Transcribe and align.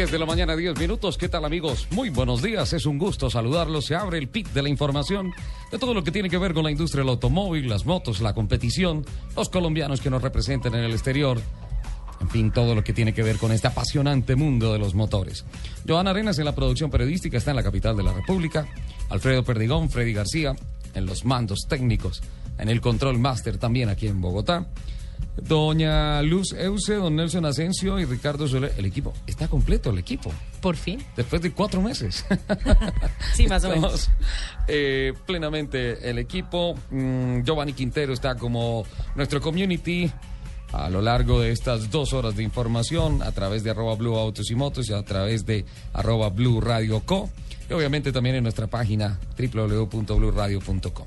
10 0.00 0.12
de 0.12 0.18
la 0.18 0.24
mañana, 0.24 0.56
10 0.56 0.78
minutos. 0.78 1.18
¿Qué 1.18 1.28
tal 1.28 1.44
amigos? 1.44 1.86
Muy 1.90 2.08
buenos 2.08 2.40
días, 2.40 2.72
es 2.72 2.86
un 2.86 2.96
gusto 2.96 3.28
saludarlos. 3.28 3.84
Se 3.84 3.94
abre 3.94 4.16
el 4.16 4.28
pit 4.28 4.48
de 4.48 4.62
la 4.62 4.70
información 4.70 5.30
de 5.70 5.78
todo 5.78 5.92
lo 5.92 6.02
que 6.02 6.10
tiene 6.10 6.30
que 6.30 6.38
ver 6.38 6.54
con 6.54 6.64
la 6.64 6.70
industria 6.70 7.02
del 7.02 7.10
automóvil, 7.10 7.68
las 7.68 7.84
motos, 7.84 8.22
la 8.22 8.32
competición, 8.32 9.04
los 9.36 9.50
colombianos 9.50 10.00
que 10.00 10.08
nos 10.08 10.22
representan 10.22 10.74
en 10.74 10.84
el 10.84 10.92
exterior. 10.92 11.38
En 12.18 12.30
fin, 12.30 12.50
todo 12.50 12.74
lo 12.74 12.82
que 12.82 12.94
tiene 12.94 13.12
que 13.12 13.22
ver 13.22 13.36
con 13.36 13.52
este 13.52 13.66
apasionante 13.66 14.36
mundo 14.36 14.72
de 14.72 14.78
los 14.78 14.94
motores. 14.94 15.44
Joana 15.86 16.12
Arenas 16.12 16.38
en 16.38 16.46
la 16.46 16.54
producción 16.54 16.90
periodística 16.90 17.36
está 17.36 17.50
en 17.50 17.56
la 17.56 17.62
capital 17.62 17.94
de 17.94 18.02
la 18.02 18.14
República. 18.14 18.66
Alfredo 19.10 19.44
Perdigón, 19.44 19.90
Freddy 19.90 20.14
García 20.14 20.56
en 20.94 21.04
los 21.04 21.26
mandos 21.26 21.66
técnicos, 21.68 22.22
en 22.56 22.70
el 22.70 22.80
control 22.80 23.18
master 23.18 23.58
también 23.58 23.90
aquí 23.90 24.06
en 24.06 24.22
Bogotá. 24.22 24.66
Doña 25.36 26.22
Luz 26.22 26.52
Euse, 26.52 26.94
don 26.94 27.16
Nelson 27.16 27.44
Asensio 27.44 27.98
y 27.98 28.04
Ricardo 28.04 28.46
Soler. 28.46 28.72
El 28.76 28.84
equipo, 28.84 29.14
está 29.26 29.48
completo 29.48 29.90
el 29.90 29.98
equipo. 29.98 30.32
Por 30.60 30.76
fin. 30.76 31.02
Después 31.16 31.42
de 31.42 31.52
cuatro 31.52 31.80
meses. 31.80 32.24
sí, 33.34 33.46
más 33.46 33.64
o 33.64 33.70
menos. 33.70 34.10
Eh, 34.68 35.14
plenamente 35.26 36.08
el 36.08 36.18
equipo. 36.18 36.74
Mm, 36.90 37.42
Giovanni 37.42 37.72
Quintero 37.72 38.12
está 38.12 38.34
como 38.34 38.84
nuestro 39.14 39.40
community 39.40 40.10
a 40.72 40.88
lo 40.88 41.00
largo 41.00 41.40
de 41.40 41.50
estas 41.50 41.90
dos 41.90 42.12
horas 42.12 42.36
de 42.36 42.42
información 42.42 43.22
a 43.22 43.32
través 43.32 43.64
de 43.64 43.70
arroba 43.70 43.96
Blue 43.96 44.16
Autos 44.16 44.50
y 44.50 44.54
Motos 44.54 44.88
y 44.88 44.92
a 44.92 45.02
través 45.02 45.46
de 45.46 45.64
arroba 45.92 46.28
Blue 46.28 46.60
Radio 46.60 47.00
Co. 47.00 47.30
Y 47.68 47.72
obviamente 47.72 48.12
también 48.12 48.36
en 48.36 48.42
nuestra 48.42 48.66
página 48.66 49.18
www.bluradio.com. 49.36 51.06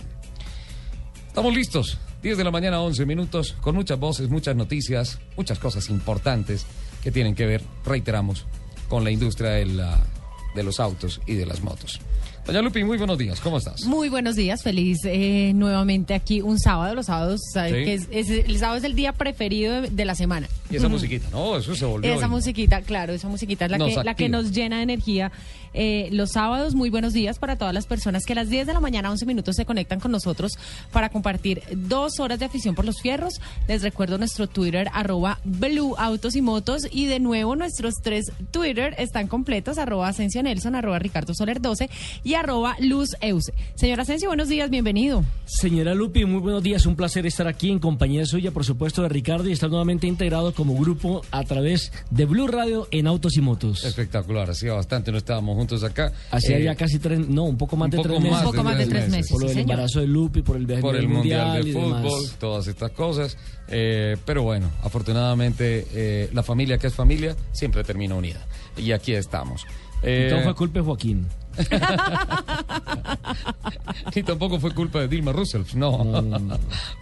Estamos 1.27 1.55
listos 1.55 1.97
10 2.23 2.37
de 2.37 2.43
la 2.45 2.51
mañana, 2.51 2.81
11 2.81 3.05
minutos, 3.05 3.53
con 3.59 3.75
muchas 3.75 3.99
voces, 3.99 4.29
muchas 4.29 4.55
noticias, 4.55 5.19
muchas 5.35 5.59
cosas 5.59 5.89
importantes 5.89 6.65
que 7.03 7.11
tienen 7.11 7.35
que 7.35 7.45
ver, 7.45 7.61
reiteramos, 7.85 8.45
con 8.87 9.03
la 9.03 9.11
industria 9.11 9.49
de 9.49 10.63
los 10.63 10.79
autos 10.79 11.19
y 11.27 11.33
de 11.33 11.45
las 11.45 11.61
motos. 11.61 11.99
Doña 12.45 12.61
Lupi, 12.61 12.83
muy 12.83 12.97
buenos 12.97 13.17
días, 13.17 13.39
¿cómo 13.39 13.57
estás? 13.57 13.85
Muy 13.85 14.07
buenos 14.09 14.35
días, 14.35 14.63
feliz 14.63 14.99
eh, 15.05 15.53
nuevamente 15.55 16.13
aquí 16.13 16.41
un 16.41 16.59
sábado, 16.59 16.93
los 16.93 17.05
sábados, 17.05 17.41
que 17.53 17.93
es, 17.93 18.09
el 18.11 18.57
sábado 18.57 18.77
es 18.77 18.83
el 18.83 18.95
día 18.95 19.13
preferido 19.13 19.81
de, 19.81 20.05
la 20.05 20.13
semana. 20.13 20.47
Y 20.69 20.75
esa 20.75 20.89
musiquita, 20.89 21.29
no, 21.29 21.57
eso 21.57 21.73
se 21.73 21.85
volvió. 21.85 22.13
Esa 22.13 22.27
musiquita, 22.27 22.81
claro, 22.81 23.13
esa 23.13 23.29
musiquita 23.29 23.65
es 23.65 23.71
la, 23.71 23.77
que, 23.77 24.03
la 24.03 24.15
que 24.15 24.29
nos 24.29 24.51
llena 24.51 24.77
de 24.77 24.83
energía. 24.83 25.31
Eh, 25.73 26.09
los 26.11 26.31
sábados, 26.31 26.75
muy 26.75 26.89
buenos 26.89 27.13
días 27.13 27.39
para 27.39 27.57
todas 27.57 27.73
las 27.73 27.87
personas 27.87 28.25
que 28.25 28.33
a 28.33 28.35
las 28.35 28.49
10 28.49 28.67
de 28.67 28.73
la 28.73 28.79
mañana, 28.79 29.09
11 29.11 29.25
minutos, 29.25 29.55
se 29.55 29.65
conectan 29.65 29.99
con 29.99 30.11
nosotros 30.11 30.53
para 30.91 31.09
compartir 31.09 31.63
dos 31.75 32.19
horas 32.19 32.39
de 32.39 32.45
afición 32.45 32.75
por 32.75 32.85
los 32.85 33.01
fierros. 33.01 33.33
Les 33.67 33.81
recuerdo 33.81 34.17
nuestro 34.17 34.47
Twitter, 34.47 34.87
arroba 34.93 35.39
Blue 35.43 35.95
Autos 35.97 36.35
y 36.35 36.41
Motos, 36.41 36.87
y 36.91 37.05
de 37.05 37.19
nuevo 37.19 37.55
nuestros 37.55 37.95
tres 38.01 38.31
Twitter 38.51 38.95
están 38.97 39.27
completos, 39.27 39.77
arroba 39.77 40.07
Asensio 40.07 40.43
Nelson, 40.43 40.75
arroba 40.75 40.99
Ricardo 40.99 41.33
Soler 41.33 41.61
12 41.61 41.89
y 42.23 42.35
arroba 42.35 42.75
Luz 42.79 43.15
Euse. 43.21 43.53
Señora 43.75 44.03
Asensio, 44.03 44.29
buenos 44.29 44.49
días, 44.49 44.69
bienvenido. 44.69 45.23
Señora 45.45 45.93
Lupi, 45.93 46.25
muy 46.25 46.39
buenos 46.39 46.63
días, 46.63 46.85
un 46.85 46.95
placer 46.95 47.25
estar 47.25 47.47
aquí 47.47 47.71
en 47.71 47.79
compañía 47.79 48.25
suya, 48.25 48.51
por 48.51 48.65
supuesto, 48.65 49.01
de 49.01 49.09
Ricardo 49.09 49.49
y 49.49 49.53
estar 49.53 49.69
nuevamente 49.69 50.07
integrado 50.07 50.53
como 50.53 50.75
grupo 50.75 51.21
a 51.31 51.43
través 51.43 51.91
de 52.09 52.25
Blue 52.25 52.47
Radio 52.47 52.87
en 52.91 53.07
Autos 53.07 53.37
y 53.37 53.41
Motos. 53.41 53.83
Espectacular, 53.83 54.49
hacía 54.49 54.73
bastante, 54.73 55.11
no 55.11 55.17
estábamos 55.17 55.55
juntos 55.63 55.83
acá. 55.83 56.11
Hacía 56.31 56.59
ya 56.59 56.71
eh, 56.73 56.75
casi 56.75 56.99
tres, 56.99 57.27
no, 57.27 57.43
un 57.43 57.57
poco 57.57 57.75
más 57.75 57.89
de 57.89 57.99
tres 57.99 58.19
meses. 58.19 58.39
Un 58.39 58.51
poco 58.51 58.63
más 58.63 58.77
de 58.77 58.87
tres 58.87 59.09
meses. 59.09 59.31
Por 59.31 59.49
el 59.49 59.57
embarazo 59.57 59.99
de 59.99 60.07
Lupi, 60.07 60.41
por 60.41 60.57
el 60.57 60.65
viaje 60.65 60.81
por 60.81 60.95
el 60.95 61.07
mundial, 61.07 61.63
de 61.63 61.73
fútbol, 61.73 62.29
todas 62.39 62.67
estas 62.67 62.91
cosas. 62.91 63.37
Eh, 63.67 64.17
pero 64.25 64.43
bueno, 64.43 64.69
afortunadamente 64.83 65.87
eh, 65.93 66.29
la 66.33 66.43
familia 66.43 66.77
que 66.77 66.87
es 66.87 66.93
familia 66.93 67.35
siempre 67.51 67.83
termina 67.83 68.15
unida. 68.15 68.45
Y 68.77 68.91
aquí 68.91 69.13
estamos. 69.13 69.65
Eh, 70.03 70.27
todo 70.29 70.43
fue 70.43 70.55
culpa 70.55 70.79
de 70.79 70.85
Joaquín. 70.85 71.25
y 74.15 74.23
tampoco 74.23 74.59
fue 74.59 74.73
culpa 74.73 75.01
de 75.01 75.07
Dilma 75.07 75.31
Rousseff, 75.31 75.75
no. 75.75 76.23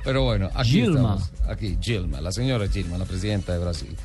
Pero 0.03 0.23
bueno, 0.23 0.49
aquí 0.53 0.71
Gilma. 0.71 1.17
estamos. 1.17 1.49
Aquí, 1.49 1.77
Gilma, 1.81 2.21
la 2.21 2.31
señora 2.31 2.67
Gilma, 2.67 2.97
la 2.97 3.05
presidenta 3.05 3.53
de 3.53 3.59
Brasil. 3.59 3.95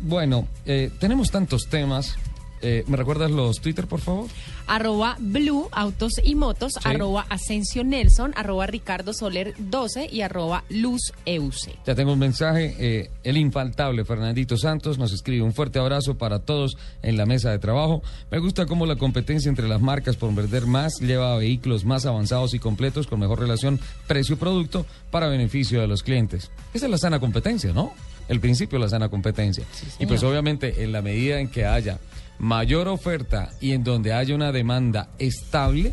bueno, 0.00 0.46
eh, 0.66 0.90
tenemos 1.00 1.30
tantos 1.30 1.68
temas. 1.68 2.16
Eh, 2.66 2.82
¿Me 2.86 2.96
recuerdas 2.96 3.30
los 3.30 3.60
Twitter, 3.60 3.86
por 3.86 4.00
favor? 4.00 4.26
Arroba 4.66 5.16
Blue 5.20 5.68
Autos 5.70 6.12
y 6.24 6.34
Motos, 6.34 6.72
arroba 6.82 7.26
Asensio 7.28 7.84
Nelson, 7.84 8.32
arroba 8.36 8.66
Ricardo 8.66 9.12
Soler 9.12 9.54
12 9.58 10.08
y 10.10 10.22
arroba 10.22 10.64
Luz 10.70 11.12
Euse. 11.26 11.76
Ya 11.86 11.94
tengo 11.94 12.14
un 12.14 12.18
mensaje. 12.18 12.74
Eh, 12.78 13.10
el 13.22 13.36
infaltable 13.36 14.06
Fernandito 14.06 14.56
Santos 14.56 14.96
nos 14.96 15.12
escribe 15.12 15.42
un 15.42 15.52
fuerte 15.52 15.78
abrazo 15.78 16.16
para 16.16 16.38
todos 16.38 16.78
en 17.02 17.18
la 17.18 17.26
mesa 17.26 17.50
de 17.50 17.58
trabajo. 17.58 18.02
Me 18.30 18.38
gusta 18.38 18.64
cómo 18.64 18.86
la 18.86 18.96
competencia 18.96 19.50
entre 19.50 19.68
las 19.68 19.82
marcas 19.82 20.16
por 20.16 20.34
vender 20.34 20.66
más 20.66 21.00
lleva 21.00 21.34
a 21.34 21.36
vehículos 21.36 21.84
más 21.84 22.06
avanzados 22.06 22.54
y 22.54 22.58
completos 22.58 23.06
con 23.06 23.20
mejor 23.20 23.40
relación 23.40 23.78
precio-producto 24.06 24.86
para 25.10 25.28
beneficio 25.28 25.82
de 25.82 25.86
los 25.86 26.02
clientes. 26.02 26.50
Esa 26.72 26.86
es 26.86 26.90
la 26.90 26.96
sana 26.96 27.20
competencia, 27.20 27.74
¿no? 27.74 27.92
El 28.26 28.40
principio 28.40 28.78
de 28.78 28.86
la 28.86 28.88
sana 28.88 29.10
competencia. 29.10 29.64
y 29.98 30.06
pues 30.06 30.22
obviamente 30.22 30.82
en 30.82 30.92
la 30.92 31.02
medida 31.02 31.40
en 31.40 31.48
que 31.48 31.66
haya 31.66 31.98
mayor 32.38 32.88
oferta 32.88 33.50
y 33.60 33.72
en 33.72 33.84
donde 33.84 34.12
haya 34.12 34.34
una 34.34 34.52
demanda 34.52 35.10
estable, 35.18 35.92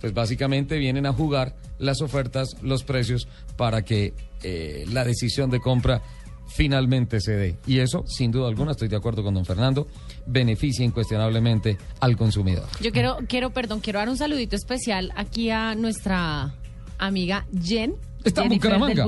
pues 0.00 0.12
básicamente 0.12 0.78
vienen 0.78 1.06
a 1.06 1.12
jugar 1.12 1.54
las 1.78 2.00
ofertas, 2.00 2.56
los 2.62 2.84
precios 2.84 3.28
para 3.56 3.82
que 3.82 4.14
eh, 4.42 4.84
la 4.88 5.04
decisión 5.04 5.50
de 5.50 5.60
compra 5.60 6.02
finalmente 6.48 7.20
se 7.20 7.32
dé. 7.32 7.56
Y 7.66 7.78
eso, 7.78 8.04
sin 8.06 8.30
duda 8.30 8.48
alguna, 8.48 8.72
estoy 8.72 8.88
de 8.88 8.96
acuerdo 8.96 9.22
con 9.22 9.34
don 9.34 9.44
Fernando, 9.44 9.86
beneficia 10.26 10.84
incuestionablemente 10.84 11.76
al 12.00 12.16
consumidor. 12.16 12.66
Yo 12.80 12.92
quiero, 12.92 13.18
quiero, 13.28 13.50
perdón, 13.50 13.80
quiero 13.80 13.98
dar 13.98 14.08
un 14.08 14.16
saludito 14.16 14.56
especial 14.56 15.12
aquí 15.16 15.50
a 15.50 15.74
nuestra 15.74 16.54
amiga 16.98 17.46
Jen. 17.62 17.94
Está 18.24 18.42
en 18.42 18.50
Bucaramanga. 18.50 19.06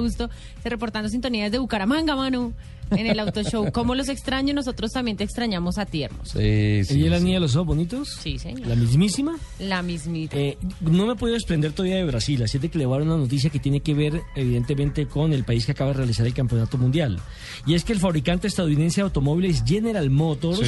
reportando 0.65 1.09
sintonías 1.09 1.51
de 1.51 1.59
Bucaramanga, 1.59 2.15
Manu 2.15 2.55
en 2.91 3.07
el 3.07 3.19
auto 3.19 3.43
show. 3.43 3.71
¿Cómo 3.73 3.95
los 3.95 4.09
extraño? 4.09 4.55
Nosotros 4.55 4.93
también 4.93 5.17
te 5.17 5.25
extrañamos 5.25 5.79
a 5.79 5.87
ti, 5.87 6.03
hermoso. 6.03 6.39
Sí, 6.39 6.85
sí. 6.85 7.01
¿Y 7.01 7.09
la 7.09 7.19
niña 7.21 7.35
de 7.35 7.41
los 7.41 7.57
ojos 7.57 7.69
bonitos? 7.69 8.09
Sí, 8.21 8.39
señor. 8.39 8.67
¿La 8.67 8.75
mismísima? 8.75 9.37
La 9.59 9.83
mismita. 9.83 10.37
Eh, 10.37 10.59
no 10.81 11.07
me 11.07 11.17
puedo 11.17 11.35
desprender 11.35 11.73
todavía 11.73 11.97
de 11.97 12.05
Brasil, 12.05 12.43
así 12.43 12.59
de 12.59 12.69
que 12.69 12.79
le 12.79 12.87
voy 12.87 12.97
a 12.97 12.99
dar 12.99 13.09
una 13.09 13.17
noticia 13.17 13.51
que 13.51 13.59
tiene 13.59 13.81
que 13.81 13.95
ver, 13.95 14.21
evidentemente, 14.35 15.07
con 15.07 15.33
el 15.33 15.45
país 15.45 15.67
que 15.67 15.73
acaba 15.73 15.91
de 15.91 15.99
realizar 15.99 16.27
el 16.27 16.35
campeonato 16.35 16.79
mundial. 16.79 17.19
Y 17.67 17.75
es 17.75 17.85
que 17.85 17.93
el 17.93 18.01
fabricante 18.01 18.47
estadounidense 18.49 19.01
de 19.01 19.05
automóviles 19.05 19.63
General 19.67 20.09
Motors. 20.11 20.61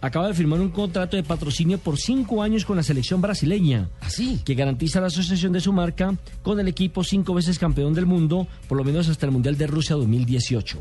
acaba 0.00 0.28
de 0.28 0.34
firmar 0.34 0.60
un 0.60 0.68
contrato 0.68 1.16
de 1.16 1.22
patrocinio 1.22 1.78
por 1.78 1.96
cinco 1.98 2.42
años 2.42 2.66
con 2.66 2.76
la 2.76 2.82
selección 2.82 3.22
brasileña. 3.22 3.88
¿Así? 4.00 4.40
que 4.44 4.54
garantiza 4.54 5.00
la 5.00 5.06
asociación 5.06 5.52
de 5.52 5.60
su 5.60 5.72
marca 5.72 6.16
con 6.42 6.60
el 6.60 6.68
equipo 6.68 7.02
cinco 7.04 7.34
veces 7.34 7.58
campeón 7.58 7.94
del 7.94 8.06
mundo, 8.06 8.46
por 8.68 8.76
lo 8.78 8.84
menos 8.84 9.08
hasta 9.08 9.26
el 9.26 9.32
Mundial 9.32 9.56
de 9.56 9.66
Rusia 9.66 9.96
2018. 9.96 10.78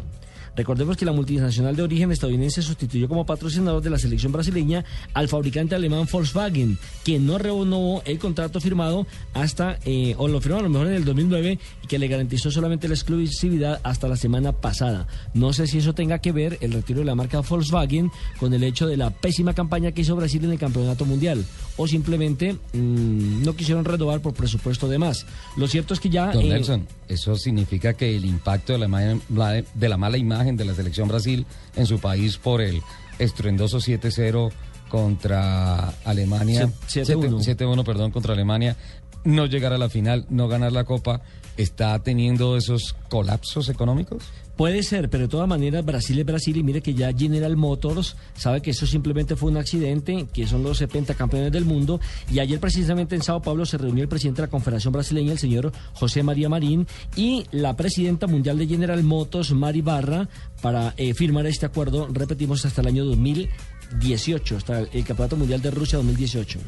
Recordemos 0.55 0.97
que 0.97 1.05
la 1.05 1.11
multinacional 1.11 1.75
de 1.75 1.81
origen 1.81 2.11
estadounidense 2.11 2.61
sustituyó 2.61 3.07
como 3.07 3.25
patrocinador 3.25 3.81
de 3.81 3.89
la 3.89 3.97
selección 3.97 4.31
brasileña 4.31 4.85
al 5.13 5.27
fabricante 5.27 5.73
alemán 5.73 6.07
Volkswagen, 6.11 6.77
quien 7.03 7.25
no 7.25 7.39
renovó 7.39 8.03
el 8.05 8.19
contrato 8.19 8.61
firmado 8.61 9.07
hasta, 9.33 9.79
eh, 9.85 10.13
o 10.17 10.27
lo 10.27 10.41
firmó 10.41 10.59
a 10.59 10.61
lo 10.61 10.69
mejor 10.69 10.88
en 10.88 10.94
el 10.94 11.05
2009 11.05 11.57
y 11.83 11.88
que 11.88 11.97
le 11.97 12.07
garantizó 12.07 12.51
solamente 12.51 12.88
la 12.88 12.94
exclusividad 12.94 13.79
hasta 13.83 14.07
la 14.07 14.15
semana 14.15 14.51
pasada. 14.51 15.07
No 15.33 15.53
sé 15.53 15.65
si 15.65 15.79
eso 15.79 15.94
tenga 15.94 16.19
que 16.19 16.31
ver 16.31 16.59
el 16.61 16.71
retiro 16.71 16.99
de 16.99 17.06
la 17.06 17.15
marca 17.15 17.41
Volkswagen 17.41 18.11
con 18.39 18.53
el 18.53 18.63
hecho 18.63 18.85
de 18.85 18.97
la 18.97 19.09
pésima 19.09 19.53
campaña 19.53 19.91
que 19.91 20.01
hizo 20.01 20.15
Brasil 20.15 20.44
en 20.45 20.51
el 20.51 20.59
campeonato 20.59 21.06
mundial 21.06 21.44
o 21.77 21.88
simplemente 21.88 22.53
mm, 22.53 23.44
no 23.44 23.56
quisieron 23.56 23.85
renovar 23.85 24.21
por 24.21 24.33
presupuesto 24.33 24.88
de 24.88 24.99
más. 24.99 25.25
Lo 25.57 25.67
cierto 25.67 25.95
es 25.95 25.99
que 25.99 26.09
ya... 26.09 26.31
Don 26.31 26.47
Nelson, 26.47 26.88
eso 27.07 27.35
significa 27.35 27.94
que 27.94 28.15
el 28.15 28.25
impacto 28.25 28.73
de 28.73 28.79
la, 28.79 29.63
de 29.73 29.89
la 29.89 29.97
mala 29.97 30.17
imagen 30.17 30.43
de 30.51 30.66
la 30.66 30.75
selección 30.75 31.07
Brasil 31.07 31.45
en 31.75 31.86
su 31.86 32.00
país 32.00 32.38
por 32.38 32.62
el 32.62 32.81
estruendoso 33.19 33.78
7-0 33.78 34.51
contra 34.90 35.90
Alemania. 36.06 36.69
7-1, 36.88 37.84
perdón, 37.84 38.12
contra 38.12 38.34
Alemania. 38.34 38.75
No 39.24 39.45
llegar 39.45 39.74
a 39.74 39.78
la 39.78 39.90
final, 39.90 40.25
no 40.30 40.48
ganar 40.48 40.74
la 40.74 40.84
Copa, 40.84 41.22
¿está 41.56 41.98
teniendo 42.00 42.57
esos 42.57 42.94
colapsos 43.10 43.69
económicos? 43.69 44.24
Puede 44.55 44.83
ser, 44.83 45.09
pero 45.09 45.23
de 45.23 45.29
todas 45.29 45.47
maneras 45.47 45.83
Brasil 45.83 46.19
es 46.19 46.25
Brasil 46.25 46.55
y 46.57 46.63
mire 46.63 46.81
que 46.81 46.94
ya 46.94 47.11
General 47.11 47.57
Motors 47.57 48.15
sabe 48.35 48.61
que 48.61 48.69
eso 48.69 48.85
simplemente 48.85 49.35
fue 49.35 49.50
un 49.50 49.57
accidente, 49.57 50.27
que 50.31 50.45
son 50.45 50.61
los 50.61 50.77
70 50.77 51.15
campeones 51.15 51.51
del 51.51 51.65
mundo 51.65 52.00
y 52.31 52.38
ayer 52.38 52.59
precisamente 52.59 53.15
en 53.15 53.23
Sao 53.23 53.41
Paulo 53.41 53.65
se 53.65 53.79
reunió 53.79 54.03
el 54.03 54.09
presidente 54.09 54.41
de 54.41 54.47
la 54.47 54.51
Confederación 54.51 54.94
Brasileña, 54.94 55.31
el 55.31 55.39
señor 55.39 55.71
José 55.94 56.21
María 56.21 56.50
Marín, 56.50 56.85
y 57.15 57.45
la 57.51 57.75
presidenta 57.75 58.27
mundial 58.27 58.59
de 58.59 58.67
General 58.67 59.01
Motors, 59.03 59.51
Mari 59.53 59.81
Barra, 59.81 60.29
para 60.61 60.94
eh, 60.97 61.15
firmar 61.15 61.47
este 61.47 61.65
acuerdo, 61.65 62.07
repetimos, 62.11 62.63
hasta 62.65 62.81
el 62.81 62.88
año 62.88 63.06
2018, 63.06 64.57
hasta 64.57 64.79
el 64.81 65.03
Campeonato 65.03 65.35
Mundial 65.35 65.61
de 65.61 65.71
Rusia 65.71 65.97
2018. 65.97 66.59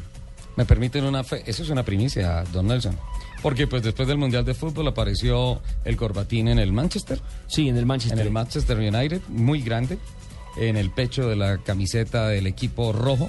Me 0.56 0.64
permiten 0.64 1.04
una 1.04 1.22
fe, 1.22 1.42
eso 1.46 1.62
es 1.62 1.70
una 1.70 1.84
primicia, 1.84 2.42
don 2.52 2.66
Nelson. 2.66 2.96
Porque 3.42 3.66
pues 3.66 3.82
después 3.82 4.08
del 4.08 4.18
Mundial 4.18 4.44
de 4.44 4.54
Fútbol 4.54 4.88
apareció 4.88 5.60
el 5.84 5.96
corbatín 5.96 6.48
en 6.48 6.58
el 6.58 6.72
Manchester. 6.72 7.20
Sí, 7.46 7.68
en 7.68 7.76
el 7.76 7.86
Manchester. 7.86 8.18
En 8.18 8.26
el 8.26 8.32
Manchester 8.32 8.78
United, 8.78 9.20
muy 9.28 9.60
grande 9.62 9.98
en 10.56 10.76
el 10.76 10.90
pecho 10.90 11.28
de 11.28 11.36
la 11.36 11.58
camiseta 11.58 12.28
del 12.28 12.46
equipo 12.46 12.92
rojo. 12.92 13.28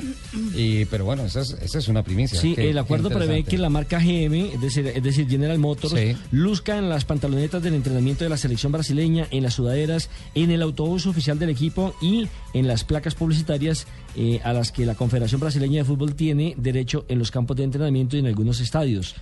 Y, 0.56 0.86
pero 0.86 1.06
bueno, 1.06 1.26
esa 1.26 1.42
es, 1.42 1.52
esa 1.62 1.80
es 1.80 1.88
una 1.88 2.04
primicia. 2.04 2.40
Sí, 2.40 2.56
el 2.58 2.78
acuerdo 2.78 3.10
prevé 3.10 3.44
que 3.44 3.58
la 3.58 3.70
marca 3.70 4.00
GM, 4.00 4.54
es 4.54 4.62
decir, 4.62 4.88
es 4.88 5.04
decir 5.04 5.28
General 5.28 5.58
Motors, 5.60 5.96
luzca 6.32 6.78
en 6.78 6.90
las 6.90 7.06
pantalonetas 7.06 7.62
del 7.62 7.76
entrenamiento 7.76 8.24
de 8.24 8.30
la 8.30 8.38
selección 8.38 8.72
brasileña, 8.72 9.28
en 9.32 9.44
las 9.44 9.56
sudaderas, 9.56 10.10
en 10.36 10.52
el 10.52 10.62
autobús 10.62 11.06
oficial 11.06 11.38
del 11.38 11.50
equipo 11.50 11.94
y 12.02 12.28
en 12.54 12.68
las 12.68 12.84
placas 12.84 13.16
publicitarias 13.16 13.88
eh, 14.16 14.40
a 14.44 14.54
las 14.54 14.72
que 14.72 14.86
la 14.86 14.96
Confederación 14.96 15.42
Brasileña 15.42 15.80
de 15.80 15.86
Fútbol 15.86 16.16
tiene 16.16 16.56
derecho 16.58 17.06
en 17.08 17.20
los 17.20 17.32
campos 17.32 17.58
de 17.58 17.64
entrenamiento 17.64 18.16
y 18.16 18.20
en 18.20 18.28
algunos 18.28 18.62
estadios. 18.62 19.16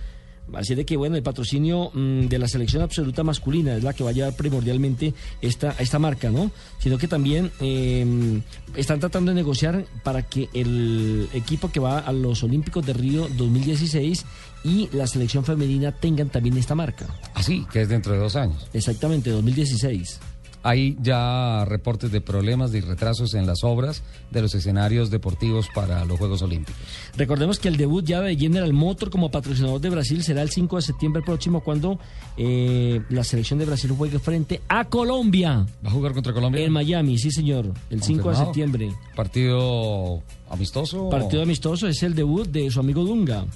Así 0.52 0.74
de 0.74 0.84
que, 0.84 0.96
bueno, 0.96 1.16
el 1.16 1.22
patrocinio 1.22 1.90
mm, 1.92 2.26
de 2.26 2.38
la 2.38 2.48
selección 2.48 2.82
absoluta 2.82 3.22
masculina 3.24 3.76
es 3.76 3.82
la 3.82 3.92
que 3.92 4.04
va 4.04 4.10
a 4.10 4.12
llevar 4.12 4.34
primordialmente 4.34 5.14
esta, 5.40 5.74
esta 5.78 5.98
marca, 5.98 6.30
¿no? 6.30 6.50
Sino 6.78 6.98
que 6.98 7.08
también 7.08 7.50
em, 7.60 8.42
están 8.74 9.00
tratando 9.00 9.32
de 9.32 9.34
negociar 9.34 9.84
para 10.02 10.22
que 10.22 10.48
el 10.54 11.28
equipo 11.32 11.70
que 11.70 11.80
va 11.80 11.98
a 11.98 12.12
los 12.12 12.42
Olímpicos 12.42 12.86
de 12.86 12.92
Río 12.92 13.28
2016 13.36 14.24
y 14.64 14.88
la 14.92 15.06
selección 15.06 15.44
femenina 15.44 15.92
tengan 15.92 16.28
también 16.28 16.56
esta 16.56 16.74
marca. 16.74 17.06
Así, 17.34 17.64
ah, 17.64 17.70
que 17.72 17.82
es 17.82 17.88
dentro 17.88 18.12
de 18.12 18.18
dos 18.18 18.36
años. 18.36 18.68
Exactamente, 18.72 19.30
2016. 19.30 20.20
Hay 20.66 20.96
ya 21.00 21.64
reportes 21.64 22.10
de 22.10 22.20
problemas 22.20 22.74
y 22.74 22.80
retrasos 22.80 23.34
en 23.34 23.46
las 23.46 23.62
obras 23.62 24.02
de 24.32 24.42
los 24.42 24.52
escenarios 24.52 25.10
deportivos 25.10 25.68
para 25.72 26.04
los 26.04 26.18
Juegos 26.18 26.42
Olímpicos. 26.42 26.82
Recordemos 27.16 27.60
que 27.60 27.68
el 27.68 27.76
debut 27.76 28.04
ya 28.04 28.20
de 28.20 28.34
General 28.34 28.72
Motor 28.72 29.10
como 29.10 29.30
patrocinador 29.30 29.80
de 29.80 29.90
Brasil 29.90 30.24
será 30.24 30.42
el 30.42 30.50
5 30.50 30.74
de 30.74 30.82
septiembre 30.82 31.22
próximo 31.22 31.60
cuando 31.60 32.00
eh, 32.36 33.00
la 33.10 33.22
selección 33.22 33.60
de 33.60 33.66
Brasil 33.66 33.92
juegue 33.96 34.18
frente 34.18 34.60
a 34.66 34.86
Colombia. 34.86 35.64
¿Va 35.84 35.88
a 35.88 35.92
jugar 35.92 36.14
contra 36.14 36.32
Colombia? 36.32 36.64
En 36.64 36.72
Miami, 36.72 37.16
sí 37.16 37.30
señor, 37.30 37.72
el 37.88 38.02
5 38.02 38.30
de 38.30 38.36
septiembre. 38.36 38.92
¿Partido 39.14 40.20
amistoso? 40.50 41.08
Partido 41.10 41.42
amistoso, 41.42 41.86
es 41.86 42.02
el 42.02 42.16
debut 42.16 42.48
de 42.48 42.68
su 42.72 42.80
amigo 42.80 43.04
Dunga. 43.04 43.46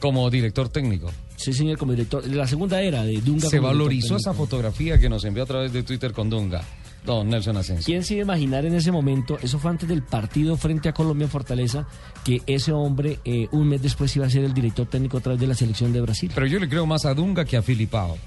Como 0.00 0.28
director 0.30 0.68
técnico. 0.68 1.12
Sí, 1.36 1.52
señor, 1.52 1.78
como 1.78 1.92
director. 1.92 2.26
La 2.26 2.46
segunda 2.46 2.82
era 2.82 3.04
de 3.04 3.20
Dunga. 3.20 3.48
Se 3.48 3.60
valorizó 3.60 4.16
esa 4.16 4.34
fotografía 4.34 4.98
que 4.98 5.08
nos 5.08 5.24
envió 5.24 5.42
a 5.44 5.46
través 5.46 5.72
de 5.72 5.82
Twitter 5.82 6.12
con 6.12 6.28
Dunga. 6.28 6.62
Don 7.04 7.28
Nelson 7.28 7.56
Asensio. 7.56 7.84
¿Quién 7.86 8.04
se 8.04 8.14
iba 8.14 8.20
a 8.20 8.24
imaginar 8.24 8.66
en 8.66 8.74
ese 8.74 8.92
momento, 8.92 9.38
eso 9.42 9.58
fue 9.58 9.70
antes 9.70 9.88
del 9.88 10.02
partido 10.02 10.56
frente 10.56 10.88
a 10.88 10.92
Colombia 10.92 11.24
en 11.24 11.30
Fortaleza, 11.30 11.86
que 12.24 12.42
ese 12.46 12.72
hombre 12.72 13.20
eh, 13.24 13.48
un 13.52 13.68
mes 13.68 13.80
después 13.80 14.14
iba 14.16 14.26
a 14.26 14.30
ser 14.30 14.44
el 14.44 14.52
director 14.52 14.86
técnico 14.86 15.16
a 15.16 15.20
través 15.20 15.40
de 15.40 15.46
la 15.46 15.54
selección 15.54 15.92
de 15.92 16.00
Brasil? 16.02 16.30
Pero 16.34 16.46
yo 16.46 16.58
le 16.58 16.68
creo 16.68 16.84
más 16.86 17.06
a 17.06 17.14
Dunga 17.14 17.44
que 17.44 17.56
a 17.56 17.62
Filipao. 17.62 18.18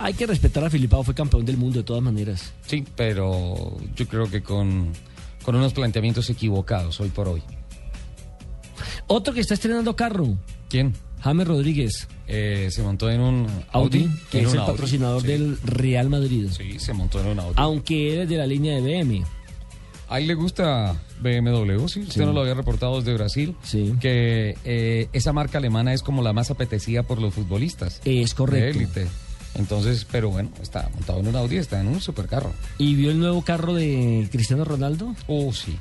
Hay 0.00 0.14
que 0.14 0.26
respetar 0.26 0.64
a 0.64 0.70
Filipao, 0.70 1.04
fue 1.04 1.14
campeón 1.14 1.44
del 1.44 1.56
mundo 1.56 1.78
de 1.78 1.84
todas 1.84 2.02
maneras. 2.02 2.52
Sí, 2.66 2.84
pero 2.96 3.76
yo 3.94 4.08
creo 4.08 4.28
que 4.28 4.42
con, 4.42 4.88
con 5.44 5.54
unos 5.54 5.72
planteamientos 5.72 6.28
equivocados 6.28 7.00
hoy 7.00 7.10
por 7.10 7.28
hoy. 7.28 7.42
Otro 9.06 9.32
que 9.32 9.40
está 9.40 9.54
estrenando 9.54 9.94
carro. 9.94 10.36
¿Quién? 10.72 10.94
James 11.20 11.46
Rodríguez. 11.46 12.08
Eh, 12.26 12.68
se 12.70 12.82
montó 12.82 13.10
en 13.10 13.20
un 13.20 13.46
Audi, 13.72 14.08
que 14.30 14.40
es 14.40 14.54
el 14.54 14.60
patrocinador 14.60 15.22
del 15.22 15.58
Real 15.62 16.08
Madrid. 16.08 16.46
Sí, 16.50 16.78
se 16.78 16.94
montó 16.94 17.20
en 17.20 17.26
un 17.26 17.40
Audi. 17.40 17.52
Aunque 17.56 18.14
él 18.14 18.20
es 18.20 18.28
de 18.30 18.38
la 18.38 18.46
línea 18.46 18.80
de 18.80 18.80
BM. 18.80 19.22
A 20.08 20.18
él 20.18 20.28
le 20.28 20.32
gusta 20.32 20.98
BMW, 21.20 21.88
sí, 21.88 22.00
usted 22.00 22.24
no 22.24 22.32
lo 22.32 22.40
había 22.40 22.54
reportado 22.54 22.98
desde 22.98 23.12
Brasil, 23.12 23.54
sí. 23.62 23.94
que 24.00 24.56
eh, 24.64 25.08
esa 25.12 25.34
marca 25.34 25.58
alemana 25.58 25.92
es 25.92 26.02
como 26.02 26.22
la 26.22 26.32
más 26.32 26.50
apetecida 26.50 27.02
por 27.02 27.20
los 27.20 27.34
futbolistas. 27.34 28.00
Es 28.06 28.32
correcto. 28.32 28.78
De 28.78 28.84
élite. 28.84 29.06
Entonces, 29.54 30.06
pero 30.10 30.30
bueno, 30.30 30.48
está 30.62 30.88
montado 30.94 31.20
en 31.20 31.28
un 31.28 31.36
Audi, 31.36 31.58
está 31.58 31.82
en 31.82 31.88
un 31.88 32.00
supercarro. 32.00 32.50
¿Y 32.78 32.94
vio 32.94 33.10
el 33.10 33.18
nuevo 33.18 33.42
carro 33.42 33.74
de 33.74 34.26
Cristiano 34.32 34.64
Ronaldo? 34.64 35.14
Oh, 35.26 35.52
sí. 35.52 35.76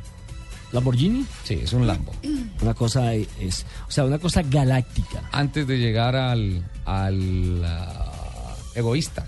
¿Lamborghini? 0.72 1.26
Sí, 1.44 1.60
es 1.64 1.74
un 1.74 1.86
Lambo. 1.86 2.14
Una 2.62 2.74
cosa 2.74 3.14
es, 3.14 3.66
o 3.88 3.92
sea, 3.92 4.06
una 4.06 4.20
cosa 4.20 4.42
galáctica. 4.44 5.24
Antes 5.32 5.66
de 5.68 5.78
llegar 5.78 6.16
al, 6.16 6.64
al 6.86 7.64
ah, 7.66 8.56
egoísta. 8.76 9.28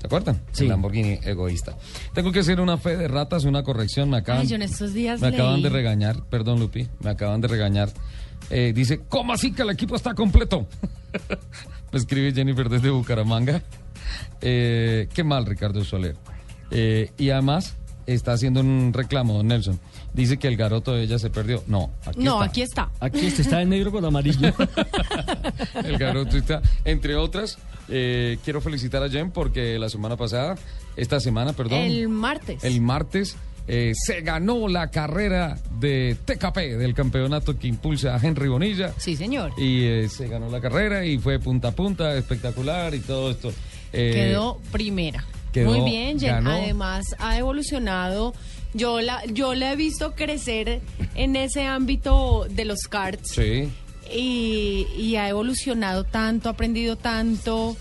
¿Se 0.00 0.06
acuerdan? 0.06 0.42
Sí. 0.52 0.64
El 0.64 0.70
Lamborghini 0.70 1.18
egoísta. 1.22 1.76
Tengo 2.12 2.32
que 2.32 2.40
hacer 2.40 2.60
una 2.60 2.76
fe 2.76 2.96
de 2.96 3.08
ratas, 3.08 3.44
una 3.44 3.62
corrección. 3.62 4.10
Me 4.10 4.18
acaban, 4.18 4.50
en 4.50 4.62
estos 4.62 4.92
días 4.92 5.20
me 5.20 5.28
acaban 5.28 5.62
de 5.62 5.70
regañar, 5.70 6.24
perdón 6.24 6.60
Lupi, 6.60 6.88
me 7.00 7.10
acaban 7.10 7.40
de 7.40 7.48
regañar. 7.48 7.90
Eh, 8.50 8.72
dice, 8.74 9.00
¿cómo 9.08 9.32
así 9.32 9.52
que 9.52 9.62
el 9.62 9.70
equipo 9.70 9.96
está 9.96 10.14
completo? 10.14 10.66
me 11.92 11.98
escribe 11.98 12.32
Jennifer 12.32 12.68
desde 12.68 12.90
Bucaramanga. 12.90 13.62
Eh, 14.46 15.08
qué 15.14 15.24
mal, 15.24 15.46
Ricardo 15.46 15.82
Soler. 15.82 16.14
Eh, 16.70 17.10
y 17.16 17.30
además 17.30 17.74
está 18.06 18.34
haciendo 18.34 18.60
un 18.60 18.92
reclamo, 18.92 19.32
don 19.32 19.48
Nelson 19.48 19.80
dice 20.14 20.38
que 20.38 20.48
el 20.48 20.56
garoto 20.56 20.94
de 20.94 21.02
ella 21.02 21.18
se 21.18 21.28
perdió. 21.28 21.62
No, 21.66 21.90
aquí 22.06 22.22
no, 22.22 22.34
está. 22.34 22.44
aquí 22.44 22.62
está. 22.62 22.90
Aquí 23.00 23.26
está, 23.26 23.42
está 23.42 23.62
en 23.62 23.68
negro 23.68 23.92
con 23.92 24.04
amarillo. 24.04 24.54
el 25.84 25.98
garoto 25.98 26.36
está, 26.36 26.62
entre 26.84 27.16
otras, 27.16 27.58
eh, 27.88 28.38
quiero 28.44 28.60
felicitar 28.60 29.02
a 29.02 29.10
Jen 29.10 29.30
porque 29.30 29.78
la 29.78 29.88
semana 29.90 30.16
pasada, 30.16 30.56
esta 30.96 31.20
semana, 31.20 31.52
perdón. 31.52 31.80
El 31.80 32.08
martes. 32.08 32.64
El 32.64 32.80
martes. 32.80 33.36
Eh, 33.66 33.92
se 33.94 34.20
ganó 34.20 34.68
la 34.68 34.90
carrera 34.90 35.56
de 35.80 36.18
TKP, 36.26 36.76
del 36.76 36.92
campeonato 36.92 37.58
que 37.58 37.66
impulsa 37.66 38.14
a 38.14 38.20
Henry 38.22 38.48
Bonilla. 38.48 38.92
Sí, 38.98 39.16
señor. 39.16 39.52
Y 39.56 39.84
eh, 39.84 40.08
se 40.10 40.28
ganó 40.28 40.50
la 40.50 40.60
carrera 40.60 41.06
y 41.06 41.16
fue 41.16 41.38
punta 41.38 41.68
a 41.68 41.72
punta, 41.72 42.14
espectacular 42.14 42.94
y 42.94 43.00
todo 43.00 43.30
esto. 43.30 43.52
quedó 43.90 44.60
primera. 44.70 45.24
Muy 45.62 45.80
bien, 45.88 46.18
Jen. 46.18 46.46
Además, 46.46 47.14
ha 47.18 47.38
evolucionado 47.38 48.34
yo 48.74 49.00
la, 49.00 49.24
yo 49.26 49.54
la 49.54 49.72
he 49.72 49.76
visto 49.76 50.14
crecer 50.14 50.80
en 51.14 51.36
ese 51.36 51.64
ámbito 51.64 52.46
de 52.50 52.64
los 52.64 52.80
karts. 52.88 53.32
Sí. 53.32 53.70
Y, 54.12 54.86
y 54.96 55.16
ha 55.16 55.28
evolucionado 55.28 56.04
tanto, 56.04 56.48
ha 56.48 56.52
aprendido 56.52 56.96
tanto. 56.96 57.76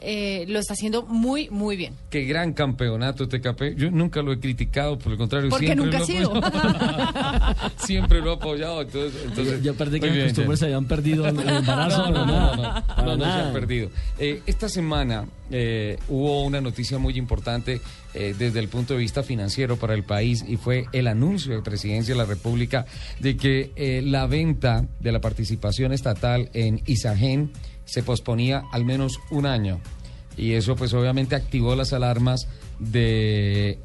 Eh, 0.00 0.44
lo 0.46 0.60
está 0.60 0.74
haciendo 0.74 1.02
muy, 1.02 1.50
muy 1.50 1.76
bien. 1.76 1.94
Qué 2.08 2.22
gran 2.22 2.52
campeonato 2.52 3.26
TKP. 3.26 3.74
Yo 3.76 3.90
nunca 3.90 4.22
lo 4.22 4.32
he 4.32 4.38
criticado, 4.38 4.96
por 4.96 5.10
el 5.10 5.18
contrario, 5.18 5.50
Porque 5.50 5.66
siempre 5.66 5.84
nunca 5.84 5.98
lo 5.98 6.04
ha 6.04 6.06
sido. 6.06 7.76
siempre 7.84 8.20
lo 8.20 8.30
he 8.30 8.34
apoyado. 8.36 8.82
Entonces, 8.82 9.22
entonces 9.24 9.62
yo, 9.62 9.74
perdí 9.74 9.98
que 9.98 10.06
los 10.06 10.24
costumbre 10.28 10.56
se 10.56 10.64
habían 10.66 10.84
perdido 10.84 11.26
el 11.26 11.36
embarazo. 11.36 12.10
No, 12.10 12.24
no, 12.24 12.56
no, 12.56 12.82
no, 12.96 13.16
no, 13.16 13.24
se 13.24 13.40
han 13.40 13.52
perdido. 13.52 13.90
Eh, 14.20 14.40
esta 14.46 14.68
semana 14.68 15.26
eh, 15.50 15.98
hubo 16.08 16.44
una 16.44 16.60
noticia 16.60 16.98
muy 16.98 17.18
importante 17.18 17.80
eh, 18.14 18.34
desde 18.38 18.58
el 18.60 18.68
punto 18.68 18.94
de 18.94 19.00
vista 19.00 19.22
financiero 19.22 19.76
para 19.76 19.94
el 19.94 20.02
país 20.02 20.44
y 20.46 20.56
fue 20.56 20.86
el 20.92 21.06
anuncio 21.06 21.54
de 21.54 21.62
Presidencia 21.62 22.14
de 22.14 22.18
la 22.18 22.24
República 22.24 22.86
de 23.20 23.36
que 23.36 23.72
eh, 23.76 24.00
la 24.02 24.26
venta 24.26 24.86
de 24.98 25.12
la 25.12 25.20
participación 25.20 25.92
estatal 25.92 26.50
en 26.54 26.80
Isagen 26.86 27.52
se 27.84 28.02
posponía 28.02 28.62
al 28.72 28.84
menos 28.84 29.18
un 29.30 29.46
año. 29.46 29.80
Y 30.36 30.52
eso 30.52 30.76
pues 30.76 30.94
obviamente 30.94 31.34
activó 31.34 31.74
las 31.76 31.92
alarmas 31.92 32.48
de 32.78 33.78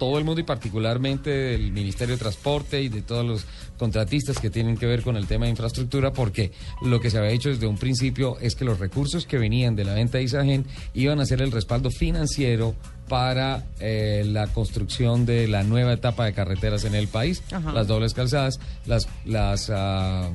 todo 0.00 0.18
el 0.18 0.24
mundo 0.24 0.40
y 0.40 0.44
particularmente 0.44 1.30
del 1.30 1.72
Ministerio 1.72 2.16
de 2.16 2.20
Transporte 2.20 2.82
y 2.82 2.88
de 2.88 3.02
todos 3.02 3.24
los 3.24 3.46
contratistas 3.80 4.38
que 4.38 4.50
tienen 4.50 4.76
que 4.76 4.84
ver 4.84 5.00
con 5.00 5.16
el 5.16 5.26
tema 5.26 5.46
de 5.46 5.52
infraestructura, 5.52 6.12
porque 6.12 6.52
lo 6.82 7.00
que 7.00 7.10
se 7.10 7.16
había 7.16 7.30
hecho 7.30 7.48
desde 7.48 7.66
un 7.66 7.78
principio 7.78 8.38
es 8.38 8.54
que 8.54 8.66
los 8.66 8.78
recursos 8.78 9.24
que 9.24 9.38
venían 9.38 9.74
de 9.74 9.84
la 9.84 9.94
venta 9.94 10.18
de 10.18 10.24
Isagen 10.24 10.66
iban 10.92 11.18
a 11.18 11.24
ser 11.24 11.40
el 11.40 11.50
respaldo 11.50 11.90
financiero 11.90 12.74
para 13.08 13.64
eh, 13.80 14.22
la 14.26 14.48
construcción 14.48 15.24
de 15.24 15.48
la 15.48 15.62
nueva 15.62 15.94
etapa 15.94 16.26
de 16.26 16.34
carreteras 16.34 16.84
en 16.84 16.94
el 16.94 17.08
país, 17.08 17.42
las 17.72 17.86
dobles 17.86 18.12
calzadas, 18.12 18.60
las, 18.84 19.08
las 19.24 19.70
ah, 19.74 20.28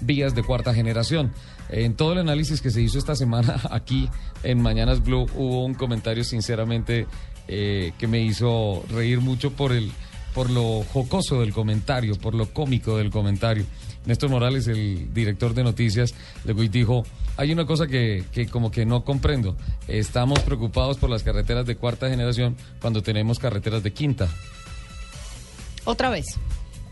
vías 0.00 0.36
de 0.36 0.44
cuarta 0.44 0.72
generación. 0.72 1.32
En 1.68 1.96
todo 1.96 2.12
el 2.12 2.18
análisis 2.20 2.60
que 2.60 2.70
se 2.70 2.80
hizo 2.80 2.96
esta 2.96 3.16
semana 3.16 3.60
aquí 3.72 4.08
en 4.44 4.62
Mañanas 4.62 5.02
Blue 5.02 5.26
hubo 5.34 5.64
un 5.64 5.74
comentario 5.74 6.22
sinceramente 6.22 7.08
eh, 7.48 7.92
que 7.98 8.06
me 8.06 8.20
hizo 8.20 8.84
reír 8.88 9.20
mucho 9.20 9.50
por 9.50 9.72
el 9.72 9.90
por 10.34 10.50
lo 10.50 10.82
jocoso 10.92 11.40
del 11.40 11.52
comentario, 11.52 12.16
por 12.16 12.34
lo 12.34 12.52
cómico 12.52 12.96
del 12.96 13.10
comentario. 13.10 13.64
Néstor 14.04 14.30
Morales, 14.30 14.66
el 14.66 15.12
director 15.14 15.54
de 15.54 15.62
noticias 15.62 16.14
de 16.44 16.54
dijo, 16.68 17.04
hay 17.36 17.52
una 17.52 17.66
cosa 17.66 17.86
que, 17.86 18.24
que, 18.32 18.46
como 18.46 18.70
que 18.70 18.84
no 18.84 19.04
comprendo. 19.04 19.56
Estamos 19.86 20.40
preocupados 20.40 20.98
por 20.98 21.10
las 21.10 21.22
carreteras 21.22 21.66
de 21.66 21.76
cuarta 21.76 22.08
generación 22.08 22.56
cuando 22.80 23.02
tenemos 23.02 23.38
carreteras 23.38 23.82
de 23.82 23.92
quinta. 23.92 24.28
Otra 25.84 26.10
vez. 26.10 26.26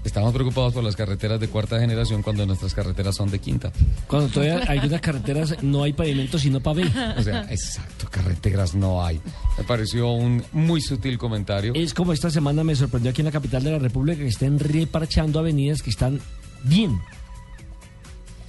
Estamos 0.04 0.32
preocupados 0.32 0.72
por 0.72 0.82
las 0.82 0.96
carreteras 0.96 1.38
de 1.40 1.48
cuarta 1.48 1.78
generación 1.78 2.22
cuando 2.22 2.46
nuestras 2.46 2.74
carreteras 2.74 3.16
son 3.16 3.30
de 3.30 3.38
quinta. 3.38 3.70
Cuando 4.06 4.28
todavía 4.28 4.62
hay 4.66 4.78
unas 4.78 5.00
carreteras 5.00 5.62
no 5.62 5.82
hay 5.82 5.92
pavimento 5.92 6.38
sino 6.38 6.60
pavés. 6.60 6.90
O 7.18 7.22
sea, 7.22 7.46
exacto, 7.50 8.08
carreteras 8.10 8.74
no 8.74 9.04
hay. 9.04 9.20
Me 9.58 9.64
pareció 9.64 10.10
un 10.12 10.42
muy 10.52 10.80
sutil 10.80 11.18
comentario. 11.18 11.72
Es 11.74 11.92
como 11.92 12.12
esta 12.12 12.30
semana 12.30 12.64
me 12.64 12.74
sorprendió 12.74 13.10
aquí 13.10 13.20
en 13.20 13.26
la 13.26 13.32
capital 13.32 13.62
de 13.62 13.72
la 13.72 13.78
República 13.78 14.18
que 14.18 14.28
estén 14.28 14.58
reparchando 14.58 15.38
avenidas 15.38 15.82
que 15.82 15.90
están 15.90 16.20
bien. 16.64 16.98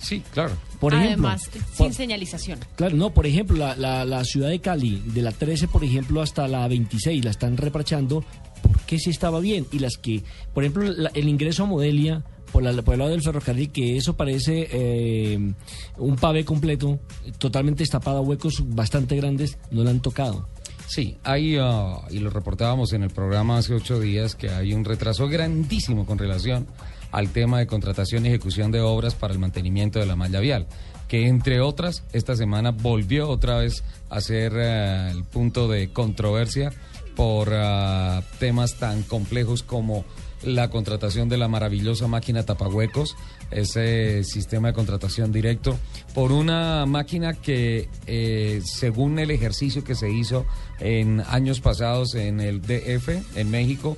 Sí, 0.02 0.24
claro. 0.32 0.54
Por 0.80 0.94
ejemplo, 0.94 1.28
Además, 1.28 1.50
sin 1.74 1.94
señalización. 1.94 2.60
Claro, 2.76 2.96
no, 2.96 3.14
por 3.14 3.28
ejemplo, 3.28 3.56
la, 3.58 3.76
la, 3.76 4.04
la, 4.04 4.24
ciudad 4.24 4.50
de 4.50 4.60
Cali, 4.60 5.02
de 5.06 5.22
la 5.22 5.32
13, 5.32 5.68
por 5.68 5.84
ejemplo, 5.84 6.22
hasta 6.22 6.48
la 6.48 6.68
26, 6.68 7.24
la 7.24 7.32
están 7.32 7.56
reparchando 7.58 8.26
porque 8.64 8.98
sí 8.98 9.12
estaba 9.12 9.40
bien. 9.40 9.68
Y 9.72 9.80
las 9.80 9.98
que, 9.98 10.24
por 10.54 10.64
ejemplo, 10.64 10.92
el 11.14 11.30
ingreso 11.30 11.64
a 11.64 11.66
Modelia, 11.68 12.24
por, 12.52 12.64
la, 12.64 12.82
por, 12.82 12.96
el 12.96 13.00
lado 13.00 13.12
del 13.12 13.22
ferrocarril, 13.22 13.72
que 13.72 13.98
eso 13.98 14.18
parece 14.18 14.68
eh, 14.72 15.54
un 15.98 16.16
pave 16.16 16.46
completo, 16.46 17.00
totalmente 17.38 17.84
destapado, 17.84 18.22
huecos 18.22 18.64
bastante 18.66 19.16
grandes, 19.16 19.58
no 19.70 19.84
la 19.84 19.92
han 19.92 20.02
tocado. 20.02 20.48
Sí, 20.88 21.16
hay, 21.24 21.58
uh, 21.58 22.02
y 22.10 22.20
lo 22.20 22.30
reportábamos 22.32 22.92
en 22.92 23.04
el 23.04 23.12
programa 23.12 23.60
hace 23.60 23.74
ocho 23.74 24.00
días, 24.00 24.36
que 24.36 24.50
hay 24.50 24.74
un 24.74 24.84
retraso 24.84 25.30
grandísimo 25.30 26.06
con 26.06 26.18
relación 26.18 26.68
al 27.12 27.30
tema 27.30 27.60
de 27.60 27.68
contratación 27.68 28.26
y 28.26 28.30
ejecución 28.30 28.72
de 28.72 28.82
obras 28.82 29.16
para 29.16 29.34
el 29.34 29.40
mantenimiento 29.40 30.00
de 30.00 30.06
la 30.06 30.16
malla 30.16 30.40
vial, 30.40 30.68
que 31.08 31.28
entre 31.28 31.60
otras 31.60 32.04
esta 32.14 32.36
semana 32.36 32.72
volvió 32.72 33.30
otra 33.30 33.58
vez 33.58 33.84
a 34.10 34.22
ser 34.22 34.54
eh, 34.56 35.12
el 35.12 35.24
punto 35.26 35.68
de 35.68 35.92
controversia 35.92 36.72
por 37.16 37.50
eh, 37.52 38.22
temas 38.40 38.76
tan 38.76 39.04
complejos 39.04 39.62
como 39.62 40.06
la 40.44 40.70
contratación 40.70 41.30
de 41.30 41.38
la 41.38 41.48
maravillosa 41.48 42.08
máquina 42.08 42.44
tapahuecos, 42.44 43.16
ese 43.52 44.24
sistema 44.24 44.70
de 44.70 44.74
contratación 44.74 45.32
directo, 45.32 45.78
por 46.16 46.32
una 46.32 46.86
máquina 46.88 47.34
que, 47.34 47.90
eh, 48.08 48.62
según 48.64 49.20
el 49.20 49.30
ejercicio 49.30 49.84
que 49.84 49.94
se 49.94 50.10
hizo 50.10 50.46
en 50.80 51.22
años 51.28 51.60
pasados 51.60 52.16
en 52.16 52.40
el 52.40 52.62
DF, 52.62 53.10
en 53.36 53.52
México, 53.52 53.98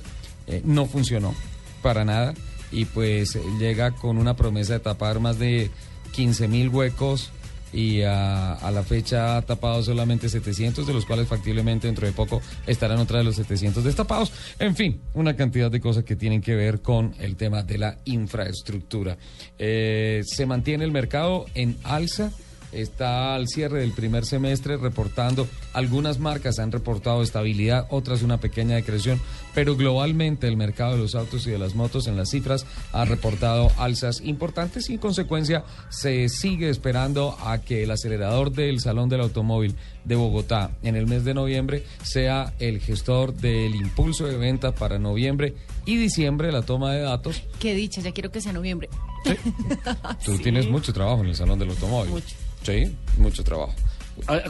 no 0.64 0.84
funcionó 0.84 1.34
para 1.80 2.04
nada 2.04 2.34
y 2.74 2.84
pues 2.86 3.38
llega 3.58 3.92
con 3.92 4.18
una 4.18 4.34
promesa 4.34 4.74
de 4.74 4.80
tapar 4.80 5.20
más 5.20 5.38
de 5.38 5.70
15 6.12 6.48
mil 6.48 6.68
huecos 6.68 7.30
y 7.72 8.02
a, 8.02 8.70
la 8.72 8.82
fecha 8.84 9.36
ha 9.36 9.42
tapado 9.42 9.82
solamente 9.82 10.28
700, 10.28 10.86
de 10.86 10.92
los 10.92 11.04
cuales 11.04 11.26
factiblemente 11.26 11.88
dentro 11.88 12.06
de 12.06 12.12
poco 12.12 12.40
estarán 12.66 12.98
otra 12.98 13.18
de 13.18 13.24
los 13.24 13.36
700 13.36 13.82
destapados. 13.82 14.32
En 14.58 14.76
fin, 14.76 15.00
una 15.14 15.34
cantidad 15.34 15.70
de 15.70 15.80
cosas 15.80 16.04
que 16.04 16.14
tienen 16.14 16.40
que 16.40 16.54
ver 16.54 16.82
con 16.82 17.14
el 17.18 17.36
tema 17.36 17.62
de 17.62 17.78
la 17.78 17.98
infraestructura. 18.04 19.16
Eh, 19.58 20.22
se 20.24 20.46
mantiene 20.46 20.84
el 20.84 20.92
mercado 20.92 21.46
en 21.54 21.76
alza 21.82 22.30
está 22.74 23.34
al 23.34 23.48
cierre 23.48 23.80
del 23.80 23.92
primer 23.92 24.24
semestre 24.24 24.76
reportando, 24.76 25.46
algunas 25.72 26.18
marcas 26.18 26.58
han 26.58 26.72
reportado 26.72 27.22
estabilidad, 27.22 27.86
otras 27.90 28.22
una 28.22 28.38
pequeña 28.38 28.76
decreción, 28.76 29.20
pero 29.54 29.76
globalmente 29.76 30.48
el 30.48 30.56
mercado 30.56 30.92
de 30.92 30.98
los 30.98 31.14
autos 31.14 31.46
y 31.46 31.50
de 31.50 31.58
las 31.58 31.74
motos 31.74 32.06
en 32.06 32.16
las 32.16 32.30
cifras 32.30 32.66
ha 32.92 33.04
reportado 33.04 33.70
alzas 33.78 34.20
importantes 34.20 34.90
y 34.90 34.94
en 34.94 34.98
consecuencia 34.98 35.64
se 35.88 36.28
sigue 36.28 36.68
esperando 36.68 37.36
a 37.40 37.60
que 37.60 37.82
el 37.82 37.90
acelerador 37.90 38.52
del 38.52 38.80
Salón 38.80 39.08
del 39.08 39.20
Automóvil 39.20 39.74
de 40.04 40.16
Bogotá 40.16 40.70
en 40.82 40.96
el 40.96 41.06
mes 41.06 41.24
de 41.24 41.34
noviembre 41.34 41.84
sea 42.02 42.54
el 42.58 42.80
gestor 42.80 43.34
del 43.34 43.74
impulso 43.74 44.26
de 44.26 44.36
ventas 44.36 44.74
para 44.74 44.98
noviembre 44.98 45.54
y 45.86 45.96
diciembre, 45.96 46.52
la 46.52 46.62
toma 46.62 46.92
de 46.92 47.00
datos. 47.00 47.42
Qué 47.58 47.74
dicha, 47.74 48.00
ya 48.00 48.12
quiero 48.12 48.30
que 48.30 48.40
sea 48.40 48.52
noviembre. 48.52 48.88
Tú 50.24 50.38
tienes 50.38 50.68
mucho 50.68 50.92
trabajo 50.92 51.22
en 51.22 51.28
el 51.28 51.36
Salón 51.36 51.58
del 51.58 51.70
Automóvil. 51.70 52.10
Mucho. 52.10 52.34
Sí, 52.64 52.96
mucho 53.18 53.44
trabajo. 53.44 53.74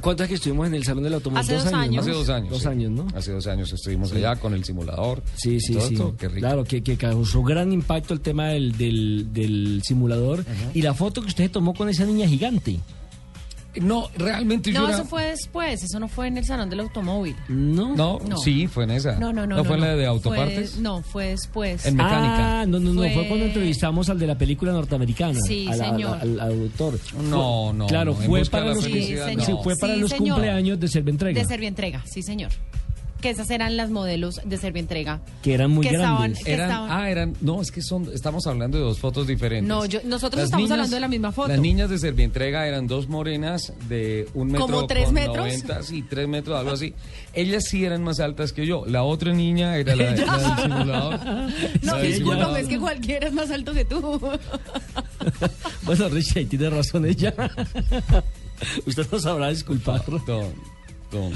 ¿Cuántas 0.02 0.28
que 0.28 0.34
estuvimos 0.34 0.66
en 0.66 0.74
el 0.74 0.84
Salón 0.84 1.04
del 1.04 1.14
Automóvil? 1.14 1.40
Hace 1.40 1.54
dos, 1.54 1.72
años. 1.72 2.02
Hace 2.02 2.12
dos 2.12 2.28
años. 2.28 2.50
Dos 2.50 2.66
años, 2.66 2.90
¿no? 2.90 3.06
Hace 3.14 3.32
dos 3.32 3.46
años 3.46 3.72
estuvimos 3.72 4.12
allá 4.12 4.36
con 4.36 4.52
el 4.54 4.64
simulador. 4.64 5.22
Sí, 5.36 5.58
sí, 5.60 5.78
sí. 5.80 5.96
Claro, 6.36 6.64
que, 6.64 6.82
que, 6.82 6.96
causó 6.96 7.42
gran 7.42 7.72
impacto 7.72 8.14
el 8.14 8.20
tema 8.20 8.48
del, 8.48 8.76
del, 8.76 9.80
simulador. 9.82 10.44
Y 10.74 10.82
la 10.82 10.94
foto 10.94 11.22
que 11.22 11.28
usted 11.28 11.50
tomó 11.50 11.74
con 11.74 11.88
esa 11.88 12.04
niña 12.04 12.28
gigante. 12.28 12.78
No, 13.80 14.08
realmente 14.16 14.72
no, 14.72 14.88
eso 14.88 15.04
fue 15.04 15.24
después, 15.26 15.82
eso 15.82 15.98
no 15.98 16.08
fue 16.08 16.28
en 16.28 16.38
el 16.38 16.44
salón 16.44 16.70
del 16.70 16.80
automóvil. 16.80 17.36
No, 17.48 17.94
no, 17.94 18.20
sí, 18.36 18.66
fue 18.66 18.84
en 18.84 18.92
esa. 18.92 19.18
No, 19.18 19.32
no, 19.32 19.46
no. 19.46 19.56
¿No, 19.56 19.64
fue 19.64 19.76
en 19.76 19.80
la 19.82 19.96
de 19.96 20.06
autopartes? 20.06 20.78
no, 20.78 21.02
fue 21.02 21.28
después. 21.28 21.86
En 21.86 21.96
mecánica. 21.96 22.60
Ah, 22.60 22.66
no, 22.66 22.78
no, 22.78 22.92
no, 22.92 23.00
fue 23.00 23.26
cuando 23.28 23.46
entrevistamos 23.46 24.08
al 24.08 24.18
de 24.18 24.26
la 24.26 24.38
película 24.38 24.72
norteamericana. 24.72 25.40
Sí, 25.40 25.68
señor. 25.72 26.18
Al, 26.20 26.40
autor. 26.40 26.98
No, 27.28 27.72
no. 27.72 27.86
Claro, 27.86 28.14
fue 28.14 28.44
para 28.44 28.74
los, 28.74 28.84
sí, 28.84 29.16
fue 29.62 29.76
para 29.76 29.96
los 29.96 30.12
cumpleaños 30.12 30.78
de 30.78 30.88
Servientrega. 30.88 31.40
De 31.40 31.46
Servientrega, 31.46 32.02
sí, 32.06 32.22
señor 32.22 32.50
que 33.24 33.30
esas 33.30 33.48
eran 33.48 33.78
las 33.78 33.88
modelos 33.88 34.42
de 34.44 34.58
Servientrega. 34.58 35.22
Que 35.42 35.54
eran 35.54 35.70
muy 35.70 35.88
grandes. 35.88 36.44
Ah, 36.46 37.08
eran, 37.08 37.32
no, 37.40 37.62
es 37.62 37.70
que 37.70 37.80
son, 37.80 38.10
estamos 38.12 38.46
hablando 38.46 38.76
de 38.76 38.84
dos 38.84 38.98
fotos 38.98 39.26
diferentes. 39.26 39.66
No, 39.66 39.80
nosotros 40.04 40.44
estamos 40.44 40.70
hablando 40.70 40.94
de 40.94 41.00
la 41.00 41.08
misma 41.08 41.32
foto. 41.32 41.48
Las 41.48 41.58
niñas 41.58 41.88
de 41.88 41.98
Servientrega 41.98 42.68
eran 42.68 42.86
dos 42.86 43.08
morenas 43.08 43.72
de 43.88 44.28
un 44.34 44.48
metro 44.48 44.66
¿Como 44.66 44.86
tres 44.86 45.06
con 45.06 45.14
metros? 45.14 45.38
90, 45.38 45.82
sí, 45.84 46.02
tres 46.02 46.28
metros, 46.28 46.58
algo 46.58 46.72
así. 46.72 46.92
Ellas 47.32 47.64
sí 47.64 47.82
eran 47.86 48.04
más 48.04 48.20
altas 48.20 48.52
que 48.52 48.66
yo. 48.66 48.84
La 48.86 49.04
otra 49.04 49.32
niña 49.32 49.78
era 49.78 49.96
la, 49.96 50.12
del 50.12 50.62
simulador. 50.62 51.20
No, 51.80 51.96
discúlpame, 51.96 52.60
es 52.60 52.68
que 52.68 52.78
cualquiera 52.78 53.28
es 53.28 53.32
más 53.32 53.50
alto 53.50 53.72
que 53.72 53.86
tú. 53.86 54.20
bueno, 55.84 56.08
Richie, 56.10 56.44
tiene 56.44 56.68
razón 56.68 57.06
ella. 57.06 57.32
Usted 58.86 59.06
no 59.10 59.18
sabrá 59.18 59.48
disculpar. 59.48 60.04
Don, 60.26 60.52
don, 61.10 61.32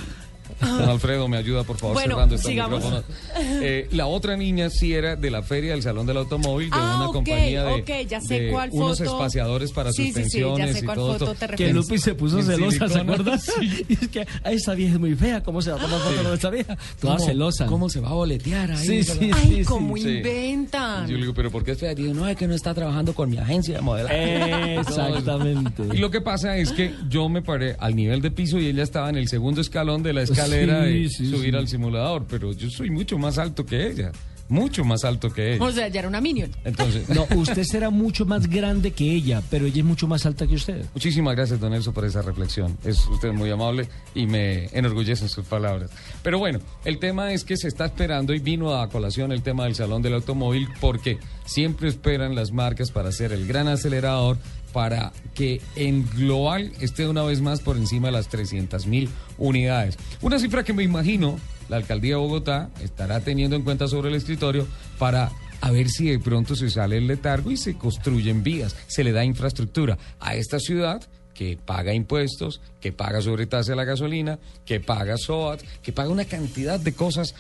Don 0.61 0.89
Alfredo, 0.89 1.29
me 1.29 1.37
ayuda 1.37 1.63
por 1.65 1.77
favor 1.77 1.99
cerrando 1.99 2.35
estos 2.35 2.51
micrófonos. 2.51 3.05
Eh, 3.37 3.89
la 3.93 4.07
otra 4.07 4.37
niña 4.37 4.71
sí 4.71 4.93
era 4.93 5.17
de 5.17 5.31
la 5.31 5.43
feria 5.43 5.73
del 5.73 5.83
Salón 5.83 6.07
del 6.07 6.17
Automóvil, 6.17 6.71
de 6.71 6.77
ah, 6.77 6.97
una 7.03 7.13
compañía 7.13 7.65
de, 7.65 7.83
okay, 7.83 8.07
ya 8.07 8.21
sé 8.21 8.41
de 8.41 8.51
cuál 8.51 8.71
unos 8.73 9.01
espaciadores 9.01 9.73
para 9.73 9.93
sí, 9.93 10.07
suspensiones 10.07 10.69
sí, 10.69 10.75
sí, 10.75 10.75
ya 10.75 10.81
sé 10.81 10.87
cuál 10.87 10.99
y 10.99 11.01
todo. 11.01 11.19
Foto 11.19 11.35
te 11.35 11.49
que 11.57 11.73
Lupi 11.73 11.99
se 11.99 12.15
puso 12.15 12.43
celosa, 12.43 12.89
¿se 12.89 12.99
acuerda? 12.99 13.39
Sí. 13.49 13.87
Y 13.89 13.93
es 14.05 14.09
que 14.09 14.27
esa 14.45 14.75
vieja 14.75 14.95
es 14.95 15.01
muy 15.01 15.15
fea, 15.15 15.43
¿cómo 15.43 15.63
se 15.63 15.71
va 15.71 15.79
a 15.79 15.81
tomar 15.81 16.01
foto 16.01 16.29
de 16.29 16.35
esa 16.35 16.51
vieja? 16.51 16.77
Toda 17.01 17.19
celosa. 17.19 17.67
¿Cómo 17.67 17.89
se 17.89 18.01
va 18.01 18.11
a 18.11 18.15
boletear 18.15 18.73
ahí? 18.73 18.87
Sí, 18.87 19.05
sí, 19.05 19.31
Ay, 19.33 19.65
cómo 19.65 19.97
inventan. 19.97 21.07
Yo 21.07 21.15
le 21.15 21.23
digo, 21.23 21.35
¿pero 21.35 21.51
por 21.51 21.65
qué 21.65 21.73
es 21.73 21.79
fea? 21.79 21.95
Digo, 21.95 22.13
no, 22.15 22.29
es 22.29 22.37
que 22.37 22.47
no 22.47 22.55
está 22.55 22.75
trabajando 22.75 23.15
con 23.15 23.31
mi 23.31 23.39
agencia 23.39 23.77
de 23.77 23.81
modelaje. 23.81 24.77
Exactamente. 24.77 25.85
y 25.93 25.99
lo 25.99 26.11
que 26.11 26.21
pasa 26.21 26.57
es 26.57 26.73
que 26.73 26.95
yo 27.09 27.29
me 27.29 27.43
paré 27.43 27.77
al 27.79 27.95
nivel 27.95 28.21
de 28.21 28.31
piso 28.31 28.59
y 28.59 28.67
ella 28.67 28.83
estaba 28.83 29.09
en 29.09 29.17
el 29.17 29.29
segundo 29.29 29.61
escalón 29.61 30.03
de 30.03 30.13
la 30.13 30.23
escalera 30.49 30.91
y 30.91 31.09
subir 31.09 31.57
al 31.57 31.69
simulador, 31.69 32.27
pero 32.29 32.53
yo 32.53 32.71
soy 32.71 32.91
mucho 32.91 33.19
más 33.19 33.39
alto 33.39 33.65
que 33.65 33.87
ella. 33.87 34.13
Mucho 34.51 34.83
más 34.83 35.05
alto 35.05 35.31
que 35.31 35.55
ella. 35.55 35.65
O 35.65 35.71
sea, 35.71 35.89
ya 35.89 36.01
era 36.01 36.09
una 36.09 36.23
minion. 36.23 36.51
Entonces, 36.65 37.09
no, 37.15 37.27
usted 37.37 37.65
será 37.65 37.91
mucho 37.91 38.25
más 38.25 38.49
grande 38.49 38.93
que 38.93 39.13
ella, 39.13 39.43
pero 39.51 39.67
ella 39.67 39.81
es 39.81 39.85
mucho 39.85 40.09
más 40.09 40.25
alta 40.25 40.47
que 40.47 40.55
usted. 40.55 40.87
Muchísimas 40.95 41.37
gracias, 41.37 41.61
don 41.61 41.75
Elso, 41.75 41.93
por 41.93 42.07
esa 42.07 42.23
reflexión. 42.23 42.79
Es 42.83 43.07
usted 43.07 43.33
muy 43.33 43.51
amable 43.51 43.89
y 44.15 44.27
me 44.27 44.67
enorgullecen 44.73 45.29
sus 45.29 45.45
palabras. 45.45 45.91
Pero 46.23 46.39
bueno, 46.39 46.61
el 46.87 46.99
tema 46.99 47.33
es 47.33 47.45
que 47.45 47.59
se 47.59 47.69
está 47.69 47.85
esperando 47.87 48.33
y 48.33 48.39
vino 48.39 48.75
a 48.75 48.89
colación 48.89 49.33
el 49.33 49.43
tema 49.43 49.65
del 49.65 49.75
Salón 49.75 50.01
del 50.01 50.15
Automóvil 50.15 50.67
porque 50.81 51.19
siempre 51.45 51.89
esperan 51.89 52.35
las 52.35 52.51
marcas 52.51 52.91
para 52.91 53.11
hacer 53.11 53.33
el 53.33 53.47
gran 53.47 53.69
acelerador 53.69 54.39
para 54.79 55.13
que 55.35 55.61
en 55.75 56.09
global 56.09 56.71
esté 56.79 57.09
una 57.09 57.25
vez 57.25 57.41
más 57.41 57.59
por 57.59 57.77
encima 57.77 58.07
de 58.07 58.13
las 58.13 58.29
300 58.29 58.87
mil 58.87 59.09
unidades. 59.37 59.99
Una 60.23 60.39
cifra 60.39 60.63
que 60.63 60.73
me 60.73 60.85
imagino 60.85 61.41
la 61.69 61.79
alcaldía 61.79 62.15
de 62.15 62.21
Bogotá 62.21 62.71
estará 62.81 63.19
teniendo 63.19 63.57
en 63.57 63.63
cuenta 63.63 63.89
sobre 63.89 64.09
el 64.09 64.15
escritorio 64.15 64.69
para 64.97 65.33
ver 65.73 65.89
si 65.89 66.11
de 66.11 66.21
pronto 66.21 66.55
se 66.55 66.71
sale 66.71 66.99
el 66.99 67.09
letargo 67.09 67.51
y 67.51 67.57
se 67.57 67.77
construyen 67.77 68.45
vías, 68.45 68.77
se 68.87 69.03
le 69.03 69.11
da 69.11 69.25
infraestructura 69.25 69.99
a 70.21 70.37
esta 70.37 70.61
ciudad 70.61 71.03
que 71.35 71.57
paga 71.57 71.93
impuestos, 71.93 72.61
que 72.81 72.93
paga 72.93 73.21
sobretasa 73.21 73.73
de 73.73 73.77
la 73.77 73.85
gasolina, 73.85 74.39
que 74.65 74.79
paga 74.79 75.17
SOAT, 75.17 75.61
que 75.83 75.93
paga 75.93 76.11
una 76.11 76.25
cantidad 76.25 76.79
de 76.79 76.93
cosas 76.93 77.35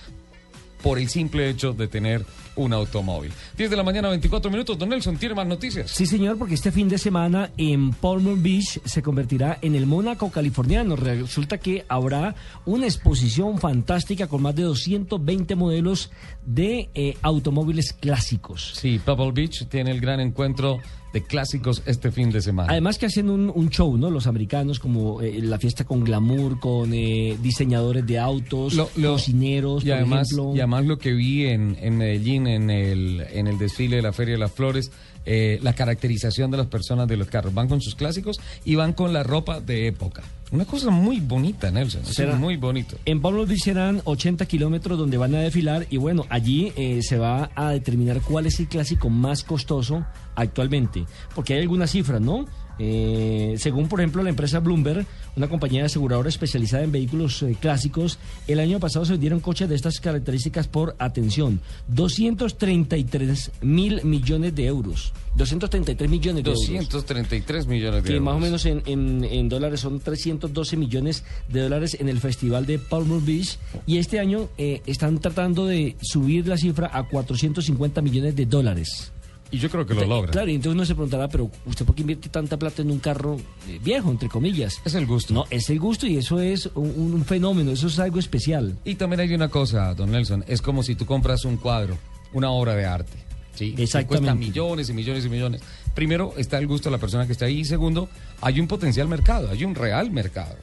por 0.83 0.99
el 0.99 1.09
simple 1.09 1.49
hecho 1.49 1.73
de 1.73 1.87
tener 1.87 2.25
un 2.59 2.73
automóvil. 2.73 3.33
10 3.57 3.71
de 3.71 3.77
la 3.77 3.83
mañana, 3.83 4.09
24 4.09 4.51
minutos. 4.51 4.77
Don 4.79 4.89
Nelson, 4.89 5.17
¿tiene 5.17 5.35
más 5.35 5.47
noticias? 5.47 5.91
Sí, 5.91 6.07
señor, 6.07 6.37
porque 6.37 6.55
este 6.55 6.73
fin 6.73 6.89
de 6.89 6.99
semana 6.99 7.51
en 7.57 7.93
Palmer 7.93 8.37
Beach 8.37 8.81
se 8.85 9.03
convertirá 9.03 9.59
en 9.63 9.75
el 9.75 9.87
Mónaco 9.87 10.31
californiano. 10.31 10.97
Resulta 10.97 11.59
que 11.59 11.85
habrá 11.89 12.35
una 12.67 12.87
exposición 12.87 13.59
fantástica 13.59 14.27
con 14.27 14.43
más 14.43 14.55
de 14.55 14.65
220 14.65 15.55
modelos 15.55 16.11
de 16.45 16.91
eh, 16.95 17.17
automóviles 17.23 17.93
clásicos. 17.93 18.73
Sí, 18.75 19.01
Pebble 19.05 19.33
Beach 19.33 19.67
tiene 19.69 19.93
el 19.93 20.01
gran 20.01 20.21
encuentro 20.21 20.79
de 21.13 21.23
clásicos 21.23 21.83
este 21.87 22.11
fin 22.11 22.31
de 22.31 22.41
semana. 22.41 22.71
Además 22.71 22.99
que 22.99 23.07
hacen 23.07 23.31
un, 23.31 23.71
show, 23.71 23.97
¿no? 23.97 24.11
Los 24.11 24.27
americanos, 24.27 24.79
como 24.79 25.23
eh, 25.23 25.41
la 25.43 25.59
fiesta 25.59 25.85
con 25.85 26.05
glamour, 26.05 26.61
con 26.61 26.93
eh, 26.93 27.37
diseñadores 27.43 28.07
de 28.07 28.19
autos, 28.19 28.77
cocineros, 29.01 29.85
y 29.85 29.91
además, 29.91 30.29
Y 30.33 30.59
además 30.59 30.87
lo 30.87 30.99
que 30.99 31.13
vi 31.13 31.47
en, 31.47 31.77
en 31.81 31.97
Medellín, 31.97 32.47
en 32.47 32.71
el, 32.71 33.25
en 33.33 33.47
el 33.47 33.59
desfile 33.59 33.97
de 33.97 34.03
la 34.03 34.13
Feria 34.13 34.35
de 34.35 34.41
las 34.41 34.53
Flores, 34.53 34.91
eh, 35.31 35.59
la 35.63 35.75
caracterización 35.75 36.51
de 36.51 36.57
las 36.57 36.69
personas 36.69 37.07
de 37.07 37.19
los 37.19 37.29
carros. 37.29 37.53
Van 37.53 37.69
con 37.69 37.83
sus 37.83 37.95
clásicos 37.95 38.41
y 38.65 38.77
van 38.77 38.95
con 38.95 39.13
la 39.13 39.23
ropa 39.23 39.61
de 39.61 39.87
época. 39.87 40.23
Una 40.51 40.65
cosa 40.65 40.91
muy 40.91 41.21
bonita, 41.21 41.71
Nelson. 41.71 42.05
Será 42.07 42.35
muy 42.37 42.57
bonito. 42.57 42.97
En 43.05 43.21
Pablo 43.21 43.47
serán 43.57 44.01
80 44.05 44.47
kilómetros 44.47 44.99
donde 44.99 45.19
van 45.19 45.35
a 45.35 45.41
desfilar 45.41 45.87
y 45.91 45.99
bueno, 45.99 46.25
allí 46.31 46.73
eh, 46.77 47.01
se 47.03 47.19
va 47.19 47.51
a 47.55 47.71
determinar 47.71 48.23
cuál 48.23 48.47
es 48.47 48.59
el 48.59 48.69
clásico 48.69 49.11
más 49.11 49.45
costoso 49.45 50.07
actualmente. 50.35 51.05
Porque 51.35 51.55
hay 51.55 51.61
algunas 51.61 51.91
cifras, 51.91 52.21
¿no? 52.21 52.47
Eh, 52.79 53.57
según, 53.59 53.89
por 53.89 54.01
ejemplo, 54.01 54.23
la 54.23 54.31
empresa 54.31 54.61
Bloomberg, 54.61 55.07
una 55.37 55.49
compañía 55.49 55.81
de 55.81 55.87
aseguradora 55.87 56.29
especializada 56.29 56.85
en 56.85 56.93
vehículos 56.93 57.43
eh, 57.43 57.57
clásicos, 57.61 58.19
el 58.47 58.61
año 58.61 58.79
pasado 58.81 59.05
se 59.05 59.13
vendieron 59.13 59.41
coches 59.41 59.69
de 59.69 59.75
estas 59.75 60.01
características 60.01 60.69
por, 60.69 60.95
atención, 60.99 61.61
233 61.89 63.51
mil 63.63 64.05
millones 64.05 64.55
de 64.55 64.67
euros. 64.67 65.13
233 65.37 66.11
millones 66.11 66.43
de 66.43 66.51
233 66.51 67.67
millones 67.67 68.03
de 68.03 68.09
que 68.09 68.17
euros. 68.17 68.25
más 68.25 68.35
o 68.35 68.41
menos 68.41 68.67
en, 68.67 68.83
en, 68.87 69.49
dólares 69.49 69.81
son 69.81 70.01
312 70.01 70.77
millones 70.77 71.23
de 71.49 71.61
dólares 71.61 71.97
en 72.01 72.09
el 72.09 72.19
Festival 72.19 72.67
de 72.67 72.79
Palmer 72.79 73.21
Beach. 73.21 73.59
Y 73.87 73.99
este 73.99 74.19
año 74.19 74.49
eh, 74.59 74.83
están 74.87 75.19
tratando 75.21 75.67
de 75.67 75.97
subir 76.01 76.49
la 76.49 76.57
cifra 76.57 76.91
a 76.93 77.05
450 77.05 78.03
millones 78.03 78.35
de 78.35 78.47
dólares. 78.47 79.13
Y 79.51 79.59
yo 79.59 79.71
creo 79.71 79.87
que 79.87 79.95
lo 79.95 80.05
logra. 80.05 80.31
Claro, 80.31 80.51
y 80.51 80.55
entonces 80.55 80.75
uno 80.75 80.85
se 80.85 80.95
preguntará, 80.95 81.29
pero 81.29 81.51
¿usted 81.65 81.87
por 81.87 81.95
qué 81.95 82.03
invierte 82.03 82.29
tanta 82.29 82.59
plata 82.59 82.83
en 82.83 82.91
un 82.91 82.99
carro 82.99 83.39
eh, 83.67 83.81
viejo, 83.83 84.11
entre 84.11 84.29
comillas? 84.29 84.81
Es 84.85 84.95
el 84.95 85.07
gusto. 85.07 85.33
No, 85.33 85.47
es 85.51 85.71
el 85.71 85.79
gusto 85.79 86.07
y 86.07 86.19
eso 86.19 86.41
es 86.41 86.69
un, 86.75 87.25
fenómeno, 87.25 87.71
eso 87.71 87.87
es 87.87 87.99
algo 87.99 88.19
especial. 88.19 88.77
Y 88.85 88.97
también 88.97 89.21
hay 89.21 89.35
una 89.35 89.49
cosa, 89.49 89.95
don 89.95 90.11
Nelson, 90.11 90.45
es 90.47 90.61
como 90.61 90.83
si 90.83 90.95
tú 90.95 91.07
compras 91.07 91.45
un 91.45 91.57
cuadro, 91.57 91.97
una 92.33 92.51
obra 92.51 92.75
de 92.75 92.85
arte. 92.85 93.17
¿sí? 93.55 93.75
Exactamente. 93.79 94.07
cuesta 94.07 94.35
millones 94.35 94.91
y 94.91 94.93
millones 94.93 95.25
y 95.25 95.29
millones. 95.29 95.63
Primero, 95.95 96.35
está 96.37 96.59
el 96.59 96.67
gusto 96.67 96.91
de 96.91 96.97
la 96.97 97.01
persona 97.01 97.27
que 97.27 97.33
está 97.33 97.47
ahí. 97.47 97.61
Y 97.61 97.65
segundo, 97.65 98.09
hay 98.41 98.61
un 98.61 98.69
potencial 98.69 99.09
mercado, 99.09 99.51
hay 99.51 99.65
un 99.65 99.75
real 99.75 100.11
mercado. 100.11 100.57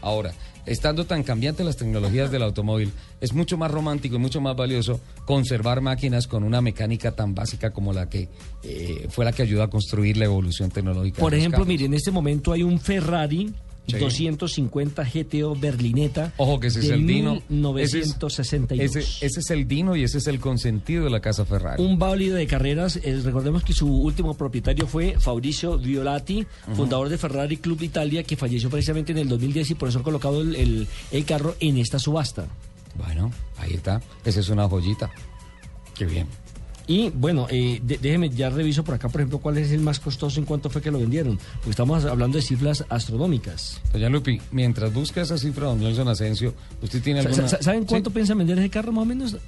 Ahora, 0.00 0.34
estando 0.66 1.04
tan 1.04 1.22
cambiantes 1.22 1.64
las 1.64 1.76
tecnologías 1.76 2.30
del 2.30 2.42
automóvil, 2.42 2.92
es 3.20 3.32
mucho 3.32 3.56
más 3.56 3.70
romántico 3.70 4.16
y 4.16 4.18
mucho 4.18 4.40
más 4.40 4.56
valioso 4.56 5.00
conservar 5.24 5.80
máquinas 5.80 6.26
con 6.26 6.44
una 6.44 6.60
mecánica 6.60 7.12
tan 7.12 7.34
básica 7.34 7.70
como 7.70 7.92
la 7.92 8.08
que 8.08 8.28
eh, 8.62 9.06
fue 9.10 9.24
la 9.24 9.32
que 9.32 9.42
ayudó 9.42 9.62
a 9.62 9.70
construir 9.70 10.16
la 10.16 10.26
evolución 10.26 10.70
tecnológica. 10.70 11.20
Por 11.20 11.34
ejemplo, 11.34 11.64
mire, 11.64 11.86
en 11.86 11.94
este 11.94 12.10
momento 12.10 12.52
hay 12.52 12.62
un 12.62 12.78
Ferrari 12.78 13.52
250 13.86 15.04
GTO 15.04 15.56
Berlineta. 15.56 16.32
Ojo 16.36 16.60
que 16.60 16.68
ese 16.68 16.80
es 16.80 16.90
el 16.90 17.06
Dino. 17.06 17.42
1962. 17.48 18.96
Ese 18.96 19.26
es, 19.26 19.36
ese, 19.36 19.54
el 19.54 19.66
Dino 19.66 19.96
y 19.96 20.04
ese 20.04 20.18
es 20.18 20.26
el 20.26 20.40
consentido 20.40 21.04
de 21.04 21.10
la 21.10 21.20
casa 21.20 21.44
Ferrari. 21.44 21.82
Un 21.82 21.98
válido 21.98 22.36
de 22.36 22.46
carreras. 22.46 22.96
Eh, 22.96 23.20
recordemos 23.22 23.64
que 23.64 23.72
su 23.72 23.88
último 23.88 24.34
propietario 24.34 24.86
fue 24.86 25.16
Fabrizio 25.18 25.78
Violati, 25.78 26.46
fundador 26.74 27.08
de 27.08 27.18
Ferrari 27.18 27.56
Club 27.56 27.82
Italia, 27.82 28.22
que 28.22 28.36
falleció 28.36 28.70
precisamente 28.70 29.12
en 29.12 29.18
el 29.18 29.28
2010 29.28 29.70
y 29.70 29.74
por 29.74 29.88
eso 29.88 29.98
han 29.98 30.04
colocado 30.04 30.40
el, 30.40 30.86
el 31.10 31.24
carro 31.24 31.56
en 31.60 31.78
esta 31.78 31.98
subasta. 31.98 32.46
Bueno, 32.94 33.32
ahí 33.58 33.74
está. 33.74 34.00
Esa 34.24 34.40
es 34.40 34.48
una 34.48 34.68
joyita. 34.68 35.10
Qué 35.94 36.04
bien. 36.06 36.26
Y 36.92 37.08
bueno, 37.08 37.46
eh, 37.48 37.80
déjeme, 37.82 38.28
ya 38.28 38.50
reviso 38.50 38.84
por 38.84 38.94
acá, 38.94 39.08
por 39.08 39.22
ejemplo, 39.22 39.38
cuál 39.38 39.56
es 39.56 39.72
el 39.72 39.80
más 39.80 39.98
costoso 39.98 40.38
en 40.38 40.44
cuánto 40.44 40.68
fue 40.68 40.82
que 40.82 40.90
lo 40.90 40.98
vendieron. 40.98 41.38
Porque 41.54 41.70
estamos 41.70 42.04
hablando 42.04 42.36
de 42.36 42.42
cifras 42.42 42.84
astronómicas. 42.90 43.80
Doña 43.94 44.10
Lupi, 44.10 44.38
mientras 44.50 44.92
busca 44.92 45.22
esa 45.22 45.38
cifra, 45.38 45.68
don 45.68 45.80
Nelson 45.80 46.06
Asensio, 46.08 46.52
¿usted 46.82 47.02
tiene 47.02 47.20
alguna...? 47.20 47.48
¿Saben 47.48 47.86
cuánto 47.86 48.10
piensa 48.10 48.34
vender 48.34 48.58
ese 48.58 48.68
carro 48.68 48.92
más 48.92 49.04
o 49.04 49.06
menos? 49.06 49.32
Eh, 49.34 49.40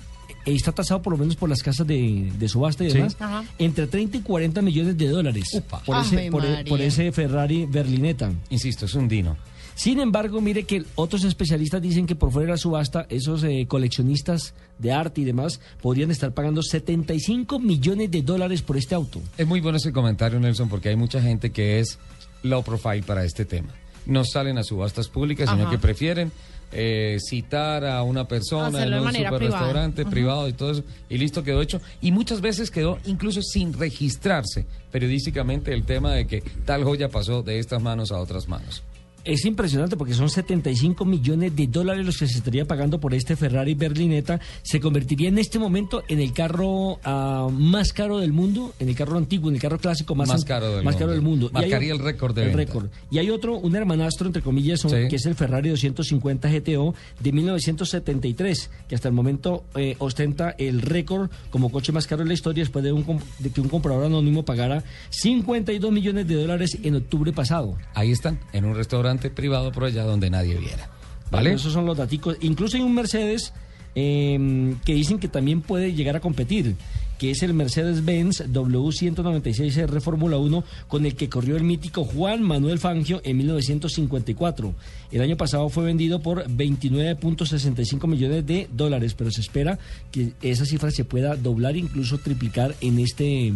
está 0.54 0.72
tasado 0.72 1.02
por 1.02 1.12
lo 1.12 1.18
menos 1.18 1.36
por 1.36 1.50
las 1.50 1.62
casas 1.62 1.86
de, 1.86 2.32
subasta 2.48 2.82
y 2.82 2.94
demás, 2.94 3.14
entre 3.58 3.88
30 3.88 4.16
y 4.16 4.20
40 4.20 4.62
millones 4.62 4.96
de 4.96 5.08
dólares 5.08 5.62
por, 5.84 5.98
ese, 5.98 6.30
por, 6.66 6.80
ese 6.80 7.12
Ferrari 7.12 7.66
Berlinetta. 7.66 8.32
Insisto, 8.48 8.86
es 8.86 8.94
un 8.94 9.06
Dino. 9.06 9.36
Sin 9.74 9.98
embargo, 9.98 10.40
mire 10.40 10.64
que 10.64 10.84
otros 10.94 11.24
especialistas 11.24 11.82
dicen 11.82 12.06
que 12.06 12.14
por 12.14 12.30
fuera 12.30 12.46
de 12.46 12.52
la 12.52 12.58
subasta, 12.58 13.06
esos 13.08 13.42
eh, 13.44 13.66
coleccionistas 13.68 14.54
de 14.78 14.92
arte 14.92 15.22
y 15.22 15.24
demás 15.24 15.60
podrían 15.82 16.10
estar 16.10 16.32
pagando 16.32 16.62
75 16.62 17.58
millones 17.58 18.10
de 18.10 18.22
dólares 18.22 18.62
por 18.62 18.76
este 18.76 18.94
auto. 18.94 19.20
Es 19.36 19.46
muy 19.46 19.60
bueno 19.60 19.78
ese 19.78 19.92
comentario, 19.92 20.38
Nelson, 20.38 20.68
porque 20.68 20.90
hay 20.90 20.96
mucha 20.96 21.20
gente 21.20 21.50
que 21.50 21.80
es 21.80 21.98
low 22.42 22.62
profile 22.62 23.02
para 23.02 23.24
este 23.24 23.44
tema. 23.44 23.70
No 24.06 24.24
salen 24.24 24.58
a 24.58 24.62
subastas 24.62 25.08
públicas, 25.08 25.48
sino 25.50 25.68
que 25.70 25.78
prefieren 25.78 26.30
eh, 26.72 27.18
citar 27.20 27.84
a 27.84 28.02
una 28.02 28.28
persona 28.28 28.82
en 28.82 28.94
un 28.94 29.12
super 29.12 29.40
restaurante 29.40 30.04
privado 30.04 30.48
y 30.48 30.52
todo 30.52 30.72
eso, 30.72 30.84
y 31.08 31.18
listo, 31.18 31.42
quedó 31.42 31.62
hecho. 31.62 31.80
Y 32.00 32.12
muchas 32.12 32.40
veces 32.40 32.70
quedó 32.70 32.98
incluso 33.06 33.42
sin 33.42 33.72
registrarse 33.72 34.66
periodísticamente 34.92 35.72
el 35.72 35.84
tema 35.84 36.12
de 36.12 36.26
que 36.26 36.42
tal 36.64 36.84
joya 36.84 37.08
pasó 37.08 37.42
de 37.42 37.58
estas 37.58 37.82
manos 37.82 38.12
a 38.12 38.18
otras 38.18 38.46
manos. 38.48 38.82
Es 39.24 39.46
impresionante 39.46 39.96
porque 39.96 40.12
son 40.12 40.28
75 40.28 41.04
millones 41.06 41.56
de 41.56 41.66
dólares 41.66 42.04
los 42.04 42.18
que 42.18 42.26
se 42.26 42.38
estaría 42.38 42.66
pagando 42.66 43.00
por 43.00 43.14
este 43.14 43.36
Ferrari 43.36 43.74
Berlinetta. 43.74 44.38
Se 44.62 44.80
convertiría 44.80 45.28
en 45.28 45.38
este 45.38 45.58
momento 45.58 46.02
en 46.08 46.20
el 46.20 46.34
carro 46.34 46.98
ah, 47.04 47.48
más 47.50 47.94
caro 47.94 48.18
del 48.18 48.34
mundo, 48.34 48.74
en 48.78 48.90
el 48.90 48.94
carro 48.94 49.16
antiguo, 49.16 49.48
en 49.48 49.54
el 49.54 49.62
carro 49.62 49.78
clásico 49.78 50.14
más, 50.14 50.44
caro, 50.44 50.76
del 50.76 50.84
más 50.84 50.94
mundo. 50.94 50.98
caro 50.98 51.12
del 51.12 51.22
mundo. 51.22 51.50
Marcaría 51.52 51.92
el 51.94 52.00
récord 52.00 52.34
de 52.34 52.44
el 52.44 52.52
récord. 52.52 52.88
Y 53.10 53.16
hay 53.16 53.30
otro, 53.30 53.56
un 53.56 53.74
hermanastro, 53.74 54.26
entre 54.26 54.42
comillas, 54.42 54.82
que 54.82 55.16
es 55.16 55.24
el 55.24 55.34
Ferrari 55.34 55.70
250 55.70 56.50
GTO 56.50 56.94
de 57.20 57.32
1973, 57.32 58.70
que 58.88 58.94
hasta 58.94 59.08
el 59.08 59.14
momento 59.14 59.64
eh, 59.74 59.96
ostenta 60.00 60.54
el 60.58 60.82
récord 60.82 61.30
como 61.50 61.72
coche 61.72 61.92
más 61.92 62.06
caro 62.06 62.22
de 62.24 62.28
la 62.28 62.34
historia 62.34 62.62
después 62.62 62.84
de, 62.84 62.92
un, 62.92 63.20
de 63.38 63.50
que 63.50 63.62
un 63.62 63.70
comprador 63.70 64.04
anónimo 64.04 64.44
pagara 64.44 64.84
52 65.08 65.90
millones 65.90 66.28
de 66.28 66.34
dólares 66.34 66.76
en 66.82 66.96
octubre 66.96 67.32
pasado. 67.32 67.76
Ahí 67.94 68.10
están, 68.10 68.38
en 68.52 68.66
un 68.66 68.74
restaurante 68.74 69.13
privado 69.18 69.72
por 69.72 69.84
allá 69.84 70.04
donde 70.04 70.30
nadie 70.30 70.56
viera. 70.56 70.88
¿Vale? 71.30 71.52
esos 71.52 71.72
son 71.72 71.86
los 71.86 71.96
datos. 71.96 72.18
Incluso 72.40 72.76
hay 72.76 72.82
un 72.82 72.94
Mercedes 72.94 73.52
em, 73.94 74.78
que 74.80 74.94
dicen 74.94 75.18
que 75.18 75.28
también 75.28 75.62
puede 75.62 75.92
llegar 75.92 76.16
a 76.16 76.20
competir, 76.20 76.76
que 77.18 77.30
es 77.30 77.42
el 77.42 77.54
Mercedes-Benz 77.54 78.44
W196R 78.52 80.00
Fórmula 80.00 80.36
1, 80.36 80.64
con 80.88 81.06
el 81.06 81.14
que 81.14 81.28
corrió 81.28 81.56
el 81.56 81.64
mítico 81.64 82.04
Juan 82.04 82.42
Manuel 82.42 82.78
Fangio 82.78 83.20
en 83.24 83.36
1954. 83.38 84.74
El 85.10 85.22
año 85.22 85.36
pasado 85.36 85.68
fue 85.68 85.84
vendido 85.84 86.20
por 86.20 86.46
29.65 86.48 88.06
millones 88.06 88.46
de 88.46 88.68
dólares, 88.72 89.14
pero 89.14 89.30
se 89.30 89.40
espera 89.40 89.78
que 90.10 90.32
esa 90.42 90.66
cifra 90.66 90.90
se 90.90 91.04
pueda 91.04 91.36
doblar, 91.36 91.76
incluso 91.76 92.18
triplicar 92.18 92.74
en 92.80 92.98
este 92.98 93.54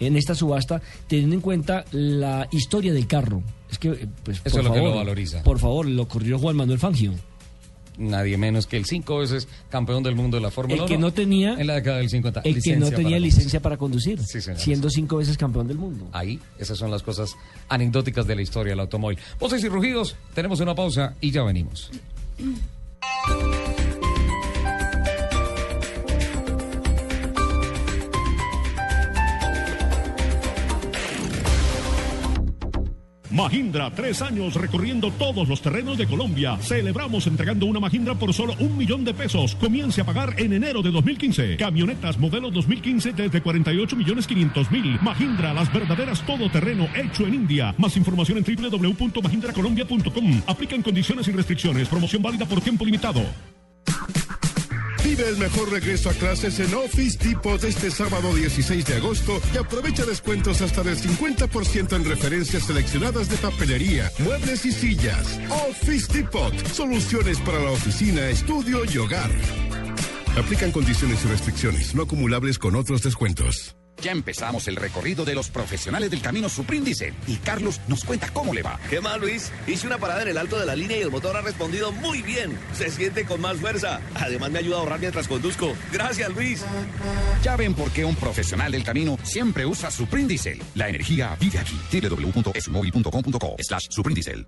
en 0.00 0.16
esta 0.16 0.34
subasta, 0.34 0.80
teniendo 1.06 1.34
en 1.34 1.40
cuenta 1.40 1.84
la 1.92 2.48
historia 2.50 2.92
del 2.92 3.06
carro. 3.06 3.42
Es 3.70 3.78
que, 3.78 3.88
eh, 3.88 4.08
pues, 4.22 4.40
Eso 4.44 4.56
por 4.56 4.60
es 4.60 4.64
lo 4.64 4.70
favor, 4.70 4.78
que 4.78 4.88
lo 4.88 4.94
valoriza. 4.96 5.42
Por 5.42 5.58
favor, 5.58 5.86
lo 5.86 6.08
corrió 6.08 6.38
Juan 6.38 6.56
Manuel 6.56 6.78
Fangio. 6.78 7.14
Nadie 7.98 8.36
menos 8.36 8.66
que 8.66 8.76
el 8.76 8.84
cinco 8.84 9.18
veces 9.18 9.48
campeón 9.70 10.02
del 10.02 10.14
mundo 10.14 10.36
de 10.36 10.42
la 10.42 10.50
Fórmula 10.50 10.82
1. 10.82 10.84
El 10.84 10.88
que 10.88 10.98
no 10.98 11.12
tenía. 11.12 11.54
En 11.58 11.66
la 11.66 11.74
década 11.76 11.98
del 11.98 12.10
50. 12.10 12.42
El 12.44 12.62
que 12.62 12.76
no 12.76 12.90
tenía 12.90 13.18
licencia 13.18 13.60
para 13.60 13.76
conducir. 13.76 14.20
siendo 14.56 14.90
cinco 14.90 15.16
veces 15.16 15.38
campeón 15.38 15.66
del 15.66 15.78
mundo. 15.78 16.08
Ahí, 16.12 16.38
esas 16.58 16.76
son 16.78 16.90
las 16.90 17.02
cosas 17.02 17.34
anecdóticas 17.68 18.26
de 18.26 18.36
la 18.36 18.42
historia 18.42 18.72
del 18.72 18.80
automóvil. 18.80 19.18
Voces 19.40 19.64
y 19.64 19.68
rugidos, 19.68 20.16
tenemos 20.34 20.60
una 20.60 20.74
pausa 20.74 21.14
y 21.20 21.30
ya 21.30 21.42
venimos. 21.42 21.90
Mahindra, 33.36 33.90
tres 33.90 34.22
años 34.22 34.54
recorriendo 34.54 35.10
todos 35.10 35.46
los 35.46 35.60
terrenos 35.60 35.98
de 35.98 36.06
Colombia. 36.06 36.56
Celebramos 36.56 37.26
entregando 37.26 37.66
una 37.66 37.78
Mahindra 37.78 38.14
por 38.14 38.32
solo 38.32 38.54
un 38.60 38.78
millón 38.78 39.04
de 39.04 39.12
pesos. 39.12 39.54
Comience 39.56 40.00
a 40.00 40.04
pagar 40.04 40.40
en 40.40 40.54
enero 40.54 40.80
de 40.80 40.90
2015. 40.90 41.58
Camionetas 41.58 42.18
modelo 42.18 42.50
2015 42.50 43.12
desde 43.12 43.42
48 43.42 43.94
millones 43.94 44.26
500 44.26 44.70
mil. 44.70 44.98
Mahindra, 45.02 45.52
las 45.52 45.70
verdaderas 45.70 46.24
todoterreno 46.24 46.88
hecho 46.96 47.26
en 47.26 47.34
India. 47.34 47.74
Más 47.76 47.94
información 47.98 48.38
en 48.38 48.70
www.mahindracolombia.com. 48.70 50.42
Aplican 50.46 50.80
condiciones 50.80 51.28
y 51.28 51.32
restricciones. 51.32 51.88
Promoción 51.88 52.22
válida 52.22 52.46
por 52.46 52.62
tiempo 52.62 52.86
limitado. 52.86 53.20
Vive 55.06 55.28
el 55.28 55.36
mejor 55.36 55.70
regreso 55.70 56.10
a 56.10 56.14
clases 56.14 56.58
en 56.58 56.74
Office 56.74 57.16
Depot 57.16 57.62
este 57.62 57.92
sábado 57.92 58.34
16 58.34 58.84
de 58.86 58.94
agosto 58.96 59.40
y 59.54 59.56
aprovecha 59.56 60.04
descuentos 60.04 60.60
hasta 60.62 60.82
del 60.82 60.98
50% 60.98 61.94
en 61.94 62.04
referencias 62.04 62.64
seleccionadas 62.64 63.28
de 63.28 63.36
papelería, 63.36 64.10
muebles 64.18 64.66
y 64.66 64.72
sillas. 64.72 65.38
Office 65.70 66.12
Depot, 66.12 66.52
soluciones 66.72 67.38
para 67.38 67.60
la 67.60 67.70
oficina, 67.70 68.28
estudio 68.30 68.80
y 68.84 68.98
hogar. 68.98 69.30
Aplican 70.36 70.72
condiciones 70.72 71.24
y 71.24 71.28
restricciones, 71.28 71.94
no 71.94 72.02
acumulables 72.02 72.58
con 72.58 72.74
otros 72.74 73.04
descuentos. 73.04 73.76
Ya 74.02 74.12
empezamos 74.12 74.68
el 74.68 74.76
recorrido 74.76 75.24
de 75.24 75.34
los 75.34 75.48
profesionales 75.48 76.10
del 76.10 76.20
camino 76.20 76.48
Supríndice 76.48 77.14
y 77.26 77.36
Carlos 77.36 77.80
nos 77.88 78.04
cuenta 78.04 78.28
cómo 78.32 78.54
le 78.54 78.62
va. 78.62 78.78
¿Qué 78.90 79.00
más, 79.00 79.18
Luis? 79.18 79.50
Hice 79.66 79.86
una 79.86 79.98
parada 79.98 80.22
en 80.22 80.28
el 80.28 80.38
alto 80.38 80.58
de 80.58 80.66
la 80.66 80.76
línea 80.76 80.98
y 80.98 81.02
el 81.02 81.10
motor 81.10 81.36
ha 81.36 81.40
respondido 81.40 81.92
muy 81.92 82.22
bien. 82.22 82.56
Se 82.72 82.90
siente 82.90 83.24
con 83.24 83.40
más 83.40 83.56
fuerza. 83.56 84.00
Además 84.14 84.50
me 84.50 84.58
ayuda 84.58 84.76
a 84.76 84.80
ahorrar 84.80 85.00
mientras 85.00 85.28
conduzco. 85.28 85.74
Gracias, 85.92 86.30
Luis. 86.34 86.64
Ya 87.42 87.56
ven 87.56 87.74
por 87.74 87.90
qué 87.90 88.04
un 88.04 88.16
profesional 88.16 88.72
del 88.72 88.84
camino 88.84 89.18
siempre 89.22 89.66
usa 89.66 89.90
Suprindicel. 89.90 90.62
La 90.74 90.88
energía 90.88 91.36
vive 91.40 91.58
aquí. 91.58 91.78
www.esmóvil.com.co 91.92 93.56
slash 93.58 93.86
Suprindicel. 93.90 94.46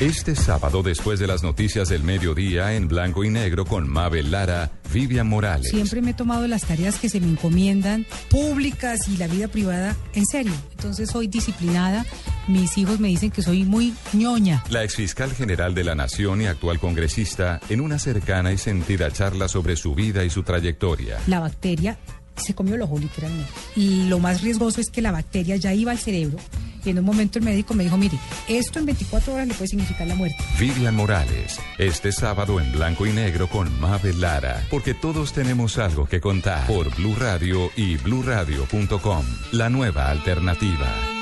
Este 0.00 0.34
sábado, 0.34 0.82
después 0.82 1.20
de 1.20 1.28
las 1.28 1.44
noticias 1.44 1.88
del 1.88 2.02
mediodía, 2.02 2.74
en 2.74 2.88
blanco 2.88 3.22
y 3.22 3.30
negro 3.30 3.64
con 3.64 3.88
Mabel 3.88 4.32
Lara, 4.32 4.72
Vivian 4.92 5.28
Morales. 5.28 5.70
Siempre 5.70 6.02
me 6.02 6.10
he 6.10 6.14
tomado 6.14 6.48
las 6.48 6.62
tareas 6.62 6.98
que 6.98 7.08
se 7.08 7.20
me 7.20 7.28
encomiendan, 7.28 8.04
públicas 8.28 9.08
y 9.08 9.16
la 9.18 9.28
vida 9.28 9.46
privada, 9.46 9.94
en 10.14 10.26
serio. 10.26 10.52
Entonces 10.72 11.10
soy 11.10 11.28
disciplinada. 11.28 12.04
Mis 12.48 12.76
hijos 12.76 12.98
me 12.98 13.06
dicen 13.06 13.30
que 13.30 13.40
soy 13.40 13.62
muy 13.62 13.94
ñoña. 14.12 14.64
La 14.68 14.82
exfiscal 14.82 15.32
general 15.32 15.76
de 15.76 15.84
la 15.84 15.94
Nación 15.94 16.42
y 16.42 16.46
actual 16.46 16.80
congresista, 16.80 17.60
en 17.68 17.80
una 17.80 18.00
cercana 18.00 18.52
y 18.52 18.58
sentida 18.58 19.12
charla 19.12 19.46
sobre 19.46 19.76
su 19.76 19.94
vida 19.94 20.24
y 20.24 20.28
su 20.30 20.42
trayectoria. 20.42 21.20
La 21.28 21.38
bacteria 21.38 21.98
se 22.34 22.52
comió 22.52 22.74
el 22.74 22.82
ojo 22.82 22.98
literalmente. 22.98 23.48
Y 23.76 24.08
lo 24.08 24.18
más 24.18 24.42
riesgoso 24.42 24.80
es 24.80 24.90
que 24.90 25.02
la 25.02 25.12
bacteria 25.12 25.54
ya 25.54 25.72
iba 25.72 25.92
al 25.92 25.98
cerebro 25.98 26.38
y 26.84 26.90
en 26.90 26.98
un 26.98 27.04
momento 27.04 27.38
el 27.38 27.44
médico 27.44 27.74
me 27.74 27.84
dijo, 27.84 27.96
mire, 27.96 28.18
esto 28.48 28.78
en 28.78 28.86
24 28.86 29.34
horas 29.34 29.48
le 29.48 29.54
puede 29.54 29.68
significar 29.68 30.06
la 30.06 30.14
muerte. 30.14 30.36
Vivian 30.58 30.94
Morales, 30.94 31.60
este 31.78 32.12
sábado 32.12 32.60
en 32.60 32.72
blanco 32.72 33.06
y 33.06 33.12
negro 33.12 33.48
con 33.48 33.80
Mabel 33.80 34.20
Lara, 34.20 34.64
porque 34.70 34.94
todos 34.94 35.32
tenemos 35.32 35.78
algo 35.78 36.06
que 36.06 36.20
contar 36.20 36.66
por 36.66 36.94
Blue 36.96 37.14
Radio 37.18 37.70
y 37.76 37.96
bluradio.com, 37.96 39.24
la 39.52 39.70
nueva 39.70 40.10
alternativa. 40.10 41.13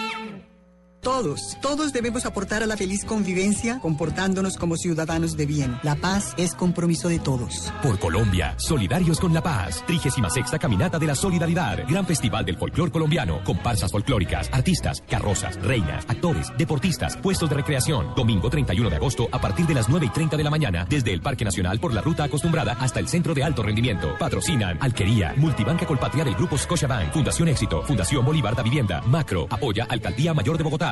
Todos, 1.02 1.58
todos 1.60 1.92
debemos 1.92 2.26
aportar 2.26 2.62
a 2.62 2.66
la 2.66 2.76
feliz 2.76 3.04
convivencia 3.04 3.80
comportándonos 3.80 4.56
como 4.56 4.76
ciudadanos 4.76 5.36
de 5.36 5.46
bien. 5.46 5.76
La 5.82 5.96
paz 5.96 6.32
es 6.36 6.54
compromiso 6.54 7.08
de 7.08 7.18
todos. 7.18 7.72
Por 7.82 7.98
Colombia, 7.98 8.54
solidarios 8.56 9.18
con 9.18 9.34
la 9.34 9.42
paz. 9.42 9.82
36 9.84 10.22
Caminata 10.60 11.00
de 11.00 11.08
la 11.08 11.16
Solidaridad. 11.16 11.88
Gran 11.88 12.06
Festival 12.06 12.44
del 12.44 12.56
Folclor 12.56 12.92
Colombiano. 12.92 13.42
Comparsas 13.42 13.90
folclóricas, 13.90 14.48
artistas, 14.52 15.02
carrozas, 15.10 15.60
reinas, 15.60 16.04
actores, 16.06 16.52
deportistas, 16.56 17.16
puestos 17.16 17.50
de 17.50 17.56
recreación. 17.56 18.14
Domingo 18.14 18.48
31 18.48 18.88
de 18.88 18.94
agosto 18.94 19.28
a 19.32 19.40
partir 19.40 19.66
de 19.66 19.74
las 19.74 19.88
9 19.88 20.06
y 20.06 20.10
30 20.10 20.36
de 20.36 20.44
la 20.44 20.50
mañana. 20.50 20.86
Desde 20.88 21.12
el 21.12 21.20
Parque 21.20 21.44
Nacional 21.44 21.80
por 21.80 21.92
la 21.92 22.00
ruta 22.02 22.22
acostumbrada 22.22 22.76
hasta 22.78 23.00
el 23.00 23.08
Centro 23.08 23.34
de 23.34 23.42
Alto 23.42 23.64
Rendimiento. 23.64 24.16
Patrocinan 24.20 24.78
Alquería, 24.80 25.34
Multibanca 25.36 25.84
Colpatria 25.84 26.22
del 26.22 26.36
Grupo 26.36 26.56
Scotiabank, 26.56 27.12
Fundación 27.12 27.48
Éxito, 27.48 27.82
Fundación 27.82 28.24
Bolívar 28.24 28.54
da 28.54 28.62
Vivienda, 28.62 29.02
Macro, 29.02 29.48
apoya 29.50 29.84
Alcaldía 29.90 30.32
Mayor 30.32 30.56
de 30.56 30.62
Bogotá. 30.62 30.91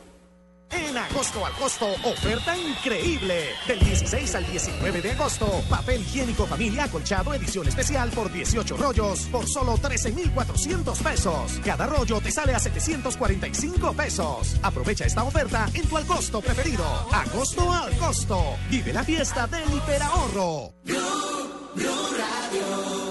En 0.71 0.97
agosto 0.97 1.45
al 1.45 1.53
costo, 1.53 1.87
oferta 2.03 2.57
increíble. 2.57 3.49
Del 3.67 3.79
16 3.79 4.35
al 4.35 4.45
19 4.49 5.01
de 5.01 5.11
agosto, 5.11 5.47
papel 5.69 6.01
higiénico 6.01 6.45
familia 6.45 6.85
acolchado 6.85 7.33
edición 7.33 7.67
especial 7.67 8.09
por 8.11 8.31
18 8.31 8.77
rollos 8.77 9.27
por 9.31 9.47
solo 9.47 9.77
13,400 9.77 10.99
pesos. 10.99 11.59
Cada 11.63 11.87
rollo 11.87 12.21
te 12.21 12.31
sale 12.31 12.53
a 12.53 12.59
745 12.59 13.93
pesos. 13.93 14.57
Aprovecha 14.61 15.05
esta 15.05 15.23
oferta 15.23 15.67
en 15.73 15.87
tu 15.87 15.97
al 15.97 16.05
costo 16.05 16.41
preferido. 16.41 16.85
Agosto 17.11 17.71
al 17.71 17.95
costo. 17.97 18.55
Vive 18.69 18.93
la 18.93 19.03
fiesta 19.03 19.47
del 19.47 19.73
hiperahorro. 19.73 20.73
Radio. 21.75 23.10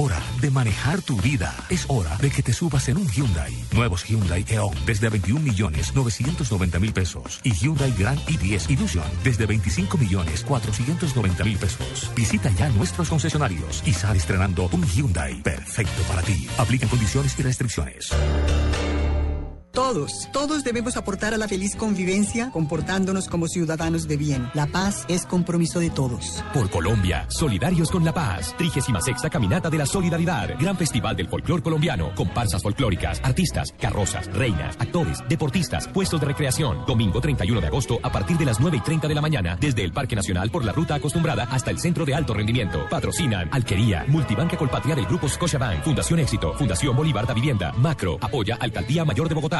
Hora 0.00 0.18
de 0.40 0.50
manejar 0.50 1.02
tu 1.02 1.16
vida. 1.20 1.54
Es 1.68 1.84
hora 1.88 2.16
de 2.16 2.30
que 2.30 2.42
te 2.42 2.54
subas 2.54 2.88
en 2.88 2.96
un 2.96 3.06
Hyundai. 3.08 3.52
Nuevos 3.74 4.04
Hyundai 4.04 4.44
Eon 4.48 4.74
desde 4.86 5.10
21 5.10 5.40
millones 5.40 5.94
990 5.94 6.78
mil 6.80 6.92
pesos. 6.92 7.40
Y 7.44 7.52
Hyundai 7.52 7.92
Grand 7.98 8.18
i10 8.20 8.70
Illusion 8.70 9.04
desde 9.22 9.44
25 9.46 9.98
millones 9.98 10.42
490 10.44 11.44
mil 11.44 11.58
pesos. 11.58 12.10
Visita 12.16 12.50
ya 12.50 12.70
nuestros 12.70 13.10
concesionarios 13.10 13.82
y 13.84 13.92
sal 13.92 14.16
estrenando 14.16 14.70
un 14.72 14.86
Hyundai 14.86 15.42
perfecto 15.42 16.02
para 16.08 16.22
ti. 16.22 16.48
Aplican 16.56 16.88
condiciones 16.88 17.38
y 17.38 17.42
restricciones. 17.42 18.10
Todos, 19.72 20.28
todos 20.32 20.64
debemos 20.64 20.96
aportar 20.96 21.32
a 21.32 21.36
la 21.36 21.46
feliz 21.46 21.76
convivencia 21.76 22.50
comportándonos 22.50 23.28
como 23.28 23.46
ciudadanos 23.46 24.08
de 24.08 24.16
bien. 24.16 24.50
La 24.52 24.66
paz 24.66 25.04
es 25.08 25.26
compromiso 25.26 25.78
de 25.78 25.90
todos. 25.90 26.42
Por 26.52 26.68
Colombia, 26.70 27.26
solidarios 27.28 27.88
con 27.90 28.04
la 28.04 28.12
paz. 28.12 28.52
36 28.58 28.96
Caminata 29.30 29.70
de 29.70 29.78
la 29.78 29.86
Solidaridad. 29.86 30.58
Gran 30.58 30.76
Festival 30.76 31.16
del 31.16 31.28
Folclor 31.28 31.62
Colombiano. 31.62 32.12
Comparsas 32.16 32.62
folclóricas, 32.62 33.20
artistas, 33.22 33.72
carrozas, 33.78 34.26
reinas, 34.34 34.76
actores, 34.80 35.18
deportistas, 35.28 35.86
puestos 35.86 36.20
de 36.20 36.26
recreación. 36.26 36.84
Domingo 36.84 37.20
31 37.20 37.60
de 37.60 37.66
agosto 37.68 38.00
a 38.02 38.10
partir 38.10 38.38
de 38.38 38.46
las 38.46 38.58
9 38.58 38.78
y 38.78 38.80
30 38.80 39.06
de 39.06 39.14
la 39.14 39.20
mañana. 39.20 39.56
Desde 39.60 39.84
el 39.84 39.92
Parque 39.92 40.16
Nacional 40.16 40.50
por 40.50 40.64
la 40.64 40.72
ruta 40.72 40.96
acostumbrada 40.96 41.44
hasta 41.44 41.70
el 41.70 41.78
Centro 41.78 42.04
de 42.04 42.14
Alto 42.14 42.34
Rendimiento. 42.34 42.88
Patrocinan 42.90 43.48
Alquería, 43.52 44.04
Multibanca 44.08 44.56
Colpatria 44.56 44.96
del 44.96 45.06
Grupo 45.06 45.28
Scotiabank, 45.28 45.84
Fundación 45.84 46.18
Éxito, 46.18 46.54
Fundación 46.54 46.96
Bolívar 46.96 47.24
da 47.24 47.34
Vivienda, 47.34 47.72
Macro, 47.74 48.18
apoya 48.20 48.56
Alcaldía 48.60 49.04
Mayor 49.04 49.28
de 49.28 49.34
Bogotá. 49.36 49.59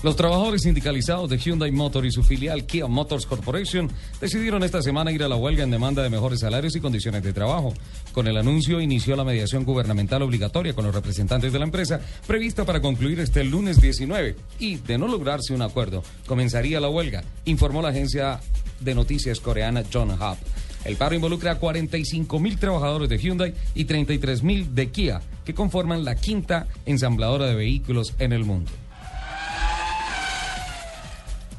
Los 0.00 0.14
trabajadores 0.14 0.62
sindicalizados 0.62 1.28
de 1.28 1.38
Hyundai 1.38 1.72
Motor 1.72 2.06
y 2.06 2.12
su 2.12 2.22
filial 2.22 2.66
Kia 2.66 2.86
Motors 2.86 3.26
Corporation 3.26 3.90
decidieron 4.20 4.62
esta 4.62 4.80
semana 4.80 5.10
ir 5.10 5.24
a 5.24 5.28
la 5.28 5.34
huelga 5.34 5.64
en 5.64 5.72
demanda 5.72 6.04
de 6.04 6.08
mejores 6.08 6.38
salarios 6.38 6.76
y 6.76 6.80
condiciones 6.80 7.24
de 7.24 7.32
trabajo. 7.32 7.74
Con 8.12 8.28
el 8.28 8.36
anuncio 8.36 8.80
inició 8.80 9.16
la 9.16 9.24
mediación 9.24 9.64
gubernamental 9.64 10.22
obligatoria 10.22 10.72
con 10.72 10.84
los 10.84 10.94
representantes 10.94 11.52
de 11.52 11.58
la 11.58 11.64
empresa 11.64 12.00
prevista 12.28 12.64
para 12.64 12.80
concluir 12.80 13.18
este 13.18 13.42
lunes 13.42 13.80
19 13.80 14.36
y 14.60 14.76
de 14.76 14.98
no 14.98 15.08
lograrse 15.08 15.52
un 15.52 15.62
acuerdo 15.62 16.04
comenzaría 16.28 16.78
la 16.78 16.88
huelga, 16.88 17.24
informó 17.46 17.82
la 17.82 17.88
agencia 17.88 18.38
de 18.78 18.94
noticias 18.94 19.40
coreana 19.40 19.82
John 19.92 20.12
Hub. 20.12 20.36
El 20.84 20.94
paro 20.94 21.16
involucra 21.16 21.52
a 21.52 21.58
45 21.58 22.38
mil 22.38 22.56
trabajadores 22.56 23.08
de 23.08 23.18
Hyundai 23.18 23.52
y 23.74 23.84
33 23.84 24.44
mil 24.44 24.76
de 24.76 24.90
Kia, 24.90 25.20
que 25.44 25.54
conforman 25.54 26.04
la 26.04 26.14
quinta 26.14 26.68
ensambladora 26.86 27.46
de 27.46 27.56
vehículos 27.56 28.14
en 28.20 28.32
el 28.32 28.44
mundo. 28.44 28.70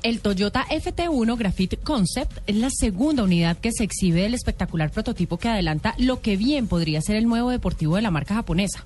El 0.01 0.21
Toyota 0.21 0.65
FT1 0.69 1.37
Graphite 1.37 1.75
Concept 1.75 2.39
es 2.47 2.55
la 2.55 2.69
segunda 2.69 3.23
unidad 3.23 3.57
que 3.57 3.73
se 3.73 3.83
exhibe 3.83 4.21
del 4.21 4.33
espectacular 4.33 4.91
prototipo 4.91 5.37
que 5.37 5.49
adelanta 5.49 5.93
lo 5.97 6.21
que 6.21 6.37
bien 6.37 6.67
podría 6.67 7.01
ser 7.01 7.17
el 7.17 7.25
nuevo 7.25 7.49
deportivo 7.49 7.97
de 7.97 8.01
la 8.01 8.09
marca 8.09 8.35
japonesa. 8.35 8.81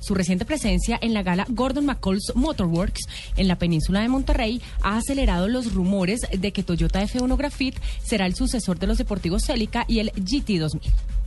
Su 0.00 0.14
reciente 0.14 0.44
presencia 0.44 0.98
en 1.00 1.14
la 1.14 1.22
gala 1.22 1.46
Gordon 1.48 1.86
McCall's 1.86 2.32
Motorworks 2.34 3.08
en 3.38 3.48
la 3.48 3.56
península 3.56 4.00
de 4.00 4.08
Monterrey 4.08 4.60
ha 4.82 4.98
acelerado 4.98 5.48
los 5.48 5.72
rumores 5.72 6.20
de 6.30 6.52
que 6.52 6.62
Toyota 6.62 7.02
F1 7.02 7.38
Graphite 7.38 7.80
será 8.04 8.26
el 8.26 8.34
sucesor 8.34 8.78
de 8.78 8.88
los 8.88 8.98
deportivos 8.98 9.44
Celica 9.46 9.86
y 9.88 10.00
el 10.00 10.12
GT2000. 10.12 11.17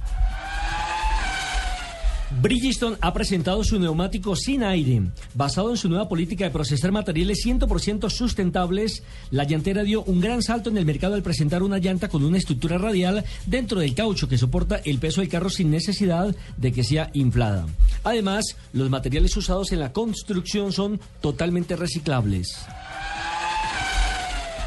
Bridgestone 2.40 2.98
ha 3.02 3.14
presentado 3.14 3.64
su 3.64 3.78
neumático 3.78 4.36
sin 4.36 4.64
aire. 4.64 5.02
Basado 5.34 5.70
en 5.70 5.78
su 5.78 5.90
nueva 5.90 6.08
política 6.08 6.46
de 6.46 6.52
procesar 6.52 6.92
materiales 6.92 7.46
100% 7.46 8.10
sustentables, 8.10 9.04
la 9.32 9.44
llantera 9.44 9.84
dio 9.84 10.04
un 10.04 10.22
gran 10.22 10.42
salto 10.42 10.70
en 10.70 10.78
el 10.78 10.86
mercado 10.86 11.16
al 11.16 11.24
presentar 11.24 11.62
una 11.62 11.78
llanta 11.78 12.08
con 12.08 12.24
una 12.24 12.38
estructura 12.38 12.78
radial 12.78 13.26
dentro 13.46 13.80
del 13.80 13.94
caucho 13.94 14.30
que 14.30 14.38
soporta 14.38 14.82
el 14.86 15.00
peso 15.00 15.22
del 15.22 15.30
carro 15.30 15.50
sin 15.50 15.70
necesidad 15.70 16.34
de 16.58 16.72
que 16.72 16.84
sea 16.84 17.10
inflada. 17.14 17.68
Además, 18.04 18.56
los 18.74 18.90
materiales 18.90 19.36
usados 19.36 19.72
en 19.72 19.80
la 19.80 19.92
construcción 19.92 20.72
son 20.72 21.00
totalmente 21.20 21.76
reciclables. 21.76 22.66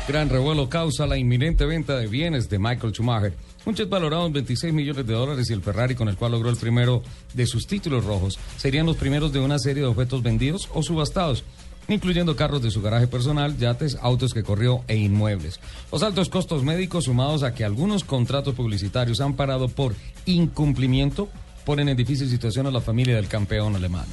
Gran 0.06 0.28
revuelo 0.28 0.68
causa 0.68 1.06
la 1.06 1.16
inminente 1.16 1.64
venta 1.64 1.96
de 1.96 2.06
bienes 2.06 2.50
de 2.50 2.58
Michael 2.58 2.92
Schumacher. 2.92 3.32
Un 3.66 3.74
jet 3.74 3.88
valorado 3.88 4.26
en 4.26 4.32
26 4.32 4.74
millones 4.74 5.06
de 5.06 5.14
dólares 5.14 5.48
y 5.48 5.52
el 5.52 5.62
Ferrari 5.62 5.94
con 5.94 6.08
el 6.08 6.16
cual 6.16 6.32
logró 6.32 6.50
el 6.50 6.56
primero 6.56 7.02
de 7.32 7.46
sus 7.46 7.66
títulos 7.66 8.04
rojos 8.04 8.38
serían 8.56 8.86
los 8.86 8.96
primeros 8.96 9.32
de 9.32 9.40
una 9.40 9.58
serie 9.58 9.82
de 9.82 9.88
objetos 9.88 10.22
vendidos 10.22 10.68
o 10.74 10.82
subastados 10.82 11.44
incluyendo 11.88 12.36
carros 12.36 12.62
de 12.62 12.70
su 12.70 12.80
garaje 12.80 13.06
personal, 13.06 13.56
yates, 13.56 13.98
autos 14.00 14.32
que 14.32 14.42
corrió 14.42 14.82
e 14.88 14.96
inmuebles. 14.96 15.60
Los 15.92 16.02
altos 16.02 16.28
costos 16.28 16.62
médicos 16.62 17.04
sumados 17.04 17.42
a 17.42 17.54
que 17.54 17.64
algunos 17.64 18.04
contratos 18.04 18.54
publicitarios 18.54 19.20
han 19.20 19.34
parado 19.34 19.68
por 19.68 19.94
incumplimiento 20.26 21.28
ponen 21.64 21.88
en 21.88 21.96
difícil 21.96 22.28
situación 22.28 22.66
a 22.66 22.70
la 22.70 22.80
familia 22.80 23.16
del 23.16 23.28
campeón 23.28 23.76
alemán. 23.76 24.06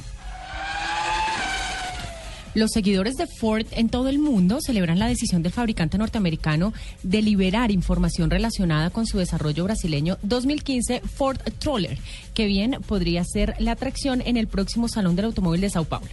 Los 2.54 2.72
seguidores 2.72 3.16
de 3.16 3.26
Ford 3.26 3.66
en 3.70 3.88
todo 3.88 4.08
el 4.08 4.18
mundo 4.18 4.58
celebran 4.60 4.98
la 4.98 5.08
decisión 5.08 5.42
del 5.42 5.52
fabricante 5.52 5.96
norteamericano 5.96 6.74
de 7.02 7.22
liberar 7.22 7.70
información 7.70 8.28
relacionada 8.28 8.90
con 8.90 9.06
su 9.06 9.16
desarrollo 9.16 9.64
brasileño 9.64 10.18
2015 10.22 11.00
Ford 11.00 11.38
Troller, 11.58 11.98
que 12.34 12.44
bien 12.44 12.76
podría 12.86 13.24
ser 13.24 13.54
la 13.58 13.72
atracción 13.72 14.22
en 14.26 14.36
el 14.36 14.48
próximo 14.48 14.88
Salón 14.88 15.16
del 15.16 15.24
Automóvil 15.26 15.62
de 15.62 15.70
Sao 15.70 15.86
Paulo, 15.86 16.10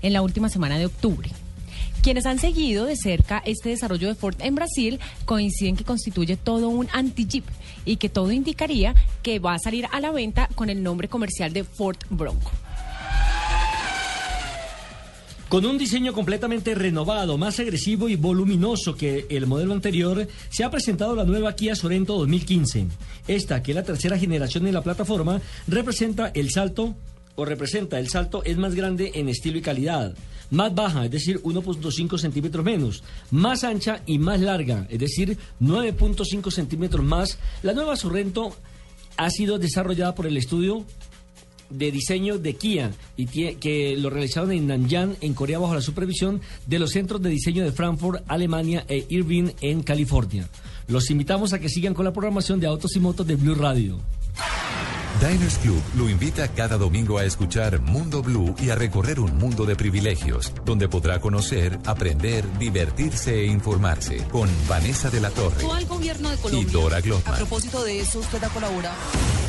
en 0.00 0.14
la 0.14 0.22
última 0.22 0.48
semana 0.48 0.78
de 0.78 0.86
octubre. 0.86 1.28
Quienes 2.02 2.24
han 2.24 2.38
seguido 2.38 2.86
de 2.86 2.96
cerca 2.96 3.42
este 3.44 3.68
desarrollo 3.68 4.08
de 4.08 4.14
Ford 4.14 4.36
en 4.40 4.54
Brasil 4.54 4.98
coinciden 5.26 5.76
que 5.76 5.84
constituye 5.84 6.38
todo 6.38 6.70
un 6.70 6.88
anti-Jeep 6.92 7.44
y 7.84 7.96
que 7.96 8.08
todo 8.08 8.32
indicaría 8.32 8.94
que 9.22 9.40
va 9.40 9.54
a 9.54 9.58
salir 9.58 9.86
a 9.92 10.00
la 10.00 10.10
venta 10.10 10.48
con 10.54 10.70
el 10.70 10.82
nombre 10.82 11.08
comercial 11.08 11.52
de 11.52 11.64
Ford 11.64 11.98
Bronco. 12.08 12.50
Con 15.52 15.66
un 15.66 15.76
diseño 15.76 16.14
completamente 16.14 16.74
renovado, 16.74 17.36
más 17.36 17.60
agresivo 17.60 18.08
y 18.08 18.16
voluminoso 18.16 18.96
que 18.96 19.26
el 19.28 19.46
modelo 19.46 19.74
anterior, 19.74 20.26
se 20.48 20.64
ha 20.64 20.70
presentado 20.70 21.14
la 21.14 21.26
nueva 21.26 21.54
Kia 21.54 21.76
Sorento 21.76 22.14
2015. 22.14 22.86
Esta, 23.28 23.62
que 23.62 23.72
es 23.72 23.76
la 23.76 23.82
tercera 23.82 24.18
generación 24.18 24.64
de 24.64 24.72
la 24.72 24.80
plataforma, 24.80 25.42
representa 25.68 26.28
el 26.32 26.50
salto 26.50 26.96
o 27.34 27.44
representa 27.44 27.98
el 27.98 28.08
salto 28.08 28.42
es 28.44 28.56
más 28.56 28.74
grande 28.74 29.12
en 29.14 29.28
estilo 29.28 29.58
y 29.58 29.60
calidad, 29.60 30.14
más 30.48 30.74
baja, 30.74 31.04
es 31.04 31.10
decir, 31.10 31.42
1.5 31.42 32.16
centímetros 32.16 32.64
menos, 32.64 33.04
más 33.30 33.62
ancha 33.62 34.00
y 34.06 34.18
más 34.18 34.40
larga, 34.40 34.86
es 34.88 35.00
decir, 35.00 35.36
9.5 35.60 36.50
centímetros 36.50 37.04
más. 37.04 37.38
La 37.62 37.74
nueva 37.74 37.96
Sorento 37.96 38.56
ha 39.18 39.28
sido 39.28 39.58
desarrollada 39.58 40.14
por 40.14 40.26
el 40.26 40.38
estudio 40.38 40.86
de 41.72 41.90
diseño 41.90 42.38
de 42.38 42.54
Kia 42.54 42.92
y 43.16 43.26
que 43.26 43.96
lo 43.96 44.10
realizaron 44.10 44.52
en 44.52 44.66
Nanyang, 44.66 45.16
en 45.20 45.34
Corea, 45.34 45.58
bajo 45.58 45.74
la 45.74 45.80
supervisión 45.80 46.40
de 46.66 46.78
los 46.78 46.90
centros 46.90 47.22
de 47.22 47.30
diseño 47.30 47.64
de 47.64 47.72
Frankfurt, 47.72 48.22
Alemania 48.28 48.84
e 48.88 49.06
Irvine, 49.08 49.54
en 49.60 49.82
California. 49.82 50.48
Los 50.88 51.10
invitamos 51.10 51.52
a 51.52 51.58
que 51.58 51.68
sigan 51.68 51.94
con 51.94 52.04
la 52.04 52.12
programación 52.12 52.60
de 52.60 52.66
Autos 52.66 52.96
y 52.96 53.00
Motos 53.00 53.26
de 53.26 53.36
Blue 53.36 53.54
Radio. 53.54 53.98
Diners 55.20 55.58
Club 55.58 55.82
lo 55.96 56.08
invita 56.08 56.48
cada 56.48 56.76
domingo 56.76 57.18
a 57.18 57.24
escuchar 57.24 57.80
Mundo 57.80 58.22
Blue 58.22 58.54
y 58.60 58.70
a 58.70 58.74
recorrer 58.74 59.20
un 59.20 59.36
mundo 59.38 59.66
de 59.66 59.76
privilegios, 59.76 60.52
donde 60.64 60.88
podrá 60.88 61.20
conocer, 61.20 61.78
aprender, 61.86 62.44
divertirse 62.58 63.40
e 63.40 63.46
informarse 63.46 64.24
con 64.28 64.48
Vanessa 64.68 65.10
de 65.10 65.20
la 65.20 65.30
Torre 65.30 65.62
gobierno 66.02 66.30
de 66.30 66.36
Colombia, 66.36 66.68
y 66.68 66.72
Dora 66.72 67.00
Glotman. 67.00 67.34
A 67.34 67.38
propósito 67.38 67.84
de 67.84 68.00
eso, 68.00 68.18
usted 68.18 68.42
ha 68.42 68.48
colaborado. 68.48 68.96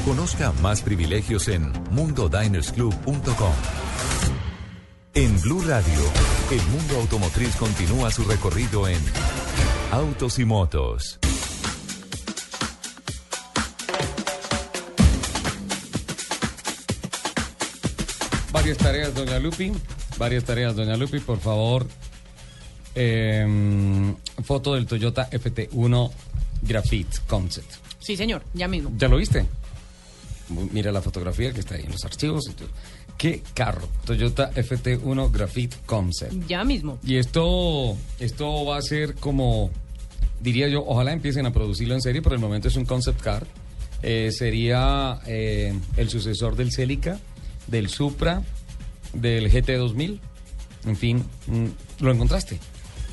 Conozca 0.06 0.52
más 0.62 0.82
privilegios 0.82 1.47
en 1.47 1.71
mundodinersclub.com. 1.91 3.54
En 5.15 5.41
Blue 5.41 5.63
Radio, 5.65 6.02
el 6.52 6.62
mundo 6.67 6.97
automotriz 6.99 7.56
continúa 7.56 8.12
su 8.12 8.23
recorrido 8.23 8.88
en 8.88 8.99
Autos 9.91 10.39
y 10.39 10.45
Motos. 10.45 11.19
Varias 18.63 18.78
tareas, 18.78 19.13
doña 19.13 19.39
Lupi. 19.39 19.73
Varias 20.17 20.45
tareas, 20.45 20.73
doña 20.73 20.95
Lupi. 20.95 21.19
Por 21.19 21.38
favor, 21.38 21.86
em, 22.95 24.15
foto 24.41 24.76
del 24.76 24.86
Toyota 24.86 25.28
FT1 25.30 26.10
Graphite 26.62 27.17
Concept. 27.28 27.69
Sí, 27.99 28.15
señor, 28.15 28.41
ya 28.54 28.69
mismo. 28.69 28.93
¿Ya 28.97 29.10
lo 29.10 29.17
viste? 29.17 29.45
Mira 30.71 30.93
la 30.93 31.02
fotografía 31.02 31.52
que 31.52 31.60
está 31.60 31.76
ahí 31.76 31.84
en 31.84 31.91
los 31.91 32.06
archivos. 32.06 32.49
¿Qué 33.17 33.43
carro? 33.54 33.86
Toyota 34.06 34.49
FT1 34.54 35.30
Graphite 35.30 35.76
Concept. 35.86 36.47
Ya 36.47 36.63
mismo. 36.63 36.99
Y 37.04 37.17
esto, 37.17 37.97
esto 38.17 38.63
va 38.63 38.78
a 38.78 38.82
ser 38.82 39.15
como, 39.15 39.71
diría 40.39 40.69
yo, 40.69 40.86
ojalá 40.88 41.12
empiecen 41.12 41.45
a 41.45 41.52
producirlo 41.52 41.95
en 41.95 42.02
serie, 42.02 42.21
por 42.21 42.32
el 42.32 42.39
momento 42.39 42.69
es 42.69 42.78
un 42.78 42.86
concept 42.86 43.19
car. 43.19 43.45
Eh, 44.02 44.32
sería 44.32 45.19
eh, 45.26 45.78
el 45.97 46.10
sucesor 46.10 46.56
del 46.56 46.71
Celica 46.71 47.19
del 47.67 47.89
Supra, 47.89 48.41
del 49.13 49.52
GT2000. 49.52 50.19
En 50.86 50.95
fin, 50.95 51.23
mm, 51.47 52.04
¿lo 52.04 52.12
encontraste? 52.12 52.60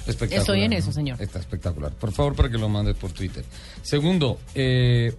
Espectacular. 0.07 0.41
Estoy 0.41 0.63
en 0.63 0.73
eso, 0.73 0.93
señor. 0.93 1.21
Está 1.21 1.39
espectacular. 1.39 1.93
Por 1.93 2.13
favor, 2.13 2.35
para 2.35 2.51
que 2.51 2.59
lo 2.59 2.69
mandes 2.69 2.97
por 2.97 3.13
Twitter. 3.13 3.45
Segundo, 3.83 4.39
eh, 4.55 5.15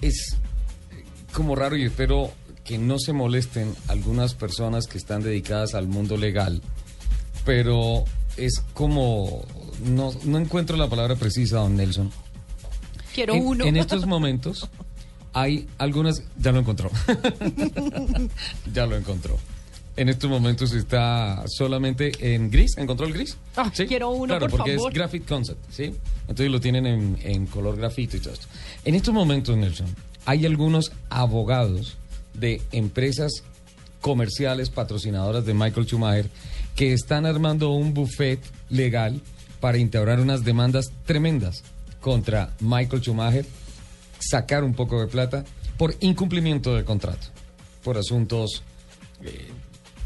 es 0.00 0.36
como 1.32 1.54
raro 1.54 1.76
y 1.76 1.84
espero 1.84 2.32
que 2.64 2.78
no 2.78 2.98
se 2.98 3.12
molesten 3.12 3.74
algunas 3.88 4.34
personas 4.34 4.86
que 4.86 4.98
están 4.98 5.22
dedicadas 5.22 5.74
al 5.74 5.88
mundo 5.88 6.16
legal, 6.16 6.62
pero 7.44 8.04
es 8.36 8.62
como, 8.74 9.44
no, 9.84 10.12
no 10.24 10.38
encuentro 10.38 10.76
la 10.76 10.88
palabra 10.88 11.16
precisa, 11.16 11.56
don 11.56 11.76
Nelson. 11.76 12.10
Quiero 13.14 13.34
uno. 13.34 13.64
En 13.64 13.76
estos 13.76 14.06
momentos 14.06 14.68
hay 15.32 15.68
algunas, 15.78 16.22
ya 16.38 16.52
lo 16.52 16.60
encontró. 16.60 16.90
ya 18.72 18.86
lo 18.86 18.96
encontró. 18.96 19.38
En 19.96 20.08
estos 20.08 20.30
momentos 20.30 20.72
está 20.72 21.44
solamente 21.46 22.34
en 22.34 22.50
gris, 22.50 22.76
¿encontró 22.78 23.06
el 23.06 23.12
gris? 23.12 23.36
Ah, 23.56 23.70
¿Sí? 23.74 23.86
quiero 23.86 24.10
uno, 24.10 24.38
claro, 24.38 24.48
porque 24.48 24.74
es 24.74 24.82
Graphic 24.92 25.26
Concept, 25.26 25.60
¿sí? 25.70 25.94
Entonces 26.22 26.50
lo 26.50 26.60
tienen 26.60 26.86
en, 26.86 27.18
en 27.22 27.46
color 27.46 27.76
grafito 27.76 28.16
y 28.16 28.20
todo 28.20 28.32
esto. 28.32 28.46
En 28.84 28.94
estos 28.94 29.12
momentos, 29.12 29.56
Nelson, 29.56 29.88
hay 30.24 30.46
algunos 30.46 30.92
abogados 31.10 31.96
de 32.34 32.62
empresas 32.72 33.42
comerciales 34.00 34.70
patrocinadoras 34.70 35.44
de 35.44 35.54
Michael 35.54 35.86
Schumacher 35.86 36.30
que 36.76 36.92
están 36.92 37.26
armando 37.26 37.70
un 37.70 37.92
buffet 37.92 38.40
legal 38.70 39.20
para 39.60 39.78
integrar 39.78 40.20
unas 40.20 40.44
demandas 40.44 40.92
tremendas 41.04 41.62
contra 42.00 42.54
Michael 42.60 43.02
Schumacher 43.02 43.44
sacar 44.20 44.64
un 44.64 44.74
poco 44.74 45.00
de 45.00 45.06
plata 45.06 45.44
por 45.76 45.94
incumplimiento 46.00 46.74
del 46.74 46.84
contrato, 46.84 47.28
por 47.82 47.96
asuntos, 47.96 48.62
eh, 49.22 49.48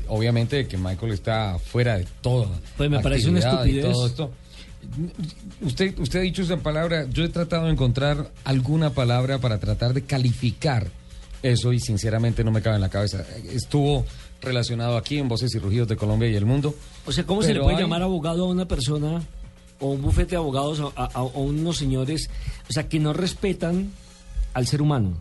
obviamente, 0.08 0.66
que 0.66 0.76
Michael 0.76 1.12
está 1.12 1.58
fuera 1.58 1.98
de 1.98 2.06
todo. 2.20 2.50
Pues 2.76 2.90
me 2.90 3.00
parece 3.00 3.28
una 3.28 3.40
estupidez. 3.40 3.92
Todo 3.92 4.06
esto. 4.06 4.30
Usted, 5.62 5.98
usted 5.98 6.18
ha 6.18 6.22
dicho 6.22 6.42
esa 6.42 6.58
palabra, 6.58 7.06
yo 7.10 7.24
he 7.24 7.28
tratado 7.28 7.64
de 7.64 7.72
encontrar 7.72 8.30
alguna 8.44 8.90
palabra 8.90 9.38
para 9.38 9.58
tratar 9.58 9.94
de 9.94 10.02
calificar 10.02 10.88
eso 11.42 11.72
y 11.72 11.80
sinceramente 11.80 12.44
no 12.44 12.50
me 12.50 12.62
cabe 12.62 12.76
en 12.76 12.82
la 12.82 12.90
cabeza. 12.90 13.24
Estuvo 13.50 14.04
relacionado 14.40 14.96
aquí 14.96 15.18
en 15.18 15.28
Voces 15.28 15.54
y 15.54 15.58
Rugidos 15.58 15.88
de 15.88 15.96
Colombia 15.96 16.28
y 16.28 16.36
el 16.36 16.44
Mundo. 16.44 16.74
O 17.06 17.12
sea, 17.12 17.24
¿cómo 17.24 17.42
se 17.42 17.54
le 17.54 17.60
puede 17.60 17.80
llamar 17.80 18.02
abogado 18.02 18.44
a 18.44 18.48
una 18.48 18.66
persona 18.66 19.22
o 19.80 19.88
un 19.88 20.02
bufete 20.02 20.30
de 20.30 20.36
abogados 20.36 20.80
a, 20.96 21.22
unos 21.22 21.76
señores, 21.76 22.30
o 22.68 22.72
sea, 22.72 22.88
que 22.88 22.98
no 22.98 23.12
respetan 23.12 23.90
al 24.54 24.66
ser 24.66 24.80
humano, 24.80 25.14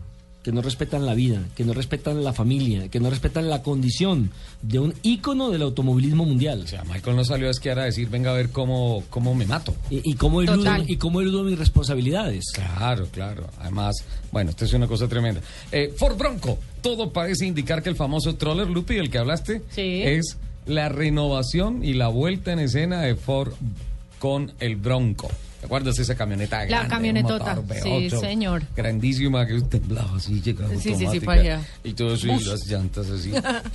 que 0.44 0.52
no 0.52 0.60
respetan 0.60 1.06
la 1.06 1.14
vida, 1.14 1.42
que 1.56 1.64
no 1.64 1.72
respetan 1.72 2.22
la 2.22 2.34
familia, 2.34 2.88
que 2.88 3.00
no 3.00 3.08
respetan 3.08 3.48
la 3.48 3.62
condición 3.62 4.30
de 4.60 4.78
un 4.78 4.94
ícono 5.02 5.50
del 5.50 5.62
automovilismo 5.62 6.26
mundial. 6.26 6.60
O 6.62 6.66
sea, 6.66 6.84
Michael 6.84 7.16
no 7.16 7.24
salió 7.24 7.48
a 7.48 7.50
esquiar 7.50 7.78
a 7.78 7.84
decir, 7.84 8.10
venga 8.10 8.30
a 8.30 8.34
ver 8.34 8.50
cómo, 8.50 9.02
cómo 9.08 9.34
me 9.34 9.46
mato. 9.46 9.74
Y, 9.88 10.14
cómo 10.14 10.42
eludo, 10.42 10.70
y 10.86 10.98
cómo 10.98 11.22
eludo 11.22 11.44
mis 11.44 11.58
responsabilidades. 11.58 12.44
Claro, 12.52 13.08
claro. 13.10 13.48
Además, 13.58 14.04
bueno, 14.32 14.50
esto 14.50 14.66
es 14.66 14.72
una 14.74 14.86
cosa 14.86 15.08
tremenda. 15.08 15.40
Eh, 15.72 15.94
Ford 15.96 16.18
Bronco, 16.18 16.58
todo 16.82 17.10
parece 17.10 17.46
indicar 17.46 17.82
que 17.82 17.88
el 17.88 17.96
famoso 17.96 18.34
troller 18.36 18.68
Lupi, 18.68 18.96
del 18.96 19.10
que 19.10 19.18
hablaste, 19.18 19.62
es 19.76 20.36
la 20.66 20.90
renovación 20.90 21.82
y 21.82 21.94
la 21.94 22.08
vuelta 22.08 22.52
en 22.52 22.58
escena 22.58 23.00
de 23.00 23.16
Ford 23.16 23.54
con 24.18 24.52
el 24.60 24.76
Bronco. 24.76 25.30
¿Te 25.64 25.66
acuerdas 25.68 25.98
esa 25.98 26.14
camioneta 26.14 26.58
La 26.58 26.66
grande, 26.66 26.88
camionetota, 26.90 27.58
un 27.58 27.66
motor 27.66 27.82
sí, 27.82 27.88
V8, 27.88 28.20
señor. 28.20 28.62
Grandísima, 28.76 29.46
que 29.46 29.62
temblaba 29.62 30.18
así, 30.18 30.42
llegaba 30.42 30.68
Sí, 30.68 30.76
sí, 30.76 30.82
sí, 30.82 30.90
automática. 31.06 31.24
para 31.24 31.40
allá. 31.40 31.60
Y 31.82 31.94
todo 31.94 32.12
eso, 32.12 32.26
y 32.26 32.44
las 32.44 32.66
llantas 32.66 33.08
así. 33.08 33.32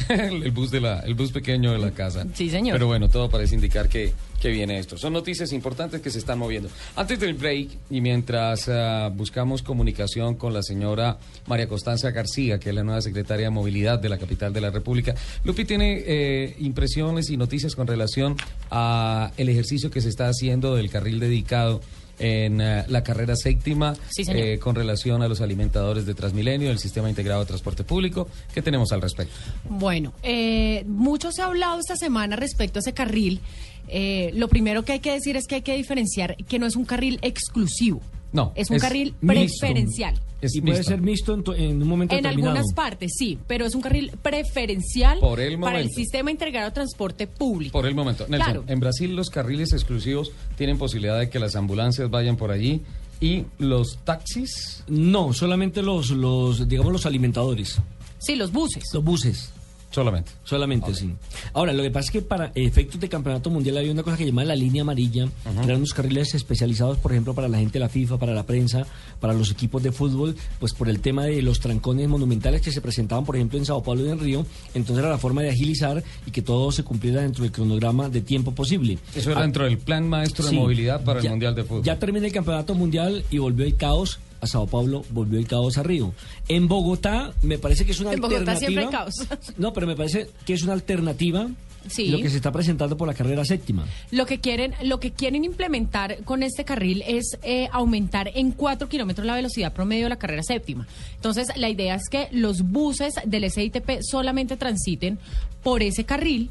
el, 0.10 0.44
el 0.44 0.52
bus 0.52 0.70
de 0.70 0.82
la, 0.82 1.00
el 1.00 1.16
bus 1.16 1.32
pequeño 1.32 1.72
de 1.72 1.80
la 1.80 1.90
casa. 1.90 2.28
Sí, 2.36 2.52
señor. 2.52 2.76
Pero 2.76 2.86
bueno, 2.86 3.10
todo 3.10 3.28
parece 3.28 3.56
indicar 3.56 3.90
que, 3.90 4.14
que 4.40 4.50
viene 4.50 4.78
esto. 4.78 5.00
Son 5.00 5.14
noticias 5.14 5.52
importantes 5.52 6.00
que 6.00 6.12
se 6.12 6.20
están 6.20 6.38
moviendo. 6.38 6.70
Antes 6.96 7.20
del 7.20 7.34
break, 7.34 7.70
y 7.90 8.02
mientras 8.02 8.70
ah, 8.70 9.12
buscamos 9.12 9.64
comunicación 9.64 10.36
con 10.36 10.54
la 10.54 10.62
señora 10.62 11.18
María 11.48 11.68
Constanza 11.68 12.12
García, 12.12 12.60
que 12.60 12.70
es 12.70 12.76
la 12.76 12.84
nueva 12.84 13.02
secretaria 13.02 13.46
de 13.46 13.50
Movilidad 13.50 13.98
de 13.98 14.10
la 14.10 14.20
capital 14.20 14.54
de 14.54 14.62
la 14.62 14.70
República, 14.70 15.16
Lupi 15.44 15.66
tiene 15.66 16.04
eh, 16.06 16.56
impresiones 16.60 17.32
y 17.32 17.38
noticias 17.38 17.76
con 17.76 17.88
relación 17.88 18.36
a 18.70 19.32
el 19.38 19.50
ejercicio 19.50 19.90
que 19.90 20.02
se 20.02 20.10
está 20.10 20.28
haciendo 20.28 20.76
del 20.76 20.92
carril 20.92 21.20
dedicado 21.20 21.79
en 22.20 22.62
eh, 22.62 22.84
la 22.88 23.04
carrera 23.04 23.36
séptima 23.36 23.96
Sí, 24.10 24.24
eh, 24.28 24.60
con 24.60 24.76
relación 24.76 25.22
a 25.22 25.28
los 25.28 25.42
alimentadores 25.42 26.06
de 26.06 26.14
Transmilenio, 26.14 26.70
el 26.72 26.80
sistema 26.80 27.10
integrado 27.10 27.42
de 27.42 27.48
transporte 27.48 27.84
público. 27.84 28.28
¿Qué 28.54 28.62
tenemos 28.62 28.92
al 28.92 29.02
respecto? 29.02 29.34
Bueno, 29.70 30.14
eh, 30.24 30.84
mucho 30.86 31.32
se 31.32 31.42
ha 31.42 31.46
hablado 31.46 31.80
esta 31.80 31.96
semana 31.96 32.36
respecto 32.36 32.80
a 32.80 32.82
ese 32.82 32.94
carril. 32.94 33.42
Eh, 33.88 34.32
lo 34.36 34.48
primero 34.48 34.84
que 34.84 34.94
hay 34.94 35.00
que 35.00 35.12
decir 35.12 35.36
es 35.36 35.48
que 35.48 35.56
hay 35.56 35.62
que 35.62 35.76
diferenciar 35.76 36.36
que 36.48 36.60
no 36.60 36.68
es 36.68 36.76
un 36.76 36.86
carril 36.86 37.20
exclusivo. 37.22 38.02
No, 38.32 38.52
Es 38.56 38.70
un 38.70 38.76
es 38.78 38.82
carril 38.82 39.16
mixto. 39.22 39.60
preferencial. 39.62 40.20
Es 40.42 40.56
y 40.56 40.62
puede 40.62 40.76
mixto. 40.78 40.90
ser 40.92 41.02
mixto 41.02 41.34
en, 41.56 41.82
un 41.82 41.88
momento 41.88 42.16
En 42.16 42.22
determinado. 42.24 42.56
algunas 42.58 42.74
partes, 42.74 43.12
sí, 43.18 43.38
pero 43.48 43.66
es 43.66 43.76
un 43.76 43.82
carril 43.82 44.12
preferencial 44.22 45.20
Por 45.20 45.40
el 45.40 45.60
para 45.60 45.80
el 45.82 45.90
sistema 45.90 46.32
integrado 46.32 46.68
de 46.70 46.74
transporte 46.76 47.28
público. 47.28 47.74
Por 47.74 47.86
el 47.88 47.96
momento. 47.96 48.26
Nelson, 48.30 48.46
Claro. 48.46 48.64
en 48.68 48.80
Brasil 48.80 49.16
los 49.16 49.30
carriles 49.30 49.74
exclusivos 49.74 50.32
tienen 50.58 50.78
posibilidad 50.78 51.20
de 51.20 51.30
que 51.30 51.40
las 51.40 51.56
ambulancias 51.56 52.10
vayan 52.10 52.38
por 52.38 52.52
allí 52.52 52.82
y 53.20 53.46
los 53.58 53.98
taxis. 54.06 54.84
No, 54.88 55.34
solamente 55.34 55.82
los, 55.82 56.12
los, 56.12 56.68
digamos, 56.70 56.94
los 56.94 57.06
alimentadores. 57.06 57.80
Sí, 58.20 58.36
los 58.36 58.52
buses. 58.52 58.84
Los 58.94 59.04
buses. 59.04 59.52
Solamente. 59.92 60.32
Solamente, 60.44 60.94
sí. 60.94 61.14
Ahora, 61.54 61.74
lo 61.74 61.82
que 61.82 61.90
pasa 61.90 62.06
es 62.06 62.12
que 62.12 62.22
para 62.22 62.52
efectos 62.54 63.00
de 63.02 63.10
campeonato 63.10 63.50
mundial 63.50 63.78
había 63.78 63.92
una 63.92 64.04
cosa 64.04 64.18
que 64.18 64.26
llamaba 64.26 64.46
la 64.46 64.56
línea 64.56 64.84
amarilla, 64.84 65.26
que 65.26 65.64
eran 65.66 65.78
unos 65.78 65.94
carriles 65.94 66.36
especializados, 66.36 66.98
por 67.00 67.12
ejemplo, 67.12 67.34
para 67.34 67.48
la 67.48 67.58
gente 67.58 67.74
de 67.74 67.80
la 67.80 67.90
FIFA, 67.90 68.18
para 68.20 68.34
la 68.36 68.44
prensa, 68.46 68.86
para 69.20 69.34
los 69.34 69.50
equipos 69.52 69.82
de 69.82 69.92
fútbol, 69.92 70.36
pues 70.60 70.74
por 70.74 70.90
el 70.90 71.00
tema 71.00 71.24
de 71.26 71.42
los 71.42 71.60
trancones 71.60 72.08
monumentales 72.08 72.62
que 72.62 72.72
se 72.72 72.82
presentaban, 72.82 73.26
por 73.26 73.36
ejemplo, 73.36 73.58
en 73.58 73.66
Sao 73.66 73.82
Paulo 73.82 74.06
y 74.06 74.10
en 74.10 74.20
Río. 74.20 74.46
Entonces 74.76 75.00
era 75.04 75.10
la 75.10 75.18
forma 75.18 75.42
de 75.42 75.50
agilizar 75.50 76.04
y 76.26 76.32
que 76.32 76.42
todo 76.44 76.72
se 76.72 76.84
cumpliera 76.84 77.22
dentro 77.22 77.42
del 77.44 77.52
cronograma 77.52 78.10
de 78.10 78.22
tiempo 78.22 78.52
posible. 78.54 79.00
Eso 79.16 79.32
era 79.32 79.40
Ah, 79.40 79.44
dentro 79.44 79.64
del 79.64 79.80
plan 79.80 80.08
maestro 80.08 80.46
de 80.46 80.52
movilidad 80.52 81.04
para 81.04 81.20
Ya- 81.20 81.26
el 81.30 81.32
Mundial 81.32 81.56
de 81.56 81.64
Fútbol. 81.64 81.84
Ya 81.84 81.98
termina 81.98 82.28
el 82.28 82.34
campeonato 82.34 82.76
mundial 82.76 83.24
y 83.32 83.40
volvió 83.40 83.66
el 83.66 83.76
caos 83.76 84.20
a 84.42 84.48
Sao 84.48 84.68
Paulo, 84.68 85.04
volvió 85.12 85.40
el 85.40 85.48
caos 85.48 85.78
a 85.78 85.84
Río. 85.84 86.14
En 86.48 86.68
Bogotá 86.68 87.34
me 87.42 87.58
parece 87.58 87.86
que 87.86 87.92
es 87.92 88.00
una 88.00 88.14
En 88.14 88.22
Bogotá 88.22 88.56
siempre 88.56 88.82
hay 88.84 88.86
alternativa. 88.88 89.28
caos. 89.38 89.52
No, 89.58 89.74
pero 89.74 89.88
me 89.88 89.96
parece 89.96 90.30
que 90.46 90.54
es 90.54 90.64
una 90.64 90.74
alternativa 90.74 91.48
Sí. 91.88 92.10
lo 92.10 92.18
que 92.20 92.30
se 92.30 92.36
está 92.36 92.52
presentando 92.52 92.98
por 92.98 93.08
la 93.08 93.14
carrera 93.14 93.46
séptima. 93.46 93.88
Lo 94.12 94.26
que 94.26 94.40
quieren, 94.40 94.74
lo 94.84 95.00
que 95.00 95.12
quieren 95.12 95.46
implementar 95.46 96.18
con 96.26 96.44
este 96.44 96.66
carril 96.66 97.04
es 97.08 97.38
eh, 97.42 97.70
aumentar 97.72 98.30
en 98.36 98.52
4 98.52 98.90
kilómetros 98.90 99.26
la 99.26 99.34
velocidad 99.36 99.72
promedio 99.74 100.04
de 100.04 100.10
la 100.10 100.18
carrera 100.18 100.44
séptima. 100.44 100.86
Entonces, 101.16 101.48
la 101.56 101.70
idea 101.70 101.96
es 101.96 102.10
que 102.10 102.28
los 102.32 102.64
buses 102.64 103.14
del 103.26 103.50
SITP 103.50 104.02
solamente 104.02 104.58
transiten 104.58 105.20
por 105.64 105.82
ese 105.82 106.04
carril 106.04 106.50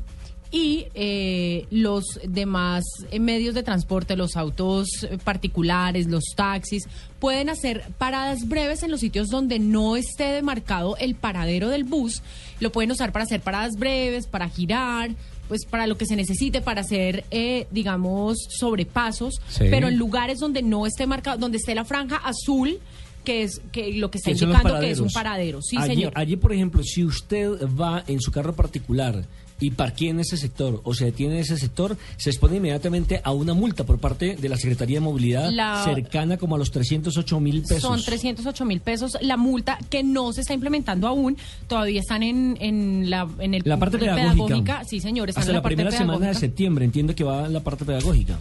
y 0.50 0.86
eh, 0.94 1.66
los 1.70 2.04
demás 2.26 2.84
eh, 3.10 3.18
medios 3.20 3.54
de 3.54 3.62
transporte, 3.62 4.16
los 4.16 4.36
autos 4.36 4.88
eh, 5.02 5.18
particulares, 5.22 6.06
los 6.06 6.24
taxis, 6.34 6.88
pueden 7.20 7.48
hacer 7.50 7.84
paradas 7.98 8.48
breves 8.48 8.82
en 8.82 8.90
los 8.90 9.00
sitios 9.00 9.28
donde 9.28 9.58
no 9.58 9.96
esté 9.96 10.24
demarcado 10.32 10.96
el 10.96 11.14
paradero 11.14 11.68
del 11.68 11.84
bus. 11.84 12.22
Lo 12.60 12.72
pueden 12.72 12.90
usar 12.90 13.12
para 13.12 13.24
hacer 13.24 13.40
paradas 13.40 13.74
breves, 13.76 14.26
para 14.26 14.48
girar, 14.48 15.10
pues 15.48 15.64
para 15.64 15.86
lo 15.86 15.96
que 15.96 16.06
se 16.06 16.16
necesite, 16.16 16.60
para 16.60 16.82
hacer, 16.82 17.24
eh, 17.30 17.66
digamos, 17.70 18.38
sobrepasos, 18.50 19.40
Sí. 19.48 19.64
pero 19.70 19.88
en 19.88 19.96
lugares 19.96 20.38
donde 20.38 20.62
no 20.62 20.86
esté 20.86 21.06
marcado, 21.06 21.38
donde 21.38 21.58
esté 21.58 21.74
la 21.74 21.84
franja 21.84 22.16
azul, 22.16 22.78
que 23.24 23.42
es 23.42 23.60
que 23.72 23.92
lo 23.94 24.10
que 24.10 24.18
está 24.18 24.30
indicando 24.30 24.80
que 24.80 24.90
es 24.90 25.00
un 25.00 25.10
paradero. 25.10 25.60
Sí, 25.62 25.76
allí, 25.76 25.94
señor. 25.94 26.12
Allí, 26.14 26.36
por 26.36 26.52
ejemplo, 26.52 26.82
si 26.82 27.04
usted 27.04 27.50
va 27.78 28.02
en 28.06 28.20
su 28.20 28.30
carro 28.30 28.54
particular 28.54 29.24
y 29.60 29.70
parquea 29.70 30.10
en 30.10 30.20
ese 30.20 30.36
sector 30.36 30.80
o 30.84 30.94
se 30.94 31.06
detiene 31.06 31.34
en 31.34 31.40
ese 31.40 31.56
sector, 31.56 31.96
se 32.16 32.30
expone 32.30 32.56
inmediatamente 32.56 33.20
a 33.24 33.32
una 33.32 33.54
multa 33.54 33.84
por 33.84 33.98
parte 33.98 34.36
de 34.36 34.48
la 34.48 34.56
Secretaría 34.56 34.96
de 34.96 35.00
Movilidad 35.00 35.50
La- 35.50 35.82
cercana 35.84 36.36
como 36.36 36.54
a 36.54 36.58
los 36.58 36.70
308 36.70 37.40
mil 37.40 37.62
pesos. 37.62 37.82
Son 37.82 38.02
308 38.02 38.64
mil 38.64 38.80
pesos. 38.80 39.16
La 39.20 39.36
multa 39.36 39.78
que 39.90 40.02
no 40.02 40.32
se 40.32 40.42
está 40.42 40.54
implementando 40.54 41.06
aún, 41.08 41.36
todavía 41.66 42.00
están 42.00 42.22
en, 42.22 42.56
en, 42.60 43.10
la, 43.10 43.28
en 43.38 43.54
el, 43.54 43.62
La 43.64 43.78
parte 43.78 43.98
pedagógica. 43.98 44.84
Sí, 44.84 45.00
señor, 45.00 45.28
están 45.28 45.42
Hasta 45.42 45.50
en 45.50 45.54
la, 45.54 45.58
la, 45.58 45.62
parte 45.62 45.76
primera 45.76 45.96
semana 45.96 46.28
de 46.28 46.34
septiembre, 46.34 46.84
entiendo 46.84 47.14
que 47.14 47.24
va 47.24 47.46
en 47.46 47.52
la 47.52 47.60
parte 47.60 47.84
pedagógica. 47.84 48.38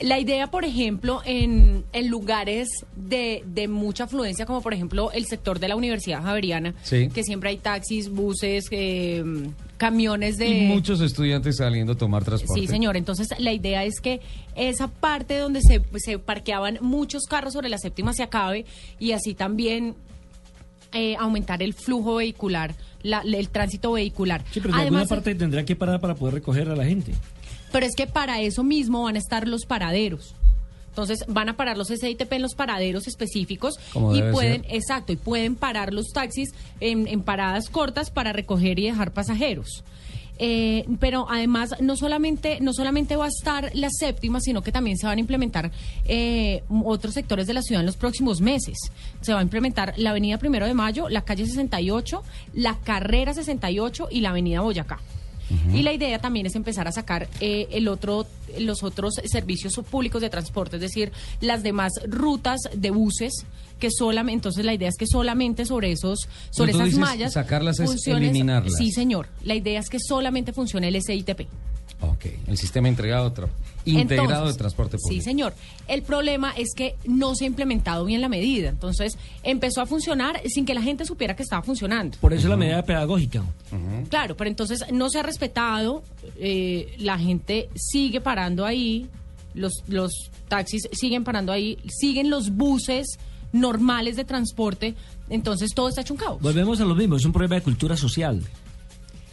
La 0.00 0.18
idea, 0.20 0.48
por 0.48 0.64
ejemplo, 0.66 1.22
en, 1.24 1.84
en 1.94 2.08
lugares 2.08 2.68
de, 2.96 3.42
de 3.46 3.66
mucha 3.66 4.04
afluencia, 4.04 4.44
como 4.44 4.60
por 4.60 4.74
ejemplo 4.74 5.10
el 5.12 5.24
sector 5.24 5.58
de 5.58 5.68
la 5.68 5.76
Universidad 5.76 6.22
Javeriana, 6.22 6.74
Sí. 6.82 7.08
que 7.08 7.22
siempre 7.24 7.48
hay 7.48 7.56
taxis, 7.56 8.10
buses, 8.10 8.66
eh, 8.72 9.24
camiones 9.78 10.36
de... 10.36 10.48
Y 10.48 10.60
muchos 10.66 11.00
estudiantes 11.00 11.56
saliendo 11.56 11.94
a 11.94 11.96
tomar 11.96 12.24
transporte. 12.24 12.60
Sí, 12.60 12.66
señor. 12.66 12.96
Entonces, 12.98 13.28
la 13.38 13.52
idea 13.54 13.84
es 13.84 14.00
que 14.00 14.20
esa 14.54 14.88
parte 14.88 15.38
donde 15.38 15.62
se, 15.62 15.80
se 15.96 16.18
parqueaban 16.18 16.76
muchos 16.82 17.22
carros 17.24 17.54
sobre 17.54 17.70
la 17.70 17.78
séptima 17.78 18.12
se 18.12 18.22
acabe 18.22 18.66
y 18.98 19.12
así 19.12 19.32
también 19.34 19.94
eh, 20.92 21.16
aumentar 21.18 21.62
el 21.62 21.72
flujo 21.74 22.16
vehicular, 22.16 22.74
la- 23.02 23.22
el 23.22 23.48
tránsito 23.48 23.92
vehicular. 23.92 24.44
Sí, 24.52 24.60
pero 24.60 24.74
de 24.74 24.80
Además, 24.82 25.02
alguna 25.02 25.16
parte 25.16 25.34
tendrá 25.34 25.64
que 25.64 25.74
parar 25.76 26.00
para 26.00 26.14
poder 26.14 26.34
recoger 26.34 26.68
a 26.68 26.76
la 26.76 26.84
gente. 26.84 27.12
Pero 27.72 27.86
es 27.86 27.94
que 27.94 28.06
para 28.06 28.40
eso 28.40 28.64
mismo 28.64 29.02
van 29.02 29.16
a 29.16 29.18
estar 29.18 29.46
los 29.46 29.66
paraderos. 29.66 30.34
Entonces 30.88 31.24
van 31.28 31.50
a 31.50 31.56
parar 31.56 31.76
los 31.76 31.88
SITP 31.88 32.32
en 32.32 32.40
los 32.40 32.54
paraderos 32.54 33.06
específicos 33.06 33.74
Como 33.92 34.14
y 34.16 34.22
pueden, 34.32 34.62
ser. 34.62 34.74
exacto, 34.74 35.12
y 35.12 35.16
pueden 35.16 35.54
parar 35.54 35.92
los 35.92 36.06
taxis 36.08 36.54
en, 36.80 37.06
en 37.06 37.20
paradas 37.20 37.68
cortas 37.68 38.10
para 38.10 38.32
recoger 38.32 38.78
y 38.78 38.86
dejar 38.86 39.12
pasajeros. 39.12 39.84
Eh, 40.38 40.84
pero 41.00 41.26
además 41.30 41.74
no 41.80 41.96
solamente 41.96 42.58
no 42.60 42.74
solamente 42.74 43.16
va 43.16 43.24
a 43.24 43.28
estar 43.28 43.70
la 43.74 43.88
séptima, 43.90 44.40
sino 44.40 44.62
que 44.62 44.72
también 44.72 44.98
se 44.98 45.06
van 45.06 45.16
a 45.16 45.20
implementar 45.20 45.70
eh, 46.04 46.62
otros 46.84 47.14
sectores 47.14 47.46
de 47.46 47.54
la 47.54 47.62
ciudad 47.62 47.80
en 47.80 47.86
los 47.86 47.96
próximos 47.96 48.40
meses. 48.40 48.76
Se 49.20 49.32
va 49.32 49.40
a 49.40 49.42
implementar 49.42 49.94
la 49.96 50.10
Avenida 50.10 50.38
Primero 50.38 50.66
de 50.66 50.74
Mayo, 50.74 51.08
la 51.08 51.22
calle 51.22 51.46
68, 51.46 52.22
la 52.54 52.78
Carrera 52.78 53.32
68 53.32 54.08
y 54.10 54.20
la 54.20 54.30
Avenida 54.30 54.60
Boyacá. 54.60 54.98
Y 55.72 55.82
la 55.82 55.92
idea 55.92 56.18
también 56.18 56.46
es 56.46 56.54
empezar 56.56 56.88
a 56.88 56.92
sacar 56.92 57.28
eh, 57.40 57.68
el 57.70 57.86
otro, 57.88 58.26
los 58.58 58.82
otros 58.82 59.14
servicios 59.24 59.74
públicos 59.90 60.20
de 60.20 60.28
transporte, 60.28 60.76
es 60.76 60.82
decir, 60.82 61.12
las 61.40 61.62
demás 61.62 61.92
rutas 62.08 62.60
de 62.74 62.90
buses 62.90 63.32
que 63.78 63.90
solamente, 63.90 64.34
entonces 64.38 64.64
la 64.64 64.74
idea 64.74 64.88
es 64.88 64.96
que 64.96 65.06
solamente 65.06 65.64
sobre 65.66 65.92
esos, 65.92 66.28
sobre 66.50 66.72
esas 66.72 66.86
dices 66.86 66.98
mallas, 67.00 67.32
sacarlas 67.34 67.78
es 67.78 68.06
eliminarlas. 68.06 68.74
Sí, 68.76 68.90
señor. 68.90 69.28
La 69.44 69.54
idea 69.54 69.78
es 69.78 69.88
que 69.88 69.98
solamente 70.00 70.52
funcione 70.52 70.88
el 70.88 71.00
SITP. 71.02 71.42
Ok, 72.00 72.26
el 72.48 72.56
sistema 72.58 72.88
integrado, 72.88 73.32
tra- 73.32 73.48
integrado 73.86 74.32
Entonces, 74.32 74.54
de 74.54 74.58
transporte 74.58 74.98
público. 74.98 75.22
Sí, 75.22 75.22
señor. 75.22 75.54
El 75.88 76.02
problema 76.02 76.52
es 76.56 76.74
que 76.74 76.96
no 77.06 77.34
se 77.34 77.44
ha 77.44 77.46
implementado 77.46 78.04
bien 78.04 78.20
la 78.20 78.28
medida. 78.28 78.68
Entonces, 78.68 79.16
empezó 79.42 79.80
a 79.80 79.86
funcionar 79.86 80.40
sin 80.46 80.66
que 80.66 80.74
la 80.74 80.82
gente 80.82 81.04
supiera 81.04 81.34
que 81.36 81.42
estaba 81.42 81.62
funcionando. 81.62 82.18
Por 82.20 82.32
eso 82.32 82.48
la 82.48 82.56
medida 82.56 82.82
pedagógica. 82.82 83.44
Claro, 84.08 84.36
pero 84.36 84.48
entonces 84.50 84.84
no 84.92 85.08
se 85.10 85.18
ha 85.18 85.22
respetado, 85.22 86.02
eh, 86.38 86.94
la 86.98 87.18
gente 87.18 87.68
sigue 87.74 88.20
parando 88.20 88.64
ahí, 88.64 89.08
los, 89.54 89.72
los 89.88 90.30
taxis 90.48 90.88
siguen 90.92 91.24
parando 91.24 91.52
ahí, 91.52 91.78
siguen 91.88 92.30
los 92.30 92.50
buses 92.50 93.18
normales 93.52 94.16
de 94.16 94.24
transporte, 94.24 94.94
entonces 95.30 95.72
todo 95.74 95.88
está 95.88 96.02
hecho 96.02 96.14
un 96.14 96.18
caos. 96.18 96.40
Volvemos 96.40 96.80
a 96.80 96.84
lo 96.84 96.94
mismo, 96.94 97.16
es 97.16 97.24
un 97.24 97.32
problema 97.32 97.56
de 97.56 97.62
cultura 97.62 97.96
social. 97.96 98.42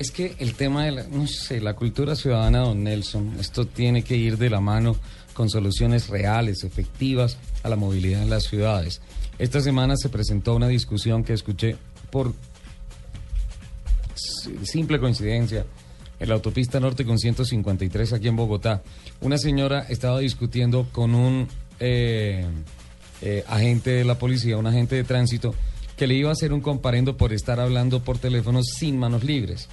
Es 0.03 0.11
que 0.11 0.35
el 0.39 0.55
tema 0.55 0.83
de 0.83 0.91
la, 0.91 1.03
no 1.03 1.27
sé, 1.27 1.61
la 1.61 1.75
cultura 1.75 2.17
ciudadana, 2.17 2.59
don 2.59 2.83
Nelson, 2.83 3.37
esto 3.39 3.65
tiene 3.65 4.03
que 4.03 4.17
ir 4.17 4.37
de 4.37 4.49
la 4.49 4.59
mano 4.59 4.97
con 5.33 5.49
soluciones 5.49 6.09
reales, 6.09 6.65
efectivas 6.65 7.37
a 7.63 7.69
la 7.69 7.77
movilidad 7.77 8.21
en 8.21 8.29
las 8.29 8.43
ciudades. 8.43 8.99
Esta 9.39 9.61
semana 9.61 9.95
se 9.95 10.09
presentó 10.09 10.57
una 10.57 10.67
discusión 10.67 11.23
que 11.23 11.31
escuché 11.31 11.77
por 12.11 12.33
simple 14.63 14.99
coincidencia 14.99 15.65
en 16.19 16.27
la 16.27 16.35
autopista 16.35 16.81
norte 16.81 17.05
con 17.05 17.17
153 17.17 18.11
aquí 18.11 18.27
en 18.27 18.35
Bogotá. 18.35 18.83
Una 19.21 19.37
señora 19.37 19.85
estaba 19.87 20.19
discutiendo 20.19 20.85
con 20.91 21.15
un 21.15 21.47
eh, 21.79 22.45
eh, 23.21 23.45
agente 23.47 23.91
de 23.91 24.03
la 24.03 24.19
policía, 24.19 24.57
un 24.57 24.67
agente 24.67 24.97
de 24.97 25.05
tránsito, 25.05 25.55
que 25.95 26.07
le 26.07 26.15
iba 26.15 26.29
a 26.29 26.33
hacer 26.33 26.51
un 26.51 26.59
comparendo 26.59 27.15
por 27.15 27.31
estar 27.31 27.61
hablando 27.61 28.03
por 28.03 28.17
teléfono 28.17 28.63
sin 28.63 28.99
manos 28.99 29.23
libres. 29.23 29.69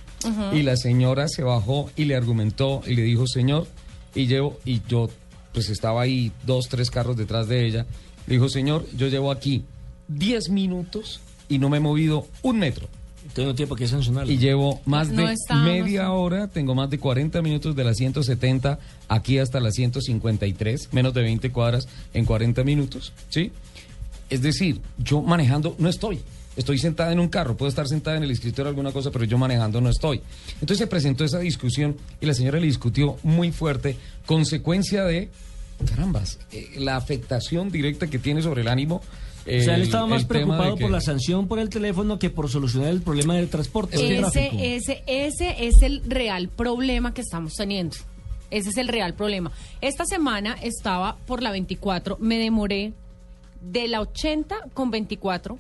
Y 0.53 0.63
la 0.63 0.77
señora 0.77 1.29
se 1.29 1.43
bajó 1.43 1.91
y 1.97 2.05
le 2.05 2.15
argumentó 2.15 2.83
y 2.87 2.95
le 2.95 3.03
dijo, 3.03 3.27
señor, 3.27 3.67
y 4.15 4.27
yo, 4.27 4.59
y 4.65 4.83
yo 4.89 5.09
pues 5.53 5.69
estaba 5.69 6.03
ahí 6.03 6.33
dos, 6.47 6.69
tres 6.69 6.91
carros 6.91 7.17
detrás 7.17 7.49
de 7.49 7.67
ella. 7.67 7.87
dijo, 8.27 8.49
señor, 8.49 8.87
yo 8.97 9.09
llevo 9.09 9.31
aquí 9.31 9.65
10 10.09 10.51
minutos 10.51 11.21
y 11.49 11.59
no 11.59 11.69
me 11.69 11.79
he 11.79 11.81
movido 11.81 12.27
un 12.43 12.59
metro. 12.59 12.89
Tengo 13.35 13.55
tiempo 13.55 13.77
que 13.77 13.87
sancionarlo. 13.87 14.33
Y 14.33 14.39
llevo 14.39 14.81
más 14.87 15.15
de 15.15 15.35
media 15.65 16.11
hora, 16.13 16.49
tengo 16.49 16.75
más 16.75 16.91
de 16.91 16.99
40 16.99 17.43
minutos 17.43 17.77
de 17.77 17.85
las 17.85 17.97
170 17.97 18.79
aquí 19.09 19.39
hasta 19.39 19.61
las 19.61 19.75
153, 19.75 20.93
menos 20.93 21.15
de 21.15 21.23
20 21.23 21.53
cuadras 21.53 21.87
en 22.15 22.25
40 22.25 22.65
minutos, 22.65 23.13
¿sí? 23.29 23.53
Es 24.31 24.43
decir, 24.43 24.81
yo 24.99 25.23
manejando 25.23 25.77
no 25.79 25.89
estoy. 25.89 26.21
Estoy 26.57 26.79
sentada 26.79 27.13
en 27.13 27.21
un 27.21 27.29
carro, 27.29 27.57
puedo 27.57 27.69
estar 27.69 27.87
sentada 27.87 28.17
en 28.17 28.25
el 28.25 28.31
escritorio 28.31 28.69
alguna 28.69 28.93
cosa, 28.93 29.11
pero 29.11 29.25
yo 29.25 29.39
manejando 29.39 29.81
no 29.81 29.89
estoy. 29.89 30.21
Entonces 30.55 30.79
se 30.79 30.87
presentó 30.87 31.25
esa 31.25 31.39
discusión 31.39 31.97
y 32.21 32.27
la 32.27 32.35
señora 32.35 32.59
le 32.59 32.67
discutió 32.67 33.17
muy 33.23 33.53
fuerte, 33.53 33.97
consecuencia 34.27 35.05
de, 35.05 35.29
carambas, 35.89 36.39
eh, 36.53 36.71
la 36.77 36.97
afectación 36.97 37.71
directa 37.71 38.09
que 38.09 38.19
tiene 38.19 38.43
sobre 38.43 38.63
el 38.63 38.69
ánimo 38.69 39.01
o 39.47 39.63
sea, 39.63 39.75
él 39.75 39.83
estaba 39.83 40.07
más 40.07 40.25
preocupado 40.25 40.77
por 40.77 40.91
la 40.91 41.01
sanción 41.01 41.49
por 41.49 41.59
el 41.59 41.71
teléfono 41.71 42.19
que 42.19 42.31
por 42.31 42.49
solucionar 42.49 42.91
el 42.91 43.01
problema 43.01 43.35
del 43.35 43.49
transporte. 43.49 43.97
Ese, 43.97 44.51
ese, 44.77 45.03
ese 45.07 45.67
es 45.67 45.83
el 45.83 46.03
real 46.07 46.49
problema 46.49 47.15
que 47.15 47.23
estamos 47.23 47.55
teniendo. 47.55 47.97
Ese 48.51 48.71
es 48.71 48.77
el 48.77 48.89
real 48.89 49.15
problema. 49.15 49.51
Esta 49.81 50.05
semana 50.05 50.57
estaba 50.61 51.17
por 51.27 51.43
la 51.43 51.51
24, 51.53 52.19
me 52.21 52.39
demoré 52.39 52.93
de 53.61 53.89
la 53.89 54.01
80 54.01 54.57
con 54.75 54.91
24 54.91 55.59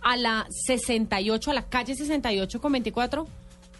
a 0.00 0.16
la 0.16 0.46
68, 0.66 1.50
a 1.50 1.54
la 1.54 1.62
calle 1.62 1.94
68 1.94 2.60
con 2.60 2.72
24, 2.72 3.26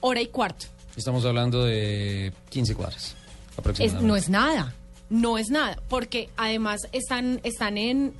hora 0.00 0.20
y 0.20 0.26
cuarto. 0.26 0.66
Estamos 0.96 1.24
hablando 1.24 1.64
de 1.64 2.32
15 2.50 2.74
cuadras 2.74 3.16
aproximadamente. 3.56 4.06
no 4.06 4.16
es 4.16 4.28
nada, 4.28 4.74
no 5.10 5.38
es 5.38 5.50
nada, 5.50 5.80
porque 5.88 6.28
además 6.36 6.88
están, 6.92 7.40
están 7.42 7.78
en 7.78 8.14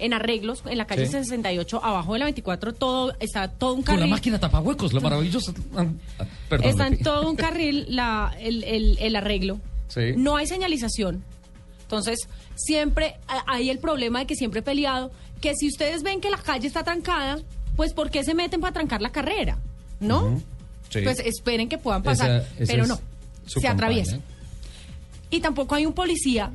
en 0.00 0.14
arreglos 0.14 0.62
en 0.66 0.78
la 0.78 0.86
calle 0.86 1.06
68, 1.06 1.84
abajo 1.84 2.14
de 2.14 2.18
la 2.18 2.24
24, 2.24 2.72
todo 2.72 3.14
está 3.20 3.48
todo 3.48 3.74
un 3.74 3.82
carril. 3.82 4.00
Con 4.00 4.10
la 4.10 4.16
máquina 4.16 4.40
tapahuecos, 4.40 4.92
lo 4.92 5.00
maravilloso. 5.00 5.54
Ah, 5.76 5.86
está 6.62 6.86
en 6.86 6.98
todo 6.98 7.28
un 7.28 7.36
carril 7.36 7.86
la, 7.88 8.34
el, 8.40 8.64
el, 8.98 9.16
arreglo. 9.16 9.60
No 10.16 10.36
hay 10.36 10.46
señalización. 10.46 11.22
Entonces, 11.82 12.28
siempre 12.54 13.16
hay 13.46 13.68
el 13.68 13.78
problema 13.78 14.20
de 14.20 14.26
que 14.26 14.36
siempre 14.36 14.60
he 14.60 14.62
peleado 14.62 15.10
que 15.40 15.54
si 15.54 15.68
ustedes 15.68 16.02
ven 16.02 16.20
que 16.20 16.30
la 16.30 16.38
calle 16.38 16.66
está 16.66 16.82
trancada, 16.82 17.38
pues 17.76 17.92
¿por 17.92 18.10
qué 18.10 18.24
se 18.24 18.34
meten 18.34 18.60
para 18.60 18.72
trancar 18.72 19.00
la 19.00 19.10
carrera? 19.10 19.58
¿No? 20.00 20.40
Pues 20.92 21.20
esperen 21.20 21.68
que 21.68 21.78
puedan 21.78 22.02
pasar, 22.02 22.46
pero 22.66 22.86
no, 22.86 23.00
se 23.46 23.66
atraviesa. 23.68 24.18
Y 25.30 25.40
tampoco 25.40 25.74
hay 25.76 25.86
un 25.86 25.92
policía 25.92 26.50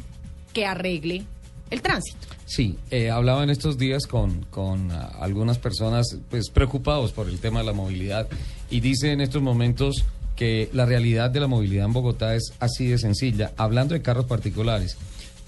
que 0.53 0.65
arregle 0.65 1.23
el 1.71 1.81
tránsito. 1.81 2.27
Sí, 2.45 2.77
eh, 2.91 3.09
hablaba 3.09 3.43
en 3.43 3.49
estos 3.49 3.77
días 3.77 4.05
con, 4.05 4.43
con 4.51 4.91
ah, 4.91 5.17
algunas 5.19 5.57
personas 5.57 6.17
pues, 6.29 6.49
preocupados 6.49 7.11
por 7.11 7.27
el 7.27 7.39
tema 7.39 7.59
de 7.59 7.65
la 7.65 7.73
movilidad 7.73 8.27
y 8.69 8.81
dice 8.81 9.11
en 9.11 9.21
estos 9.21 9.41
momentos 9.41 10.05
que 10.35 10.69
la 10.73 10.85
realidad 10.85 11.31
de 11.31 11.39
la 11.39 11.47
movilidad 11.47 11.85
en 11.85 11.93
Bogotá 11.93 12.35
es 12.35 12.53
así 12.59 12.87
de 12.87 12.97
sencilla. 12.99 13.53
Hablando 13.57 13.93
de 13.93 14.01
carros 14.01 14.25
particulares, 14.25 14.97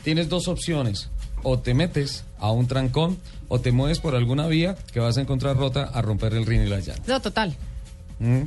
tienes 0.03 0.29
dos 0.29 0.47
opciones. 0.47 1.09
O 1.43 1.59
te 1.59 1.73
metes 1.75 2.23
a 2.39 2.51
un 2.51 2.67
trancón 2.67 3.17
o 3.47 3.59
te 3.59 3.71
mueves 3.71 3.99
por 3.99 4.15
alguna 4.15 4.47
vía 4.47 4.75
que 4.93 4.99
vas 4.99 5.17
a 5.17 5.21
encontrar 5.21 5.57
rota 5.57 5.83
a 5.83 6.01
romper 6.01 6.33
el 6.33 6.45
rin 6.45 6.63
y 6.63 6.67
la 6.67 6.79
llanta. 6.79 7.03
No, 7.07 7.21
total. 7.21 7.55
Mm. 8.19 8.41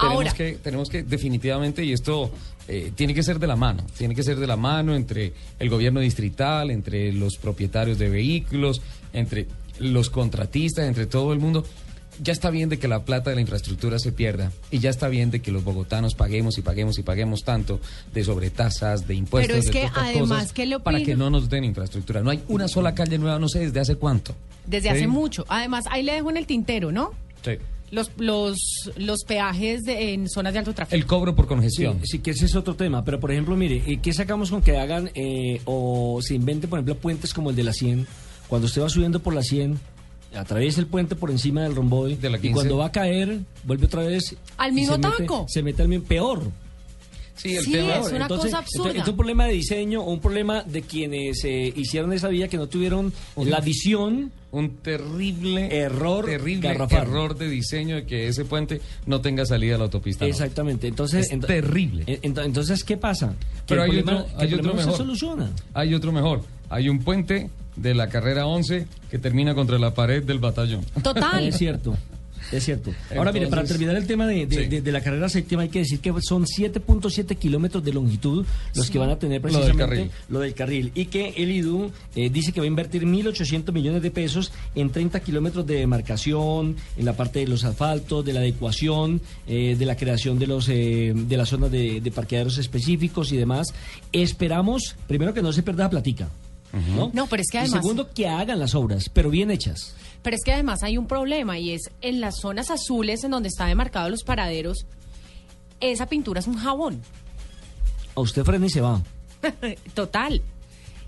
Tenemos 0.00 0.34
que, 0.34 0.52
tenemos 0.62 0.88
que 0.88 1.02
definitivamente, 1.02 1.84
y 1.84 1.92
esto 1.92 2.30
eh, 2.68 2.92
tiene 2.94 3.12
que 3.12 3.22
ser 3.22 3.38
de 3.38 3.46
la 3.46 3.56
mano, 3.56 3.84
tiene 3.98 4.14
que 4.14 4.22
ser 4.22 4.38
de 4.38 4.46
la 4.46 4.56
mano 4.56 4.94
entre 4.94 5.32
el 5.58 5.68
gobierno 5.68 6.00
distrital, 6.00 6.70
entre 6.70 7.12
los 7.12 7.36
propietarios 7.36 7.98
de 7.98 8.08
vehículos, 8.08 8.80
entre 9.12 9.46
los 9.78 10.08
contratistas, 10.08 10.86
entre 10.86 11.06
todo 11.06 11.32
el 11.32 11.38
mundo. 11.38 11.64
Ya 12.22 12.32
está 12.32 12.50
bien 12.50 12.68
de 12.68 12.78
que 12.78 12.88
la 12.88 13.04
plata 13.04 13.30
de 13.30 13.36
la 13.36 13.42
infraestructura 13.42 13.98
se 13.98 14.12
pierda 14.12 14.52
y 14.70 14.78
ya 14.78 14.90
está 14.90 15.08
bien 15.08 15.30
de 15.30 15.40
que 15.40 15.50
los 15.50 15.64
bogotanos 15.64 16.14
paguemos 16.14 16.58
y 16.58 16.62
paguemos 16.62 16.98
y 16.98 17.02
paguemos 17.02 17.44
tanto 17.44 17.80
de 18.12 18.24
sobretasas, 18.24 19.06
de 19.06 19.14
impuestos, 19.14 19.48
Pero 19.48 19.58
es 19.58 19.66
de 19.66 19.72
que 19.72 19.90
además 19.94 20.52
que 20.52 20.78
para 20.78 21.02
que 21.02 21.16
no 21.16 21.30
nos 21.30 21.48
den 21.48 21.64
infraestructura. 21.64 22.22
No 22.22 22.30
hay 22.30 22.42
una 22.48 22.68
sola 22.68 22.94
calle 22.94 23.18
nueva, 23.18 23.38
no 23.38 23.48
sé 23.48 23.60
desde 23.60 23.80
hace 23.80 23.96
cuánto. 23.96 24.34
Desde 24.66 24.90
hace 24.90 25.06
mucho. 25.06 25.44
Además, 25.48 25.84
ahí 25.90 26.02
le 26.02 26.12
dejo 26.12 26.30
en 26.30 26.36
el 26.36 26.46
tintero, 26.46 26.92
¿no? 26.92 27.12
Sí 27.42 27.52
los, 27.90 28.10
los, 28.18 28.58
los 28.96 29.24
peajes 29.24 29.82
en 29.86 30.28
zonas 30.28 30.52
de 30.52 30.60
alto 30.60 30.72
tráfico. 30.72 30.96
El 30.96 31.06
cobro 31.06 31.34
por 31.34 31.46
congestión. 31.46 32.00
Sí, 32.04 32.20
que 32.20 32.30
ese 32.30 32.46
es 32.46 32.54
otro 32.54 32.74
tema. 32.74 33.04
Pero, 33.04 33.20
por 33.20 33.30
ejemplo, 33.32 33.56
mire, 33.56 34.00
¿qué 34.00 34.12
sacamos 34.12 34.50
con 34.50 34.62
que 34.62 34.78
hagan 34.78 35.10
eh, 35.14 35.60
o 35.64 36.20
se 36.22 36.34
inventen, 36.34 36.70
por 36.70 36.78
ejemplo, 36.78 36.96
puentes 36.96 37.34
como 37.34 37.50
el 37.50 37.56
de 37.56 37.64
la 37.64 37.72
100? 37.72 38.06
Cuando 38.48 38.66
usted 38.66 38.82
va 38.82 38.88
subiendo 38.88 39.20
por 39.20 39.34
la 39.34 39.42
100, 39.42 39.78
atraviesa 40.34 40.80
el 40.80 40.86
puente 40.86 41.16
por 41.16 41.30
encima 41.30 41.62
del 41.62 41.74
romboy 41.74 42.16
de 42.16 42.30
la 42.30 42.38
y 42.40 42.52
cuando 42.52 42.76
va 42.76 42.86
a 42.86 42.92
caer, 42.92 43.40
vuelve 43.64 43.86
otra 43.86 44.02
vez... 44.02 44.36
Al 44.56 44.72
mismo 44.72 44.98
taco. 45.00 45.46
se 45.48 45.62
mete 45.62 45.82
al 45.82 45.88
mismo... 45.88 46.06
Peor. 46.06 46.50
Sí, 47.40 47.56
el 47.56 47.64
tema 47.70 47.96
es 47.96 48.12
una 48.12 48.28
cosa 48.28 48.58
absurda. 48.58 48.90
es 48.90 49.08
un 49.08 49.16
problema 49.16 49.46
de 49.46 49.52
diseño 49.54 50.02
o 50.02 50.12
un 50.12 50.20
problema 50.20 50.62
de 50.62 50.82
quienes 50.82 51.42
eh, 51.44 51.72
hicieron 51.74 52.12
esa 52.12 52.28
vía 52.28 52.48
que 52.48 52.58
no 52.58 52.68
tuvieron 52.68 53.12
la 53.36 53.60
visión. 53.60 54.30
Un 54.52 54.76
terrible 54.78 55.74
error, 55.74 56.26
terrible 56.26 56.68
error 56.68 57.38
de 57.38 57.48
diseño 57.48 57.96
de 57.96 58.04
que 58.04 58.28
ese 58.28 58.44
puente 58.44 58.80
no 59.06 59.20
tenga 59.20 59.46
salida 59.46 59.76
a 59.76 59.78
la 59.78 59.84
autopista. 59.84 60.26
Exactamente. 60.26 60.88
Entonces, 60.88 61.30
es 61.30 61.40
terrible. 61.40 62.04
entonces, 62.22 62.84
¿qué 62.84 62.96
pasa? 62.96 63.34
Pero 63.66 63.84
hay 63.84 64.00
otro, 64.00 64.26
hay 64.36 64.54
otro 64.54 64.74
mejor. 64.74 64.92
Se 64.92 64.98
soluciona. 64.98 65.50
Hay 65.72 65.94
otro 65.94 66.12
mejor. 66.12 66.42
Hay 66.68 66.88
un 66.88 66.98
puente 66.98 67.48
de 67.80 67.94
la 67.94 68.08
carrera 68.08 68.46
11 68.46 68.86
que 69.10 69.18
termina 69.18 69.54
contra 69.54 69.78
la 69.78 69.94
pared 69.94 70.22
del 70.22 70.38
batallón. 70.38 70.84
Total. 71.02 71.46
Es 71.46 71.56
cierto. 71.56 71.96
Es 72.52 72.64
cierto. 72.64 72.92
Ahora, 73.16 73.32
mire, 73.32 73.46
para 73.46 73.64
terminar 73.64 73.96
el 73.96 74.06
tema 74.06 74.26
de, 74.26 74.82
la 74.84 75.00
carrera 75.00 75.28
séptima, 75.28 75.62
hay 75.62 75.68
que 75.68 75.80
decir 75.80 76.00
que 76.00 76.12
son 76.20 76.44
7.7 76.44 77.36
kilómetros 77.36 77.84
de 77.84 77.92
longitud 77.92 78.44
los 78.74 78.90
que 78.90 78.98
van 78.98 79.10
a 79.10 79.18
tener 79.18 79.40
precisamente 79.40 80.10
lo 80.28 80.40
del 80.40 80.54
carril. 80.54 80.90
Y 80.94 81.06
que 81.06 81.28
el 81.36 81.50
IDU 81.50 81.92
eh, 82.16 82.30
dice 82.30 82.52
que 82.52 82.60
va 82.60 82.64
a 82.64 82.66
invertir 82.66 83.04
1.800 83.04 83.72
millones 83.72 84.02
de 84.02 84.10
pesos 84.10 84.52
en 84.74 84.90
30 84.90 85.20
kilómetros 85.20 85.66
de 85.66 85.76
demarcación, 85.76 86.76
en 86.96 87.04
la 87.04 87.16
parte 87.16 87.40
de 87.40 87.46
los 87.46 87.64
asfaltos, 87.64 88.24
de 88.24 88.32
la 88.32 88.40
adecuación, 88.40 89.20
eh, 89.46 89.76
de 89.78 89.86
la 89.86 89.96
creación 89.96 90.38
de, 90.38 90.46
los, 90.46 90.68
eh, 90.68 91.12
de 91.14 91.36
las 91.36 91.48
zonas 91.48 91.70
de, 91.70 92.12
parqueaderos 92.14 92.58
específicos 92.58 93.30
y 93.32 93.36
demás. 93.36 93.68
Esperamos, 94.12 94.96
primero, 95.06 95.32
que 95.32 95.42
no 95.42 95.52
se 95.52 95.62
pierda 95.62 95.84
la 95.84 95.90
platica. 95.90 96.28
¿No? 96.72 97.10
¿no? 97.12 97.26
pero 97.26 97.42
es 97.42 97.48
que 97.50 97.58
además... 97.58 97.80
Y 97.80 97.82
segundo, 97.82 98.10
que 98.10 98.28
hagan 98.28 98.58
las 98.58 98.74
obras, 98.74 99.08
pero 99.08 99.30
bien 99.30 99.50
hechas. 99.50 99.94
Pero 100.22 100.36
es 100.36 100.42
que 100.44 100.52
además 100.52 100.82
hay 100.82 100.98
un 100.98 101.06
problema 101.06 101.58
y 101.58 101.72
es 101.72 101.90
en 102.00 102.20
las 102.20 102.36
zonas 102.40 102.70
azules 102.70 103.24
en 103.24 103.30
donde 103.30 103.48
está 103.48 103.66
demarcado 103.66 104.08
los 104.10 104.22
paraderos, 104.22 104.86
esa 105.80 106.06
pintura 106.06 106.40
es 106.40 106.46
un 106.46 106.56
jabón. 106.56 107.02
A 108.14 108.20
usted 108.20 108.44
frena 108.44 108.66
y 108.66 108.70
se 108.70 108.80
va. 108.80 109.00
Total. 109.94 110.42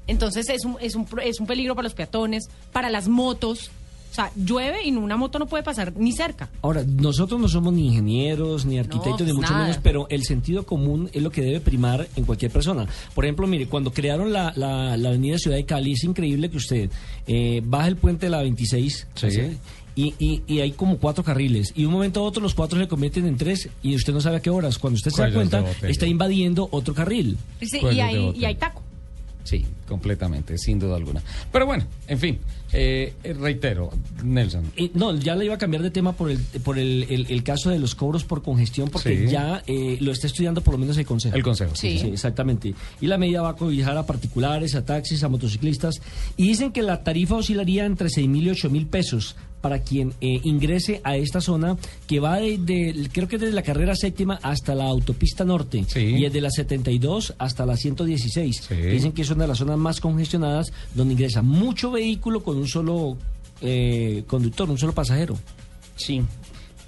Entonces 0.07 0.49
es 0.49 0.65
un, 0.65 0.77
es, 0.81 0.95
un, 0.95 1.07
es 1.23 1.41
un 1.41 1.47
peligro 1.47 1.75
para 1.75 1.85
los 1.85 1.95
peatones, 1.95 2.49
para 2.73 2.91
las 2.91 3.09
motos. 3.09 3.71
O 4.13 4.15
sea, 4.15 4.31
llueve 4.37 4.85
y 4.85 4.93
una 4.93 5.17
moto 5.17 5.39
no 5.39 5.47
puede 5.47 5.63
pasar 5.63 5.95
ni 5.97 6.13
cerca. 6.13 6.51
Ahora, 6.61 6.85
nosotros 6.87 7.41
no 7.41 7.49
somos 7.49 7.73
ni 7.73 7.87
ingenieros, 7.87 8.67
ni 8.67 8.79
arquitectos, 8.79 9.27
ni 9.27 9.33
mucho 9.33 9.55
menos, 9.55 9.79
pero 9.83 10.07
el 10.11 10.23
sentido 10.25 10.67
común 10.67 11.09
es 11.15 11.23
lo 11.23 11.31
que 11.31 11.41
debe 11.41 11.61
primar 11.61 12.07
en 12.15 12.27
cualquier 12.27 12.51
persona. 12.51 12.87
Por 13.15 13.25
ejemplo, 13.25 13.47
mire, 13.47 13.69
cuando 13.69 13.91
crearon 13.91 14.31
la, 14.31 14.53
la, 14.55 14.93
avenida 14.93 15.39
Ciudad 15.39 15.57
de 15.57 15.65
Cali, 15.65 15.93
es 15.93 16.05
increíble 16.05 16.51
que 16.51 16.59
usted 16.59 16.91
eh, 17.27 17.63
baja 17.65 17.89
el 17.89 17.97
puente 17.97 18.27
de 18.27 18.31
la 18.31 18.43
26, 18.43 19.07
Y, 19.95 20.15
y, 20.19 20.43
y, 20.47 20.61
hay 20.61 20.73
como 20.73 20.99
cuatro 20.99 21.25
carriles. 21.25 21.73
Y 21.75 21.87
un 21.87 21.93
momento 21.93 22.21
a 22.21 22.23
otro 22.25 22.43
los 22.43 22.55
cuatro 22.55 22.79
se 22.79 22.89
convierten 22.89 23.27
en 23.27 23.39
tres 23.39 23.71
y 23.83 23.95
usted 23.95 24.13
no 24.13 24.21
sabe 24.21 24.37
a 24.37 24.41
qué 24.41 24.51
horas. 24.51 24.79
Cuando 24.79 24.97
usted 24.97 25.11
se 25.11 25.23
da 25.23 25.33
cuenta, 25.33 25.65
está 25.83 26.07
invadiendo 26.07 26.69
otro 26.71 26.93
carril. 26.93 27.39
Sí, 27.63 27.81
y, 27.81 28.01
hay, 28.01 28.33
y 28.35 28.45
hay 28.45 28.57
taco. 28.57 28.83
Sí, 29.45 29.65
completamente, 29.89 30.57
sin 30.59 30.79
duda 30.79 30.97
alguna. 30.97 31.23
Pero 31.51 31.67
bueno, 31.67 31.85
en 32.07 32.19
fin, 32.19 32.39
eh, 32.73 33.15
reitero, 33.39 33.91
Nelson. 34.23 34.73
no, 34.95 35.15
ya 35.17 35.35
le 35.35 35.47
iba 35.47 35.55
a 35.55 35.59
cambiar 35.59 35.83
de 35.83 35.91
tema 35.91 36.13
por 36.13 36.31
el, 36.31 36.39
por 36.39 36.79
el, 36.79 37.27
el, 37.29 37.43
caso 37.43 37.71
de 37.71 37.79
los 37.79 37.95
cobros 37.95 38.25
por 38.25 38.43
congestión, 38.43 38.89
porque 38.89 39.29
ya 39.29 39.63
eh, 39.67 39.99
lo 40.01 40.13
está 40.13 40.27
estudiando 40.27 40.61
por 40.63 40.75
lo 40.75 40.79
menos 40.79 40.97
el 40.97 41.07
Consejo. 41.07 41.37
El 41.37 41.43
Consejo, 41.43 41.75
sí. 41.75 41.99
sí. 41.99 42.09
exactamente. 42.09 42.75
Y 43.01 43.07
la 43.07 43.19
medida 43.19 43.43
va 43.43 43.51
a 43.51 43.57
cobijar 43.57 43.97
a 43.97 44.07
particulares, 44.07 44.75
a 44.75 44.85
taxis, 44.85 45.23
a 45.25 45.29
motociclistas. 45.29 46.01
Y 46.37 46.49
dicen 46.49 46.73
que 46.73 46.83
la 46.83 47.03
tarifa 47.03 47.37
oscilaría 47.37 47.85
entre 47.85 48.09
6 48.09 48.29
mil 48.29 48.47
y 48.47 48.51
8 48.51 48.71
mil 48.71 48.87
pesos 48.87 49.37
para 49.63 49.79
quien 49.79 50.13
eh, 50.21 50.41
ingrese 50.43 51.01
a 51.05 51.17
esta 51.17 51.41
zona 51.41 51.79
que 52.07 52.21
va 52.21 52.39
de, 52.39 53.09
creo 53.13 53.29
que 53.29 53.39
desde 53.39 53.55
la 53.55 53.63
carrera 53.63 53.97
séptima 53.97 54.39
hasta 54.43 54.75
la 54.75 54.85
autopista 54.85 55.45
norte 55.45 55.87
y 55.97 56.25
es 56.25 56.33
de 56.33 56.41
la 56.43 56.51
72 56.51 57.35
hasta 57.39 57.65
la 57.65 57.77
116. 57.77 58.69
Dicen 58.91 59.13
que 59.13 59.23
es 59.23 59.31
una 59.31 59.45
de 59.45 59.49
las 59.49 59.59
zonas 59.59 59.79
más 59.79 60.01
congestionadas 60.01 60.73
donde 60.95 61.15
ingresa 61.15 61.41
mucho 61.41 61.93
vehículo 61.93 62.43
con 62.43 62.59
un 62.59 62.69
solo 62.69 63.17
eh, 63.63 64.25
conductor, 64.27 64.69
un 64.69 64.79
solo 64.79 64.93
pasajero. 64.93 65.39
Sí, 65.97 66.23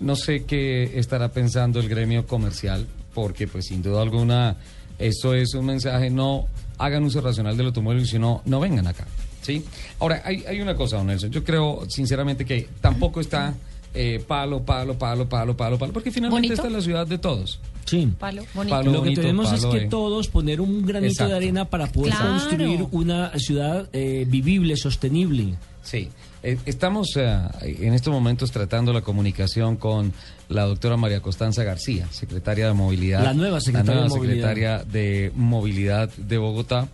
no 0.01 0.17
sé 0.17 0.45
qué 0.45 0.99
estará 0.99 1.31
pensando 1.31 1.81
el 1.81 1.89
gremio 1.89 2.27
comercial 2.27 2.87
porque 3.15 3.47
pues 3.47 3.67
sin 3.67 3.81
duda 3.81 4.03
alguna 4.03 4.57
Esto 4.99 5.35
es 5.35 5.55
un 5.55 5.67
mensaje, 5.67 6.11
no 6.11 6.47
hagan 6.79 7.05
uso 7.05 7.21
racional 7.21 7.57
del 7.57 7.67
automóvil, 7.67 8.07
sino 8.07 8.43
no 8.45 8.61
vengan 8.61 8.89
acá. 8.89 9.07
¿Sí? 9.45 9.65
Ahora, 9.99 10.23
hay, 10.25 10.45
hay 10.49 10.61
una 10.61 10.75
cosa, 10.75 10.97
don 10.97 11.07
Nelson. 11.07 11.31
Yo 11.31 11.45
creo, 11.45 11.85
sinceramente, 11.89 12.45
que 12.45 12.69
tampoco 12.81 13.21
está 13.21 13.55
eh, 13.93 14.25
palo, 14.27 14.63
palo, 14.65 14.99
palo, 14.99 15.29
palo, 15.29 15.57
palo, 15.57 15.79
palo, 15.79 15.93
porque 15.93 16.11
finalmente 16.11 16.55
esta 16.55 16.67
es 16.67 16.73
la 16.73 16.81
ciudad 16.81 17.07
de 17.07 17.19
todos. 17.19 17.61
Sí. 17.85 18.13
Palo, 18.19 18.45
bonito. 18.55 18.83
Lo 18.83 19.03
que 19.03 19.15
tenemos 19.15 19.53
es 19.53 19.65
que 19.67 19.83
todos 19.83 20.29
poner 20.29 20.61
un 20.61 20.85
granito 20.85 21.29
de 21.29 21.35
arena 21.35 21.67
para 21.67 21.87
poder 21.87 22.15
construir 22.15 22.87
una 22.93 23.31
ciudad 23.39 23.89
eh, 23.93 24.25
vivible, 24.27 24.77
sostenible. 24.77 25.55
Sí. 25.83 26.09
Eh, 26.43 26.59
estamos 26.67 27.17
en 27.17 27.95
estos 27.95 28.13
momentos 28.13 28.51
tratando 28.51 28.93
la 28.93 29.03
comunicación 29.03 29.77
con 29.77 30.13
la 30.49 30.65
doctora 30.65 30.97
María 30.97 31.21
Constanza 31.21 31.63
García, 31.63 32.09
secretaria 32.11 32.67
de 32.67 32.73
Movilidad. 32.73 33.23
La 33.23 33.35
nueva 33.35 33.61
secretaria, 33.61 34.03
de, 34.03 34.09
movilidad. 34.09 34.35
secretaria 34.35 34.85
de 34.85 35.33
Movilidad 35.35 36.11
de 36.17 36.39
Bogotá. 36.39 36.89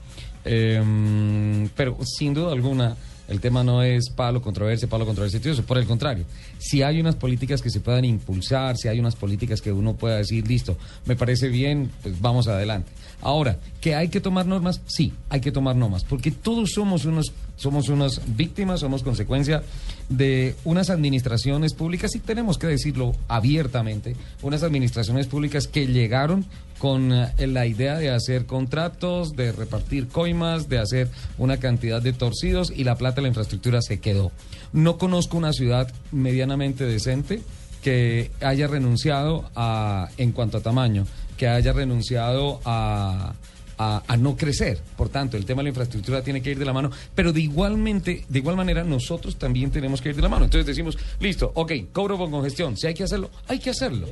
Em, 0.44 1.68
pero 1.76 1.98
sin 2.04 2.34
duda 2.34 2.52
alguna 2.52 2.96
el 3.30 3.40
tema 3.40 3.62
no 3.62 3.80
es 3.82 4.10
palo, 4.10 4.42
controversia, 4.42 4.88
palo, 4.88 5.06
controversia, 5.06 5.40
eso. 5.44 5.62
Por 5.62 5.78
el 5.78 5.86
contrario, 5.86 6.24
si 6.58 6.82
hay 6.82 7.00
unas 7.00 7.14
políticas 7.14 7.62
que 7.62 7.70
se 7.70 7.78
puedan 7.78 8.04
impulsar, 8.04 8.76
si 8.76 8.88
hay 8.88 8.98
unas 8.98 9.14
políticas 9.14 9.60
que 9.60 9.70
uno 9.70 9.94
pueda 9.94 10.16
decir, 10.16 10.46
listo, 10.48 10.76
me 11.06 11.14
parece 11.14 11.48
bien, 11.48 11.92
pues 12.02 12.20
vamos 12.20 12.48
adelante. 12.48 12.90
Ahora, 13.22 13.58
¿que 13.80 13.94
hay 13.94 14.08
que 14.08 14.20
tomar 14.20 14.46
normas? 14.46 14.80
Sí, 14.86 15.12
hay 15.28 15.40
que 15.40 15.52
tomar 15.52 15.76
normas, 15.76 16.04
porque 16.04 16.30
todos 16.30 16.70
somos 16.72 17.04
unos, 17.04 17.32
somos 17.56 17.88
unas 17.88 18.20
víctimas, 18.36 18.80
somos 18.80 19.02
consecuencia 19.02 19.62
de 20.08 20.56
unas 20.64 20.90
administraciones 20.90 21.74
públicas, 21.74 22.14
y 22.14 22.20
tenemos 22.20 22.58
que 22.58 22.66
decirlo 22.66 23.14
abiertamente, 23.28 24.16
unas 24.42 24.62
administraciones 24.62 25.26
públicas 25.26 25.66
que 25.66 25.86
llegaron 25.86 26.46
con 26.78 27.12
eh, 27.12 27.46
la 27.46 27.66
idea 27.66 27.98
de 27.98 28.10
hacer 28.10 28.46
contratos, 28.46 29.36
de 29.36 29.52
repartir 29.52 30.08
coimas, 30.08 30.68
de 30.70 30.78
hacer 30.78 31.10
una 31.36 31.58
cantidad 31.58 32.00
de 32.00 32.14
torcidos 32.14 32.72
y 32.74 32.84
la 32.84 32.96
plata 32.96 33.16
de 33.16 33.22
la 33.22 33.28
infraestructura 33.28 33.82
se 33.82 34.00
quedó. 34.00 34.32
No 34.72 34.96
conozco 34.96 35.36
una 35.36 35.52
ciudad 35.52 35.92
medianamente 36.10 36.84
decente 36.86 37.42
que 37.82 38.30
haya 38.40 38.66
renunciado 38.66 39.50
a, 39.54 40.08
en 40.16 40.32
cuanto 40.32 40.58
a 40.58 40.62
tamaño, 40.62 41.06
que 41.40 41.48
haya 41.48 41.72
renunciado 41.72 42.60
a, 42.66 43.32
a, 43.80 44.16
no 44.18 44.36
crecer. 44.36 44.78
Por 44.96 45.08
tanto, 45.08 45.38
el 45.38 45.46
tema 45.46 45.60
de 45.60 45.64
la 45.64 45.68
infraestructura 45.70 46.22
tiene 46.22 46.42
que 46.42 46.50
ir 46.50 46.58
de 46.58 46.66
la 46.66 46.72
mano, 46.72 46.90
pero 47.14 47.32
de 47.32 47.40
igualmente, 47.40 48.24
de 48.28 48.38
igual 48.38 48.56
manera, 48.56 48.84
nosotros 48.84 49.36
también 49.36 49.70
tenemos 49.70 50.02
que 50.02 50.10
ir 50.10 50.16
de 50.16 50.22
la 50.22 50.28
mano. 50.28 50.44
Entonces 50.44 50.66
decimos, 50.66 50.98
listo, 51.18 51.50
ok, 51.54 51.72
cobro 51.90 52.18
con 52.18 52.30
congestión, 52.30 52.76
si 52.76 52.86
hay 52.86 52.94
que 52.94 53.04
hacerlo, 53.04 53.30
hay 53.48 53.58
que 53.58 53.70
hacerlo. 53.70 54.06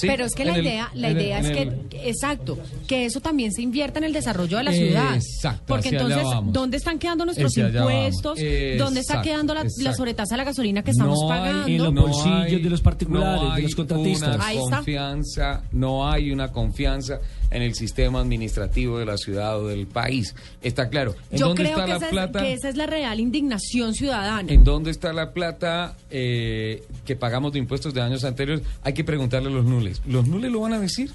Pero 0.00 0.24
es 0.24 0.34
que 0.34 0.44
la 0.44 0.58
idea, 0.58 0.90
la 0.94 1.10
idea 1.10 1.38
es 1.38 1.50
que, 1.50 2.08
exacto, 2.08 2.58
que 2.88 3.06
eso 3.06 3.20
también 3.20 3.52
se 3.52 3.62
invierta 3.62 3.98
en 3.98 4.04
el 4.04 4.12
desarrollo 4.12 4.56
de 4.58 4.64
la 4.64 4.72
ciudad. 4.72 5.14
Exacto. 5.14 5.62
Porque 5.66 5.90
entonces, 5.90 6.24
¿dónde 6.46 6.76
están 6.76 6.98
quedando 6.98 7.24
nuestros 7.24 7.56
impuestos? 7.56 8.38
¿Dónde 8.78 9.00
está 9.00 9.22
quedando 9.22 9.54
la, 9.54 9.94
sobretasa 9.94 10.34
de 10.34 10.38
la 10.38 10.44
gasolina 10.44 10.82
que 10.82 10.90
estamos 10.90 11.20
pagando? 11.28 11.68
en 11.68 11.78
los 11.78 11.94
bolsillos 11.94 12.62
de 12.62 12.70
los 12.70 12.80
particulares, 12.80 13.54
de 13.56 13.62
los 13.62 13.74
contratistas. 13.74 14.36
Una 14.36 14.76
confianza, 14.76 15.62
no 15.72 16.10
hay 16.10 16.30
una 16.30 16.50
confianza 16.50 17.20
en 17.50 17.62
el 17.62 17.74
sistema 17.74 18.20
administrativo 18.20 18.98
de 18.98 19.06
la 19.06 19.16
ciudad 19.16 19.60
o 19.60 19.68
del 19.68 19.86
país. 19.86 20.34
Está 20.62 20.88
claro. 20.88 21.14
¿En 21.30 21.38
Yo 21.38 21.48
dónde 21.48 21.64
creo 21.64 21.76
está 21.76 21.84
que, 21.84 21.90
la 21.90 21.96
esa 21.96 22.08
plata? 22.10 22.38
Es, 22.38 22.44
que 22.44 22.52
esa 22.54 22.68
es 22.68 22.76
la 22.76 22.86
real 22.86 23.20
indignación 23.20 23.94
ciudadana. 23.94 24.52
¿En 24.52 24.64
dónde 24.64 24.90
está 24.90 25.12
la 25.12 25.32
plata 25.32 25.96
eh, 26.10 26.82
que 27.04 27.16
pagamos 27.16 27.52
de 27.52 27.58
impuestos 27.58 27.94
de 27.94 28.00
años 28.00 28.24
anteriores? 28.24 28.64
Hay 28.82 28.94
que 28.94 29.04
preguntarle 29.04 29.48
a 29.48 29.52
los 29.52 29.64
nules. 29.64 30.02
¿Los 30.06 30.26
nules 30.26 30.50
lo 30.50 30.60
van 30.60 30.72
a 30.72 30.80
decir? 30.80 31.10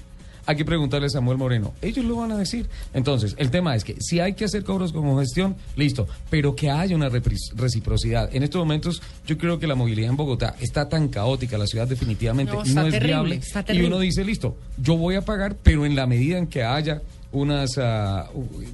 Hay 0.46 0.56
que 0.56 0.64
preguntarle 0.64 1.06
a 1.06 1.10
Samuel 1.10 1.38
Moreno. 1.38 1.72
Ellos 1.82 2.04
lo 2.04 2.16
van 2.16 2.32
a 2.32 2.38
decir. 2.38 2.68
Entonces, 2.94 3.34
el 3.38 3.50
tema 3.50 3.74
es 3.74 3.84
que 3.84 3.96
si 4.00 4.20
hay 4.20 4.34
que 4.34 4.44
hacer 4.44 4.64
cobros 4.64 4.92
como 4.92 5.18
gestión, 5.18 5.56
listo, 5.76 6.08
pero 6.30 6.54
que 6.56 6.70
haya 6.70 6.96
una 6.96 7.08
reciprocidad. 7.08 8.34
En 8.34 8.42
estos 8.42 8.58
momentos, 8.58 9.02
yo 9.26 9.38
creo 9.38 9.58
que 9.58 9.66
la 9.66 9.74
movilidad 9.74 10.10
en 10.10 10.16
Bogotá 10.16 10.54
está 10.60 10.88
tan 10.88 11.08
caótica, 11.08 11.58
la 11.58 11.66
ciudad 11.66 11.86
definitivamente 11.86 12.52
no, 12.52 12.86
es 12.86 13.00
viable. 13.00 13.40
Y 13.68 13.82
uno 13.82 13.98
dice, 13.98 14.24
listo, 14.24 14.56
yo 14.78 14.96
voy 14.96 15.14
a 15.16 15.22
pagar, 15.22 15.56
pero 15.62 15.86
en 15.86 15.94
la 15.94 16.06
medida 16.06 16.38
en 16.38 16.46
que 16.46 16.62
haya 16.62 17.02
unas, 17.32 17.78
ah, 17.78 18.28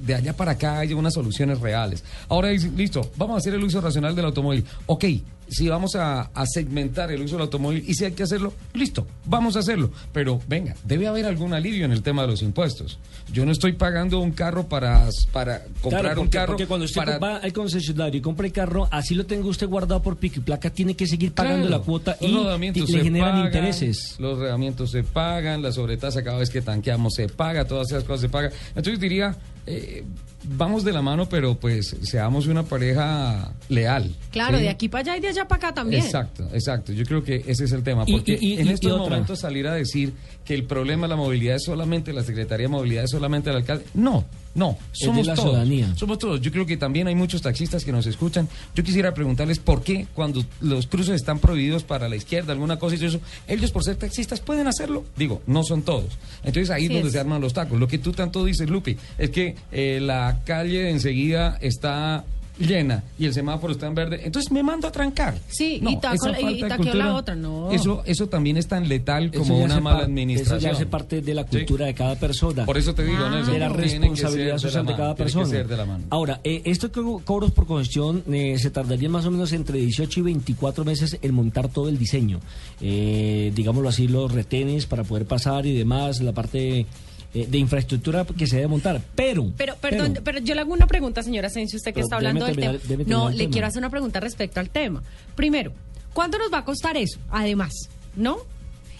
de 0.05 0.15
allá 0.15 0.33
para 0.33 0.51
acá 0.51 0.79
haya 0.79 0.95
unas 0.95 1.13
soluciones 1.13 1.59
reales. 1.59 2.03
Ahora, 2.27 2.51
listo, 2.51 3.09
vamos 3.15 3.35
a 3.35 3.37
hacer 3.37 3.53
el 3.53 3.63
uso 3.63 3.81
racional 3.81 4.15
del 4.15 4.25
automóvil. 4.25 4.65
Ok, 4.85 5.05
si 5.49 5.67
vamos 5.67 5.95
a, 5.95 6.29
segmentar 6.45 7.11
el 7.11 7.21
uso 7.21 7.35
del 7.35 7.43
automóvil 7.43 7.83
y 7.87 7.93
si 7.93 8.05
hay 8.05 8.13
que 8.13 8.23
hacerlo, 8.23 8.53
listo, 8.73 9.05
vamos 9.25 9.55
a 9.55 9.59
hacerlo. 9.59 9.91
Pero 10.11 10.39
venga, 10.47 10.75
debe 10.85 11.07
haber 11.07 11.25
algún 11.25 11.53
alivio 11.53 11.85
en 11.85 11.91
el 11.91 12.01
tema 12.01 12.23
de 12.23 12.29
los 12.29 12.41
impuestos. 12.41 12.99
Yo 13.31 13.45
no 13.45 13.51
estoy 13.51 13.73
pagando 13.73 14.19
un 14.19 14.31
carro 14.31 14.67
para, 14.67 15.07
para 15.31 15.63
comprar 15.81 16.17
un 16.17 16.27
carro. 16.27 16.53
Porque 16.53 16.67
cuando 16.67 16.85
usted 16.85 17.19
va 17.21 17.37
al 17.37 17.53
concesionario 17.53 18.19
y 18.19 18.21
compra 18.21 18.45
el 18.47 18.53
carro, 18.53 18.87
así 18.91 19.15
lo 19.15 19.25
tenga 19.25 19.47
usted 19.47 19.67
guardado 19.67 20.01
por 20.01 20.17
pico 20.17 20.35
y 20.39 20.41
placa, 20.41 20.69
tiene 20.69 20.95
que 20.95 21.07
seguir 21.07 21.33
pagando 21.33 21.69
la 21.69 21.79
cuota 21.79 22.17
y, 22.19 22.27
le 22.27 23.03
generan 23.03 23.45
intereses. 23.45 24.15
Los 24.19 24.39
rodamientos 24.39 24.91
se 24.91 25.03
pagan, 25.03 25.61
la 25.61 25.71
sobretasa 25.71 26.23
cada 26.23 26.37
vez 26.37 26.49
que 26.49 26.61
tanqueamos 26.61 27.13
se 27.15 27.27
paga, 27.29 27.65
todas 27.65 27.91
esas 27.91 28.03
cosas 28.03 28.21
se 28.21 28.29
pagan. 28.29 28.51
Entonces 28.75 28.99
diría, 28.99 29.35
eh, 29.65 30.03
vamos 30.43 30.83
de 30.83 30.91
la 30.91 31.01
mano, 31.01 31.27
pero 31.27 31.55
pues 31.59 31.95
seamos 32.01 32.47
una 32.47 32.63
pareja 32.63 33.53
leal. 33.67 34.15
Claro, 34.31 34.57
de 34.57 34.69
aquí 34.69 34.89
para 34.89 35.01
allá 35.01 35.17
y 35.17 35.21
de 35.21 35.27
allá 35.29 35.47
para 35.47 35.67
acá 35.67 35.73
también. 35.73 36.03
Exacto, 36.03 36.47
exacto. 36.53 36.93
Yo 36.93 37.05
creo 37.05 37.23
que 37.23 37.43
ese 37.47 37.65
es 37.65 37.71
el 37.71 37.83
tema. 37.83 38.05
Porque 38.05 38.37
en 38.41 38.67
estos 38.67 38.97
momentos 38.97 39.39
salir 39.39 39.67
a 39.67 39.73
decir 39.73 40.13
que 40.45 40.53
el 40.53 40.63
problema 40.65 41.07
de 41.07 41.09
la 41.09 41.15
movilidad 41.15 41.55
es 41.55 41.63
solamente 41.63 42.13
la 42.13 42.23
Secretaría 42.23 42.65
de 42.65 42.69
Movilidad, 42.69 43.03
es 43.03 43.11
solamente 43.11 43.49
el 43.49 43.57
alcalde. 43.57 43.85
No, 43.93 44.25
no, 44.59 44.77
somos 44.91 45.25
la 45.25 45.35
todos. 45.35 45.51
Ciudadanía. 45.51 45.95
Somos 45.95 46.19
todos. 46.19 46.41
Yo 46.41 46.51
creo 46.51 46.65
que 46.65 46.75
también 46.75 47.07
hay 47.07 47.15
muchos 47.15 47.41
taxistas 47.41 47.85
que 47.85 47.93
nos 47.93 48.05
escuchan. 48.05 48.49
Yo 48.75 48.83
quisiera 48.83 49.13
preguntarles 49.13 49.57
por 49.57 49.83
qué 49.83 50.05
cuando 50.13 50.43
los 50.59 50.85
cruces 50.87 51.15
están 51.15 51.39
prohibidos 51.39 51.85
para 51.85 52.09
la 52.09 52.17
izquierda, 52.17 52.51
alguna 52.51 52.77
cosa 52.77 52.97
y 52.97 53.05
eso, 53.05 53.21
ellos 53.47 53.71
por 53.71 53.85
ser 53.85 53.95
taxistas 53.95 54.41
pueden 54.41 54.67
hacerlo. 54.67 55.05
Digo, 55.15 55.41
no 55.47 55.63
son 55.63 55.83
todos. 55.83 56.17
Entonces 56.43 56.71
ahí 56.71 56.87
es 56.87 56.91
donde 56.91 57.09
se 57.09 57.19
arman 57.19 57.39
los 57.39 57.53
tacos. 57.53 57.79
Lo 57.79 57.87
que 57.87 57.99
tú 57.99 58.11
tanto 58.11 58.43
dices, 58.43 58.69
Lupi, 58.69 58.97
es 59.17 59.29
que 59.29 59.55
eh, 59.71 59.99
la 60.01 60.41
calle 60.43 60.89
enseguida 60.89 61.57
está 61.61 62.25
llena 62.59 63.03
y 63.17 63.25
el 63.25 63.33
semáforo 63.33 63.73
está 63.73 63.87
en 63.87 63.95
verde, 63.95 64.21
entonces 64.23 64.51
me 64.51 64.61
mando 64.63 64.87
a 64.87 64.91
trancar. 64.91 65.35
Sí, 65.47 65.81
y, 65.81 65.97
taco, 65.97 66.29
y, 66.29 66.93
la 66.93 67.15
otra, 67.15 67.35
no. 67.35 67.71
Eso, 67.71 68.03
eso 68.05 68.27
también 68.27 68.57
es 68.57 68.67
tan 68.67 68.87
letal 68.87 69.31
como 69.31 69.59
una 69.59 69.79
mala 69.79 70.03
administración. 70.03 70.57
Eso 70.57 70.67
ya 70.67 70.71
hace 70.73 70.85
parte 70.85 71.21
de 71.21 71.33
la 71.33 71.45
cultura 71.45 71.85
de 71.85 71.93
cada 71.93 72.15
persona. 72.15 72.65
Por 72.65 72.77
eso 72.77 72.93
te 72.93 73.03
digo, 73.03 73.23
ah. 73.23 73.41
de 73.41 73.59
la 73.59 73.69
responsabilidad 73.69 74.57
social 74.57 74.85
de, 74.85 74.95
cada 74.95 75.15
persona. 75.15 75.65
Ahora, 76.09 76.41
eh, 76.43 76.61
estos 76.65 76.91
cobros 77.23 77.51
por 77.51 77.65
congestión 77.65 78.23
eh, 78.31 78.57
se 78.59 78.69
tardarían 78.69 79.11
más 79.11 79.25
o 79.25 79.31
menos 79.31 79.53
entre 79.53 79.79
18 79.79 80.19
y 80.19 80.23
24 80.23 80.85
meses 80.85 81.17
en 81.21 81.33
montar 81.33 81.69
todo 81.69 81.89
el 81.89 81.97
diseño. 81.97 82.39
Eh, 82.81 83.51
digámoslo 83.55 83.89
así, 83.89 84.07
los 84.07 84.31
retenes 84.31 84.85
para 84.85 85.03
poder 85.03 85.25
pasar 85.25 85.65
y 85.65 85.77
demás, 85.77 86.21
la 86.21 86.33
parte 86.33 86.85
eh, 87.33 87.45
de 87.47 87.57
infraestructura 87.57 88.25
que 88.25 88.47
se 88.47 88.55
debe 88.55 88.67
montar. 88.67 89.01
Pero, 89.15 89.51
pero, 89.55 89.75
perdón, 89.75 90.19
pero, 90.23 90.39
yo 90.39 90.55
le 90.55 90.61
hago 90.61 90.73
una 90.73 90.87
pregunta, 90.87 91.21
señora 91.21 91.47
Asensio, 91.47 91.77
usted 91.77 91.93
que 91.93 92.01
está 92.01 92.15
hablando 92.15 92.45
del 92.45 92.55
tema. 92.55 92.79
No, 93.05 93.29
le 93.29 93.49
quiero 93.49 93.67
hacer 93.67 93.79
una 93.79 93.89
pregunta 93.89 94.19
respecto 94.19 94.59
al 94.59 94.69
tema. 94.69 95.03
Primero, 95.35 95.71
¿cuánto 96.13 96.37
nos 96.37 96.51
va 96.51 96.59
a 96.59 96.65
costar 96.65 96.97
eso? 96.97 97.19
Además, 97.29 97.71
¿no? 98.15 98.37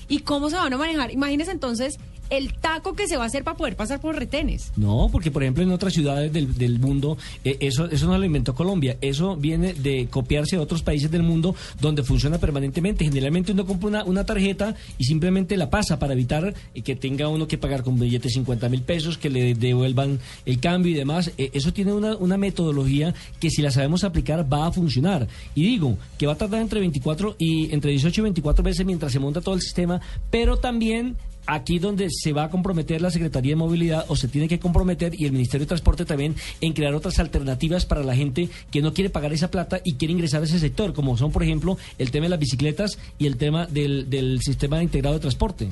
¿Y 0.08 0.20
cómo 0.20 0.50
se 0.50 0.58
van 0.58 0.74
a 0.74 0.78
manejar? 0.78 1.12
Imagínese 1.12 1.52
entonces 1.52 1.98
el 2.30 2.54
taco 2.54 2.94
que 2.94 3.08
se 3.08 3.18
va 3.18 3.24
a 3.24 3.28
hacer 3.28 3.44
para 3.44 3.58
poder 3.58 3.76
pasar 3.76 4.00
por 4.00 4.16
retenes. 4.16 4.72
No, 4.76 5.10
porque 5.12 5.32
por 5.32 5.44
ejemplo 5.44 5.64
en 5.64 5.72
otras 5.72 5.94
ciudades 5.94 6.32
del, 6.32 6.58
del 6.58 6.80
mundo, 6.80 7.18
eh, 7.44 7.58
eso, 7.60 7.90
eso 7.90 8.08
no 8.08 8.18
lo 8.18 8.26
inventó 8.26 8.56
Colombia, 8.56 8.98
eso 9.02 9.36
viene 9.36 9.74
de 9.74 10.08
copiarse 10.10 10.56
de 10.56 10.62
otros 10.62 10.84
países 10.84 11.10
del 11.12 11.24
mundo 11.24 11.56
donde 11.80 12.04
funciona 12.04 12.38
permanentemente. 12.38 13.06
Generalmente 13.06 13.52
uno 13.52 13.66
compra 13.66 13.90
una, 13.90 14.04
una 14.04 14.26
tarjeta 14.26 14.76
y 14.98 15.06
simplemente 15.06 15.58
la 15.58 15.70
pasa 15.70 16.00
para 16.00 16.14
evitar 16.14 16.54
eh, 16.74 16.82
que 16.82 16.96
tenga 16.96 17.28
uno 17.28 17.48
que 17.48 17.58
pagar 17.58 17.84
con 17.84 18.00
billetes 18.00 18.34
50 18.34 18.70
mil 18.70 18.82
pesos, 18.82 19.18
que 19.18 19.30
le 19.30 19.56
devuelvan 19.56 20.20
el 20.46 20.60
cambio 20.60 20.92
y 20.92 20.96
demás. 20.96 21.32
Eh, 21.38 21.52
eso 21.54 21.74
tiene 21.74 21.94
una, 21.94 22.16
una 22.16 22.38
metodología 22.38 23.14
que 23.40 23.50
si 23.50 23.62
la 23.62 23.72
sabemos 23.72 24.04
aplicar 24.04 24.52
va 24.52 24.68
a 24.68 24.72
funcionar. 24.72 25.28
Y 25.56 25.64
digo 25.64 25.98
que 26.18 26.28
va 26.28 26.34
a 26.34 26.38
tardar 26.38 26.62
entre 26.62 26.80
24 26.80 27.36
y 27.38 27.74
entre 27.74 27.92
18 27.92 28.22
y 28.22 28.24
24 28.24 28.64
veces 28.64 28.86
mientras 28.86 29.12
se 29.12 29.20
monta 29.20 29.42
todo 29.42 29.56
el 29.56 29.62
sistema, 29.62 30.00
pero 30.30 30.58
también 30.58 31.16
aquí 31.50 31.80
donde 31.80 32.08
se 32.10 32.32
va 32.34 32.44
a 32.44 32.50
comprometer 32.50 33.02
la 33.02 33.12
Secretaría 33.12 33.54
de 33.54 33.56
Movilidad 33.56 34.06
o 34.08 34.16
se 34.16 34.28
tiene 34.28 34.48
que 34.48 34.60
comprometer 34.60 35.14
y 35.20 35.26
el 35.26 35.32
Ministerio 35.32 35.66
de 35.66 35.70
Transporte 35.70 36.06
también 36.06 36.36
en 36.62 36.74
crear 36.74 36.94
otras 36.94 37.20
alternativas 37.20 37.86
para 37.86 38.04
la 38.04 38.16
gente 38.16 38.50
que 38.72 38.82
no 38.82 38.94
quiere 38.94 39.10
pagar 39.10 39.34
esa 39.34 39.50
plata 39.50 39.82
y 39.84 39.96
quiere 39.96 40.14
ingresar 40.14 40.42
a 40.42 40.46
ese 40.46 40.60
sector, 40.60 40.94
como 40.94 41.18
son, 41.18 41.32
por 41.32 41.44
ejemplo, 41.44 41.78
el 41.98 42.12
tema 42.12 42.26
de 42.26 42.30
las 42.30 42.40
bicicletas 42.40 43.00
y 43.18 43.26
el 43.26 43.38
tema 43.38 43.66
del, 43.66 44.10
del 44.10 44.42
sistema 44.42 44.84
integrado 44.84 45.16
de 45.16 45.22
transporte. 45.22 45.70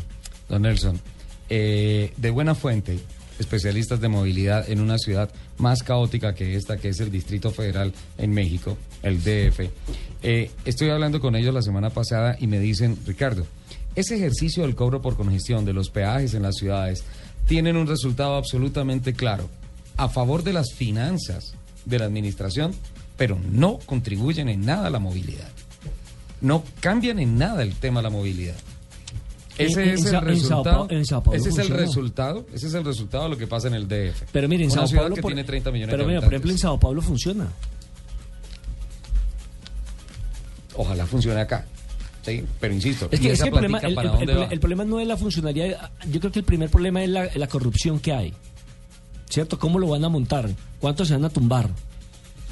Don 0.49 0.61
Nelson, 0.63 0.99
eh, 1.49 2.11
de 2.17 2.29
buena 2.31 2.55
fuente, 2.55 2.99
especialistas 3.39 4.01
de 4.01 4.07
movilidad 4.07 4.69
en 4.69 4.81
una 4.81 4.97
ciudad 4.97 5.29
más 5.57 5.83
caótica 5.83 6.33
que 6.33 6.55
esta, 6.55 6.77
que 6.77 6.89
es 6.89 6.99
el 6.99 7.11
Distrito 7.11 7.51
Federal 7.51 7.93
en 8.17 8.31
México, 8.31 8.77
el 9.03 9.21
DF. 9.21 9.69
Eh, 10.23 10.49
estoy 10.65 10.89
hablando 10.89 11.19
con 11.19 11.35
ellos 11.35 11.53
la 11.53 11.61
semana 11.61 11.89
pasada 11.89 12.35
y 12.39 12.47
me 12.47 12.59
dicen, 12.59 12.97
Ricardo, 13.05 13.45
ese 13.97 14.15
ejercicio 14.15 14.61
del 14.61 14.75
cobro 14.75 15.01
por 15.01 15.17
congestión 15.17 15.65
de 15.65 15.73
los 15.73 15.89
peajes 15.89 16.35
en 16.35 16.43
las 16.43 16.55
ciudades 16.55 17.03
tienen 17.47 17.75
un 17.75 17.87
resultado 17.87 18.35
absolutamente 18.35 19.13
claro, 19.13 19.49
a 19.97 20.07
favor 20.07 20.43
de 20.43 20.53
las 20.53 20.71
finanzas 20.71 21.55
de 21.85 21.97
la 21.97 22.05
administración, 22.05 22.75
pero 23.17 23.39
no 23.51 23.79
contribuyen 23.87 24.49
en 24.49 24.65
nada 24.65 24.87
a 24.87 24.89
la 24.91 24.99
movilidad. 24.99 25.49
No 26.41 26.63
cambian 26.79 27.17
en 27.17 27.39
nada 27.39 27.63
el 27.63 27.73
tema 27.73 28.01
de 28.01 28.03
la 28.03 28.09
movilidad. 28.11 28.55
Ese 29.57 29.93
es 29.93 30.05
el 30.05 30.21
resultado. 30.21 30.87
ese 30.91 31.49
es 31.49 31.57
el 31.57 31.69
resultado. 31.69 32.45
Ese 32.53 32.67
es 32.67 32.73
el 32.75 32.85
resultado 32.85 33.23
de 33.23 33.29
lo 33.31 33.37
que 33.37 33.47
pasa 33.47 33.67
en 33.67 33.73
el 33.73 33.87
DF. 33.87 34.25
Pero 34.31 34.47
miren, 34.47 34.65
en 34.65 34.71
Sao 34.71 34.87
Paulo 34.87 35.15
que 35.15 35.23
tiene 35.23 35.43
30 35.43 35.71
millones 35.71 35.91
pero 35.91 36.03
de 36.03 36.07
mira, 36.07 36.21
por 36.21 36.31
ejemplo, 36.31 36.51
en 36.51 36.59
Sao 36.59 36.79
Paulo 36.79 37.01
funciona. 37.01 37.47
Ojalá 40.75 41.07
funcione 41.07 41.41
acá. 41.41 41.65
Pero 42.59 42.73
insisto, 42.73 43.07
es 43.11 43.19
que, 43.19 43.31
el, 43.31 43.37
problema, 43.51 43.79
el, 43.79 44.59
problema, 44.59 44.85
no 44.85 44.99
es 44.99 45.07
la 45.07 45.17
funcionalidad. 45.17 45.91
Yo 46.11 46.19
creo 46.19 46.31
que 46.31 46.39
el 46.39 46.45
primer 46.45 46.69
problema 46.69 47.03
es 47.03 47.09
la, 47.09 47.29
la 47.35 47.47
corrupción 47.47 47.99
que 47.99 48.13
hay. 48.13 48.33
¿Cierto? 49.29 49.59
¿Cómo 49.59 49.79
lo 49.79 49.87
van 49.87 50.03
a 50.05 50.09
montar? 50.09 50.49
¿Cuántos 50.79 51.07
se 51.07 51.13
van 51.13 51.25
a 51.25 51.29
tumbar? 51.29 51.69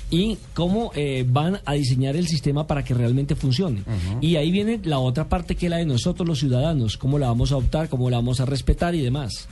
y 0.09 0.37
cómo 0.53 0.91
eh, 0.95 1.25
van 1.27 1.59
a 1.65 1.73
diseñar 1.73 2.15
el 2.15 2.27
sistema 2.27 2.67
para 2.67 2.83
que 2.83 2.93
realmente 2.93 3.35
funcione. 3.35 3.83
Y 4.21 4.35
ahí 4.35 4.51
viene 4.51 4.79
la 4.83 4.99
otra 4.99 5.27
parte 5.27 5.55
que 5.55 5.65
es 5.65 5.69
la 5.69 5.77
de 5.77 5.85
nosotros 5.85 6.27
los 6.27 6.39
ciudadanos, 6.39 6.97
cómo 6.97 7.17
la 7.17 7.27
vamos 7.27 7.51
a 7.51 7.55
adoptar, 7.55 7.89
cómo 7.89 8.09
la 8.09 8.17
vamos 8.17 8.39
a 8.39 8.45
respetar 8.45 8.95
y 8.95 9.01
demás. 9.01 9.47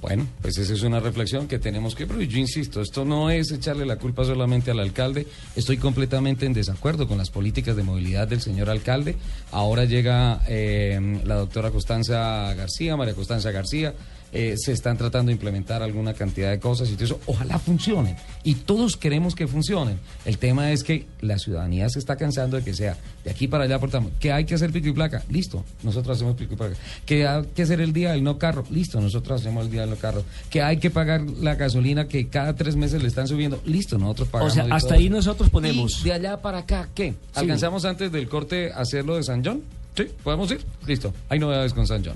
Bueno, 0.00 0.26
pues 0.40 0.56
esa 0.56 0.72
es 0.72 0.82
una 0.82 0.98
reflexión 0.98 1.46
que 1.46 1.58
tenemos 1.58 1.94
que, 1.94 2.06
pero 2.06 2.22
yo 2.22 2.38
insisto, 2.38 2.80
esto 2.80 3.04
no 3.04 3.28
es 3.28 3.52
echarle 3.52 3.84
la 3.84 3.96
culpa 3.96 4.24
solamente 4.24 4.70
al 4.70 4.80
alcalde, 4.80 5.26
estoy 5.56 5.76
completamente 5.76 6.46
en 6.46 6.54
desacuerdo 6.54 7.06
con 7.06 7.18
las 7.18 7.30
políticas 7.30 7.76
de 7.76 7.82
movilidad 7.82 8.26
del 8.26 8.40
señor 8.40 8.70
alcalde. 8.70 9.16
Ahora 9.52 9.84
llega 9.84 10.42
eh, 10.48 11.20
la 11.24 11.34
doctora 11.34 11.70
Constanza 11.70 12.54
García, 12.54 12.96
María 12.96 13.14
Constanza 13.14 13.50
García, 13.50 13.94
eh, 14.32 14.54
se 14.56 14.72
están 14.72 14.96
tratando 14.96 15.30
de 15.30 15.34
implementar 15.34 15.82
alguna 15.82 16.14
cantidad 16.14 16.50
de 16.50 16.60
cosas 16.60 16.88
y 16.90 16.94
todo 16.94 17.04
eso. 17.04 17.20
Ojalá 17.26 17.58
funcionen. 17.58 18.16
Y 18.44 18.54
todos 18.54 18.96
queremos 18.96 19.34
que 19.34 19.46
funcionen. 19.46 19.98
El 20.24 20.38
tema 20.38 20.72
es 20.72 20.84
que 20.84 21.06
la 21.20 21.38
ciudadanía 21.38 21.88
se 21.88 21.98
está 21.98 22.16
cansando 22.16 22.56
de 22.56 22.64
que 22.64 22.74
sea 22.74 22.96
de 23.24 23.30
aquí 23.30 23.48
para 23.48 23.64
allá 23.64 23.76
aportamos. 23.76 24.12
¿Que 24.18 24.32
hay 24.32 24.44
que 24.44 24.54
hacer 24.54 24.72
pico 24.72 24.88
y 24.88 24.92
placa? 24.92 25.22
Listo, 25.28 25.64
nosotros 25.82 26.16
hacemos 26.16 26.36
pico 26.36 26.54
y 26.54 26.56
placa. 26.56 26.76
¿Que 27.04 27.26
hay 27.26 27.44
que 27.54 27.62
hacer 27.62 27.80
el 27.80 27.92
día 27.92 28.12
del 28.12 28.22
no 28.22 28.38
carro? 28.38 28.64
Listo, 28.70 29.00
nosotros 29.00 29.40
hacemos 29.40 29.66
el 29.66 29.70
día 29.70 29.82
del 29.82 29.90
no 29.90 29.96
carro. 29.96 30.24
¿Que 30.48 30.62
hay 30.62 30.78
que 30.78 30.90
pagar 30.90 31.22
la 31.22 31.54
gasolina 31.54 32.08
que 32.08 32.28
cada 32.28 32.54
tres 32.54 32.76
meses 32.76 33.02
le 33.02 33.08
están 33.08 33.28
subiendo? 33.28 33.60
Listo, 33.66 33.98
nosotros 33.98 34.28
pagamos. 34.28 34.52
O 34.52 34.54
sea, 34.54 34.66
hasta 34.74 34.94
ahí 34.94 35.10
nosotros 35.10 35.50
ponemos. 35.50 36.00
¿Y 36.00 36.04
de 36.04 36.12
allá 36.14 36.40
para 36.40 36.58
acá 36.58 36.88
qué? 36.94 37.14
¿Alcanzamos 37.34 37.84
antes 37.84 38.10
del 38.10 38.28
corte 38.28 38.72
hacerlo 38.72 39.16
de 39.16 39.22
San 39.22 39.44
John? 39.44 39.62
Sí, 39.96 40.06
¿podemos 40.22 40.50
ir? 40.50 40.64
Listo, 40.86 41.12
hay 41.28 41.38
novedades 41.38 41.74
con 41.74 41.86
San 41.86 42.04
John. 42.04 42.14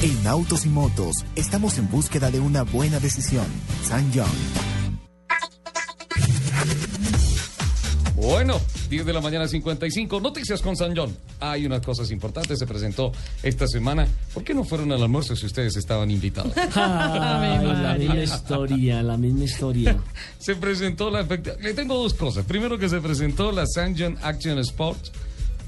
En 0.00 0.28
Autos 0.28 0.64
y 0.64 0.68
Motos 0.68 1.24
estamos 1.34 1.76
en 1.76 1.90
búsqueda 1.90 2.30
de 2.30 2.38
una 2.38 2.62
buena 2.62 3.00
decisión. 3.00 3.44
San 3.82 4.08
John. 4.14 4.30
Bueno, 8.14 8.60
10 8.90 9.06
de 9.06 9.12
la 9.12 9.20
mañana 9.20 9.48
55, 9.48 10.20
noticias 10.20 10.62
con 10.62 10.76
San 10.76 10.96
John. 10.96 11.16
Hay 11.40 11.66
unas 11.66 11.80
cosas 11.80 12.12
importantes, 12.12 12.60
se 12.60 12.66
presentó 12.68 13.10
esta 13.42 13.66
semana. 13.66 14.06
¿Por 14.32 14.44
qué 14.44 14.54
no 14.54 14.62
fueron 14.62 14.92
al 14.92 15.02
almuerzo 15.02 15.34
si 15.34 15.46
ustedes 15.46 15.76
estaban 15.76 16.12
invitados? 16.12 16.52
la 16.76 17.96
misma 17.98 18.22
historia, 18.22 19.02
la 19.02 19.16
misma 19.16 19.44
historia. 19.44 19.96
se 20.38 20.54
presentó 20.54 21.10
la... 21.10 21.22
Le 21.22 21.74
tengo 21.74 21.96
dos 21.96 22.14
cosas. 22.14 22.44
Primero 22.44 22.78
que 22.78 22.88
se 22.88 23.00
presentó 23.00 23.50
la 23.50 23.66
San 23.66 23.96
John 23.98 24.16
Action 24.22 24.60
Sports 24.60 25.10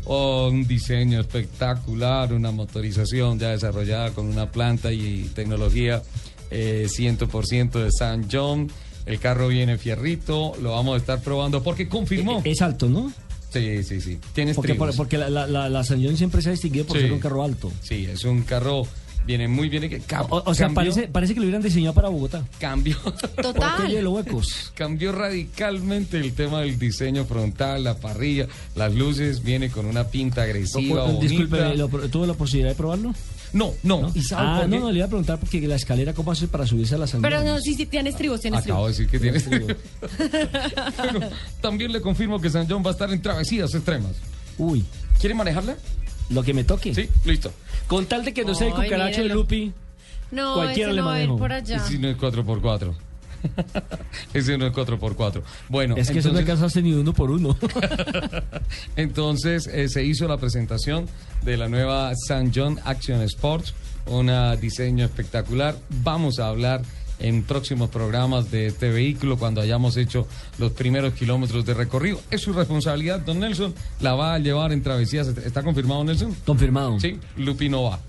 un 0.07 0.67
diseño 0.67 1.21
espectacular, 1.21 2.33
una 2.33 2.51
motorización 2.51 3.39
ya 3.39 3.51
desarrollada 3.51 4.11
con 4.11 4.27
una 4.27 4.51
planta 4.51 4.93
y 4.93 5.31
tecnología 5.35 6.03
100% 6.51 7.77
eh, 7.77 7.85
de 7.85 7.93
San 7.93 8.29
John. 8.31 8.71
El 9.07 9.19
carro 9.19 9.49
viene 9.49 9.79
fierrito, 9.79 10.53
lo 10.61 10.73
vamos 10.73 10.95
a 10.95 10.97
estar 10.99 11.21
probando 11.21 11.63
porque 11.63 11.89
confirmó. 11.89 12.43
Es 12.45 12.61
alto, 12.63 12.89
¿no? 12.89 13.13
Sí, 13.53 13.83
sí, 13.83 14.01
sí. 14.01 14.19
Tienes 14.33 14.55
porque, 14.55 14.75
porque 14.75 15.19
la, 15.19 15.29
la, 15.29 15.85
San 15.85 16.05
John 16.05 16.17
siempre 16.17 16.41
se 16.41 16.51
ha 16.51 16.53
distinguido 16.53 16.87
por 16.87 16.99
ser 16.99 17.13
un 17.13 17.19
carro 17.19 17.43
alto. 17.43 17.73
Sí, 17.83 18.07
es 18.11 18.25
un 18.25 18.43
carro 18.43 18.87
viene 19.31 19.47
muy 19.47 19.69
bien. 19.69 20.03
o, 20.29 20.55
sea, 20.55 20.71
parece, 20.71 21.07
parece 21.07 21.35
que 21.35 21.41
lo 21.41 21.45
hubieran 21.45 21.63
diseñado 21.63 21.95
para 21.95 22.09
Bogotá. 22.09 22.45
Cambió. 22.59 22.97
Total. 23.41 24.09
huecos. 24.09 24.73
Cambió 24.75 25.13
radicalmente 25.13 26.19
el 26.19 26.33
tema 26.33 26.63
del 26.63 26.79
diseño 26.79 27.25
frontal, 27.25 27.85
la 27.85 27.97
parrilla, 27.97 28.49
las 28.75 28.93
luces, 28.93 29.43
viene 29.43 29.71
con 29.71 29.87
una 29.87 30.05
pinta 30.05 30.43
agresiva. 30.43 31.09
Disculpe, 31.13 31.59
¿tuvo 32.11 32.27
la 32.27 32.35
posibilidad 32.35 32.71
de 32.71 32.75
probarlo? 32.75 33.15
No, 33.53 33.75
no. 33.83 34.01
¿No? 34.03 34.13
ah, 34.37 34.65
no, 34.69 34.79
no, 34.79 34.91
le 34.91 34.99
iba 34.99 35.07
a 35.07 35.09
preguntar 35.09 35.39
porque 35.39 35.61
la 35.67 35.77
escalera, 35.77 36.13
¿cómo 36.13 36.33
hace 36.33 36.49
para 36.49 36.67
subirse 36.67 36.95
a 36.95 36.99
la 36.99 37.07
sangre? 37.07 37.31
Pero 37.31 37.45
no, 37.45 37.61
sí, 37.61 37.75
sí, 37.75 37.87
tiene 37.87 38.11
estribos, 38.11 38.41
tiene 38.41 38.57
Acabo 38.57 38.87
de 38.87 38.93
decir 38.93 39.09
que 39.09 39.19
tiene 39.19 39.39
estribos. 39.39 39.77
también 41.61 41.93
le 41.93 42.01
confirmo 42.01 42.41
que 42.41 42.51
San 42.51 42.69
John 42.69 42.83
va 42.85 42.91
a 42.91 42.93
estar 42.93 43.13
en 43.13 43.21
travesías 43.23 43.75
extremas. 43.75 44.13
Uy. 44.59 44.85
¿Quiere 45.21 45.35
manejarla? 45.35 45.77
Lo 46.31 46.45
que 46.45 46.55
me 46.55 46.63
toque. 46.63 46.95
Sí, 46.95 47.09
listo. 47.25 47.53
Con 47.91 48.07
tal 48.07 48.25
de 48.25 48.33
que 48.33 48.45
no 48.45 48.55
sea 48.55 48.69
el 48.69 48.75
cucaracho 48.75 49.21
de 49.25 49.31
Lupi. 49.31 49.73
No, 50.31 50.55
cualquiera 50.55 50.93
ese 50.93 51.01
no 51.01 51.13
le 51.13 51.27
va 51.27 51.37
por 51.37 51.53
allá. 51.53 51.77
Ese 51.77 51.99
no 51.99 52.07
es 52.07 52.17
4x4. 52.17 52.95
ese 54.33 54.57
no 54.57 54.67
es 54.69 54.73
4x4. 54.73 55.43
Bueno, 55.69 55.97
es 55.97 56.09
que 56.09 56.21
eso 56.21 56.31
no 56.31 56.39
alcanzaste 56.39 56.83
ni 56.83 56.93
uno 56.93 57.13
por 57.13 57.33
uno. 57.33 57.57
entonces 58.97 59.67
eh, 59.67 59.89
se 59.89 60.05
hizo 60.05 60.29
la 60.29 60.37
presentación 60.37 61.09
de 61.43 61.57
la 61.57 61.69
nueva 61.69 62.13
San 62.29 62.53
John 62.55 62.79
Action 62.85 63.23
Sports, 63.23 63.75
un 64.07 64.31
diseño 64.61 65.05
espectacular. 65.05 65.77
Vamos 66.05 66.39
a 66.39 66.47
hablar 66.47 66.83
en 67.21 67.43
próximos 67.43 67.91
programas 67.91 68.51
de 68.51 68.67
este 68.67 68.91
vehículo 68.91 69.39
cuando 69.39 69.61
hayamos 69.61 69.97
hecho 69.97 70.27
los 70.59 70.73
primeros 70.73 71.15
kilómetros 71.15 71.65
de 71.65 71.75
recorrido. 71.75 72.21
Es 72.31 72.41
su 72.43 72.53
responsabilidad, 72.53 73.21
don 73.21 73.41
Nelson, 73.41 73.75
la 74.01 74.15
va 74.15 74.35
a 74.35 74.39
llevar 74.39 74.73
en 74.73 74.83
travesías. 74.83 75.29
¿Está 75.29 75.63
confirmado, 75.63 76.05
Nelson? 76.05 76.35
Confirmado. 76.45 76.99
Sí, 77.01 77.19
Lupi 77.37 77.69
no 77.69 77.85
va. 77.85 78.01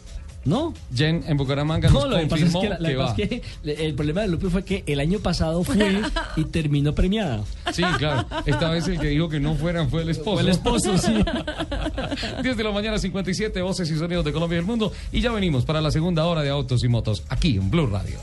¿No? 0.43 0.73
Jen 0.93 1.23
en 1.27 1.37
Bucaramanga 1.37 1.87
no, 1.89 2.07
nos 2.07 2.19
confirmó 2.21 2.61
que, 2.61 2.95
va. 2.95 3.15
el 3.63 3.93
problema 3.93 4.21
de 4.21 4.27
Lupi 4.27 4.47
fue 4.47 4.65
que 4.65 4.83
el 4.87 4.99
año 4.99 5.19
pasado 5.19 5.63
fue 5.63 6.01
y 6.35 6.45
terminó 6.45 6.95
premiada. 6.95 7.43
Sí, 7.71 7.83
claro. 7.99 8.25
Esta 8.45 8.71
vez 8.71 8.87
el 8.87 8.99
que 8.99 9.09
dijo 9.09 9.29
que 9.29 9.39
no 9.39 9.53
fueran 9.55 9.89
fue 9.89 10.01
el 10.01 10.09
esposo. 10.09 10.33
Fue 10.33 10.41
el 10.41 10.49
esposo, 10.49 10.97
sí. 10.97 11.13
10 12.41 12.57
de 12.57 12.63
la 12.63 12.71
mañana, 12.71 12.97
57 12.97 13.61
voces 13.61 13.89
y 13.91 13.97
sonidos 13.97 14.25
de 14.25 14.33
Colombia 14.33 14.55
y 14.55 14.59
el 14.59 14.65
mundo. 14.65 14.91
Y 15.11 15.21
ya 15.21 15.31
venimos 15.31 15.63
para 15.63 15.79
la 15.79 15.91
segunda 15.91 16.25
hora 16.25 16.41
de 16.41 16.49
Autos 16.49 16.83
y 16.83 16.87
Motos, 16.87 17.23
aquí 17.29 17.57
en 17.57 17.69
Blue 17.69 17.85
Radio. 17.85 18.17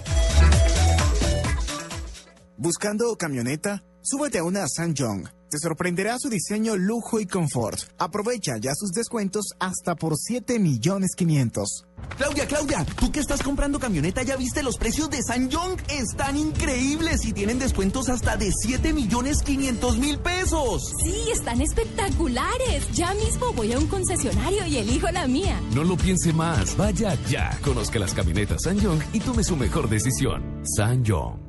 ¿Buscando 2.60 3.14
camioneta? 3.14 3.84
Súbete 4.02 4.38
a 4.38 4.42
una 4.42 4.66
Yong. 4.66 5.28
Te 5.48 5.58
sorprenderá 5.60 6.18
su 6.18 6.28
diseño, 6.28 6.76
lujo 6.76 7.20
y 7.20 7.26
confort. 7.26 7.78
Aprovecha 7.98 8.56
ya 8.58 8.74
sus 8.74 8.90
descuentos 8.90 9.54
hasta 9.60 9.94
por 9.94 10.16
7 10.18 10.58
millones 10.58 11.12
500. 11.16 11.86
Claudia, 12.16 12.48
Claudia, 12.48 12.84
tú 12.98 13.12
que 13.12 13.20
estás 13.20 13.44
comprando 13.44 13.78
camioneta, 13.78 14.24
¿ya 14.24 14.36
viste 14.36 14.64
los 14.64 14.76
precios 14.76 15.08
de 15.08 15.20
Yong? 15.48 15.80
Están 15.88 16.36
increíbles 16.36 17.24
y 17.24 17.32
tienen 17.32 17.60
descuentos 17.60 18.08
hasta 18.08 18.36
de 18.36 18.50
7 18.50 18.92
millones 18.92 19.42
500 19.44 19.98
mil 19.98 20.18
pesos. 20.18 20.92
Sí, 21.04 21.30
están 21.32 21.60
espectaculares. 21.60 22.90
Ya 22.92 23.14
mismo 23.14 23.52
voy 23.52 23.72
a 23.72 23.78
un 23.78 23.86
concesionario 23.86 24.66
y 24.66 24.78
elijo 24.78 25.08
la 25.12 25.28
mía. 25.28 25.60
No 25.76 25.84
lo 25.84 25.96
piense 25.96 26.32
más. 26.32 26.76
Vaya 26.76 27.16
ya. 27.28 27.56
Conozca 27.62 28.00
las 28.00 28.14
camionetas 28.14 28.64
Yong 28.64 29.00
y 29.12 29.20
tome 29.20 29.44
su 29.44 29.54
mejor 29.54 29.88
decisión. 29.88 30.60
Yong. 31.04 31.47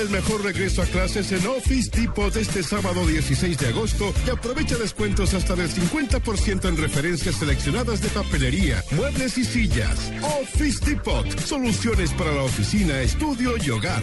El 0.00 0.08
mejor 0.08 0.42
regreso 0.42 0.82
a 0.82 0.86
clases 0.86 1.30
en 1.32 1.46
Office 1.46 1.90
Depot 1.94 2.34
este 2.34 2.62
sábado 2.62 3.06
16 3.06 3.58
de 3.58 3.68
agosto 3.68 4.12
y 4.26 4.30
aprovecha 4.30 4.76
descuentos 4.76 5.34
hasta 5.34 5.54
del 5.54 5.68
50% 5.68 6.68
en 6.68 6.76
referencias 6.76 7.36
seleccionadas 7.36 8.00
de 8.00 8.08
papelería, 8.08 8.82
muebles 8.92 9.36
y 9.38 9.44
sillas. 9.44 10.10
Office 10.40 10.84
Depot, 10.84 11.28
soluciones 11.40 12.10
para 12.14 12.32
la 12.32 12.42
oficina, 12.42 13.00
estudio 13.00 13.54
y 13.62 13.70
hogar. 13.70 14.02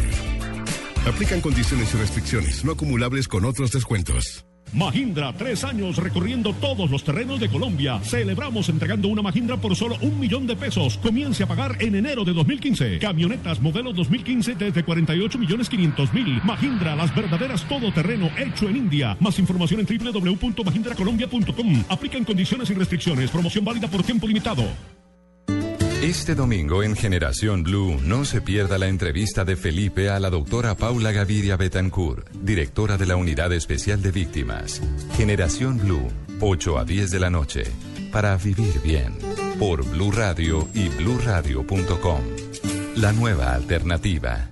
Aplican 1.08 1.42
condiciones 1.42 1.94
y 1.94 1.98
restricciones, 1.98 2.64
no 2.64 2.74
acumulables 2.74 3.28
con 3.28 3.44
otros 3.44 3.72
descuentos. 3.72 4.46
Mahindra, 4.74 5.34
tres 5.34 5.63
años 5.63 5.97
recorriendo 5.97 6.53
todos 6.53 6.91
los 6.91 7.03
terrenos 7.03 7.39
de 7.39 7.49
Colombia. 7.49 7.99
Celebramos 8.03 8.70
entregando 8.70 9.07
una 9.07 9.22
Mahindra 9.22 9.57
por 9.57 9.76
solo 9.76 9.97
un 10.01 10.20
millón 10.20 10.45
de 10.45 10.55
pesos. 10.55 10.97
Comience 10.97 11.43
a 11.43 11.47
pagar 11.47 11.78
en 11.80 11.95
enero 11.95 12.24
de 12.24 12.34
2015. 12.34 12.99
Camionetas 12.99 13.59
modelo 13.61 13.93
2015 13.93 14.55
desde 14.55 14.84
48 14.84 15.39
millones 15.39 15.70
500 15.70 16.13
mil. 16.13 16.41
Mahindra, 16.43 16.95
las 16.95 17.13
verdaderas 17.15 17.67
todoterreno 17.67 18.30
hecho 18.38 18.70
en 18.70 18.78
India. 18.78 19.17
Más 19.20 19.39
información 19.39 19.80
en 19.80 19.88
www.mahindracolombia.com. 19.88 21.84
Aplican 21.89 22.24
condiciones 22.24 22.70
y 22.70 22.74
restricciones. 22.74 23.32
Promoción 23.32 23.65
válida 23.65 23.88
por 23.88 24.03
tiempo 24.03 24.28
limitado. 24.28 24.63
Este 26.02 26.34
domingo 26.34 26.82
en 26.82 26.95
Generación 26.95 27.64
Blue 27.64 28.00
no 28.02 28.24
se 28.24 28.39
pierda 28.39 28.78
la 28.78 28.88
entrevista 28.88 29.43
de 29.43 29.58
Felipe 29.58 30.10
a 30.10 30.18
la 30.22 30.30
doctora 30.30 30.78
Paula 30.78 31.12
Gaviria 31.12 31.58
Betancourt, 31.58 32.30
directora 32.32 32.95
de 32.95 33.06
la 33.06 33.18
Unidad 33.18 33.52
Especial 33.52 34.02
de 34.02 34.12
Víctimas. 34.12 34.82
Generación 35.18 35.78
Blue, 35.78 36.08
8 36.39 36.78
a 36.80 36.86
10 36.86 37.12
de 37.12 37.20
la 37.20 37.30
noche, 37.30 37.64
para 38.14 38.38
vivir 38.38 38.80
bien, 38.82 39.14
por 39.60 39.84
Blue 39.84 40.14
Radio 40.14 40.70
y 40.74 40.88
bluradio.com. 40.88 42.22
La 42.95 43.12
nueva 43.12 43.54
alternativa. 43.54 44.50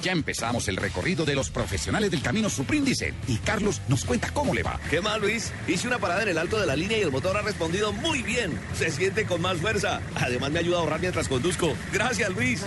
Ya 0.00 0.12
empezamos 0.12 0.68
el 0.68 0.76
recorrido 0.76 1.24
de 1.24 1.34
los 1.34 1.50
profesionales 1.50 2.10
del 2.10 2.22
camino 2.22 2.48
Supríndice 2.48 3.14
y 3.26 3.36
Carlos 3.38 3.80
nos 3.88 4.04
cuenta 4.04 4.30
cómo 4.32 4.54
le 4.54 4.62
va. 4.62 4.78
¿Qué 4.90 5.00
más, 5.00 5.20
Luis? 5.20 5.52
Hice 5.66 5.88
una 5.88 5.98
parada 5.98 6.22
en 6.22 6.28
el 6.28 6.38
alto 6.38 6.58
de 6.60 6.66
la 6.66 6.76
línea 6.76 6.98
y 6.98 7.02
el 7.02 7.10
motor 7.10 7.36
ha 7.36 7.42
respondido 7.42 7.92
muy 7.92 8.22
bien. 8.22 8.58
Se 8.74 8.90
siente 8.90 9.26
con 9.26 9.40
más 9.40 9.58
fuerza. 9.58 10.00
Además 10.14 10.52
me 10.52 10.60
ayuda 10.60 10.76
a 10.76 10.80
ahorrar 10.80 11.00
mientras 11.00 11.28
conduzco. 11.28 11.74
Gracias, 11.92 12.30
Luis. 12.30 12.62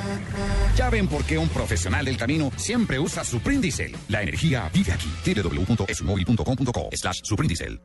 Ya 0.76 0.90
ven 0.90 1.08
por 1.08 1.24
qué 1.24 1.38
un 1.38 1.50
profesional 1.50 2.04
del 2.06 2.18
camino 2.18 2.52
siempre 2.58 3.00
usa 3.00 3.24
Suprindicel. 3.24 3.96
La 4.10 4.22
energía 4.22 4.70
vive 4.74 4.92
aquí. 4.92 5.10
www.esumóvil.com.co 5.26 6.90
slash 6.94 7.22
Suprindicel. 7.24 7.80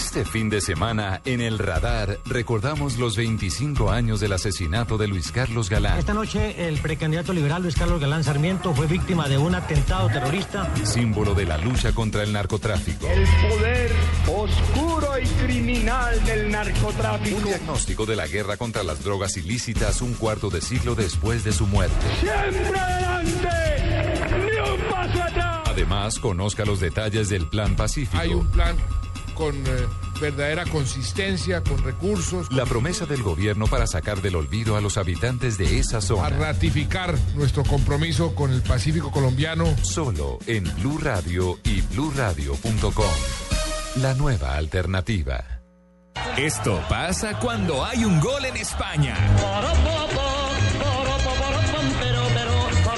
Este 0.00 0.24
fin 0.24 0.48
de 0.48 0.62
semana, 0.62 1.20
en 1.26 1.42
el 1.42 1.58
radar, 1.58 2.18
recordamos 2.24 2.96
los 2.96 3.16
25 3.16 3.90
años 3.90 4.18
del 4.18 4.32
asesinato 4.32 4.96
de 4.96 5.06
Luis 5.06 5.30
Carlos 5.30 5.68
Galán. 5.68 5.98
Esta 5.98 6.14
noche, 6.14 6.66
el 6.66 6.78
precandidato 6.78 7.34
liberal 7.34 7.62
Luis 7.62 7.76
Carlos 7.76 8.00
Galán 8.00 8.24
Sarmiento 8.24 8.74
fue 8.74 8.86
víctima 8.86 9.28
de 9.28 9.36
un 9.36 9.54
atentado 9.54 10.08
terrorista. 10.08 10.74
Símbolo 10.84 11.34
de 11.34 11.44
la 11.44 11.58
lucha 11.58 11.92
contra 11.92 12.22
el 12.22 12.32
narcotráfico. 12.32 13.06
El 13.06 13.24
poder 13.48 13.92
oscuro 14.26 15.18
y 15.18 15.26
criminal 15.44 16.24
del 16.24 16.50
narcotráfico. 16.50 17.36
Un 17.36 17.44
diagnóstico 17.44 18.06
de 18.06 18.16
la 18.16 18.26
guerra 18.26 18.56
contra 18.56 18.82
las 18.82 19.04
drogas 19.04 19.36
ilícitas 19.36 20.00
un 20.00 20.14
cuarto 20.14 20.48
de 20.48 20.62
siglo 20.62 20.94
después 20.94 21.44
de 21.44 21.52
su 21.52 21.66
muerte. 21.66 21.94
¡Siempre 22.20 22.80
adelante! 22.80 23.48
¡Ni 24.30 24.70
un 24.70 24.90
paso 24.90 25.22
atrás! 25.22 25.60
Además, 25.66 26.18
conozca 26.18 26.64
los 26.64 26.80
detalles 26.80 27.28
del 27.28 27.46
Plan 27.46 27.76
Pacífico. 27.76 28.18
Hay 28.18 28.34
un 28.34 28.46
plan 28.48 28.76
con 29.40 29.56
eh, 29.56 29.88
verdadera 30.20 30.66
consistencia, 30.66 31.62
con 31.62 31.82
recursos. 31.82 32.52
La 32.52 32.66
promesa 32.66 33.06
del 33.06 33.22
gobierno 33.22 33.66
para 33.66 33.86
sacar 33.86 34.20
del 34.20 34.36
olvido 34.36 34.76
a 34.76 34.82
los 34.82 34.98
habitantes 34.98 35.56
de 35.56 35.78
esa 35.78 36.02
zona. 36.02 36.26
A 36.26 36.28
ratificar 36.28 37.16
nuestro 37.34 37.64
compromiso 37.64 38.34
con 38.34 38.52
el 38.52 38.60
Pacífico 38.60 39.10
colombiano. 39.10 39.64
Solo 39.82 40.38
en 40.46 40.64
Blue 40.76 40.98
Radio 40.98 41.58
y 41.64 41.80
bluradio.com. 41.80 43.14
La 44.02 44.12
nueva 44.12 44.56
alternativa. 44.56 45.42
Esto 46.36 46.78
pasa 46.90 47.38
cuando 47.38 47.82
hay 47.82 48.04
un 48.04 48.20
gol 48.20 48.44
en 48.44 48.58
España. 48.58 49.16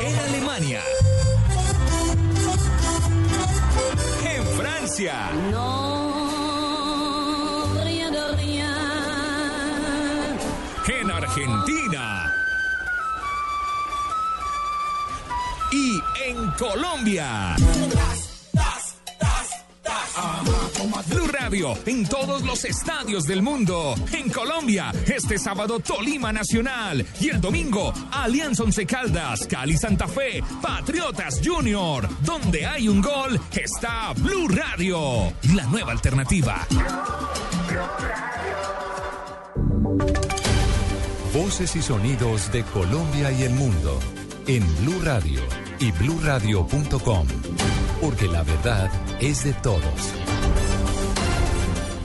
En 0.01 0.19
Alemania. 0.19 0.81
En 4.25 4.45
Francia. 4.59 5.31
No. 5.53 5.82
En 16.25 16.51
Colombia. 16.53 17.57
Blue 21.09 21.27
Radio 21.27 21.77
en 21.87 22.07
todos 22.07 22.43
los 22.43 22.65
estadios 22.65 23.25
del 23.25 23.43
mundo. 23.43 23.95
En 24.13 24.31
Colombia, 24.31 24.93
este 25.07 25.39
sábado 25.39 25.81
Tolima 25.81 26.33
Nacional. 26.33 27.05
Y 27.21 27.31
el 27.31 27.41
domingo, 27.41 27.93
Alianza 28.13 28.63
Once 28.63 28.87
Caldas, 28.87 29.47
Cali 29.47 29.77
Santa 29.77 30.07
Fe, 30.07 30.43
Patriotas 30.61 31.41
Junior. 31.45 32.09
Donde 32.25 32.67
hay 32.67 32.89
un 32.89 33.01
gol, 33.01 33.41
está 33.53 34.13
Blue 34.15 34.49
Radio. 34.49 35.33
La 35.55 35.65
nueva 35.65 35.93
alternativa. 35.93 36.67
Voces 41.35 41.75
y 41.77 41.83
sonidos 41.83 42.53
de 42.53 42.63
Colombia 42.65 43.33
y 43.33 43.43
el 43.43 43.55
mundo 43.55 43.99
en 44.47 44.63
Blue 44.85 45.01
Radio 45.03 45.62
y 45.83 45.91
bluradio.com, 45.91 47.27
porque 48.01 48.29
la 48.29 48.45
verdad 48.45 48.89
es 49.21 49.43
de 49.43 49.53
todos. 49.53 49.83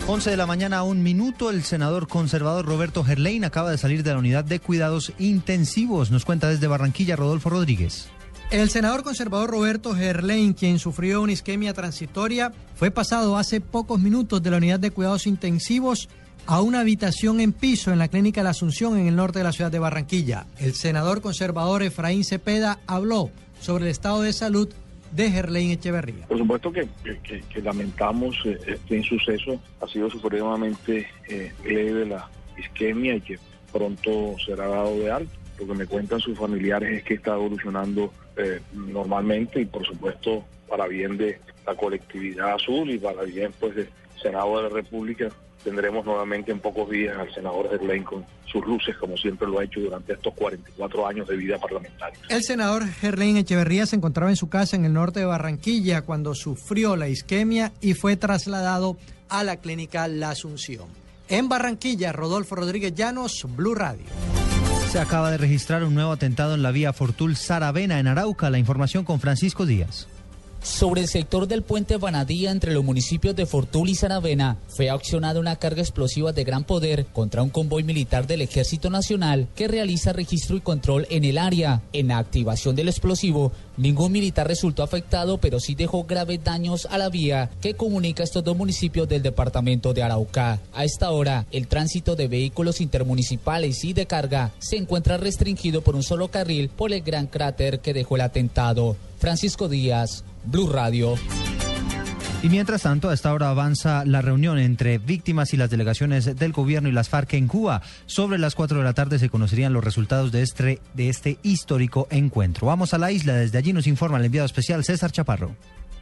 11 0.08 0.32
de 0.32 0.38
la 0.38 0.48
mañana, 0.48 0.82
un 0.82 1.04
minuto. 1.04 1.52
El 1.52 1.64
senador 1.64 2.08
conservador 2.08 2.66
Roberto 2.66 3.04
Gerlein 3.04 3.46
acaba 3.46 3.70
de 3.70 3.78
salir 3.78 4.02
de 4.02 4.14
la 4.14 4.18
unidad 4.18 4.44
de 4.44 4.60
cuidados 4.60 5.14
intensivos. 5.20 6.10
Nos 6.10 6.26
cuenta 6.26 6.50
desde 6.50 6.66
Barranquilla 6.66 7.16
Rodolfo 7.16 7.52
Rodríguez. 7.52 8.08
El 8.50 8.72
senador 8.72 9.04
conservador 9.04 9.52
Roberto 9.52 9.94
Gerlein, 9.94 10.54
quien 10.54 10.80
sufrió 10.80 11.22
una 11.22 11.34
isquemia 11.34 11.76
transitoria, 11.76 12.52
fue 12.76 12.90
pasado 12.90 13.38
hace 13.38 13.62
pocos 13.62 14.00
minutos 14.00 14.42
de 14.42 14.50
la 14.50 14.58
unidad 14.58 14.80
de 14.80 14.90
cuidados 14.90 15.28
intensivos 15.28 16.10
a 16.48 16.62
una 16.62 16.80
habitación 16.80 17.42
en 17.42 17.52
piso 17.52 17.92
en 17.92 18.00
la 18.00 18.08
Clínica 18.08 18.40
de 18.40 18.46
la 18.46 18.52
Asunción 18.52 18.98
en 18.98 19.08
el 19.08 19.16
norte 19.16 19.40
de 19.40 19.44
la 19.44 19.52
ciudad 19.52 19.70
de 19.70 19.80
Barranquilla. 19.80 20.48
El 20.58 20.74
senador 20.74 21.22
conservador 21.22 21.84
Efraín 21.84 22.24
Cepeda 22.24 22.80
habló 22.88 23.30
sobre 23.60 23.86
el 23.86 23.92
estado 23.92 24.22
de 24.22 24.34
salud 24.34 24.70
de 25.12 25.32
Gerlein 25.32 25.72
Echeverría. 25.72 26.28
Por 26.28 26.38
supuesto 26.38 26.72
que, 26.72 26.88
lamentamos 27.62 28.36
eh, 28.46 28.58
este 28.68 28.98
insuceso, 28.98 29.60
ha 29.82 29.88
sido 29.88 30.10
supremamente 30.10 31.08
eh, 31.30 31.52
leve 31.66 32.06
la 32.06 32.30
isquemia 32.58 33.16
y 33.16 33.22
que 33.22 33.40
pronto 33.72 34.36
será 34.46 34.68
dado 34.68 34.98
de 34.98 35.12
alto. 35.12 35.32
Lo 35.60 35.68
que 35.68 35.74
me 35.74 35.88
cuentan 35.88 36.20
sus 36.20 36.38
familiares 36.38 36.98
es 37.00 37.04
que 37.04 37.16
está 37.16 37.34
evolucionando 37.34 38.14
eh, 38.36 38.60
normalmente 38.74 39.62
y 39.62 39.66
por 39.66 39.86
supuesto 39.86 40.46
para 40.70 40.88
bien 40.88 41.18
de 41.18 41.40
la 41.66 41.76
colectividad 41.76 42.54
azul 42.54 42.92
y 42.92 43.00
para 43.00 43.24
bien 43.24 43.52
pues 43.60 43.76
del 43.76 43.90
Senado 44.22 44.58
de 44.58 44.64
la 44.64 44.70
República 44.70 45.30
tendremos 45.68 46.06
nuevamente 46.06 46.50
en 46.50 46.62
pocos 46.62 46.90
días 46.90 47.18
al 47.18 47.34
senador 47.34 47.70
Gerlain 47.70 48.02
con 48.02 48.26
sus 48.50 48.66
luces, 48.66 48.96
como 48.96 49.18
siempre 49.18 49.46
lo 49.50 49.60
ha 49.60 49.66
hecho 49.66 49.82
durante 49.82 50.14
estos 50.14 50.34
44 50.34 51.06
años 51.06 51.28
de 51.28 51.36
vida 51.36 51.58
parlamentaria. 51.58 52.18
El 52.30 52.42
senador 52.42 52.88
Gerlain 52.88 53.36
Echeverría 53.36 53.86
se 53.86 53.98
encontraba 53.98 54.32
en 54.32 54.38
su 54.38 54.48
casa 54.48 54.78
en 54.78 54.86
el 54.86 54.94
norte 54.94 55.20
de 55.20 55.26
Barranquilla 55.26 56.04
cuando 56.04 56.36
sufrió 56.36 56.96
la 56.96 57.10
isquemia 57.10 57.74
y 57.82 57.96
fue 57.96 58.16
trasladado 58.16 58.96
a 59.28 59.44
la 59.44 59.58
clínica 59.58 60.08
La 60.08 60.30
Asunción. 60.30 60.88
En 61.28 61.50
Barranquilla, 61.50 62.14
Rodolfo 62.14 62.56
Rodríguez 62.56 62.96
Llanos, 62.96 63.46
Blue 63.50 63.76
Radio. 63.76 64.06
Se 64.90 65.00
acaba 65.02 65.32
de 65.32 65.38
registrar 65.38 65.84
un 65.84 65.96
nuevo 65.96 66.14
atentado 66.14 66.56
en 66.56 66.64
la 66.64 66.72
vía 66.72 66.94
Fortul 66.94 67.36
Saravena 67.36 68.00
en 68.00 68.08
Arauca. 68.08 68.50
La 68.50 68.58
información 68.58 69.04
con 69.04 69.20
Francisco 69.20 69.66
Díaz. 69.66 70.08
Sobre 70.62 71.02
el 71.02 71.08
sector 71.08 71.48
del 71.48 71.62
puente 71.62 71.98
Banadía 71.98 72.52
entre 72.52 72.74
los 72.74 72.84
municipios 72.84 73.36
de 73.36 73.46
Fortul 73.46 73.90
y 73.90 73.96
Saravena 73.96 74.58
fue 74.68 74.90
accionada 74.90 75.40
una 75.40 75.56
carga 75.56 75.82
explosiva 75.82 76.34
de 76.34 76.44
gran 76.44 76.64
poder 76.64 77.06
contra 77.06 77.42
un 77.42 77.50
convoy 77.50 77.84
militar 77.84 78.28
del 78.28 78.42
Ejército 78.42 78.90
Nacional 78.90 79.48
que 79.56 79.68
realiza 79.68 80.14
registro 80.14 80.58
y 80.58 80.62
control 80.62 81.08
en 81.10 81.24
el 81.24 81.38
área. 81.38 81.82
En 81.94 82.10
la 82.10 82.18
activación 82.18 82.76
del 82.76 82.90
explosivo, 82.90 83.52
ningún 83.78 84.12
militar 84.12 84.48
resultó 84.48 84.84
afectado, 84.84 85.38
pero 85.38 85.60
sí 85.60 85.76
dejó 85.76 86.04
graves 86.04 86.44
daños 86.44 86.88
a 86.90 86.98
la 86.98 87.10
vía 87.10 87.50
que 87.62 87.76
comunica 87.76 88.24
estos 88.24 88.44
dos 88.44 88.58
municipios 88.58 89.08
del 89.08 89.24
departamento 89.24 89.94
de 89.94 90.04
Arauca. 90.04 90.60
A 90.74 90.84
esta 90.84 91.12
hora, 91.12 91.46
el 91.52 91.68
tránsito 91.68 92.16
de 92.16 92.28
vehículos 92.28 92.82
intermunicipales 92.82 93.84
y 93.84 93.94
de 93.94 94.06
carga 94.06 94.52
se 94.60 94.78
encuentra 94.78 95.18
restringido 95.18 95.82
por 95.82 95.96
un 95.96 96.04
solo 96.04 96.30
carril 96.30 96.70
por 96.70 96.92
el 96.92 97.02
gran 97.02 97.28
cráter 97.28 97.80
que 97.80 97.94
dejó 97.94 98.16
el 98.16 98.22
atentado. 98.22 98.96
Francisco 99.20 99.68
Díaz, 99.68 100.24
Blue 100.48 100.72
Radio. 100.72 101.16
Y 102.44 102.50
mientras 102.50 102.84
tanto, 102.84 103.10
a 103.10 103.14
esta 103.14 103.34
hora 103.34 103.50
avanza 103.50 104.06
la 104.06 104.22
reunión 104.22 104.60
entre 104.60 105.00
víctimas 105.00 105.54
y 105.54 105.58
las 105.58 105.70
delegaciones 105.70 106.38
del 106.38 106.52
gobierno 106.52 106.88
y 106.88 106.92
las 106.92 107.10
FARC 107.10 107.34
en 107.34 107.48
Cuba. 107.48 107.82
Sobre 108.06 108.38
las 108.38 108.56
4 108.56 108.78
de 108.78 108.84
la 108.84 108.94
tarde 108.94 109.20
se 109.20 109.30
conocerían 109.30 109.74
los 109.74 109.84
resultados 109.84 110.32
de 110.32 110.44
este, 110.44 110.80
de 110.94 111.10
este 111.10 111.38
histórico 111.44 112.08
encuentro. 112.12 112.68
Vamos 112.68 112.94
a 112.94 113.00
la 113.00 113.12
isla, 113.12 113.34
desde 113.34 113.58
allí 113.58 113.74
nos 113.74 113.88
informa 113.88 114.20
el 114.20 114.26
enviado 114.26 114.46
especial 114.46 114.84
César 114.84 115.12
Chaparro. 115.12 115.56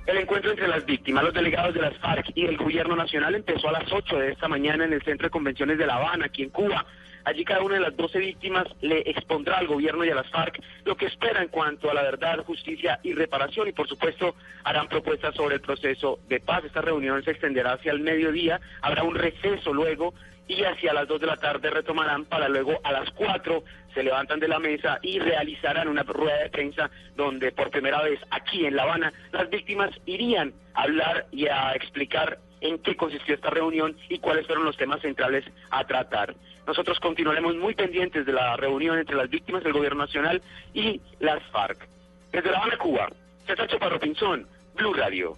El 0.06 0.18
encuentro 0.18 0.52
entre 0.52 0.68
las 0.68 0.86
víctimas, 0.86 1.24
los 1.24 1.34
delegados 1.34 1.74
de 1.74 1.82
las 1.82 1.98
FARC 1.98 2.32
y 2.36 2.46
el 2.46 2.58
gobierno 2.58 2.96
nacional 2.96 3.34
empezó 3.34 3.70
a 3.70 3.72
las 3.72 3.92
8 3.92 4.18
de 4.18 4.32
esta 4.34 4.48
mañana 4.48 4.86
en 4.86 4.94
el 4.94 5.02
Centro 5.02 5.28
de 5.28 5.32
Convenciones 5.32 5.80
de 5.80 5.88
La 5.88 5.96
Habana, 5.96 6.26
aquí 6.26 6.44
en 6.44 6.50
Cuba. 6.50 6.86
Allí 7.26 7.44
cada 7.44 7.64
una 7.64 7.76
de 7.76 7.82
las 7.82 7.98
12 7.98 8.20
víctimas 8.20 8.68
le 8.82 9.00
expondrá 9.00 9.58
al 9.58 9.66
gobierno 9.66 10.06
y 10.06 10.10
a 10.12 10.16
las 10.16 10.30
FARC 10.30 10.62
lo 10.86 10.96
que 10.96 11.08
espera 11.08 11.42
en 11.42 11.48
cuanto 11.48 11.90
a 11.90 11.94
la 11.96 12.04
verdad, 12.04 12.46
justicia 12.46 13.00
y 13.02 13.14
reparación 13.14 13.68
y 13.68 13.72
por 13.72 13.88
supuesto 13.88 14.36
harán 14.64 14.88
propuestas 14.88 15.34
sobre 15.34 15.56
el 15.56 15.62
proceso 15.62 16.20
de 16.30 16.40
paz. 16.40 16.64
Esta 16.64 16.82
reunión 16.82 17.24
se 17.24 17.32
extenderá 17.32 17.74
hacia 17.74 17.92
el 17.92 18.00
mediodía, 18.00 18.62
habrá 18.82 19.04
un 19.04 19.16
receso 19.16 19.74
luego 19.74 20.14
y 20.48 20.64
hacia 20.64 20.94
las 20.94 21.08
2 21.08 21.22
de 21.22 21.28
la 21.28 21.38
tarde 21.38 21.72
retomarán 21.72 22.26
para 22.26 22.48
luego 22.48 22.80
a 22.84 22.92
las 22.92 23.10
4 23.12 23.64
se 23.96 24.04
levantan 24.04 24.40
de 24.40 24.48
la 24.48 24.60
mesa 24.60 25.00
y 25.02 25.18
realizarán 25.18 25.88
una 25.88 26.04
rueda 26.04 26.38
de 26.44 26.50
prensa 26.50 26.92
donde 27.16 27.52
por 27.52 27.72
primera 27.72 28.04
vez 28.04 28.20
aquí 28.30 28.68
en 28.68 28.76
La 28.76 28.84
Habana 28.84 29.12
las 29.32 29.50
víctimas 29.50 29.90
irían 30.06 30.54
a 30.76 30.84
hablar 30.84 31.26
y 31.32 31.48
a 31.48 31.72
explicar 31.74 32.38
en 32.62 32.78
qué 32.80 32.96
consistió 32.96 33.34
esta 33.34 33.50
reunión 33.50 33.98
y 34.10 34.20
cuáles 34.20 34.46
fueron 34.46 34.66
los 34.66 34.78
temas 34.78 35.02
centrales 35.02 35.46
a 35.72 35.86
tratar. 35.86 36.36
Nosotros 36.68 37.00
continuaremos 37.00 37.56
muy 37.56 37.76
pendientes 37.76 38.26
de 38.26 38.34
la 38.34 38.56
reunión 38.58 38.98
entre 38.98 39.16
las 39.16 39.30
víctimas 39.30 39.64
del 39.64 39.74
gobierno 39.74 40.06
nacional 40.06 40.42
y 40.74 41.00
las 41.20 41.42
FARC. 41.52 41.88
Desde 42.32 42.52
La 42.52 42.58
Habana, 42.58 42.78
Cuba, 42.78 43.08
César 43.46 43.68
Chaparro 43.68 44.00
Pinzón, 44.00 44.48
Blue 44.76 44.94
Radio. 44.94 45.38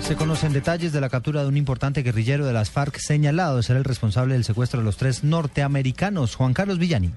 Se 0.00 0.16
conocen 0.16 0.52
detalles 0.52 0.92
de 0.92 1.00
la 1.00 1.08
captura 1.08 1.42
de 1.42 1.48
un 1.48 1.56
importante 1.56 2.02
guerrillero 2.02 2.44
de 2.44 2.52
las 2.52 2.70
FARC 2.70 2.96
señalado 2.96 3.56
de 3.56 3.62
ser 3.62 3.76
el 3.76 3.84
responsable 3.84 4.34
del 4.34 4.44
secuestro 4.44 4.80
de 4.80 4.86
los 4.86 4.96
tres 4.96 5.24
norteamericanos, 5.24 6.34
Juan 6.36 6.54
Carlos 6.54 6.78
Villani. 6.78 7.12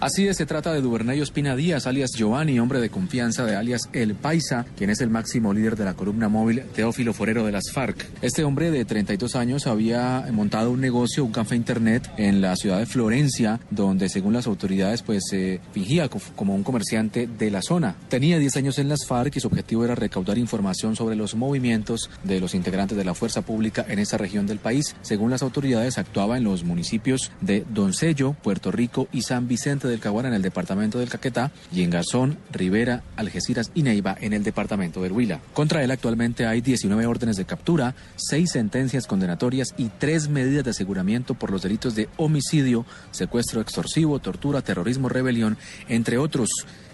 Así 0.00 0.26
es, 0.28 0.36
se 0.36 0.44
trata 0.44 0.72
de 0.72 0.80
Duvernay 0.80 1.20
Espina 1.20 1.56
Díaz, 1.56 1.86
alias 1.86 2.10
Giovanni, 2.14 2.58
hombre 2.58 2.80
de 2.80 2.90
confianza 2.90 3.46
de 3.46 3.56
alias 3.56 3.88
El 3.92 4.14
Paisa, 4.14 4.66
quien 4.76 4.90
es 4.90 5.00
el 5.00 5.08
máximo 5.08 5.54
líder 5.54 5.76
de 5.76 5.84
la 5.84 5.94
columna 5.94 6.28
móvil 6.28 6.62
Teófilo 6.74 7.14
Forero 7.14 7.46
de 7.46 7.52
las 7.52 7.70
FARC. 7.72 8.06
Este 8.20 8.44
hombre 8.44 8.70
de 8.70 8.84
32 8.84 9.34
años 9.36 9.66
había 9.66 10.26
montado 10.32 10.72
un 10.72 10.80
negocio, 10.80 11.24
un 11.24 11.32
café 11.32 11.56
internet 11.56 12.10
en 12.18 12.40
la 12.40 12.56
ciudad 12.56 12.78
de 12.78 12.86
Florencia, 12.86 13.60
donde 13.70 14.08
según 14.08 14.34
las 14.34 14.46
autoridades 14.46 15.02
pues 15.02 15.22
se 15.30 15.60
fingía 15.72 16.08
como 16.08 16.54
un 16.54 16.64
comerciante 16.64 17.26
de 17.26 17.50
la 17.50 17.62
zona. 17.62 17.96
Tenía 18.08 18.38
10 18.38 18.56
años 18.56 18.78
en 18.78 18.88
las 18.88 19.06
FARC 19.06 19.36
y 19.36 19.40
su 19.40 19.48
objetivo 19.48 19.84
era 19.84 19.94
recaudar 19.94 20.38
información 20.38 20.96
sobre 20.96 21.16
los 21.16 21.34
movimientos 21.34 22.10
de 22.24 22.40
los 22.40 22.54
integrantes 22.54 22.98
de 22.98 23.04
la 23.04 23.14
fuerza 23.14 23.42
pública 23.42 23.86
en 23.88 23.98
esa 24.00 24.18
región 24.18 24.46
del 24.46 24.58
país. 24.58 24.96
Según 25.02 25.30
las 25.30 25.42
autoridades 25.42 25.98
actuaba 25.98 26.36
en 26.36 26.44
los 26.44 26.64
municipios 26.64 27.30
de 27.40 27.64
Doncello, 27.72 28.34
Puerto 28.42 28.70
Rico 28.70 29.08
y 29.12 29.22
San 29.22 29.48
Vicente 29.48 29.83
del 29.88 30.00
Caguara 30.00 30.28
en 30.28 30.34
el 30.34 30.42
departamento 30.42 30.98
del 30.98 31.08
Caquetá 31.08 31.50
y 31.72 31.82
en 31.82 31.90
Garzón, 31.90 32.38
Rivera, 32.52 33.02
Algeciras 33.16 33.70
y 33.74 33.82
Neiva 33.82 34.16
en 34.20 34.32
el 34.32 34.42
departamento 34.42 35.02
del 35.02 35.12
Huila. 35.12 35.40
Contra 35.52 35.82
él 35.82 35.90
actualmente 35.90 36.46
hay 36.46 36.60
19 36.60 37.06
órdenes 37.06 37.36
de 37.36 37.44
captura, 37.44 37.94
6 38.16 38.50
sentencias 38.50 39.06
condenatorias 39.06 39.74
y 39.76 39.90
3 39.98 40.28
medidas 40.28 40.64
de 40.64 40.70
aseguramiento 40.70 41.34
por 41.34 41.50
los 41.50 41.62
delitos 41.62 41.94
de 41.94 42.08
homicidio, 42.16 42.86
secuestro 43.10 43.60
extorsivo, 43.60 44.18
tortura, 44.18 44.62
terrorismo, 44.62 45.08
rebelión, 45.08 45.56
entre 45.88 46.18
otros. 46.18 46.48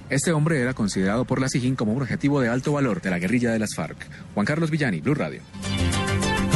Este 0.09 0.33
hombre 0.33 0.61
era 0.61 0.75
considerado 0.75 1.25
por 1.25 1.41
la 1.41 1.49
SIGIN 1.49 1.77
como 1.77 1.93
un 1.93 2.03
objetivo 2.03 2.41
de 2.41 2.49
alto 2.49 2.73
valor 2.73 3.01
de 3.01 3.11
la 3.11 3.19
guerrilla 3.19 3.53
de 3.53 3.61
las 3.61 3.75
FARC. 3.77 3.97
Juan 4.35 4.45
Carlos 4.45 4.71
Villani, 4.71 5.01
Blue 5.01 5.15
Radio. 5.15 5.41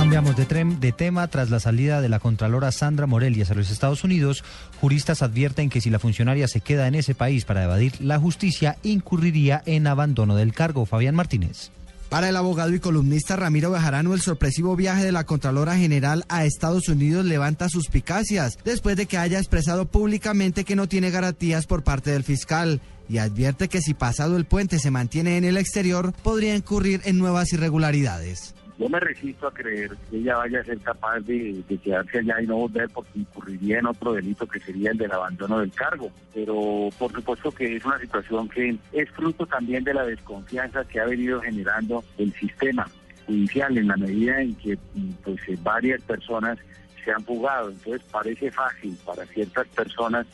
Cambiamos 0.05 0.37
de, 0.37 0.45
de, 0.79 0.93
tema. 0.93 1.27
Tras 1.29 1.49
la 1.49 1.61
salida 1.61 2.03
de 2.03 2.11
la 2.11 2.19
Contralora 2.19 2.71
Sandra 2.73 3.07
Morelli 3.07 3.41
hacia 3.41 3.55
los 3.55 3.71
Estados 3.71 4.05
Unidos, 4.05 4.45
juristas 4.79 5.23
advierten 5.23 5.71
que 5.71 5.81
si 5.81 5.89
la 5.89 5.99
funcionaria 5.99 6.47
se 6.47 6.61
queda 6.61 6.87
en 6.87 6.95
ese 6.95 7.15
país 7.15 7.47
para 7.47 7.65
evadir 7.65 7.95
la 8.03 8.19
justicia, 8.19 8.77
incurriría 8.83 9.63
en 9.65 9.87
abandono 9.87 10.37
del 10.37 10.53
cargo. 10.53 10.85
Fabián 10.85 11.15
Martínez. 11.15 11.71
Para 12.11 12.29
el 12.29 12.37
abogado 12.37 12.75
y 12.75 12.81
columnista 12.81 13.37
Ramiro 13.37 13.71
Bejarano, 13.71 14.13
el 14.13 14.21
sorpresivo 14.21 14.77
viaje 14.77 15.07
de 15.07 15.11
la 15.11 15.25
Contralora 15.25 15.75
General 15.75 16.27
a 16.29 16.45
Estados 16.45 16.91
Unidos 16.91 17.25
levanta 17.25 17.71
suspicacias 17.71 18.59
después 18.63 18.99
de 18.99 19.07
que 19.07 19.17
haya 19.17 19.39
expresado 19.39 19.87
públicamente 19.87 20.65
que 20.65 20.77
no 20.77 20.87
tiene 20.87 21.11
garantías 21.11 21.65
por 21.65 21.83
parte 21.83 22.11
del 22.11 22.25
fiscal 22.25 22.83
y 23.09 23.17
advierte 23.17 23.69
que 23.69 23.81
si 23.81 23.95
pasado 23.95 24.37
el 24.37 24.45
puente 24.45 24.79
se 24.79 24.91
mantiene 24.91 25.39
en 25.39 25.45
el 25.45 25.57
exterior 25.57 26.13
podría 26.23 26.55
incurrir 26.55 27.01
en 27.07 27.17
nuevas 27.17 27.55
irregularidades. 27.55 28.55
Yo 28.85 28.91
me 28.91 29.01
resisto 29.01 29.47
a 29.47 29.55
creer 29.55 29.97
que 30.11 30.19
ella 30.19 30.37
vaya 30.37 30.61
a 30.61 30.65
ser 30.65 30.79
capaz 30.81 31.21
de, 31.21 31.65
quedarse 31.83 32.19
allá 32.19 32.43
y 32.43 32.47
no 32.47 32.57
volver 32.57 32.87
porque 32.91 33.19
incurriría 33.19 33.79
en 33.79 33.87
otro 33.87 34.13
delito 34.13 34.47
que 34.47 34.61
sería 34.61 34.91
el 34.91 34.99
del 34.99 35.11
abandono 35.11 35.61
del 35.61 35.73
cargo. 35.73 36.11
Pero 36.35 36.91
por 36.99 37.11
supuesto 37.11 37.51
que 37.51 37.77
es 37.77 37.85
una 37.87 37.99
situación 37.99 38.47
que 38.47 38.77
es 38.93 39.11
fruto 39.13 39.47
también 39.47 39.85
de 39.85 39.95
la 39.95 40.05
desconfianza 40.05 40.85
que 40.85 41.01
ha 41.01 41.07
venido 41.07 41.41
generando 41.41 42.05
el 42.19 42.31
sistema 42.35 42.87
judicial 43.27 43.79
en 43.79 43.89
la 43.89 43.97
medida 43.97 44.43
en 44.43 44.55
que 44.57 44.77
pues, 45.25 45.41
varias 45.63 46.03
personas 46.03 46.59
se 47.03 47.11
han 47.11 47.25
fugado. 47.25 47.71
Entonces 47.71 48.03
parece 48.13 48.51
fácil 48.51 48.99
para 49.07 49.25
ciertas 49.25 49.67
personas 49.69 50.27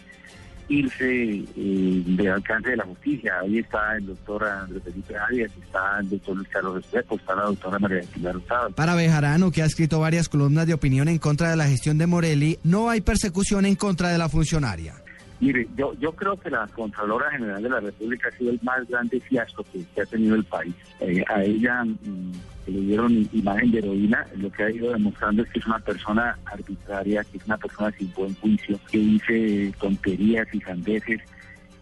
irse 0.71 1.45
eh, 1.57 2.03
de 2.07 2.31
alcance 2.31 2.71
de 2.71 2.77
la 2.77 2.85
justicia. 2.85 3.35
Ahí 3.43 3.59
está 3.59 3.97
el 3.97 4.07
doctor 4.07 4.45
Andrés 4.45 4.83
Felipe 4.85 5.17
Arias, 5.17 5.51
está 5.63 5.99
el 6.01 6.09
doctor 6.09 6.37
Luis 6.37 6.49
Carlos 6.49 6.85
Espejo, 6.85 7.17
está 7.17 7.35
la 7.35 7.43
doctora 7.43 7.79
María 7.79 8.03
Pilar 8.15 8.37
Hurtado. 8.37 8.71
Para 8.71 8.95
Bejarano, 8.95 9.51
que 9.51 9.63
ha 9.63 9.67
escrito 9.67 10.01
varias 10.01 10.29
columnas 10.29 10.67
de 10.67 10.75
opinión 10.75 11.09
en 11.09 11.19
contra 11.19 11.51
de 11.51 11.57
la 11.57 11.67
gestión 11.67 11.99
de 11.99 12.07
Morelli, 12.07 12.59
no 12.63 12.89
hay 12.89 13.01
persecución 13.01 13.67
en 13.67 13.75
contra 13.75 14.09
de 14.09 14.19
la 14.19 14.29
funcionaria. 14.29 14.95
Mire, 15.41 15.67
yo, 15.75 15.95
yo 15.99 16.13
creo 16.13 16.37
que 16.37 16.51
la 16.51 16.67
Contralora 16.67 17.31
General 17.31 17.63
de 17.63 17.69
la 17.71 17.81
República 17.81 18.29
ha 18.29 18.37
sido 18.37 18.51
el 18.51 18.61
más 18.63 18.87
grande 18.87 19.21
fiasco 19.21 19.65
que, 19.65 20.01
ha 20.01 20.05
tenido 20.05 20.37
el 20.37 20.45
país. 20.45 20.75
Eh, 21.01 21.25
a 21.29 21.43
ella 21.43 21.83
mm, 21.85 22.33
le 22.67 22.81
dieron 22.81 23.29
imagen 23.33 23.71
de 23.71 23.79
heroína, 23.79 24.27
lo 24.37 24.53
que 24.53 24.65
ha 24.65 24.71
ido 24.71 24.93
demostrando 24.93 25.43
es 25.43 25.49
que 25.49 25.59
es 25.59 25.67
una 25.67 25.79
persona 25.79 26.39
arbitraria, 26.45 27.25
que 27.25 27.39
es 27.39 27.47
una 27.47 27.57
persona 27.57 27.91
sin 27.97 28.13
buen 28.13 28.35
juicio, 28.35 28.79
que 28.91 28.99
dice 28.99 29.73
tonterías 29.81 30.47
y 30.53 30.61
sandeces 30.61 31.21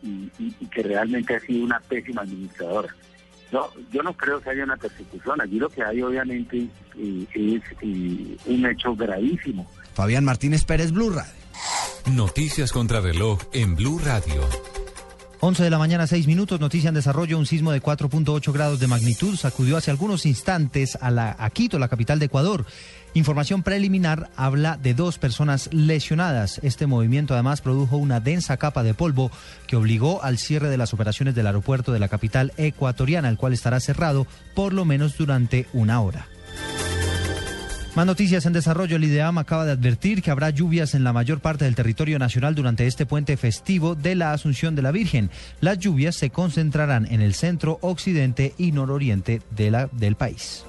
y, 0.02 0.28
que 0.66 0.82
realmente 0.84 1.34
ha 1.34 1.40
sido 1.40 1.64
una 1.64 1.80
pésima 1.80 2.22
administradora. 2.22 2.94
No, 3.50 3.66
yo 3.90 4.02
no 4.02 4.12
creo 4.12 4.40
que 4.40 4.50
haya 4.50 4.62
una 4.62 4.76
persecución. 4.76 5.40
Allí 5.40 5.58
lo 5.58 5.68
que 5.68 5.82
hay 5.82 6.00
obviamente 6.02 6.68
eh, 6.96 7.26
es 7.34 7.62
eh, 7.80 8.36
un 8.46 8.66
hecho 8.66 8.94
gravísimo. 8.94 9.68
Fabián 9.94 10.24
Martínez 10.24 10.64
Pérez, 10.64 10.92
Blue 10.92 11.10
Radio. 11.10 11.47
Noticias 12.10 12.72
contra 12.72 13.00
reloj 13.00 13.38
en 13.52 13.76
Blue 13.76 14.00
Radio. 14.02 14.40
11 15.40 15.62
de 15.62 15.70
la 15.70 15.78
mañana, 15.78 16.06
6 16.06 16.26
minutos, 16.26 16.58
noticia 16.58 16.88
en 16.88 16.94
desarrollo, 16.94 17.38
un 17.38 17.46
sismo 17.46 17.70
de 17.70 17.82
4.8 17.82 18.52
grados 18.52 18.80
de 18.80 18.86
magnitud 18.86 19.36
sacudió 19.36 19.76
hace 19.76 19.90
algunos 19.90 20.26
instantes 20.26 20.98
a, 21.00 21.10
la, 21.10 21.36
a 21.38 21.50
Quito, 21.50 21.78
la 21.78 21.88
capital 21.88 22.18
de 22.18 22.26
Ecuador. 22.26 22.64
Información 23.14 23.62
preliminar 23.62 24.30
habla 24.36 24.76
de 24.76 24.94
dos 24.94 25.18
personas 25.18 25.68
lesionadas. 25.72 26.60
Este 26.62 26.86
movimiento 26.86 27.34
además 27.34 27.60
produjo 27.60 27.98
una 27.98 28.20
densa 28.20 28.56
capa 28.56 28.82
de 28.82 28.94
polvo 28.94 29.30
que 29.66 29.76
obligó 29.76 30.22
al 30.24 30.38
cierre 30.38 30.70
de 30.70 30.78
las 30.78 30.94
operaciones 30.94 31.34
del 31.34 31.46
aeropuerto 31.46 31.92
de 31.92 32.00
la 32.00 32.08
capital 32.08 32.52
ecuatoriana, 32.56 33.28
el 33.28 33.36
cual 33.36 33.52
estará 33.52 33.80
cerrado 33.80 34.26
por 34.54 34.72
lo 34.72 34.84
menos 34.84 35.16
durante 35.16 35.66
una 35.72 36.00
hora. 36.00 36.26
Más 37.94 38.06
noticias 38.06 38.46
en 38.46 38.52
desarrollo. 38.52 38.96
El 38.96 39.04
IDEAM 39.04 39.38
acaba 39.38 39.64
de 39.64 39.72
advertir 39.72 40.22
que 40.22 40.30
habrá 40.30 40.50
lluvias 40.50 40.94
en 40.94 41.04
la 41.04 41.12
mayor 41.12 41.40
parte 41.40 41.64
del 41.64 41.74
territorio 41.74 42.18
nacional 42.18 42.54
durante 42.54 42.86
este 42.86 43.06
puente 43.06 43.36
festivo 43.36 43.94
de 43.94 44.14
la 44.14 44.32
Asunción 44.32 44.76
de 44.76 44.82
la 44.82 44.92
Virgen. 44.92 45.30
Las 45.60 45.78
lluvias 45.78 46.14
se 46.14 46.30
concentrarán 46.30 47.06
en 47.10 47.22
el 47.22 47.34
centro, 47.34 47.78
occidente 47.80 48.54
y 48.56 48.72
nororiente 48.72 49.42
de 49.50 49.70
la, 49.70 49.88
del 49.92 50.14
país. 50.14 50.64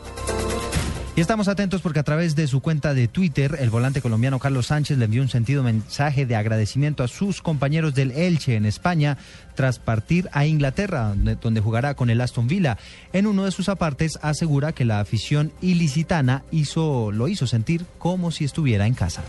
Y 1.20 1.22
estamos 1.22 1.50
atentos 1.50 1.82
porque 1.82 2.00
a 2.00 2.04
través 2.04 2.34
de 2.38 2.48
su 2.48 2.62
cuenta 2.62 2.94
de 2.94 3.10
Twitter, 3.10 3.58
el 3.60 3.70
volante 3.70 4.02
colombiano 4.02 4.40
Carlos 4.40 4.68
Sánchez 4.68 4.98
le 4.98 5.04
envió 5.04 5.22
un 5.22 5.28
sentido 5.28 5.64
mensaje 5.64 6.26
de 6.26 6.38
agradecimiento 6.38 7.04
a 7.04 7.10
sus 7.10 7.42
compañeros 7.42 7.94
del 7.94 8.12
Elche 8.12 8.56
en 8.56 8.66
España 8.66 9.18
tras 9.54 9.80
partir 9.80 10.30
a 10.32 10.46
Inglaterra, 10.46 11.14
donde 11.42 11.60
jugará 11.60 11.94
con 11.94 12.10
el 12.10 12.22
Aston 12.22 12.48
Villa. 12.48 12.78
En 13.12 13.28
uno 13.28 13.44
de 13.44 13.52
sus 13.52 13.68
apartes 13.68 14.18
asegura 14.22 14.72
que 14.72 14.86
la 14.86 15.02
afición 15.02 15.52
ilicitana 15.60 16.44
hizo, 16.52 17.12
lo 17.12 17.28
hizo 17.28 17.48
sentir 17.48 17.86
como 17.98 18.32
si 18.32 18.46
estuviera 18.46 18.88
en 18.88 18.94
casa. 18.94 19.22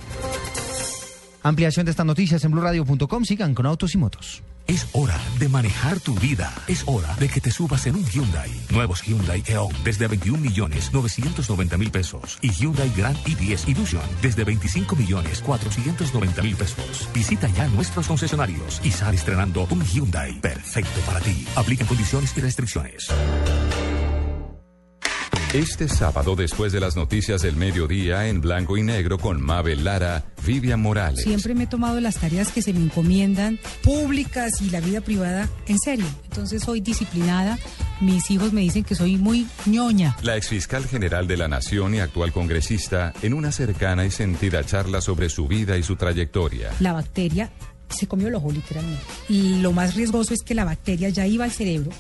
Ampliación 1.43 1.86
de 1.86 1.91
estas 1.91 2.07
noticias 2.07 2.45
en 2.45 2.53
blurradio.com. 2.53 3.24
Sigan 3.24 3.55
con 3.55 3.66
autos 3.66 3.95
y 3.95 3.99
motos. 3.99 4.43
Es 4.66 4.86
hora 4.93 5.18
de 5.41 5.49
manejar 5.49 5.99
tu 5.99 6.14
vida. 6.14 6.53
Es 6.68 6.84
hora 6.86 7.12
de 7.16 7.28
que 7.28 7.41
te 7.41 7.51
subas 7.51 7.86
en 7.86 7.97
un 7.97 8.05
Hyundai. 8.05 8.51
Nuevos 8.72 9.03
Hyundai 9.03 9.43
Eon 9.47 9.72
desde 9.82 10.07
21 10.07 10.38
millones 10.38 10.93
990 10.93 11.76
mil 11.76 11.91
pesos. 11.91 12.38
Y 12.41 12.51
Hyundai 12.53 12.93
Grand 12.97 13.18
i10 13.24 13.68
Illusion 13.68 14.03
desde 14.22 14.45
25 14.45 14.95
millones 14.95 15.41
490 15.41 16.43
mil 16.43 16.55
pesos. 16.55 17.09
Visita 17.12 17.49
ya 17.49 17.66
nuestros 17.66 18.07
concesionarios 18.07 18.80
y 18.84 18.93
sal 18.93 19.14
estrenando 19.14 19.66
un 19.70 19.84
Hyundai 19.84 20.41
perfecto 20.41 21.01
para 21.05 21.18
ti. 21.18 21.45
Aplica 21.57 21.84
condiciones 21.84 22.32
y 22.36 22.41
restricciones. 22.41 23.09
Este 25.53 25.88
sábado, 25.88 26.36
después 26.36 26.70
de 26.70 26.78
las 26.78 26.94
noticias 26.94 27.42
del 27.42 27.57
mediodía, 27.57 28.28
en 28.28 28.40
blanco 28.40 28.76
y 28.76 28.84
negro 28.84 29.18
con 29.18 29.42
Mabel 29.42 29.82
Lara, 29.82 30.22
Vivian 30.46 30.80
Morales. 30.80 31.24
Siempre 31.24 31.55
me 31.55 31.64
he 31.64 31.66
tomado 31.66 31.98
las 31.98 32.18
tareas 32.18 32.53
que 32.53 32.62
se 32.62 32.72
me 32.72 32.78
encomiendan, 32.78 33.59
públicas 33.82 34.61
y 34.61 34.70
la 34.70 34.78
vida 34.78 35.01
privada, 35.01 35.48
en 35.66 35.76
serio. 35.80 36.07
Entonces 36.22 36.62
soy 36.62 36.80
disciplinada. 36.80 37.59
Mis 38.01 38.30
hijos 38.30 38.53
me 38.53 38.61
dicen 38.61 38.84
que 38.84 38.94
soy 38.94 39.16
muy 39.16 39.48
ñoña. 39.66 40.16
La 40.22 40.36
exfiscal 40.36 40.86
general 40.86 41.26
de 41.26 41.36
la 41.36 41.48
Nación 41.48 41.96
y 41.96 41.98
actual 41.98 42.32
congresista, 42.32 43.12
en 43.20 43.34
una 43.34 43.51
cercana 43.51 44.07
y 44.07 44.12
sentida 44.12 44.62
charla 44.62 45.01
sobre 45.01 45.28
su 45.30 45.48
vida 45.48 45.76
y 45.76 45.82
su 45.82 45.96
trayectoria. 45.96 46.70
La 46.78 46.92
bacteria 46.92 47.51
se 47.88 48.07
comió 48.07 48.28
el 48.28 48.36
ojo 48.36 48.53
literalmente. 48.53 49.03
Y 49.28 49.57
lo 49.57 49.72
más 49.72 49.96
riesgoso 49.96 50.32
es 50.32 50.42
que 50.42 50.55
la 50.55 50.64
bacteria 50.64 51.09
ya 51.09 51.26
iba 51.26 51.44
al 51.44 51.51
cerebro 51.51 51.90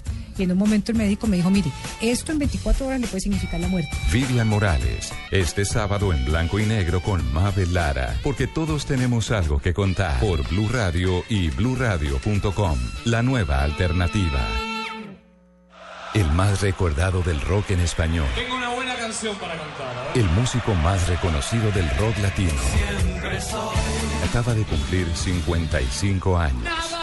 y 0.40 0.44
en 0.44 0.52
un 0.52 0.58
momento 0.58 0.92
el 0.92 0.98
médico 0.98 1.26
me 1.26 1.36
dijo, 1.36 1.50
mire, 1.50 1.70
esto 2.00 2.32
en 2.32 2.38
24 2.38 2.86
horas 2.86 3.00
le 3.00 3.06
puede 3.06 3.20
significar 3.20 3.60
la 3.60 3.68
muerte. 3.68 3.90
Vivian 4.12 4.48
Morales, 4.48 5.12
este 5.30 5.64
sábado 5.64 6.12
en 6.12 6.24
blanco 6.24 6.58
y 6.58 6.64
negro 6.66 7.00
con 7.02 7.30
Mabel 7.32 7.74
Lara, 7.74 8.18
porque 8.22 8.46
todos 8.46 8.86
tenemos 8.86 9.30
algo 9.30 9.58
que 9.60 9.74
contar 9.74 10.18
por 10.20 10.46
Blue 10.48 10.68
Radio 10.68 11.22
y 11.28 11.50
bluradio.com, 11.50 12.78
la 13.04 13.22
nueva 13.22 13.62
alternativa. 13.62 14.40
El 16.14 16.28
más 16.32 16.60
recordado 16.60 17.22
del 17.22 17.40
rock 17.40 17.70
en 17.70 17.80
español. 17.80 18.26
Tengo 18.34 18.56
una 18.56 18.70
buena 18.70 18.96
canción 18.96 19.36
para 19.36 19.54
cantar. 19.56 20.10
El 20.16 20.24
músico 20.30 20.74
más 20.74 21.06
reconocido 21.08 21.70
del 21.70 21.88
rock 21.98 22.18
latino. 22.18 22.50
Siempre 22.74 23.40
soy 23.40 23.76
Acaba 24.28 24.54
de 24.54 24.64
cumplir 24.64 25.06
55 25.14 26.36
años. 26.38 26.64
nada. 26.64 26.99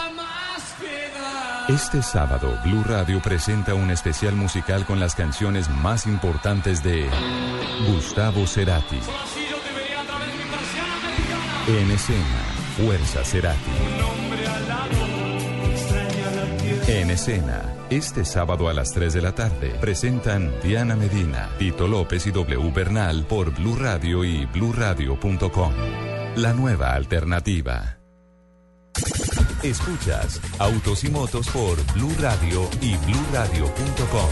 Este 1.68 2.00
sábado, 2.02 2.58
Blue 2.64 2.82
Radio 2.82 3.20
presenta 3.20 3.74
un 3.74 3.90
especial 3.90 4.34
musical 4.34 4.86
con 4.86 4.98
las 4.98 5.14
canciones 5.14 5.68
más 5.68 6.06
importantes 6.06 6.82
de 6.82 7.06
Gustavo 7.86 8.46
Cerati. 8.46 8.98
En 11.66 11.90
escena, 11.90 12.42
Fuerza 12.78 13.22
Cerati. 13.22 13.70
En 16.86 17.10
escena, 17.10 17.60
este 17.90 18.24
sábado 18.24 18.70
a 18.70 18.72
las 18.72 18.94
3 18.94 19.12
de 19.12 19.20
la 19.20 19.34
tarde, 19.34 19.76
presentan 19.78 20.50
Diana 20.62 20.96
Medina, 20.96 21.50
Tito 21.58 21.86
López 21.86 22.26
y 22.26 22.30
W 22.30 22.72
Bernal 22.72 23.26
por 23.26 23.54
Blue 23.54 23.76
Radio 23.76 24.24
y 24.24 24.46
bluradio.com. 24.46 25.74
La 26.36 26.54
nueva 26.54 26.94
alternativa. 26.94 27.98
Escuchas 29.62 30.40
Autos 30.60 31.02
y 31.02 31.10
Motos 31.10 31.48
por 31.48 31.76
Blue 31.94 32.14
Radio 32.20 32.68
y 32.80 32.94
bluradio.com. 32.96 34.28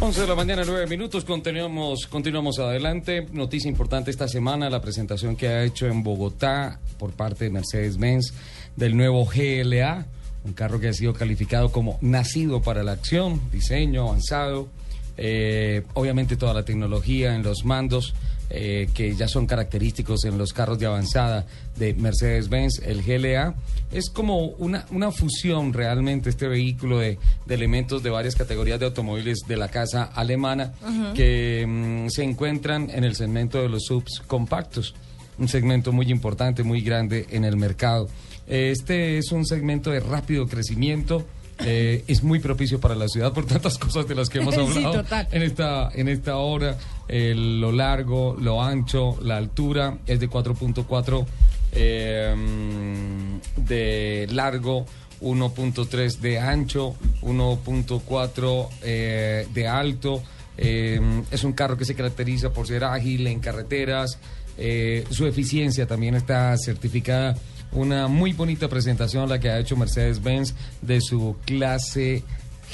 11 0.00 0.20
de 0.20 0.26
la 0.26 0.34
mañana, 0.34 0.62
9 0.66 0.86
minutos, 0.86 1.24
continuamos, 1.24 2.58
adelante. 2.58 3.26
Noticia 3.32 3.70
importante 3.70 4.10
esta 4.10 4.28
semana, 4.28 4.68
la 4.68 4.82
presentación 4.82 5.36
que 5.36 5.48
ha 5.48 5.64
hecho 5.64 5.86
en 5.86 6.02
Bogotá 6.02 6.80
por 6.98 7.12
parte 7.12 7.44
de 7.44 7.50
Mercedes-Benz 7.50 8.34
del 8.76 8.94
nuevo 8.94 9.24
GLA, 9.24 10.06
un 10.44 10.52
carro 10.52 10.80
que 10.80 10.88
ha 10.88 10.92
sido 10.92 11.14
calificado 11.14 11.72
como 11.72 11.98
nacido 12.02 12.60
para 12.60 12.82
la 12.82 12.92
acción, 12.92 13.40
diseño 13.50 14.08
avanzado, 14.08 14.68
eh, 15.16 15.82
obviamente 15.94 16.36
toda 16.36 16.52
la 16.52 16.64
tecnología 16.64 17.34
en 17.34 17.42
los 17.42 17.64
mandos, 17.64 18.14
eh, 18.50 18.88
que 18.92 19.14
ya 19.14 19.28
son 19.28 19.46
característicos 19.46 20.24
en 20.24 20.36
los 20.36 20.52
carros 20.52 20.78
de 20.78 20.86
avanzada 20.86 21.46
de 21.76 21.94
Mercedes-Benz, 21.94 22.80
el 22.84 23.02
GLA. 23.02 23.54
Es 23.92 24.10
como 24.10 24.46
una, 24.46 24.86
una 24.90 25.12
fusión 25.12 25.72
realmente 25.72 26.30
este 26.30 26.48
vehículo 26.48 26.98
de, 26.98 27.18
de 27.46 27.54
elementos 27.54 28.02
de 28.02 28.10
varias 28.10 28.34
categorías 28.34 28.80
de 28.80 28.86
automóviles 28.86 29.38
de 29.46 29.56
la 29.56 29.68
casa 29.68 30.02
alemana 30.02 30.72
Ujú. 30.82 31.14
que 31.14 31.64
mm, 31.66 32.08
se 32.08 32.24
encuentran 32.24 32.90
en 32.90 33.04
el 33.04 33.14
segmento 33.14 33.62
de 33.62 33.68
los 33.68 33.84
subs 33.84 34.20
compactos, 34.26 34.94
un 35.38 35.48
segmento 35.48 35.92
muy 35.92 36.10
importante, 36.10 36.62
muy 36.62 36.80
grande 36.80 37.26
en 37.30 37.44
el 37.44 37.56
mercado. 37.56 38.08
Este 38.46 39.18
es 39.18 39.30
un 39.30 39.46
segmento 39.46 39.90
de 39.90 40.00
rápido 40.00 40.48
crecimiento. 40.48 41.24
Eh, 41.64 42.04
es 42.06 42.22
muy 42.22 42.38
propicio 42.38 42.80
para 42.80 42.94
la 42.94 43.08
ciudad 43.08 43.32
por 43.32 43.46
tantas 43.46 43.78
cosas 43.78 44.06
de 44.08 44.14
las 44.14 44.28
que 44.28 44.38
hemos 44.38 44.54
Sí, 44.60 44.60
hablado 44.60 44.92
total. 45.02 45.28
en 45.32 45.42
esta 45.42 45.90
en 45.94 46.08
esta 46.08 46.36
hora. 46.36 46.76
Lo 47.08 47.72
largo 47.72 48.36
lo 48.40 48.62
ancho 48.62 49.18
la 49.22 49.36
altura 49.36 49.98
es 50.06 50.20
de 50.20 50.30
4.4 50.30 51.26
eh, 51.72 52.34
mm, 52.36 53.64
de 53.64 54.28
largo 54.30 54.86
1.3 55.20 56.18
de 56.18 56.38
ancho 56.38 56.94
1.4 57.22 58.68
eh, 58.82 59.46
de 59.52 59.68
alto. 59.68 60.22
Eh, 60.56 61.00
es 61.30 61.44
un 61.44 61.52
carro 61.52 61.76
que 61.76 61.84
se 61.84 61.94
caracteriza 61.94 62.52
por 62.52 62.66
ser 62.66 62.84
ágil 62.84 63.26
en 63.26 63.40
carreteras. 63.40 64.18
Eh, 64.58 65.04
su 65.10 65.26
eficiencia 65.26 65.86
también 65.86 66.14
está 66.14 66.56
certificada 66.58 67.34
una 67.72 68.08
muy 68.08 68.32
bonita 68.32 68.68
presentación 68.68 69.28
la 69.28 69.38
que 69.38 69.50
ha 69.50 69.58
hecho 69.58 69.76
Mercedes-Benz 69.76 70.54
de 70.82 71.00
su 71.00 71.36
clase 71.44 72.22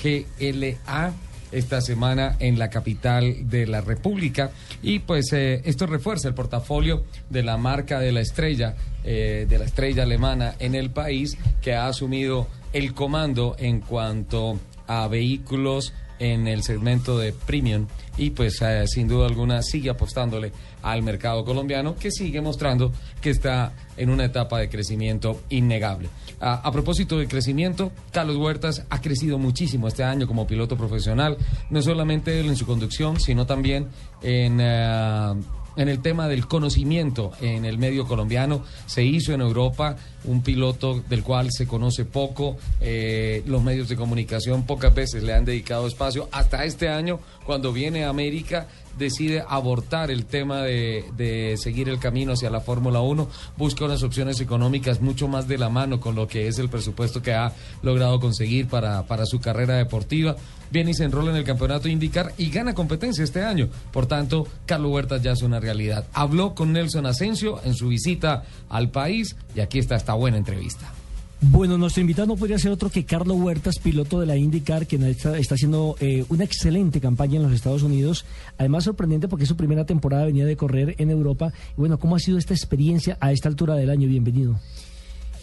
GLA 0.02 1.12
esta 1.52 1.80
semana 1.80 2.36
en 2.38 2.58
la 2.58 2.70
capital 2.70 3.48
de 3.48 3.66
la 3.66 3.80
República. 3.80 4.50
Y 4.82 5.00
pues 5.00 5.32
eh, 5.32 5.62
esto 5.64 5.86
refuerza 5.86 6.28
el 6.28 6.34
portafolio 6.34 7.04
de 7.30 7.42
la 7.42 7.56
marca 7.56 8.00
de 8.00 8.12
la 8.12 8.20
estrella 8.20 8.74
eh, 9.04 9.46
de 9.48 9.58
la 9.58 9.64
estrella 9.64 10.02
alemana 10.02 10.56
en 10.58 10.74
el 10.74 10.90
país 10.90 11.38
que 11.62 11.74
ha 11.74 11.86
asumido 11.86 12.48
el 12.72 12.92
comando 12.92 13.54
en 13.58 13.80
cuanto 13.80 14.58
a 14.88 15.06
vehículos 15.08 15.92
en 16.18 16.46
el 16.46 16.62
segmento 16.62 17.18
de 17.18 17.32
premium 17.32 17.86
y 18.16 18.30
pues 18.30 18.60
eh, 18.62 18.84
sin 18.86 19.08
duda 19.08 19.26
alguna 19.26 19.62
sigue 19.62 19.90
apostándole 19.90 20.52
al 20.82 21.02
mercado 21.02 21.44
colombiano 21.44 21.96
que 21.96 22.10
sigue 22.10 22.40
mostrando 22.40 22.92
que 23.20 23.30
está 23.30 23.72
en 23.96 24.10
una 24.10 24.24
etapa 24.24 24.58
de 24.58 24.68
crecimiento 24.68 25.42
innegable. 25.50 26.08
A, 26.40 26.54
a 26.66 26.72
propósito 26.72 27.18
de 27.18 27.28
crecimiento, 27.28 27.92
Carlos 28.12 28.36
Huertas 28.36 28.84
ha 28.88 29.00
crecido 29.00 29.38
muchísimo 29.38 29.88
este 29.88 30.04
año 30.04 30.26
como 30.26 30.46
piloto 30.46 30.76
profesional, 30.76 31.36
no 31.70 31.82
solamente 31.82 32.40
en 32.40 32.56
su 32.56 32.66
conducción, 32.66 33.20
sino 33.20 33.46
también 33.46 33.88
en... 34.22 34.58
eh, 34.60 35.34
en 35.76 35.88
el 35.88 36.00
tema 36.00 36.28
del 36.28 36.46
conocimiento 36.46 37.32
en 37.40 37.64
el 37.64 37.78
medio 37.78 38.06
colombiano. 38.06 38.64
Se 38.86 39.04
hizo 39.04 39.32
en 39.32 39.40
Europa 39.40 39.96
un 40.24 40.42
piloto 40.42 41.02
del 41.08 41.22
cual 41.22 41.48
se 41.50 41.66
conoce 41.66 42.04
poco, 42.04 42.56
eh, 42.80 43.42
los 43.46 43.62
medios 43.62 43.88
de 43.88 43.96
comunicación 43.96 44.64
pocas 44.64 44.94
veces 44.94 45.22
le 45.22 45.34
han 45.34 45.44
dedicado 45.44 45.86
espacio. 45.86 46.28
Hasta 46.32 46.64
este 46.64 46.88
año, 46.88 47.20
cuando 47.44 47.72
viene 47.72 48.04
a 48.04 48.08
América, 48.08 48.66
decide 48.98 49.44
abortar 49.46 50.10
el 50.10 50.26
tema 50.26 50.62
de, 50.62 51.04
de 51.16 51.56
seguir 51.56 51.88
el 51.88 51.98
camino 51.98 52.32
hacia 52.32 52.50
la 52.50 52.60
Fórmula 52.60 53.00
1, 53.00 53.28
busca 53.56 53.84
unas 53.84 54.02
opciones 54.02 54.40
económicas 54.40 55.00
mucho 55.00 55.28
más 55.28 55.48
de 55.48 55.58
la 55.58 55.68
mano 55.68 56.00
con 56.00 56.14
lo 56.14 56.26
que 56.26 56.48
es 56.48 56.58
el 56.58 56.68
presupuesto 56.68 57.22
que 57.22 57.34
ha 57.34 57.52
logrado 57.82 58.20
conseguir 58.20 58.68
para, 58.68 59.06
para 59.06 59.26
su 59.26 59.40
carrera 59.40 59.76
deportiva. 59.76 60.36
Viene 60.70 60.90
y 60.90 60.94
se 60.94 61.04
enrola 61.04 61.30
en 61.30 61.36
el 61.36 61.44
campeonato 61.44 61.88
IndyCar 61.88 62.32
y 62.38 62.50
gana 62.50 62.74
competencia 62.74 63.22
este 63.22 63.42
año. 63.42 63.68
Por 63.92 64.06
tanto, 64.06 64.48
Carlos 64.66 64.90
Huertas 64.90 65.22
ya 65.22 65.32
es 65.32 65.42
una 65.42 65.60
realidad. 65.60 66.06
Habló 66.12 66.54
con 66.54 66.72
Nelson 66.72 67.06
Asensio 67.06 67.60
en 67.64 67.74
su 67.74 67.88
visita 67.88 68.44
al 68.68 68.90
país 68.90 69.36
y 69.54 69.60
aquí 69.60 69.78
está 69.78 69.94
esta 69.94 70.14
buena 70.14 70.36
entrevista. 70.36 70.92
Bueno, 71.40 71.76
nuestro 71.76 72.00
invitado 72.00 72.28
no 72.28 72.36
podría 72.36 72.58
ser 72.58 72.72
otro 72.72 72.88
que 72.88 73.04
Carlos 73.04 73.36
Huertas, 73.38 73.78
piloto 73.78 74.20
de 74.20 74.26
la 74.26 74.36
IndyCar, 74.36 74.86
quien 74.86 75.04
está, 75.04 75.32
haciendo 75.32 75.96
eh, 76.00 76.24
una 76.30 76.44
excelente 76.44 76.98
campaña 76.98 77.36
en 77.36 77.42
los 77.42 77.52
Estados 77.52 77.82
Unidos. 77.82 78.24
Además, 78.56 78.84
sorprendente 78.84 79.28
porque 79.28 79.44
su 79.44 79.54
primera 79.54 79.84
temporada 79.84 80.24
venía 80.24 80.46
de 80.46 80.56
correr 80.56 80.94
en 80.98 81.10
Europa. 81.10 81.52
Bueno, 81.76 81.98
¿cómo 81.98 82.16
ha 82.16 82.20
sido 82.20 82.38
esta 82.38 82.54
experiencia 82.54 83.18
a 83.20 83.32
esta 83.32 83.50
altura 83.50 83.74
del 83.74 83.90
año? 83.90 84.08
Bienvenido. 84.08 84.58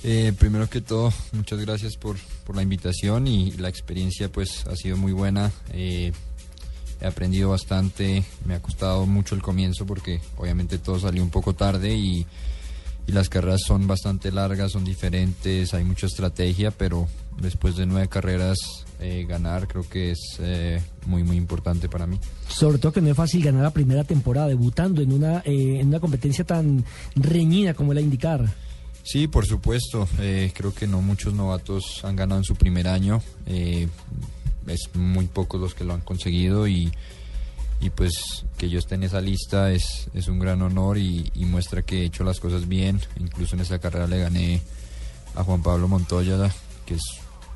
Eh, 0.03 0.33
primero 0.37 0.67
que 0.67 0.81
todo, 0.81 1.13
muchas 1.31 1.59
gracias 1.59 1.95
por, 1.95 2.17
por 2.43 2.55
la 2.55 2.63
invitación 2.63 3.27
y 3.27 3.51
la 3.51 3.69
experiencia 3.69 4.29
pues 4.29 4.65
ha 4.65 4.75
sido 4.75 4.97
muy 4.97 5.13
buena. 5.13 5.51
Eh, 5.73 6.11
he 6.99 7.05
aprendido 7.05 7.49
bastante, 7.49 8.23
me 8.45 8.55
ha 8.55 8.61
costado 8.61 9.05
mucho 9.05 9.35
el 9.35 9.43
comienzo 9.43 9.85
porque 9.85 10.21
obviamente 10.37 10.79
todo 10.79 10.99
salió 10.99 11.21
un 11.21 11.29
poco 11.29 11.53
tarde 11.53 11.95
y, 11.95 12.25
y 13.07 13.11
las 13.11 13.29
carreras 13.29 13.61
son 13.65 13.87
bastante 13.87 14.31
largas, 14.31 14.71
son 14.71 14.85
diferentes, 14.85 15.73
hay 15.73 15.83
mucha 15.83 16.07
estrategia, 16.07 16.71
pero 16.71 17.07
después 17.41 17.75
de 17.75 17.85
nueve 17.85 18.07
carreras 18.07 18.57
eh, 18.99 19.25
ganar 19.27 19.67
creo 19.67 19.87
que 19.89 20.11
es 20.11 20.37
eh, 20.39 20.81
muy 21.05 21.23
muy 21.23 21.35
importante 21.35 21.89
para 21.89 22.07
mí. 22.07 22.19
Sobre 22.47 22.77
todo 22.77 22.93
que 22.93 23.01
no 23.01 23.09
es 23.09 23.17
fácil 23.17 23.43
ganar 23.43 23.63
la 23.63 23.71
primera 23.71 24.03
temporada, 24.03 24.47
debutando 24.47 25.01
en 25.01 25.11
una, 25.11 25.39
eh, 25.39 25.79
en 25.79 25.87
una 25.87 25.99
competencia 25.99 26.45
tan 26.45 26.85
reñida 27.15 27.73
como 27.73 27.93
la 27.93 28.01
IndyCar. 28.01 28.49
Sí, 29.03 29.27
por 29.27 29.45
supuesto. 29.45 30.07
Eh, 30.19 30.51
creo 30.55 30.73
que 30.73 30.87
no 30.87 31.01
muchos 31.01 31.33
novatos 31.33 32.03
han 32.03 32.15
ganado 32.15 32.39
en 32.39 32.45
su 32.45 32.55
primer 32.55 32.87
año. 32.87 33.21
Eh, 33.45 33.87
es 34.67 34.89
muy 34.95 35.25
pocos 35.25 35.59
los 35.59 35.75
que 35.75 35.83
lo 35.83 35.93
han 35.93 36.01
conseguido 36.01 36.67
y, 36.67 36.91
y 37.83 37.89
pues 37.89 38.45
que 38.57 38.69
yo 38.69 38.79
esté 38.79 38.95
en 38.95 39.03
esa 39.03 39.19
lista 39.19 39.71
es, 39.71 40.07
es 40.13 40.29
un 40.29 40.39
gran 40.39 40.61
honor 40.61 40.97
y, 40.97 41.29
y 41.35 41.43
muestra 41.43 41.81
que 41.81 42.01
he 42.01 42.05
hecho 42.05 42.23
las 42.23 42.39
cosas 42.39 42.69
bien. 42.69 43.01
Incluso 43.19 43.55
en 43.55 43.61
esa 43.61 43.77
carrera 43.79 44.07
le 44.07 44.19
gané 44.19 44.61
a 45.35 45.43
Juan 45.43 45.61
Pablo 45.61 45.89
Montoya, 45.89 46.49
que 46.85 46.93
es 46.93 47.01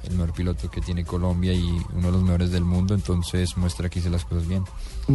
el 0.04 0.16
mejor 0.16 0.34
piloto 0.34 0.70
que 0.70 0.82
tiene 0.82 1.06
Colombia 1.06 1.54
y 1.54 1.64
uno 1.96 2.08
de 2.08 2.12
los 2.12 2.24
mejores 2.24 2.52
del 2.52 2.66
mundo. 2.66 2.94
Entonces 2.94 3.56
muestra 3.56 3.88
que 3.90 4.00
hice 4.00 4.10
las 4.10 4.26
cosas 4.26 4.46
bien. 4.50 4.66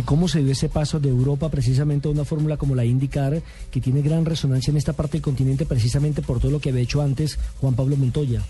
¿Cómo 0.07 0.29
se 0.29 0.43
dio 0.43 0.53
ese 0.53 0.71
paso 0.71 0.99
de 0.99 1.11
Europa 1.11 1.51
precisamente 1.51 2.09
a 2.09 2.11
una 2.11 2.25
fórmula 2.25 2.57
como 2.57 2.75
la 2.75 2.87
IndyCar, 2.87 3.43
que 3.71 3.81
tiene 3.83 4.01
gran 4.01 4.25
resonancia 4.25 4.71
en 4.71 4.79
esta 4.79 4.95
parte 4.95 5.19
del 5.19 5.23
continente 5.23 5.67
precisamente 5.67 6.23
por 6.23 6.41
todo 6.41 6.53
lo 6.53 6.59
que 6.59 6.71
había 6.71 6.81
hecho 6.81 7.03
antes 7.03 7.39
Juan 7.61 7.75
Pablo 7.75 7.99
Montoya? 7.99 8.43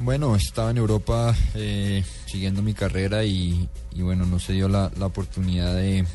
Bueno, 0.00 0.36
estaba 0.36 0.70
en 0.70 0.76
Europa 0.76 1.34
eh, 1.54 2.04
siguiendo 2.26 2.62
mi 2.62 2.72
carrera 2.72 3.24
y, 3.24 3.68
bueno, 3.96 4.26
no 4.26 4.38
se 4.38 4.52
dio 4.52 4.68
la, 4.68 4.92
oportunidad 5.00 5.74
de, 5.74 6.06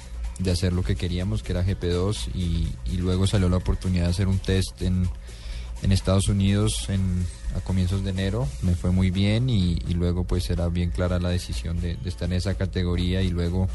hacer 0.49 0.71
lo 0.71 0.83
que 0.83 0.95
queríamos, 0.95 1.43
que 1.43 1.51
era 1.51 1.65
GP2, 1.65 2.29
y, 2.33 2.97
luego 2.97 3.27
salió 3.27 3.49
la 3.49 3.57
oportunidad 3.57 4.05
de 4.05 4.11
hacer 4.11 4.27
un 4.29 4.39
test 4.39 4.81
en, 4.81 5.07
en 5.81 5.91
Estados 5.91 6.29
Unidos 6.29 6.85
en, 6.87 7.25
a 7.57 7.59
comienzos 7.59 8.05
de 8.05 8.11
enero, 8.11 8.47
me 8.61 8.73
fue 8.73 8.91
muy 8.91 9.11
bien 9.11 9.49
y, 9.49 9.75
luego 9.93 10.23
pues 10.23 10.49
era 10.49 10.69
bien 10.69 10.89
clara 10.89 11.19
la 11.19 11.29
decisión 11.29 11.81
de, 11.81 11.97
de 11.97 12.09
estar 12.09 12.29
en 12.29 12.37
esa 12.37 12.55
categoría 12.55 13.21
y 13.21 13.29
luego 13.29 13.67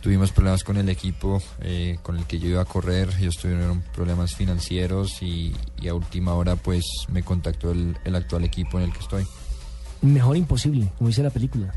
tuvimos 0.00 0.32
problemas 0.32 0.64
con 0.64 0.76
el 0.76 0.88
equipo 0.88 1.42
eh, 1.60 1.98
con 2.02 2.16
el 2.16 2.26
que 2.26 2.38
yo 2.38 2.48
iba 2.48 2.62
a 2.62 2.64
correr, 2.64 3.08
ellos 3.18 3.36
tuvieron 3.36 3.82
problemas 3.94 4.34
financieros 4.34 5.22
y, 5.22 5.54
y 5.80 5.88
a 5.88 5.94
última 5.94 6.34
hora 6.34 6.56
pues 6.56 6.84
me 7.08 7.22
contactó 7.22 7.70
el, 7.72 7.96
el 8.04 8.14
actual 8.14 8.44
equipo 8.44 8.78
en 8.78 8.86
el 8.86 8.92
que 8.92 9.00
estoy. 9.00 9.26
Mejor 10.02 10.36
imposible, 10.36 10.90
como 10.96 11.08
dice 11.08 11.22
la 11.22 11.30
película. 11.30 11.72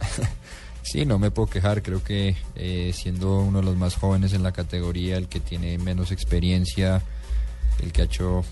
Sí, 0.80 1.04
no 1.04 1.18
me 1.18 1.30
puedo 1.30 1.50
quejar, 1.50 1.82
creo 1.82 2.02
que 2.02 2.34
eh, 2.54 2.92
siendo 2.94 3.40
uno 3.40 3.58
de 3.58 3.64
los 3.66 3.76
más 3.76 3.96
jóvenes 3.96 4.32
en 4.32 4.42
la 4.42 4.52
categoría, 4.52 5.18
el 5.18 5.28
que 5.28 5.38
tiene 5.38 5.76
menos 5.76 6.12
experiencia, 6.12 7.02
el 7.82 7.92
que 7.92 8.00
ha 8.00 8.04
hecho 8.04 8.42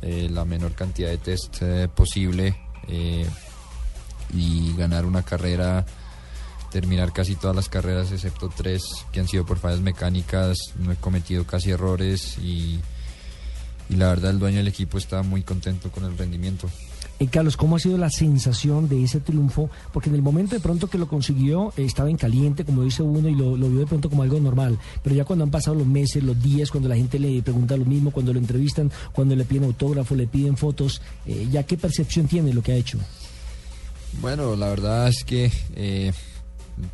eh, 0.00 0.28
la 0.30 0.44
menor 0.44 0.72
cantidad 0.72 1.08
de 1.08 1.18
test 1.18 1.58
eh, 1.60 1.88
posible 1.94 2.56
eh, 2.88 3.26
y 4.32 4.74
ganar 4.76 5.06
una 5.06 5.22
carrera, 5.22 5.84
terminar 6.74 7.12
casi 7.12 7.36
todas 7.36 7.54
las 7.54 7.68
carreras 7.68 8.10
excepto 8.10 8.48
tres 8.48 8.82
que 9.12 9.20
han 9.20 9.28
sido 9.28 9.46
por 9.46 9.58
fallas 9.58 9.78
mecánicas, 9.78 10.58
no 10.76 10.90
he 10.90 10.96
cometido 10.96 11.46
casi 11.46 11.70
errores 11.70 12.36
y, 12.38 12.80
y 13.88 13.94
la 13.94 14.08
verdad 14.08 14.32
el 14.32 14.40
dueño 14.40 14.56
del 14.56 14.66
equipo 14.66 14.98
está 14.98 15.22
muy 15.22 15.42
contento 15.42 15.92
con 15.92 16.04
el 16.04 16.18
rendimiento. 16.18 16.68
Eh, 17.20 17.28
Carlos, 17.28 17.56
¿cómo 17.56 17.76
ha 17.76 17.78
sido 17.78 17.96
la 17.96 18.10
sensación 18.10 18.88
de 18.88 19.04
ese 19.04 19.20
triunfo? 19.20 19.70
Porque 19.92 20.08
en 20.08 20.16
el 20.16 20.22
momento 20.22 20.56
de 20.56 20.60
pronto 20.60 20.88
que 20.88 20.98
lo 20.98 21.06
consiguió 21.06 21.72
eh, 21.76 21.84
estaba 21.84 22.10
en 22.10 22.16
caliente, 22.16 22.64
como 22.64 22.82
dice 22.82 23.04
uno, 23.04 23.28
y 23.28 23.36
lo, 23.36 23.56
lo 23.56 23.70
vio 23.70 23.78
de 23.78 23.86
pronto 23.86 24.10
como 24.10 24.24
algo 24.24 24.40
normal. 24.40 24.76
Pero 25.04 25.14
ya 25.14 25.24
cuando 25.24 25.44
han 25.44 25.52
pasado 25.52 25.76
los 25.76 25.86
meses, 25.86 26.24
los 26.24 26.42
días, 26.42 26.72
cuando 26.72 26.88
la 26.88 26.96
gente 26.96 27.20
le 27.20 27.40
pregunta 27.40 27.76
lo 27.76 27.84
mismo, 27.84 28.10
cuando 28.10 28.32
lo 28.32 28.40
entrevistan, 28.40 28.90
cuando 29.12 29.36
le 29.36 29.44
piden 29.44 29.62
autógrafo, 29.62 30.16
le 30.16 30.26
piden 30.26 30.56
fotos, 30.56 31.00
eh, 31.24 31.46
¿ya 31.52 31.62
qué 31.62 31.76
percepción 31.76 32.26
tiene 32.26 32.52
lo 32.52 32.62
que 32.62 32.72
ha 32.72 32.76
hecho? 32.76 32.98
Bueno, 34.20 34.56
la 34.56 34.70
verdad 34.70 35.06
es 35.06 35.22
que 35.24 35.52
eh, 35.76 36.12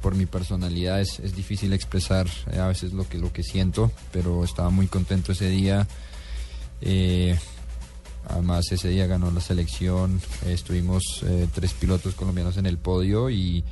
por 0.01 0.14
mi 0.14 0.26
personalidad 0.26 1.01
es, 1.01 1.20
es 1.20 1.35
difícil 1.35 1.72
expresar 1.72 2.26
eh, 2.53 2.59
a 2.59 2.66
veces 2.66 2.93
lo 2.93 3.09
que, 3.09 3.18
lo 3.18 3.33
que 3.33 3.43
siento, 3.43 3.91
pero 4.12 4.45
estaba 4.45 4.70
muy 4.70 4.87
contento 4.87 5.33
ese 5.33 5.49
día. 5.49 5.87
Eh, 6.81 7.39
además 8.28 8.70
ese 8.70 8.89
día 8.89 9.07
ganó 9.07 9.31
la 9.31 9.41
selección, 9.41 10.20
eh, 10.47 10.53
estuvimos 10.53 11.24
tres 11.55 11.72
pilotos 11.74 12.14
colombianos 12.14 12.57
en 12.57 12.66
el 12.66 12.78
podio 12.78 13.31
y 13.31 13.64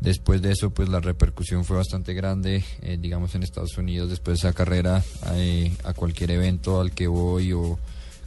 después 0.00 0.42
de 0.42 0.52
eso 0.52 0.70
pues 0.70 0.88
la 0.88 1.00
repercusión 1.00 1.64
fue 1.64 1.76
bastante 1.76 2.12
grande, 2.14 2.62
eh, 2.82 2.98
digamos 3.00 3.34
en 3.34 3.42
Estados 3.42 3.76
Unidos 3.78 4.10
después 4.10 4.38
de 4.38 4.48
esa 4.48 4.56
carrera 4.56 5.02
a 5.84 5.92
cualquier 5.94 6.32
evento 6.32 6.80
al 6.80 6.92
que 6.92 7.06
voy 7.06 7.52
o 7.52 7.78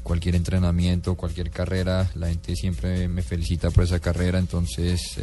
cualquier 0.03 0.35
entrenamiento, 0.35 1.15
cualquier 1.15 1.51
carrera, 1.51 2.09
la 2.15 2.29
gente 2.29 2.55
siempre 2.55 3.07
me 3.07 3.21
felicita 3.21 3.69
por 3.69 3.83
esa 3.83 3.99
carrera, 3.99 4.39
entonces 4.39 5.19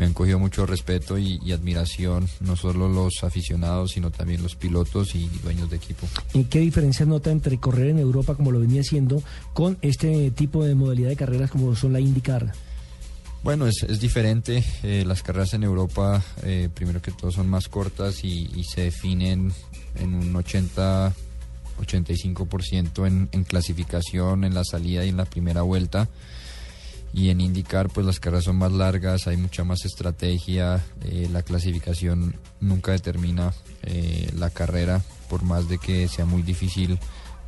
me 0.00 0.06
han 0.06 0.14
cogido 0.14 0.38
mucho 0.38 0.64
respeto 0.64 1.18
y, 1.18 1.38
y 1.44 1.52
admiración, 1.52 2.26
no 2.40 2.56
solo 2.56 2.88
los 2.88 3.22
aficionados, 3.22 3.90
sino 3.92 4.10
también 4.10 4.42
los 4.42 4.56
pilotos 4.56 5.14
y 5.14 5.28
dueños 5.42 5.68
de 5.68 5.76
equipo. 5.76 6.08
¿En 6.32 6.44
qué 6.46 6.60
diferencia 6.60 7.04
nota 7.04 7.30
entre 7.30 7.58
correr 7.58 7.88
en 7.88 7.98
Europa, 7.98 8.34
como 8.34 8.50
lo 8.50 8.60
venía 8.60 8.80
haciendo, 8.80 9.22
con 9.52 9.76
este 9.82 10.30
tipo 10.30 10.64
de 10.64 10.74
modalidad 10.74 11.10
de 11.10 11.16
carreras 11.16 11.50
como 11.50 11.76
son 11.76 11.92
la 11.92 12.00
IndyCar? 12.00 12.50
Bueno, 13.42 13.66
es, 13.66 13.82
es 13.82 14.00
diferente. 14.00 14.64
eh, 14.82 15.04
las 15.06 15.22
carreras 15.22 15.52
en 15.52 15.64
Europa, 15.64 16.22
eh, 16.44 16.70
primero 16.74 17.02
que 17.02 17.10
todo, 17.10 17.30
son 17.30 17.50
más 17.50 17.68
cortas 17.68 18.24
y, 18.24 18.50
y 18.56 18.64
se 18.64 18.84
definen 18.84 19.52
en 19.96 20.14
un 20.14 20.34
80, 20.34 21.12
85% 21.82 23.06
en, 23.06 23.28
en 23.32 23.44
clasificación, 23.44 24.44
en 24.44 24.54
la 24.54 24.64
salida 24.64 25.04
y 25.04 25.10
en 25.10 25.18
la 25.18 25.26
primera 25.26 25.60
vuelta. 25.60 26.08
Y 27.12 27.30
en 27.30 27.40
indicar, 27.40 27.88
pues 27.88 28.06
las 28.06 28.20
carreras 28.20 28.44
son 28.44 28.56
más 28.56 28.72
largas, 28.72 29.26
hay 29.26 29.36
mucha 29.36 29.64
más 29.64 29.84
estrategia, 29.84 30.84
eh, 31.02 31.28
la 31.32 31.42
clasificación 31.42 32.36
nunca 32.60 32.92
determina 32.92 33.52
eh, 33.82 34.30
la 34.36 34.50
carrera, 34.50 35.02
por 35.28 35.42
más 35.42 35.68
de 35.68 35.78
que 35.78 36.06
sea 36.06 36.24
muy 36.24 36.42
difícil 36.42 36.98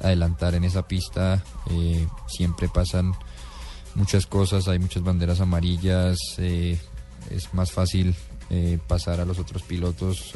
adelantar 0.00 0.56
en 0.56 0.64
esa 0.64 0.88
pista, 0.88 1.44
eh, 1.70 2.06
siempre 2.26 2.68
pasan 2.68 3.12
muchas 3.94 4.26
cosas, 4.26 4.66
hay 4.66 4.80
muchas 4.80 5.04
banderas 5.04 5.40
amarillas, 5.40 6.18
es 6.38 7.54
más 7.54 7.70
fácil 7.70 8.16
pasar 8.86 9.20
a 9.20 9.24
los 9.24 9.38
otros 9.38 9.62
pilotos 9.62 10.34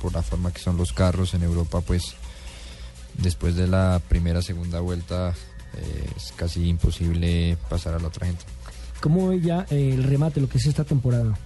por 0.00 0.12
la 0.12 0.22
forma 0.22 0.52
que 0.52 0.60
son 0.60 0.76
los 0.76 0.92
carros 0.92 1.34
en 1.34 1.42
Europa, 1.42 1.80
pues 1.82 2.14
después 3.18 3.56
de 3.56 3.66
la 3.66 4.00
primera, 4.08 4.42
segunda 4.42 4.80
vuelta 4.80 5.34
eh, 5.76 6.10
es 6.16 6.32
casi 6.36 6.68
imposible 6.68 7.56
pasar 7.68 7.94
a 7.94 7.98
la 7.98 8.08
otra 8.08 8.26
gente. 8.26 8.44
¿Cómo 9.00 9.28
ve 9.28 9.40
ya 9.40 9.66
eh, 9.70 9.90
el 9.92 10.04
remate, 10.04 10.40
lo 10.40 10.48
que 10.48 10.58
es 10.58 10.66
esta 10.66 10.84
temporada? 10.84 11.36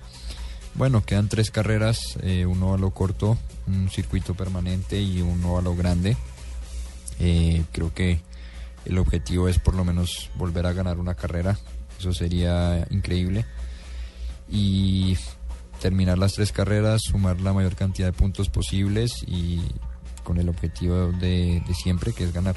Bueno, 0.74 1.04
quedan 1.04 1.28
tres 1.28 1.50
carreras, 1.50 2.16
eh, 2.22 2.46
uno 2.46 2.74
a 2.74 2.78
lo 2.78 2.90
corto, 2.90 3.36
un 3.66 3.90
circuito 3.90 4.34
permanente 4.34 5.00
y 5.00 5.20
uno 5.22 5.58
a 5.58 5.62
lo 5.62 5.74
grande. 5.74 6.16
Eh, 7.18 7.64
creo 7.72 7.92
que 7.92 8.20
el 8.84 8.98
objetivo 8.98 9.48
es 9.48 9.58
por 9.58 9.74
lo 9.74 9.84
menos 9.84 10.30
volver 10.36 10.66
a 10.66 10.72
ganar 10.72 10.98
una 10.98 11.14
carrera, 11.14 11.58
eso 11.98 12.12
sería 12.12 12.86
increíble. 12.90 13.44
Y 14.48 15.16
terminar 15.80 16.16
las 16.16 16.34
tres 16.34 16.52
carreras, 16.52 17.00
sumar 17.02 17.40
la 17.40 17.52
mayor 17.52 17.74
cantidad 17.74 18.06
de 18.06 18.12
puntos 18.12 18.48
posibles 18.48 19.24
y 19.26 19.60
con 20.22 20.38
el 20.38 20.48
objetivo 20.48 21.10
de, 21.12 21.60
de 21.66 21.74
siempre, 21.74 22.12
que 22.12 22.22
es 22.22 22.32
ganar. 22.32 22.54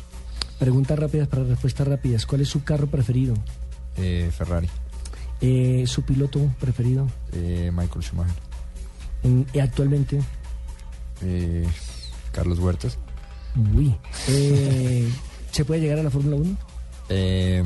Preguntas 0.62 1.00
rápidas 1.00 1.28
para 1.28 1.44
respuestas 1.44 1.88
rápidas. 1.88 2.28
¿Cuál 2.28 2.42
es 2.42 2.50
su 2.50 2.64
carro 2.64 2.86
preferido? 2.86 3.34
Eh, 3.98 4.30
Ferrari, 4.38 4.70
Eh, 5.42 5.86
¿Su 5.88 6.04
piloto 6.04 6.40
preferido? 6.60 7.08
eh, 7.34 7.72
Michael 7.74 8.04
Schumacher, 8.04 8.36
En- 9.24 9.48
eh, 9.56 9.62
actualmente. 9.62 10.22
eh, 11.24 11.66
Carlos 12.32 12.60
Huertas. 12.60 13.00
Uy. 13.76 13.96
Eh, 14.28 15.10
¿Se 15.52 15.66
puede 15.66 15.82
llegar 15.82 15.98
a 15.98 16.04
la 16.04 16.12
Fórmula 16.12 16.36
1? 16.36 16.56
Eh, 17.10 17.64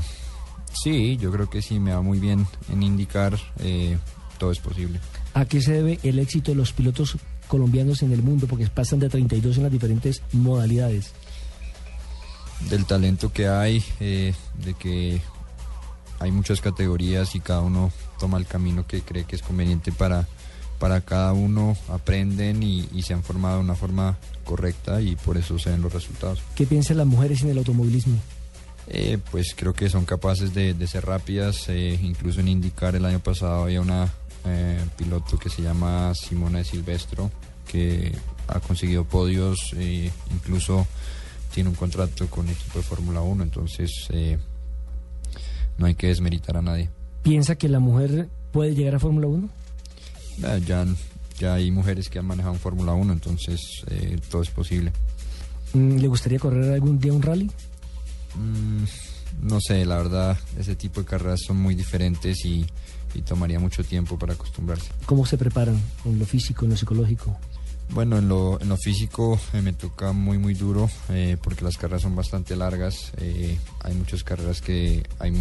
sí, 0.71 1.17
yo 1.17 1.33
creo 1.33 1.49
que 1.49 1.61
sí, 1.61 1.81
me 1.81 1.93
va 1.93 2.01
muy 2.01 2.19
bien 2.19 2.47
en 2.71 2.81
indicar, 2.81 3.37
eh, 3.59 3.97
todo 4.39 4.51
es 4.53 4.59
posible. 4.59 5.01
¿A 5.33 5.43
qué 5.43 5.59
se 5.61 5.73
debe 5.73 5.99
el 6.03 6.17
éxito 6.19 6.51
de 6.51 6.55
los 6.55 6.71
pilotos 6.71 7.17
colombianos 7.49 8.01
en 8.03 8.13
el 8.13 8.23
mundo? 8.23 8.47
Porque 8.47 8.67
pasan 8.67 8.99
de 8.99 9.09
32 9.09 9.57
en 9.57 9.63
las 9.63 9.71
diferentes 9.73 10.21
modalidades. 10.31 11.11
Del 12.69 12.85
talento 12.85 13.31
que 13.31 13.47
hay, 13.47 13.83
eh, 13.99 14.33
de 14.63 14.73
que 14.73 15.21
hay 16.19 16.31
muchas 16.31 16.61
categorías 16.61 17.35
y 17.35 17.39
cada 17.39 17.61
uno 17.61 17.91
toma 18.19 18.37
el 18.37 18.45
camino 18.47 18.87
que 18.87 19.01
cree 19.01 19.25
que 19.25 19.35
es 19.35 19.41
conveniente 19.41 19.91
para, 19.91 20.27
para 20.79 21.01
cada 21.01 21.33
uno, 21.33 21.77
aprenden 21.89 22.63
y, 22.63 22.87
y 22.93 23.03
se 23.03 23.13
han 23.13 23.23
formado 23.23 23.57
de 23.57 23.63
una 23.63 23.75
forma 23.75 24.17
correcta 24.45 25.01
y 25.01 25.15
por 25.15 25.37
eso 25.37 25.59
se 25.59 25.69
ven 25.69 25.81
los 25.81 25.93
resultados. 25.93 26.41
¿Qué 26.55 26.65
piensan 26.65 26.97
las 26.97 27.07
mujeres 27.07 27.41
en 27.43 27.49
el 27.49 27.57
automovilismo? 27.57 28.17
Eh, 28.87 29.17
pues 29.31 29.55
creo 29.55 29.73
que 29.73 29.89
son 29.89 30.05
capaces 30.05 30.53
de, 30.53 30.73
de 30.75 30.87
ser 30.87 31.05
rápidas, 31.05 31.69
eh, 31.69 31.99
incluso 32.01 32.39
en 32.39 32.47
indicar 32.47 32.95
el 32.95 33.05
año 33.05 33.19
pasado 33.19 33.63
había 33.63 33.81
una 33.81 34.07
eh, 34.45 34.79
piloto 34.95 35.39
que 35.39 35.49
se 35.49 35.63
llama 35.63 36.13
Simona 36.13 36.59
de 36.59 36.65
Silvestro 36.65 37.31
que 37.67 38.15
ha 38.47 38.59
conseguido 38.59 39.05
podios, 39.05 39.57
incluso 40.31 40.85
tiene 41.55 41.69
un 41.69 41.75
contrato 41.75 42.27
con 42.27 42.49
equipo 42.49 42.79
de 42.79 42.83
Fórmula 42.83 43.21
1, 43.21 43.41
entonces 43.41 43.89
eh, 44.09 44.37
no 45.77 45.85
hay 45.85 45.95
que 45.95 46.07
desmeritar 46.07 46.57
a 46.57 46.61
nadie. 46.61 46.89
¿Piensa 47.23 47.55
que 47.55 47.69
la 47.69 47.79
mujer 47.79 48.27
puede 48.51 48.75
llegar 48.75 48.95
a 48.95 48.99
Fórmula 48.99 49.27
1? 49.27 49.49
Eh, 50.43 50.61
ya, 50.67 50.85
ya 51.39 51.53
hay 51.53 51.71
mujeres 51.71 52.09
que 52.09 52.19
han 52.19 52.25
manejado 52.25 52.55
Fórmula 52.55 52.91
1, 52.91 53.13
entonces 53.13 53.61
eh, 53.87 54.19
todo 54.29 54.41
es 54.41 54.49
posible. 54.49 54.91
Mm, 55.73 55.95
¿Le 55.95 56.07
gustaría 56.09 56.39
correr 56.39 56.73
algún 56.73 56.99
día 56.99 57.13
un 57.13 57.21
rally? 57.21 57.49
Mm, 58.35 59.47
no 59.47 59.61
sé, 59.61 59.85
la 59.85 59.95
verdad, 59.95 60.37
ese 60.59 60.75
tipo 60.75 60.99
de 60.99 61.07
carreras 61.07 61.39
son 61.47 61.55
muy 61.55 61.73
diferentes 61.73 62.43
y, 62.43 62.65
y 63.13 63.21
tomaría 63.21 63.61
mucho 63.61 63.81
tiempo 63.81 64.19
para 64.19 64.33
acostumbrarse. 64.33 64.89
¿Cómo 65.05 65.25
se 65.25 65.37
preparan 65.37 65.81
en 66.03 66.19
lo 66.19 66.25
físico, 66.25 66.65
en 66.65 66.71
lo 66.71 66.77
psicológico? 66.77 67.39
Bueno, 67.89 68.17
en 68.17 68.27
lo, 68.27 68.59
lo 68.59 68.77
físico 68.77 69.39
eh, 69.53 69.61
me 69.61 69.71
toca 69.71 70.11
muy 70.11 70.37
muy 70.37 70.53
duro 70.53 70.89
eh, 71.09 71.37
porque 71.41 71.63
las 71.63 71.77
carreras 71.77 72.01
son 72.01 72.15
bastante 72.15 72.55
largas. 72.55 73.11
eh, 73.17 73.57
hay 73.81 73.93
muchas 73.93 74.23
carreras 74.23 74.61
que 74.61 75.03
hay 75.19 75.33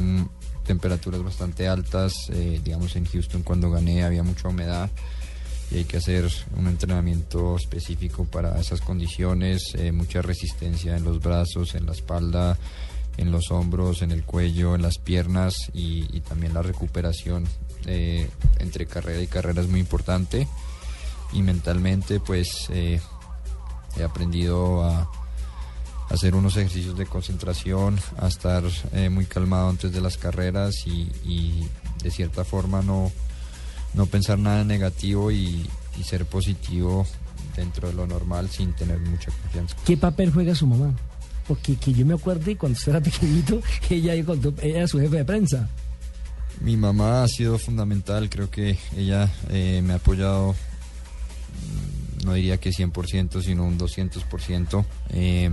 temperaturas 0.64 1.23
bastante 1.23 1.66
altas. 1.68 2.14
digamos 2.62 2.97
en 2.97 3.06
Houston 3.06 3.43
cuando 3.43 3.70
gané 3.70 4.05
había 4.05 4.23
mucha 4.23 4.48
humedad 4.48 4.89
y 5.70 5.78
hay 5.78 5.85
que 5.85 5.97
hacer 5.97 6.31
un 6.56 6.68
entrenamiento 6.68 7.56
específico 7.56 8.24
para 8.24 8.59
esas 8.60 8.81
condiciones. 8.81 9.74
mucha 9.93 10.23
resistencia 10.23 10.97
en 10.97 11.05
los 11.05 11.20
brazos, 11.20 11.74
en 11.74 11.86
la 11.86 11.93
espalda, 11.93 12.56
en 13.16 13.32
los 13.32 13.51
hombros, 13.51 14.02
en 14.02 14.12
el 14.12 14.23
cuello, 14.23 14.74
en 14.74 14.82
las 14.82 14.98
piernas 14.98 15.55
y, 15.73 16.06
y 16.16 16.20
también 16.20 16.55
la 16.55 16.62
recuperación 16.62 17.47
entre 18.59 18.86
carrera 18.86 19.20
y 19.20 19.27
carrera 19.27 19.60
es 19.60 19.68
muy 19.68 19.81
importante 19.81 20.47
y 21.35 21.43
mentalmente 21.43 22.20
pues 22.20 22.69
eh, 22.70 23.01
he 23.98 24.02
aprendido 24.02 24.82
a 24.82 25.11
hacer 26.09 26.35
unos 26.35 26.56
ejercicios 26.56 26.97
de 26.97 27.06
concentración, 27.06 27.98
a 28.19 28.28
estar 28.28 28.65
eh, 28.93 29.11
muy 29.11 29.27
calmado 29.27 29.69
antes 29.69 29.93
de 29.93 30.01
las 30.01 30.16
carreras 30.16 30.86
y, 30.86 31.11
y 31.24 31.69
de 32.02 32.11
cierta 32.11 32.44
forma 32.44 32.82
no, 32.82 33.12
no 33.94 34.06
pensar 34.06 34.39
nada 34.39 34.65
negativo 34.65 35.31
y, 35.31 35.69
y 35.98 36.02
ser 36.05 36.27
positivo 36.27 37.06
dentro 37.56 37.89
de 37.89 37.94
lo 37.94 38.06
normal 38.06 38.51
sin 38.51 38.73
tener 38.73 38.98
mucha 39.01 39.31
confianza. 39.43 39.77
¿Qué 39.85 39.97
papel 39.97 40.32
juega 40.32 40.55
su 40.55 40.66
mamá? 40.66 40.94
Porque 41.47 41.77
que 41.77 41.93
yo 41.93 42.06
me 42.06 42.15
acuerdo 42.15 42.51
y 42.51 42.56
cuando 42.56 42.77
usted 42.77 42.93
era 42.93 43.01
pequeñito, 43.01 43.61
ella, 43.90 44.15
ella 44.15 44.35
era 44.62 44.89
su 44.89 44.98
jefe 44.98 45.16
de 45.16 45.24
prensa. 45.24 45.69
Mi 46.61 46.77
mamá 46.77 47.24
ha 47.24 47.28
sido 47.28 47.59
fundamental, 47.59 48.31
creo 48.31 48.51
que 48.51 48.78
ella 48.97 49.28
eh, 49.51 49.82
me 49.85 49.93
ha 49.93 49.97
apoyado, 49.97 50.55
no 52.24 52.35
diría 52.35 52.59
que 52.59 52.70
100%, 52.70 53.43
sino 53.43 53.64
un 53.64 53.78
200%. 53.78 54.85
Eh, 55.10 55.51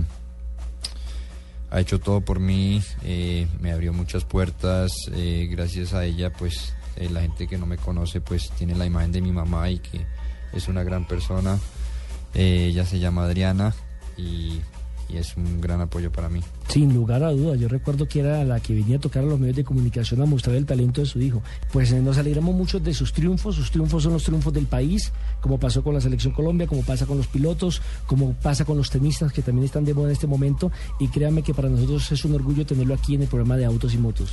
ha 1.72 1.80
hecho 1.80 1.98
todo 1.98 2.20
por 2.20 2.38
mí, 2.38 2.82
eh, 3.02 3.46
me 3.60 3.72
abrió 3.72 3.94
muchas 3.94 4.24
puertas, 4.24 4.92
eh, 5.14 5.48
gracias 5.50 5.94
a 5.94 6.04
ella 6.04 6.30
pues 6.30 6.74
eh, 6.96 7.08
la 7.10 7.22
gente 7.22 7.48
que 7.48 7.56
no 7.56 7.64
me 7.64 7.78
conoce 7.78 8.20
pues 8.20 8.50
tiene 8.50 8.74
la 8.74 8.84
imagen 8.84 9.10
de 9.10 9.22
mi 9.22 9.32
mamá 9.32 9.70
y 9.70 9.78
que 9.78 10.04
es 10.52 10.68
una 10.68 10.82
gran 10.82 11.06
persona. 11.06 11.58
Ella 12.34 12.84
se 12.84 12.98
llama 12.98 13.24
Adriana 13.24 13.74
y, 14.18 14.60
y 15.12 15.18
es 15.18 15.36
un 15.36 15.60
gran 15.60 15.80
apoyo 15.80 16.10
para 16.10 16.28
mí. 16.28 16.40
Sin 16.68 16.94
lugar 16.94 17.22
a 17.22 17.30
dudas, 17.30 17.58
yo 17.60 17.68
recuerdo 17.68 18.06
que 18.06 18.20
era 18.20 18.44
la 18.44 18.60
que 18.60 18.74
venía 18.74 18.96
a 18.96 19.00
tocar 19.00 19.22
a 19.22 19.26
los 19.26 19.38
medios 19.38 19.56
de 19.56 19.64
comunicación 19.64 20.22
a 20.22 20.26
mostrar 20.26 20.56
el 20.56 20.66
talento 20.66 21.00
de 21.00 21.06
su 21.06 21.20
hijo. 21.20 21.42
Pues 21.72 21.92
eh, 21.92 22.00
nos 22.00 22.18
alegramos 22.18 22.54
mucho 22.54 22.80
de 22.80 22.94
sus 22.94 23.12
triunfos, 23.12 23.56
sus 23.56 23.70
triunfos 23.70 24.02
son 24.02 24.12
los 24.12 24.24
triunfos 24.24 24.52
del 24.52 24.66
país, 24.66 25.12
como 25.40 25.58
pasó 25.58 25.82
con 25.82 25.94
la 25.94 26.00
Selección 26.00 26.32
Colombia, 26.32 26.66
como 26.66 26.82
pasa 26.82 27.06
con 27.06 27.18
los 27.18 27.26
pilotos, 27.26 27.82
como 28.06 28.32
pasa 28.34 28.64
con 28.64 28.76
los 28.76 28.90
tenistas 28.90 29.32
que 29.32 29.42
también 29.42 29.66
están 29.66 29.84
de 29.84 29.94
moda 29.94 30.06
en 30.06 30.12
este 30.12 30.26
momento 30.26 30.70
y 30.98 31.08
créanme 31.08 31.42
que 31.42 31.54
para 31.54 31.68
nosotros 31.68 32.10
es 32.12 32.24
un 32.24 32.34
orgullo 32.34 32.64
tenerlo 32.64 32.94
aquí 32.94 33.14
en 33.14 33.22
el 33.22 33.28
programa 33.28 33.56
de 33.56 33.64
Autos 33.64 33.94
y 33.94 33.98
Motos. 33.98 34.30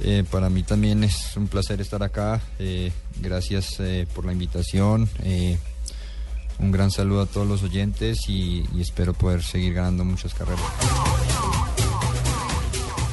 Eh, 0.00 0.24
para 0.30 0.50
mí 0.50 0.62
también 0.62 1.04
es 1.04 1.36
un 1.36 1.46
placer 1.46 1.80
estar 1.80 2.02
acá. 2.02 2.40
eh, 2.58 2.92
gracias 3.20 3.78
eh, 3.78 4.06
por 4.14 4.24
la 4.24 4.32
invitación. 4.32 5.08
Un 6.58 6.70
gran 6.70 6.90
saludo 6.90 7.22
a 7.22 7.26
todos 7.26 7.46
los 7.46 7.62
oyentes 7.62 8.28
y, 8.28 8.64
y 8.74 8.80
espero 8.80 9.12
poder 9.14 9.42
seguir 9.42 9.74
ganando 9.74 10.04
muchas 10.04 10.34
carreras. 10.34 10.60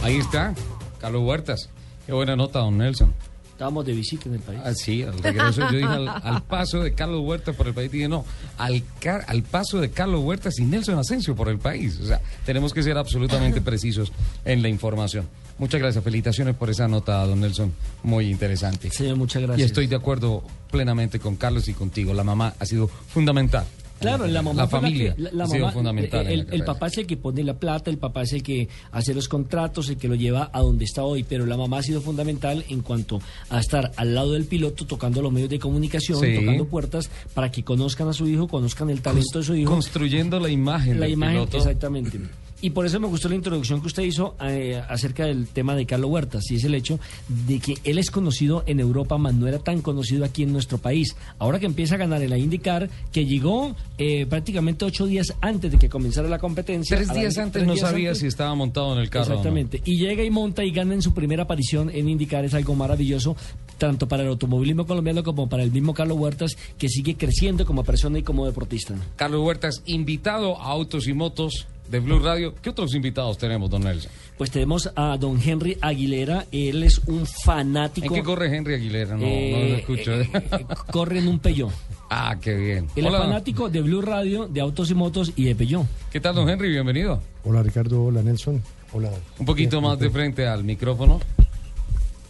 Ahí 0.03 0.17
está, 0.17 0.53
Carlos 0.99 1.23
Huertas. 1.23 1.69
Qué 2.05 2.13
buena 2.13 2.35
nota, 2.35 2.59
don 2.59 2.77
Nelson. 2.77 3.13
Estábamos 3.51 3.85
de 3.85 3.93
visita 3.93 4.27
en 4.27 4.35
el 4.35 4.41
país. 4.41 4.59
Ah, 4.65 4.73
sí, 4.73 5.03
al 5.03 5.19
regreso 5.21 5.61
yo 5.69 5.77
dije 5.77 5.83
al, 5.85 6.07
al 6.07 6.41
paso 6.41 6.79
de 6.79 6.95
Carlos 6.95 7.21
Huertas 7.23 7.55
por 7.55 7.67
el 7.67 7.75
país, 7.75 7.91
dije 7.91 8.07
no, 8.07 8.25
al, 8.57 8.81
car- 8.99 9.23
al 9.27 9.43
paso 9.43 9.79
de 9.79 9.91
Carlos 9.91 10.21
Huertas 10.23 10.57
y 10.57 10.63
Nelson 10.65 10.97
Asensio 10.97 11.35
por 11.35 11.47
el 11.47 11.59
país. 11.59 11.99
O 12.01 12.07
sea, 12.07 12.19
tenemos 12.43 12.73
que 12.73 12.81
ser 12.81 12.97
absolutamente 12.97 13.61
precisos 13.61 14.11
en 14.45 14.63
la 14.63 14.69
información. 14.69 15.27
Muchas 15.61 15.79
gracias, 15.79 16.03
felicitaciones 16.03 16.55
por 16.55 16.71
esa 16.71 16.87
nota, 16.87 17.23
don 17.25 17.39
Nelson, 17.39 17.71
muy 18.03 18.29
interesante. 18.31 18.89
Señor, 18.89 19.15
muchas 19.15 19.43
Y 19.43 19.45
gracias. 19.45 19.67
estoy 19.67 19.85
de 19.85 19.95
acuerdo 19.95 20.43
plenamente 20.71 21.19
con 21.19 21.35
Carlos 21.35 21.67
y 21.67 21.73
contigo. 21.73 22.15
La 22.15 22.23
mamá 22.23 22.55
ha 22.59 22.65
sido 22.65 22.87
fundamental. 22.87 23.63
Claro, 23.99 24.25
la 24.25 24.41
mamá 24.41 24.63
La 24.63 24.67
familia 24.67 25.13
que- 25.13 25.21
la- 25.21 25.29
la 25.31 25.43
ha 25.43 25.47
sido 25.47 25.59
mamá- 25.59 25.71
fundamental. 25.73 26.25
en 26.25 26.47
El, 26.51 26.59
la 26.61 26.65
papá 26.65 26.87
es 26.87 26.97
el 26.97 27.05
que 27.05 27.15
pone 27.17 27.43
la 27.43 27.53
plata, 27.53 27.91
el 27.91 27.99
papá 27.99 28.23
es 28.23 28.33
el 28.33 28.41
que 28.41 28.67
hace 28.91 29.13
los 29.13 29.27
contratos, 29.29 29.87
el 29.89 29.97
que 29.97 30.07
lo 30.07 30.15
lleva 30.15 30.49
a 30.51 30.61
donde 30.61 30.85
está 30.85 31.03
hoy, 31.03 31.21
pero 31.21 31.45
la 31.45 31.55
mamá 31.55 31.77
ha 31.77 31.83
sido 31.83 32.01
fundamental 32.01 32.65
en 32.69 32.81
cuanto 32.81 33.21
a 33.51 33.59
estar 33.59 33.91
al 33.97 34.15
lado 34.15 34.31
del 34.33 34.45
piloto, 34.45 34.87
tocando 34.87 35.21
los 35.21 35.31
medios 35.31 35.51
de 35.51 35.59
comunicación, 35.59 36.19
Sí. 36.19 36.33
tocando 36.39 36.65
puertas 36.65 37.11
para 37.35 37.51
que 37.51 37.63
conozcan 37.63 38.07
a 38.07 38.13
su 38.13 38.27
hijo, 38.27 38.47
conozcan 38.47 38.89
el 38.89 39.01
talento 39.03 39.37
de 39.37 39.45
su 39.45 39.53
hijo. 39.55 39.69
Construyendo 39.71 40.39
la 40.39 40.49
imagen 40.49 40.99
La 40.99 41.05
del 41.05 41.13
imagen, 41.13 41.35
piloto. 41.35 41.57
exactamente. 41.57 42.19
Y 42.61 42.69
por 42.69 42.85
eso 42.85 42.99
me 42.99 43.07
gustó 43.07 43.27
la 43.27 43.35
introducción 43.35 43.81
que 43.81 43.87
usted 43.87 44.03
hizo 44.03 44.35
eh, 44.41 44.81
acerca 44.87 45.25
del 45.25 45.47
tema 45.47 45.75
de 45.75 45.85
Carlos 45.85 46.11
Huertas, 46.11 46.49
y 46.51 46.55
es 46.55 46.63
el 46.63 46.75
hecho 46.75 46.99
de 47.27 47.59
que 47.59 47.75
él 47.83 47.97
es 47.97 48.11
conocido 48.11 48.63
en 48.67 48.79
Europa, 48.79 49.17
mas 49.17 49.33
no 49.33 49.47
era 49.47 49.59
tan 49.59 49.81
conocido 49.81 50.25
aquí 50.25 50.43
en 50.43 50.53
nuestro 50.53 50.77
país. 50.77 51.15
Ahora 51.39 51.59
que 51.59 51.65
empieza 51.65 51.95
a 51.95 51.97
ganar 51.97 52.21
en 52.21 52.29
la 52.29 52.37
IndyCar, 52.37 52.89
que 53.11 53.25
llegó 53.25 53.75
eh, 53.97 54.25
prácticamente 54.27 54.85
ocho 54.85 55.07
días 55.07 55.33
antes 55.41 55.71
de 55.71 55.77
que 55.79 55.89
comenzara 55.89 56.29
la 56.29 56.37
competencia. 56.37 56.95
Tres 56.95 57.07
la 57.09 57.13
días 57.15 57.37
antes 57.37 57.53
tres 57.53 57.67
no 57.67 57.73
días 57.73 57.89
sabía 57.89 58.09
antes. 58.09 58.19
si 58.19 58.27
estaba 58.27 58.53
montado 58.53 58.93
en 58.93 58.99
el 58.99 59.09
carro. 59.09 59.25
o 59.25 59.29
no. 59.29 59.33
Exactamente. 59.35 59.81
Y 59.85 59.97
llega 59.97 60.23
y 60.23 60.29
monta 60.29 60.63
y 60.63 60.71
gana 60.71 60.93
en 60.93 61.01
su 61.01 61.13
primera 61.13 61.43
aparición 61.43 61.89
en 61.89 62.09
IndyCar. 62.09 62.45
Es 62.45 62.53
algo 62.53 62.75
maravilloso, 62.75 63.35
tanto 63.77 64.07
para 64.07 64.23
el 64.23 64.29
automovilismo 64.29 64.85
colombiano 64.85 65.23
como 65.23 65.49
para 65.49 65.63
el 65.63 65.71
mismo 65.71 65.93
Carlos 65.93 66.17
Huertas, 66.17 66.55
que 66.77 66.89
sigue 66.89 67.15
creciendo 67.15 67.65
como 67.65 67.83
persona 67.83 68.19
y 68.19 68.23
como 68.23 68.45
deportista. 68.45 68.93
Carlos 69.15 69.41
Huertas, 69.41 69.81
invitado 69.85 70.59
a 70.61 70.65
Autos 70.65 71.07
y 71.07 71.13
Motos 71.13 71.67
de 71.91 71.99
Blue 71.99 72.19
Radio. 72.19 72.55
¿Qué 72.61 72.69
otros 72.69 72.95
invitados 72.95 73.37
tenemos, 73.37 73.69
don 73.69 73.83
Nelson? 73.83 74.11
Pues 74.37 74.49
tenemos 74.49 74.89
a 74.95 75.17
don 75.17 75.39
Henry 75.39 75.77
Aguilera, 75.81 76.45
él 76.51 76.81
es 76.83 76.99
un 77.05 77.25
fanático. 77.27 78.07
¿En 78.07 78.13
qué 78.13 78.23
corre 78.23 78.55
Henry 78.55 78.75
Aguilera? 78.75 79.15
No, 79.17 79.23
Eh, 79.25 79.51
no 79.51 79.69
lo 79.69 79.75
escucho. 79.75 80.13
eh, 80.19 80.29
eh, 80.33 80.65
corre 80.91 81.19
en 81.19 81.27
un 81.27 81.39
Peugeot. 81.39 81.71
ah, 82.09 82.35
qué 82.41 82.55
bien. 82.55 82.87
Él 82.95 83.05
Hola. 83.05 83.17
es 83.19 83.23
fanático 83.25 83.69
de 83.69 83.81
Blue 83.81 84.01
Radio, 84.01 84.47
de 84.47 84.61
Autos 84.61 84.89
y 84.89 84.95
Motos 84.95 85.33
y 85.35 85.43
de 85.43 85.55
Peugeot. 85.55 85.85
¿Qué 86.11 86.19
tal, 86.19 86.33
don 86.35 86.49
Henry? 86.49 86.69
Bienvenido. 86.69 87.21
Hola 87.43 87.61
Ricardo, 87.61 88.05
hola 88.05 88.21
Nelson. 88.23 88.61
Hola. 88.93 89.11
Un 89.39 89.45
poquito 89.45 89.81
más 89.81 89.99
de 89.99 90.09
frente 90.09 90.47
al 90.47 90.63
micrófono. 90.63 91.19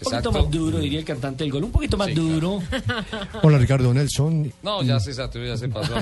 Un 0.04 0.12
poquito 0.12 0.32
más 0.32 0.52
duro, 0.52 0.80
diría 0.80 1.00
el 1.00 1.06
cantante 1.06 1.44
del 1.44 1.52
gol. 1.54 1.64
Un 1.66 1.72
poquito 1.72 1.98
más 1.98 2.14
duro. 2.14 2.60
Hola 3.44 3.58
Ricardo 3.58 3.94
Nelson. 3.94 4.52
No, 4.64 4.82
ya 4.84 5.00
se 5.00 5.14
saturó, 5.14 5.46
ya 5.46 5.58
se 5.58 5.70
pasó. 5.70 5.94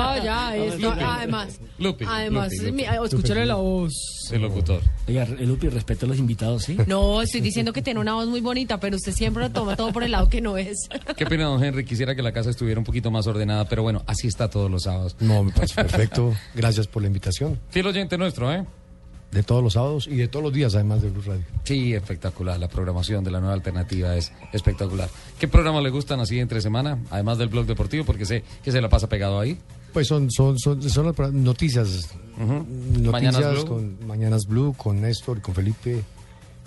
Ah, 0.00 0.18
ya, 0.22 0.56
es, 0.56 0.78
no, 0.78 0.90
Lupi. 0.90 1.02
además. 1.04 1.60
Lupi, 1.78 2.04
Además, 2.08 2.52
ah, 2.88 2.98
escúchale 3.04 3.46
la 3.46 3.56
voz. 3.56 3.92
El 4.32 4.42
locutor. 4.42 4.80
Oiga, 5.06 5.26
Lupi, 5.40 5.68
respeto 5.68 6.06
a 6.06 6.08
los 6.08 6.18
invitados, 6.18 6.62
¿sí? 6.64 6.76
No, 6.86 7.20
estoy 7.22 7.40
diciendo 7.40 7.72
que 7.72 7.82
tiene 7.82 8.00
una 8.00 8.14
voz 8.14 8.28
muy 8.28 8.40
bonita, 8.40 8.78
pero 8.80 8.96
usted 8.96 9.12
siempre 9.12 9.42
lo 9.42 9.50
toma 9.50 9.76
todo 9.76 9.92
por 9.92 10.02
el 10.02 10.12
lado 10.12 10.28
que 10.28 10.40
no 10.40 10.56
es. 10.56 10.88
Qué 11.16 11.26
pena, 11.26 11.44
don 11.44 11.62
Henry. 11.62 11.84
Quisiera 11.84 12.14
que 12.14 12.22
la 12.22 12.32
casa 12.32 12.50
estuviera 12.50 12.78
un 12.78 12.84
poquito 12.84 13.10
más 13.10 13.26
ordenada, 13.26 13.66
pero 13.68 13.82
bueno, 13.82 14.02
así 14.06 14.26
está 14.28 14.48
todos 14.48 14.70
los 14.70 14.84
sábados. 14.84 15.16
No, 15.20 15.44
me 15.44 15.52
parece 15.52 15.74
perfecto. 15.74 16.34
Gracias 16.54 16.86
por 16.86 17.02
la 17.02 17.08
invitación. 17.08 17.58
Fiel 17.70 17.86
oyente 17.86 18.16
nuestro, 18.18 18.52
¿eh? 18.52 18.64
De 19.30 19.42
todos 19.42 19.62
los 19.62 19.74
sábados 19.74 20.06
y 20.06 20.16
de 20.16 20.26
todos 20.28 20.42
los 20.42 20.52
días, 20.54 20.74
además 20.74 21.02
de 21.02 21.10
Blue 21.10 21.20
Radio. 21.22 21.44
Sí, 21.64 21.92
espectacular. 21.92 22.58
La 22.58 22.68
programación 22.68 23.22
de 23.24 23.30
la 23.30 23.40
nueva 23.40 23.54
alternativa 23.54 24.16
es 24.16 24.32
espectacular. 24.54 25.10
¿Qué 25.38 25.46
programas 25.48 25.82
le 25.82 25.90
gustan 25.90 26.18
así 26.20 26.38
entre 26.38 26.62
semana? 26.62 26.98
Además 27.10 27.36
del 27.36 27.48
blog 27.48 27.66
deportivo, 27.66 28.04
porque 28.06 28.24
sé 28.24 28.42
que 28.64 28.72
se 28.72 28.80
la 28.80 28.88
pasa 28.88 29.06
pegado 29.08 29.38
ahí. 29.38 29.58
Pues 29.92 30.06
son, 30.08 30.30
son, 30.30 30.58
son, 30.58 30.82
son 30.88 31.06
las 31.06 31.32
noticias. 31.32 32.08
Noticias 32.38 33.12
Mañanas 33.12 33.52
Blue. 33.52 33.66
con 33.66 34.06
Mañanas 34.06 34.46
Blue, 34.46 34.74
con 34.74 35.00
Néstor 35.02 35.42
con 35.42 35.54
Felipe. 35.54 36.02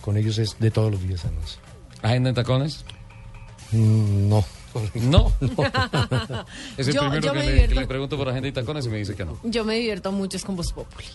Con 0.01 0.17
ellos 0.17 0.37
es 0.37 0.57
de 0.59 0.69
todos 0.69 0.91
los 0.91 1.01
días, 1.01 1.25
además. 1.25 1.57
¿Agenda 2.03 2.29
en 2.29 2.35
tacones? 2.35 2.83
Mm, 3.71 4.29
no. 4.29 4.45
No. 4.95 5.31
Es 6.77 6.87
el 6.87 6.93
Yo- 6.93 7.01
primero 7.01 7.21
yo 7.21 7.33
que 7.33 7.39
me 7.39 7.45
le, 7.45 7.51
divierto. 7.51 7.73
que 7.75 7.79
le 7.81 7.87
pregunto 7.87 8.17
por 8.17 8.29
agenda 8.29 8.47
y 8.47 8.51
tacones 8.51 8.85
y 8.85 8.89
me 8.89 8.97
dice 8.99 9.15
que 9.15 9.25
no. 9.25 9.37
Yo 9.43 9.65
me 9.65 9.75
divierto 9.75 10.11
mucho 10.11 10.37
es 10.37 10.43
con 10.45 10.55
Voz 10.55 10.71
Populi. 10.71 11.05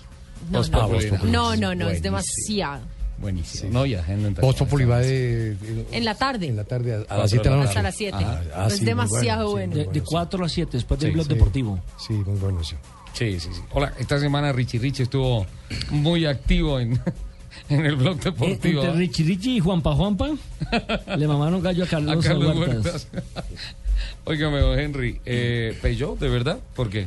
No, 0.50 0.58
Voz 0.58 0.70
no, 0.70 0.80
Populi. 0.88 1.10
no, 1.30 1.56
no, 1.56 1.74
no, 1.74 1.88
es 1.90 2.02
demasiado. 2.02 2.82
Buenísimo. 3.18 3.72
No, 3.72 3.86
y 3.86 3.94
agenda 3.94 4.28
en 4.28 4.34
Voz 4.34 4.54
tacones. 4.54 4.58
Populi 4.58 4.84
va 4.84 4.98
de, 4.98 5.54
de- 5.54 5.86
En 5.92 6.04
la 6.04 6.14
tarde. 6.14 6.46
en 6.48 6.56
la 6.56 6.64
tarde 6.64 7.04
a, 7.08 7.14
a 7.14 7.18
las 7.18 7.30
7 7.30 7.44
de 7.48 7.50
la 7.50 7.56
noche. 7.56 7.68
Hasta 7.70 7.82
las 7.82 7.96
7. 7.96 8.16
Ah, 8.20 8.42
ah, 8.54 8.66
es 8.66 8.74
sí, 8.74 8.78
muy 8.80 8.86
demasiado 8.86 9.50
bueno, 9.52 9.72
sí, 9.72 9.78
bueno. 9.78 9.92
De, 9.92 10.00
de 10.00 10.04
4 10.06 10.44
a 10.44 10.48
7, 10.48 10.70
después 10.74 11.00
del 11.00 11.10
Sí, 11.10 11.14
blog 11.14 11.26
sí. 11.26 11.32
deportivo. 11.34 11.80
Sí, 12.06 12.12
muy 12.12 12.38
bueno, 12.38 12.62
sí. 12.62 12.76
Sí, 13.14 13.40
sí, 13.40 13.48
sí. 13.54 13.62
Hola, 13.72 13.94
esta 13.98 14.20
semana 14.20 14.52
Richie 14.52 14.78
Richie 14.78 15.04
estuvo 15.04 15.46
muy 15.90 16.26
activo 16.26 16.78
en, 16.78 17.00
en 17.70 17.86
el 17.86 17.96
blog 17.96 18.18
Eh, 18.18 18.24
deportivo. 18.24 18.82
Entre 18.82 18.98
Richie 18.98 19.24
Richie 19.24 19.56
y 19.56 19.60
Juanpa 19.60 19.94
Juanpa 19.94 20.30
le 21.16 21.26
mamaron 21.26 21.62
gallo 21.62 21.84
a 21.84 21.86
a 21.86 21.88
Carlos, 21.88 22.22
Carlos 22.24 22.54
Huertas. 22.54 22.84
Huertas. 22.84 23.08
Óigame, 24.26 24.58
don 24.58 24.78
Henry, 24.78 25.20
eh, 25.24 25.74
¿Peugeot, 25.80 26.18
de 26.18 26.28
verdad? 26.28 26.58
¿Por 26.74 26.90
qué? 26.90 27.06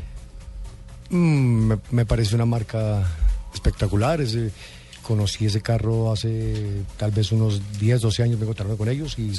Mm, 1.10 1.68
me, 1.68 1.78
me 1.92 2.06
parece 2.06 2.36
una 2.36 2.46
marca 2.46 3.04
espectacular. 3.54 4.22
ese- 4.22 4.52
conocí 5.04 5.46
ese 5.46 5.62
carro 5.62 6.12
hace 6.12 6.84
tal 6.98 7.10
vez 7.10 7.32
unos 7.32 7.62
10, 7.80 8.02
12 8.02 8.22
años, 8.22 8.40
vengo 8.40 8.54
trabajando 8.54 8.78
con 8.78 8.90
ellos 8.90 9.18
y 9.18 9.34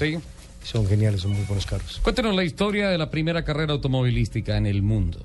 son 0.65 0.87
geniales, 0.89 1.21
son 1.21 1.31
muy 1.33 1.45
buenos 1.45 1.65
carros. 1.65 2.01
Cuéntenos 2.03 2.35
la 2.35 2.43
historia 2.43 2.89
de 2.89 2.99
la 2.99 3.09
primera 3.09 3.45
carrera 3.45 3.73
automovilística 3.75 4.57
en 4.57 4.67
el 4.67 4.83
mundo. 4.83 5.21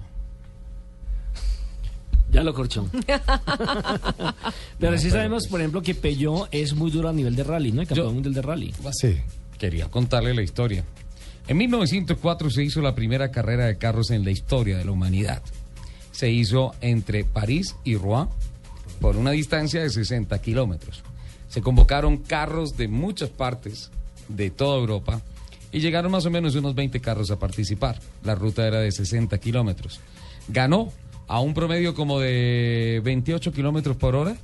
Ya 2.31 2.43
lo 2.43 2.53
corchó. 2.53 2.87
Pero 4.79 4.97
sí 4.97 5.09
sabemos, 5.09 5.47
por 5.47 5.61
ejemplo, 5.61 5.81
que 5.81 5.95
Peugeot 5.95 6.47
es 6.51 6.73
muy 6.75 6.91
duro 6.91 7.09
a 7.09 7.13
nivel 7.13 7.35
de 7.35 7.43
rally, 7.43 7.71
¿no? 7.71 7.81
El 7.81 7.87
campeón 7.87 8.13
mundial 8.13 8.33
de 8.35 8.41
rally. 8.41 8.73
Sí. 8.91 9.17
Quería 9.57 9.89
contarle 9.89 10.33
la 10.35 10.41
historia. 10.43 10.83
En 11.47 11.57
1904 11.57 12.49
se 12.51 12.63
hizo 12.63 12.81
la 12.81 12.93
primera 12.93 13.31
carrera 13.31 13.65
de 13.65 13.77
carros 13.77 14.11
en 14.11 14.25
la 14.25 14.31
historia 14.31 14.77
de 14.77 14.85
la 14.85 14.91
humanidad. 14.91 15.41
Se 16.15 16.31
hizo 16.31 16.73
entre 16.79 17.25
París 17.25 17.75
y 17.83 17.97
Rouen 17.97 18.29
por 19.01 19.17
una 19.17 19.31
distancia 19.31 19.81
de 19.81 19.89
60 19.89 20.41
kilómetros. 20.41 21.03
Se 21.49 21.61
convocaron 21.61 22.17
carros 22.17 22.77
de 22.77 22.87
muchas 22.87 23.29
partes 23.29 23.91
de 24.29 24.49
toda 24.49 24.79
Europa 24.79 25.21
y 25.73 25.81
llegaron 25.81 26.13
más 26.13 26.25
o 26.25 26.31
menos 26.31 26.55
unos 26.55 26.73
20 26.73 27.01
carros 27.01 27.31
a 27.31 27.37
participar. 27.37 27.99
La 28.23 28.33
ruta 28.33 28.65
era 28.65 28.79
de 28.79 28.93
60 28.93 29.37
kilómetros. 29.39 29.99
Ganó 30.47 30.93
a 31.27 31.41
un 31.41 31.53
promedio 31.53 31.93
como 31.93 32.21
de 32.21 33.01
28 33.03 33.51
kilómetros 33.51 33.97
por 33.97 34.15
hora 34.15 34.37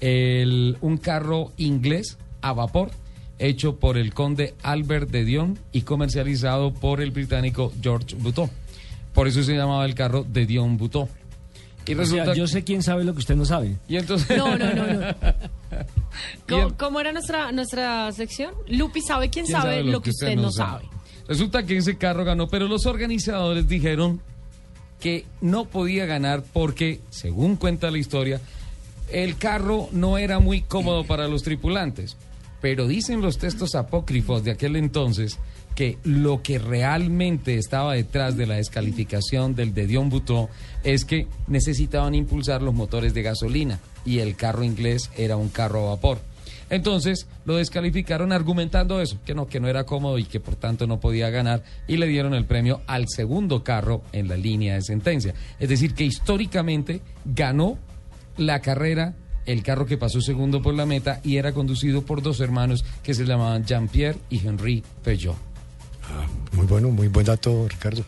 un 0.00 0.98
carro 1.00 1.52
inglés 1.58 2.18
a 2.40 2.52
vapor 2.52 2.90
hecho 3.38 3.76
por 3.76 3.96
el 3.96 4.14
conde 4.14 4.54
Albert 4.64 5.10
de 5.10 5.24
Dion 5.24 5.58
y 5.70 5.82
comercializado 5.82 6.74
por 6.74 7.00
el 7.00 7.12
británico 7.12 7.72
George 7.80 8.16
Buteau. 8.16 8.50
Por 9.12 9.28
eso 9.28 9.42
se 9.42 9.54
llamaba 9.54 9.84
el 9.84 9.94
carro 9.94 10.24
de 10.24 10.46
Dion 10.46 10.76
Buteau. 10.76 11.08
Y 11.86 11.94
resulta... 11.94 12.34
yo 12.34 12.46
sé 12.46 12.64
quién 12.64 12.82
sabe 12.82 13.02
lo 13.04 13.14
que 13.14 13.20
usted 13.20 13.34
no 13.34 13.46
sabe. 13.46 13.76
Y 13.88 13.96
entonces... 13.96 14.36
No, 14.36 14.56
no, 14.58 14.74
no, 14.74 14.86
no. 14.86 15.14
¿Cómo, 16.48 16.76
cómo 16.76 17.00
era 17.00 17.12
nuestra, 17.12 17.50
nuestra 17.52 18.12
sección? 18.12 18.52
Lupi 18.66 19.00
sabe 19.00 19.30
quién, 19.30 19.46
sabe, 19.46 19.82
lo 19.82 20.02
que 20.02 20.10
usted, 20.10 20.36
no 20.36 20.50
sabe? 20.50 20.84
Resulta 21.26 21.64
que 21.64 21.76
ese 21.76 21.96
carro 21.96 22.24
ganó, 22.24 22.48
pero 22.48 22.68
los 22.68 22.86
organizadores 22.86 23.68
dijeron 23.68 24.20
que 25.00 25.26
no 25.40 25.66
podía 25.66 26.06
ganar 26.06 26.42
porque, 26.52 27.00
según 27.10 27.56
cuenta 27.56 27.90
la 27.90 27.98
historia, 27.98 28.40
el 29.10 29.36
carro 29.36 29.88
no 29.92 30.18
era 30.18 30.40
muy 30.40 30.62
cómodo 30.62 31.04
para 31.04 31.28
los 31.28 31.42
tripulantes. 31.42 32.16
Pero 32.60 32.88
dicen 32.88 33.22
los 33.22 33.38
textos 33.38 33.74
apócrifos 33.74 34.42
de 34.42 34.50
aquel 34.50 34.76
entonces 34.76 35.38
que 35.78 35.96
lo 36.02 36.42
que 36.42 36.58
realmente 36.58 37.54
estaba 37.54 37.94
detrás 37.94 38.36
de 38.36 38.48
la 38.48 38.56
descalificación 38.56 39.54
del 39.54 39.74
de 39.74 39.86
Dion 39.86 40.10
Buteau 40.10 40.48
es 40.82 41.04
que 41.04 41.28
necesitaban 41.46 42.16
impulsar 42.16 42.62
los 42.62 42.74
motores 42.74 43.14
de 43.14 43.22
gasolina 43.22 43.78
y 44.04 44.18
el 44.18 44.34
carro 44.34 44.64
inglés 44.64 45.08
era 45.16 45.36
un 45.36 45.50
carro 45.50 45.86
a 45.86 45.90
vapor. 45.90 46.18
Entonces 46.68 47.28
lo 47.44 47.54
descalificaron 47.54 48.32
argumentando 48.32 49.00
eso, 49.00 49.20
que 49.24 49.36
no, 49.36 49.46
que 49.46 49.60
no 49.60 49.68
era 49.68 49.84
cómodo 49.84 50.18
y 50.18 50.24
que 50.24 50.40
por 50.40 50.56
tanto 50.56 50.88
no 50.88 50.98
podía 50.98 51.30
ganar 51.30 51.62
y 51.86 51.96
le 51.96 52.08
dieron 52.08 52.34
el 52.34 52.44
premio 52.44 52.80
al 52.88 53.06
segundo 53.06 53.62
carro 53.62 54.02
en 54.10 54.26
la 54.26 54.36
línea 54.36 54.74
de 54.74 54.82
sentencia. 54.82 55.32
Es 55.60 55.68
decir, 55.68 55.94
que 55.94 56.02
históricamente 56.02 57.02
ganó 57.24 57.78
la 58.36 58.58
carrera 58.62 59.14
el 59.46 59.62
carro 59.62 59.86
que 59.86 59.96
pasó 59.96 60.20
segundo 60.20 60.60
por 60.60 60.74
la 60.74 60.86
meta 60.86 61.20
y 61.22 61.36
era 61.36 61.52
conducido 61.52 62.02
por 62.02 62.20
dos 62.20 62.40
hermanos 62.40 62.84
que 63.04 63.14
se 63.14 63.24
llamaban 63.24 63.64
Jean-Pierre 63.64 64.18
y 64.28 64.44
Henri 64.44 64.82
Peugeot. 65.04 65.47
Ah, 66.10 66.26
muy 66.52 66.66
bueno, 66.66 66.90
muy 66.90 67.08
buen 67.08 67.26
dato, 67.26 67.66
Ricardo. 67.68 68.04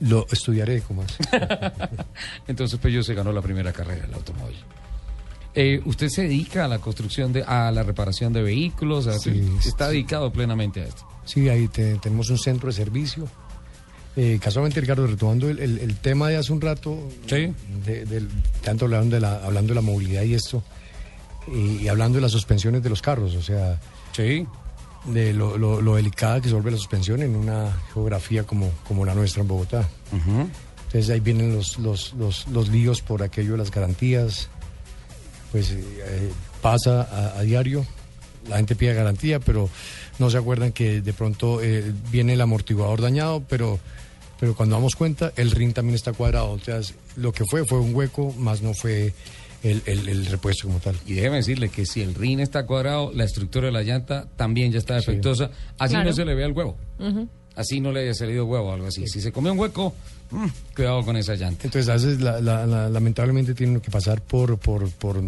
Lo 0.00 0.26
estudiaré 0.30 0.82
como 0.82 1.02
más. 1.02 1.16
Entonces 2.48 2.78
Peugeot 2.78 3.04
se 3.04 3.14
ganó 3.14 3.32
la 3.32 3.42
primera 3.42 3.72
carrera 3.72 4.02
del 4.02 4.14
automóvil. 4.14 4.56
Eh, 5.54 5.80
¿Usted 5.86 6.08
se 6.08 6.22
dedica 6.22 6.66
a 6.66 6.68
la 6.68 6.80
construcción, 6.80 7.32
de, 7.32 7.42
a 7.42 7.70
la 7.70 7.82
reparación 7.82 8.32
de 8.32 8.42
vehículos? 8.42 9.06
¿Está 9.06 9.88
dedicado 9.88 10.30
plenamente 10.30 10.82
a 10.82 10.84
esto? 10.84 11.08
Sí, 11.24 11.48
ahí 11.48 11.68
tenemos 11.68 12.28
un 12.28 12.38
centro 12.38 12.68
de 12.68 12.74
servicio. 12.74 13.26
Eh, 14.16 14.38
casualmente, 14.40 14.80
Ricardo, 14.80 15.06
retomando 15.06 15.48
el, 15.48 15.96
tema 15.96 16.28
de 16.28 16.36
hace 16.36 16.52
un 16.52 16.60
rato, 16.60 16.98
¿Sí? 17.26 17.52
tanto 18.62 18.84
hablando 18.84 19.14
de, 19.14 19.20
la, 19.20 19.44
hablando 19.44 19.70
de 19.70 19.74
la 19.74 19.80
movilidad 19.80 20.22
y 20.22 20.34
esto, 20.34 20.62
y, 21.54 21.88
hablando 21.88 22.16
de 22.16 22.22
las 22.22 22.32
suspensiones 22.32 22.82
de 22.82 22.90
los 22.90 23.00
carros, 23.00 23.34
o 23.34 23.42
sea, 23.42 23.78
sí 24.12 24.46
de 25.06 25.32
lo, 25.32 25.56
lo, 25.58 25.94
delicada 25.96 26.40
que 26.40 26.48
se 26.48 26.54
vuelve 26.54 26.72
la 26.72 26.76
suspensión 26.76 27.22
en 27.22 27.36
una 27.36 27.76
geografía 27.92 28.44
como, 28.44 28.70
como 28.86 29.04
la 29.04 29.14
nuestra 29.14 29.42
en 29.42 29.48
Bogotá. 29.48 29.88
Entonces 30.12 31.10
ahí 31.10 31.20
vienen 31.20 31.54
los, 31.54 31.78
los, 31.78 32.14
los, 32.14 32.68
líos 32.68 33.02
por 33.02 33.22
aquello 33.22 33.52
de 33.52 33.58
las 33.58 33.70
garantías. 33.70 34.48
Pues 35.52 35.70
eh, 35.70 36.30
pasa 36.60 37.36
a, 37.38 37.42
diario, 37.42 37.86
la 38.48 38.56
gente 38.56 38.74
pide 38.74 38.94
garantía, 38.94 39.40
pero 39.40 39.70
no 40.18 40.30
se 40.30 40.38
acuerdan 40.38 40.72
que 40.72 41.00
de 41.00 41.12
pronto 41.12 41.62
eh, 41.62 41.92
viene 42.10 42.34
el 42.34 42.40
amortiguador 42.40 43.00
dañado, 43.00 43.42
pero, 43.48 43.78
pero 44.40 44.54
cuando 44.54 44.76
damos 44.76 44.96
cuenta, 44.96 45.32
el 45.36 45.50
ring 45.50 45.72
también 45.72 45.94
está 45.94 46.12
cuadrado. 46.12 46.50
O 46.50 46.58
sea, 46.58 46.80
lo 47.16 47.32
que 47.32 47.44
fue 47.44 47.64
fue 47.64 47.78
un 47.78 47.94
hueco, 47.94 48.32
más 48.38 48.62
no 48.62 48.74
fue 48.74 49.14
el, 49.62 50.26
repuesto 50.26 50.66
como 50.68 50.80
tal. 50.80 50.96
Y 51.06 51.14
déjeme 51.14 51.36
decirle 51.36 51.68
que 51.68 51.86
si 51.86 52.02
el 52.02 52.14
rin 52.14 52.40
está 52.40 52.66
cuadrado, 52.66 53.12
la 53.12 53.24
estructura 53.24 53.66
de 53.66 53.72
la 53.72 53.82
llanta 53.82 54.28
también 54.36 54.72
ya 54.72 54.78
está 54.78 54.94
defectuosa. 54.94 55.50
Así 55.78 55.94
no 55.94 56.12
se 56.12 56.24
le 56.24 56.34
ve 56.34 56.44
el 56.44 56.52
huevo. 56.52 56.76
Así 57.54 57.80
no 57.80 57.90
le 57.90 58.00
haya 58.00 58.14
salido 58.14 58.44
huevo 58.44 58.68
o 58.68 58.72
algo 58.72 58.86
así. 58.86 59.06
Si 59.06 59.20
se 59.20 59.32
come 59.32 59.50
un 59.50 59.58
hueco, 59.58 59.94
mm, 60.30 60.46
cuidado 60.74 61.02
con 61.04 61.16
esa 61.16 61.34
llanta. 61.34 61.64
Entonces, 61.64 61.88
a 61.88 61.94
veces 61.94 62.20
lamentablemente 62.20 63.54
tienen 63.54 63.80
que 63.80 63.90
pasar 63.90 64.20
por, 64.20 64.58
por, 64.58 64.90
por 64.90 65.22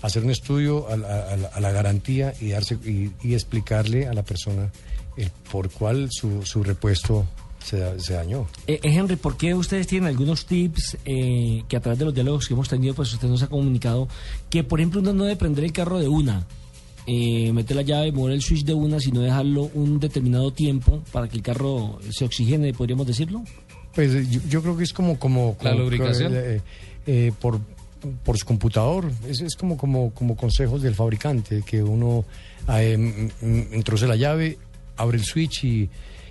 hacer 0.00 0.24
un 0.24 0.30
estudio 0.30 0.88
a 0.88 0.96
la, 0.96 1.72
garantía 1.72 2.32
y, 2.40 2.50
darse, 2.50 2.78
y, 2.84 3.34
explicarle 3.34 4.06
a 4.06 4.14
la 4.14 4.22
persona 4.22 4.70
el 5.16 5.30
por 5.50 5.70
cuál 5.70 6.08
su, 6.10 6.44
su 6.46 6.62
repuesto 6.62 7.26
se, 7.68 8.12
dañó. 8.14 8.46
Eh, 8.66 8.80
eh, 8.82 8.90
Henry, 8.94 9.16
¿por 9.16 9.36
qué 9.36 9.54
ustedes 9.54 9.86
tienen 9.86 10.08
algunos 10.08 10.46
tips 10.46 10.98
eh, 11.04 11.62
que 11.68 11.76
a 11.76 11.80
través 11.80 11.98
de 11.98 12.04
los 12.06 12.14
diálogos 12.14 12.48
que 12.48 12.54
hemos 12.54 12.68
tenido, 12.68 12.94
pues 12.94 13.12
usted 13.12 13.28
nos 13.28 13.42
ha 13.42 13.48
comunicado 13.48 14.08
que, 14.48 14.64
por 14.64 14.80
ejemplo, 14.80 15.00
uno 15.00 15.12
no 15.12 15.24
debe 15.24 15.36
prender 15.36 15.64
el 15.64 15.72
carro 15.72 15.98
de 15.98 16.08
una, 16.08 16.46
eh, 17.06 17.52
meter 17.52 17.76
la 17.76 17.82
llave, 17.82 18.12
mover 18.12 18.34
el 18.34 18.42
switch 18.42 18.64
de 18.64 18.74
una, 18.74 19.00
sino 19.00 19.20
dejarlo 19.20 19.70
un 19.74 20.00
determinado 20.00 20.52
tiempo 20.52 21.02
para 21.12 21.28
que 21.28 21.36
el 21.36 21.42
carro 21.42 21.98
se 22.10 22.24
oxigene, 22.24 22.72
podríamos 22.72 23.06
decirlo? 23.06 23.42
Pues 23.94 24.30
yo, 24.48 24.62
creo 24.62 24.76
que 24.76 24.84
es 24.84 24.92
como... 24.92 25.18
como, 25.18 25.56
¿La 25.60 25.74
lubricación? 25.74 26.32
por, 27.40 27.58
por 28.22 28.36
su 28.36 28.44
computador, 28.44 29.10
es, 29.26 29.40
es 29.40 29.56
como, 29.56 29.76
como, 29.76 30.10
como 30.12 30.36
consejos 30.36 30.82
del 30.82 30.94
fabricante, 30.94 31.62
que 31.64 31.82
uno 31.82 32.24
introduce 33.72 34.06
la 34.06 34.16
llave, 34.16 34.58
abre 34.96 35.18
el 35.18 35.24
switch 35.24 35.64
y 35.64 35.90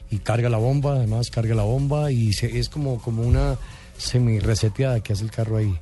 y 0.09 0.19
carga 0.19 0.49
la 0.49 0.57
bomba, 0.57 0.93
además 0.93 1.29
carga 1.29 1.55
la 1.55 1.63
bomba 1.63 2.11
y 2.11 2.29
es 2.29 2.69
como, 2.69 3.01
como 3.01 3.23
una 3.23 3.57
semi-reseteada 3.97 5.01
que 5.01 5.13
hace 5.13 5.23
el 5.23 5.31
carro 5.31 5.57
ahí. 5.57 5.77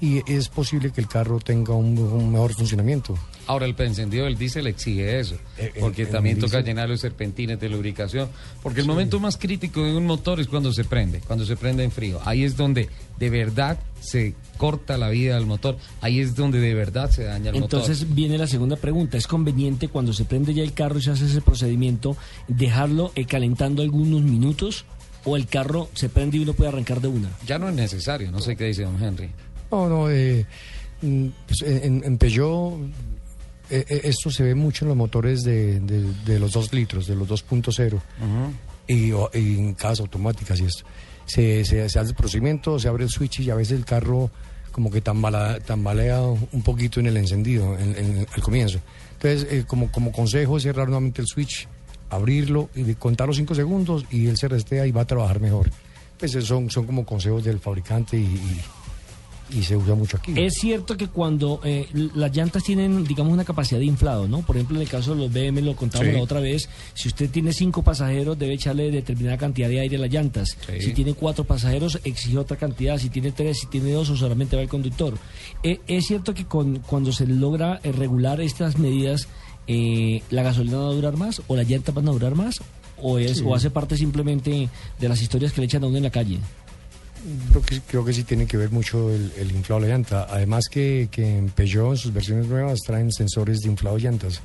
Y 0.00 0.30
es 0.30 0.48
posible 0.48 0.92
que 0.92 1.00
el 1.00 1.08
carro 1.08 1.40
tenga 1.40 1.74
un, 1.74 2.32
mejor 2.32 2.54
funcionamiento. 2.54 3.16
Ahora, 3.46 3.66
el 3.66 3.74
encendido 3.78 4.24
del 4.24 4.36
diésel 4.36 4.66
exige 4.66 5.20
eso, 5.20 5.36
eh, 5.58 5.72
porque 5.78 6.06
también 6.06 6.38
toca 6.38 6.60
llenar 6.60 6.88
los 6.88 7.00
serpentines 7.00 7.60
de 7.60 7.68
lubricación, 7.68 8.28
porque 8.62 8.80
el 8.80 8.86
momento 8.86 9.20
más 9.20 9.36
crítico 9.36 9.84
de 9.84 9.96
un 9.96 10.06
motor 10.06 10.40
es 10.40 10.48
cuando 10.48 10.72
se 10.72 10.84
prende, 10.84 11.20
cuando 11.20 11.46
se 11.46 11.56
prende 11.56 11.84
en 11.84 11.92
frío. 11.92 12.20
Ahí 12.24 12.44
es 12.44 12.56
donde 12.56 12.88
de 13.18 13.30
verdad 13.30 13.78
se 14.00 14.34
corta 14.56 14.96
la 14.98 15.08
vida 15.08 15.34
del 15.36 15.46
motor, 15.46 15.76
ahí 16.00 16.20
es 16.20 16.34
donde 16.34 16.60
de 16.60 16.74
verdad 16.74 17.10
se 17.10 17.24
daña 17.24 17.50
el 17.50 17.60
motor. 17.60 17.80
Entonces 17.80 18.14
viene 18.14 18.38
la 18.38 18.46
segunda 18.46 18.76
pregunta, 18.76 19.16
¿es 19.16 19.26
conveniente 19.26 19.88
cuando 19.88 20.12
se 20.12 20.24
prende 20.24 20.54
ya 20.54 20.62
el 20.62 20.72
carro 20.72 20.98
y 20.98 21.02
se 21.02 21.10
hace 21.10 21.26
ese 21.26 21.40
procedimiento 21.40 22.16
dejarlo 22.48 23.12
eh, 23.14 23.26
calentando 23.26 23.82
algunos 23.82 24.22
minutos 24.22 24.84
o 25.24 25.36
el 25.36 25.46
carro 25.46 25.88
se 25.94 26.08
prende 26.08 26.38
y 26.38 26.40
uno 26.40 26.52
puede 26.52 26.68
arrancar 26.68 27.00
de 27.00 27.08
una? 27.08 27.30
Ya 27.46 27.58
no 27.58 27.68
es 27.68 27.74
necesario, 27.74 28.30
no 28.30 28.40
sé 28.40 28.56
qué 28.56 28.64
dice 28.64 28.82
don 28.82 29.02
Henry. 29.02 29.30
No, 29.70 29.88
no, 29.88 30.10
eh, 30.10 30.46
mm, 31.02 31.26
pues, 31.46 31.62
en, 31.62 32.18
Peugeot 32.18 32.78
eh, 33.70 34.00
esto 34.04 34.30
se 34.30 34.42
ve 34.42 34.54
mucho 34.54 34.84
en 34.84 34.88
los 34.90 34.96
motores 34.96 35.42
de, 35.42 35.80
los 36.26 36.52
2 36.52 36.72
litros, 36.72 37.06
de 37.06 37.16
los 37.16 37.28
2.0 37.28 38.00
y, 38.88 39.12
en 39.32 39.74
casas 39.74 40.00
automáticas 40.00 40.60
y 40.60 40.64
esto 40.64 40.84
se, 41.26 41.64
se, 41.64 41.82
hace 41.82 42.00
el 42.00 42.14
procedimiento, 42.14 42.78
se 42.78 42.88
abre 42.88 43.04
el 43.04 43.10
switch 43.10 43.40
y 43.40 43.50
a 43.50 43.54
veces 43.54 43.78
el 43.78 43.84
carro 43.84 44.30
como 44.72 44.90
que 44.90 45.00
tambalea, 45.00 46.20
un 46.20 46.62
poquito 46.62 47.00
en 47.00 47.06
el 47.06 47.16
encendido, 47.16 47.78
en, 47.78 48.26
al 48.30 48.42
comienzo. 48.42 48.78
Entonces, 49.14 49.46
eh, 49.50 49.64
como, 49.66 49.90
como 49.90 50.12
consejo, 50.12 50.60
cerrar 50.60 50.86
nuevamente 50.86 51.22
el 51.22 51.26
switch, 51.26 51.66
abrirlo 52.10 52.68
y 52.74 52.94
contar 52.94 53.26
los 53.26 53.38
cinco 53.38 53.54
segundos 53.54 54.04
y 54.10 54.26
él 54.26 54.36
se 54.36 54.48
restea 54.48 54.86
y 54.86 54.92
va 54.92 55.02
a 55.02 55.06
trabajar 55.06 55.40
mejor. 55.40 55.70
Pues 56.18 56.32
son, 56.32 56.70
son 56.70 56.84
como 56.84 57.06
consejos 57.06 57.44
del 57.44 57.58
fabricante 57.58 58.18
y 58.18 58.22
y 58.22 58.60
se 59.62 59.76
usa 59.76 59.94
mucho 59.94 60.16
aquí. 60.16 60.32
Es 60.36 60.54
cierto 60.54 60.96
que 60.96 61.08
cuando 61.08 61.60
eh, 61.64 61.88
las 62.14 62.34
llantas 62.34 62.64
tienen, 62.64 63.04
digamos, 63.04 63.32
una 63.32 63.44
capacidad 63.44 63.78
de 63.78 63.86
inflado, 63.86 64.26
¿no? 64.26 64.42
Por 64.42 64.56
ejemplo, 64.56 64.76
en 64.76 64.82
el 64.82 64.88
caso 64.88 65.14
de 65.14 65.20
los 65.22 65.32
BM, 65.32 65.62
lo 65.62 65.76
contamos 65.76 66.12
la 66.12 66.20
otra 66.20 66.40
vez, 66.40 66.68
si 66.94 67.08
usted 67.08 67.30
tiene 67.30 67.52
cinco 67.52 67.82
pasajeros, 67.82 68.38
debe 68.38 68.54
echarle 68.54 68.90
determinada 68.90 69.36
cantidad 69.38 69.68
de 69.68 69.80
aire 69.80 69.96
a 69.96 70.00
las 70.00 70.10
llantas. 70.10 70.56
Si 70.80 70.92
tiene 70.92 71.14
cuatro 71.14 71.44
pasajeros, 71.44 72.00
exige 72.04 72.38
otra 72.38 72.56
cantidad. 72.56 72.98
Si 72.98 73.08
tiene 73.08 73.32
tres, 73.32 73.60
si 73.60 73.66
tiene 73.66 73.92
dos, 73.92 74.10
o 74.10 74.16
solamente 74.16 74.56
va 74.56 74.62
el 74.62 74.68
conductor. 74.68 75.14
Eh, 75.62 75.80
es 75.86 76.06
cierto 76.06 76.34
que 76.34 76.46
con, 76.46 76.80
cuando 76.80 77.12
se 77.12 77.26
logra 77.26 77.80
eh, 77.82 77.92
regular 77.92 78.40
estas 78.40 78.78
medidas, 78.78 79.28
¿la 80.30 80.42
gasolina 80.42 80.78
va 80.78 80.90
a 80.90 80.92
durar 80.92 81.16
más 81.16 81.42
o 81.48 81.56
las 81.56 81.68
llantas 81.68 81.94
van 81.94 82.08
a 82.08 82.12
durar 82.12 82.34
más? 82.34 82.60
¿O, 82.98 83.18
es, 83.18 83.42
o 83.42 83.54
hace 83.54 83.70
parte 83.70 83.96
simplemente 83.96 84.70
de 84.98 85.08
las 85.08 85.20
historias 85.20 85.52
que 85.52 85.60
le 85.60 85.66
echan 85.66 85.84
a 85.84 85.86
uno 85.86 85.98
en 85.98 86.04
la 86.04 86.10
calle? 86.10 86.38
Creo 87.88 88.04
que, 88.04 88.12
sí 88.12 88.24
tiene 88.24 88.46
que 88.46 88.56
ver 88.56 88.70
mucho 88.70 89.10
el, 89.10 89.50
inflado 89.52 89.80
de 89.80 89.88
la 89.88 89.94
llanta. 89.94 90.26
Además 90.30 90.66
que, 90.70 91.08
que 91.10 91.38
en 91.38 91.48
Peugeot, 91.48 91.92
en 91.92 91.96
sus 91.96 92.12
versiones 92.12 92.46
nuevas, 92.46 92.80
traen 92.80 93.10
sensores 93.12 93.60
de 93.60 93.70
inflado 93.70 93.96
de 93.96 94.02
llantas. 94.02 94.40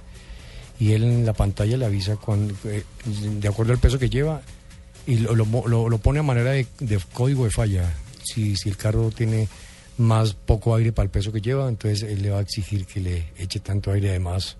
Y 0.79 0.93
él 0.93 1.03
en 1.03 1.25
la 1.25 1.33
pantalla 1.33 1.77
le 1.77 1.85
avisa 1.85 2.15
con, 2.15 2.55
eh, 2.65 2.83
de 3.39 3.47
acuerdo 3.47 3.73
al 3.73 3.79
peso 3.79 3.99
que 3.99 4.09
lleva 4.09 4.41
y 5.05 5.17
lo, 5.17 5.35
lo, 5.35 5.97
pone 5.99 6.19
a 6.19 6.23
manera 6.23 6.51
de, 6.51 6.65
código 7.13 7.45
de 7.45 7.51
falla. 7.51 7.93
Si, 8.23 8.55
si 8.55 8.69
el 8.69 8.77
carro 8.77 9.11
tiene 9.11 9.47
más 9.97 10.33
poco 10.33 10.75
aire 10.75 10.91
para 10.91 11.05
el 11.05 11.11
peso 11.11 11.31
que 11.31 11.41
lleva, 11.41 11.67
entonces 11.67 12.03
él 12.03 12.21
le 12.21 12.31
va 12.31 12.39
a 12.39 12.41
exigir 12.41 12.85
que 12.85 12.99
le 12.99 13.25
eche 13.37 13.59
tanto 13.59 13.91
aire 13.91 14.09
además 14.09 14.57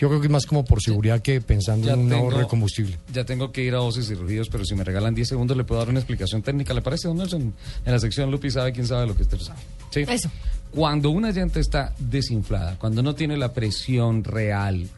Yo 0.00 0.08
creo 0.08 0.18
que 0.18 0.28
es 0.28 0.32
más 0.32 0.46
como 0.46 0.64
por 0.64 0.80
seguridad 0.80 1.20
que 1.20 1.42
pensando 1.42 1.92
en 1.92 2.00
un 2.00 2.12
ahorro 2.14 2.38
de 2.38 2.46
combustible. 2.46 2.96
Ya 3.12 3.26
tengo 3.26 3.52
que 3.52 3.62
ir 3.62 3.74
a 3.74 3.80
voces 3.80 4.10
y 4.10 4.14
rugidos, 4.14 4.48
pero 4.48 4.64
si 4.64 4.74
me 4.74 4.82
regalan 4.82 5.14
10 5.14 5.28
segundos 5.28 5.54
le 5.58 5.64
puedo 5.64 5.78
dar 5.78 5.90
una 5.90 5.98
explicación 5.98 6.40
técnica. 6.40 6.72
¿Le 6.72 6.80
parece, 6.80 7.06
don 7.06 7.18
Nelson? 7.18 7.52
En 7.84 7.92
la 7.92 7.98
sección 7.98 8.30
Lupi 8.30 8.50
sabe 8.50 8.72
quién 8.72 8.86
sabe 8.86 9.06
lo 9.06 9.14
que 9.14 9.24
usted 9.24 9.38
sabe. 9.38 9.60
¿Sí? 9.90 10.00
Eso. 10.08 10.30
Cuando 10.70 11.10
una 11.10 11.32
llanta 11.32 11.60
está 11.60 11.94
desinflada, 11.98 12.78
cuando 12.78 13.02
no 13.02 13.14
tiene 13.14 13.36
la 13.36 13.52
presión 13.52 14.24
real 14.24 14.88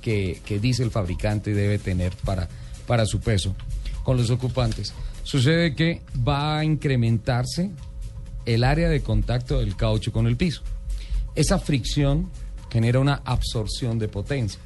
que, 0.00 0.40
que 0.44 0.60
dice 0.60 0.84
el 0.84 0.92
fabricante 0.92 1.52
debe 1.52 1.80
tener 1.80 2.14
para, 2.24 2.48
para 2.86 3.06
su 3.06 3.18
peso 3.18 3.56
con 4.04 4.16
los 4.16 4.30
ocupantes, 4.30 4.94
sucede 5.24 5.74
que 5.74 6.02
va 6.16 6.58
a 6.58 6.64
incrementarse 6.64 7.72
el 8.46 8.62
área 8.62 8.88
de 8.88 9.00
contacto 9.00 9.58
del 9.58 9.74
caucho 9.74 10.12
con 10.12 10.28
el 10.28 10.36
piso. 10.36 10.62
Esa 11.34 11.58
fricción 11.58 12.30
genera 12.74 12.98
una 12.98 13.22
absorción 13.24 14.00
de 14.00 14.08
potencia. 14.08 14.58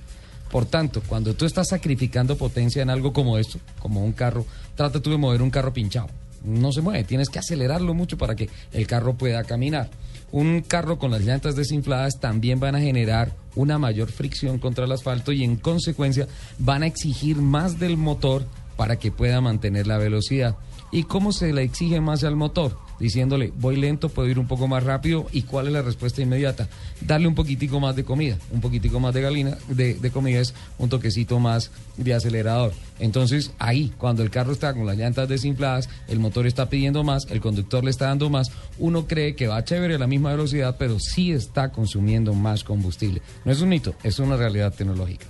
Por 0.51 0.64
tanto, 0.64 1.02
cuando 1.06 1.35
tú 1.35 1.44
estás 1.44 1.68
sacrificando 1.68 2.39
potencia 2.39 2.80
en 2.80 2.89
algo 2.89 3.12
como 3.12 3.36
esto, 3.36 3.59
como 3.78 4.02
un 4.02 4.12
carro, 4.12 4.47
trata 4.74 4.98
tú 5.01 5.10
de 5.10 5.18
mover 5.18 5.43
un 5.43 5.51
carro 5.51 5.74
pinchado. 5.74 6.09
No 6.43 6.72
se 6.72 6.80
mueve, 6.80 7.05
tienes 7.05 7.28
que 7.28 7.39
acelerarlo 7.39 7.93
mucho 7.93 8.16
para 8.16 8.35
que 8.35 8.48
el 8.72 8.86
carro 8.86 9.14
pueda 9.14 9.44
caminar. 9.44 9.90
Un 10.32 10.62
carro 10.62 10.98
con 10.98 11.10
las 11.10 11.20
llantas 11.20 11.55
desinfladas 11.55 12.18
también 12.18 12.60
van 12.60 12.76
a 12.76 12.80
generar 12.80 13.35
una 13.56 13.78
mayor 13.78 14.10
fricción 14.10 14.59
contra 14.59 14.86
el 14.86 14.93
asfalto 14.93 15.32
y 15.32 15.44
en 15.44 15.56
consecuencia 15.56 16.28
van 16.59 16.82
a 16.82 16.86
exigir 16.86 17.36
más 17.36 17.78
del 17.78 17.98
motor 17.98 18.47
para 18.76 18.98
que 18.98 19.10
pueda 19.10 19.43
mantener 19.43 19.86
la 19.86 19.98
velocidad. 19.98 20.56
¿Y 20.90 21.02
cómo 21.02 21.32
se 21.32 21.52
le 21.52 21.62
exige 21.62 22.01
más 22.01 22.24
al 22.24 22.36
motor? 22.36 22.88
Diciéndole, 22.98 23.52
voy 23.58 23.76
lento, 23.76 24.08
puedo 24.08 24.28
ir 24.28 24.38
un 24.38 24.46
poco 24.46 24.68
más 24.68 24.82
rápido. 24.82 25.26
¿Y 25.32 25.42
cuál 25.42 25.66
es 25.66 25.72
la 25.72 25.82
respuesta 25.82 26.22
inmediata? 26.22 26.68
Darle 27.00 27.28
un 27.28 27.34
poquitico 27.34 27.80
más 27.80 27.96
de 27.96 28.04
comida. 28.04 28.38
Un 28.50 28.60
poquitico 28.60 29.00
más 29.00 29.14
de, 29.14 29.22
galina, 29.22 29.58
de, 29.68 30.10
comida 30.10 30.40
es 30.40 30.54
un 30.78 30.88
toquecito 30.88 31.38
más 31.38 31.70
de 31.96 32.14
acelerador. 32.14 32.72
Entonces, 32.98 33.52
ahí, 33.58 33.92
cuando 33.98 34.22
el 34.22 34.30
carro 34.30 34.52
está 34.52 34.74
con 34.74 34.86
las 34.86 34.96
llantas 34.96 35.28
desinfladas, 35.28 35.88
el 36.08 36.18
motor 36.18 36.46
está 36.46 36.68
pidiendo 36.68 37.04
más, 37.04 37.26
el 37.30 37.40
conductor 37.40 37.84
le 37.84 37.90
está 37.90 38.06
dando 38.06 38.30
más, 38.30 38.50
uno 38.78 39.06
cree 39.06 39.36
que 39.36 39.46
va 39.46 39.64
chévere 39.64 39.94
a 39.94 39.98
la 39.98 40.06
misma 40.06 40.30
velocidad, 40.30 40.76
pero 40.78 40.98
sí 40.98 41.32
está 41.32 41.70
consumiendo 41.70 42.34
más 42.34 42.64
combustible. 42.64 43.22
No 43.44 43.52
es 43.52 43.60
un 43.60 43.68
mito, 43.68 43.94
es 44.02 44.18
una 44.18 44.36
realidad 44.36 44.74
tecnológica. 44.74 45.26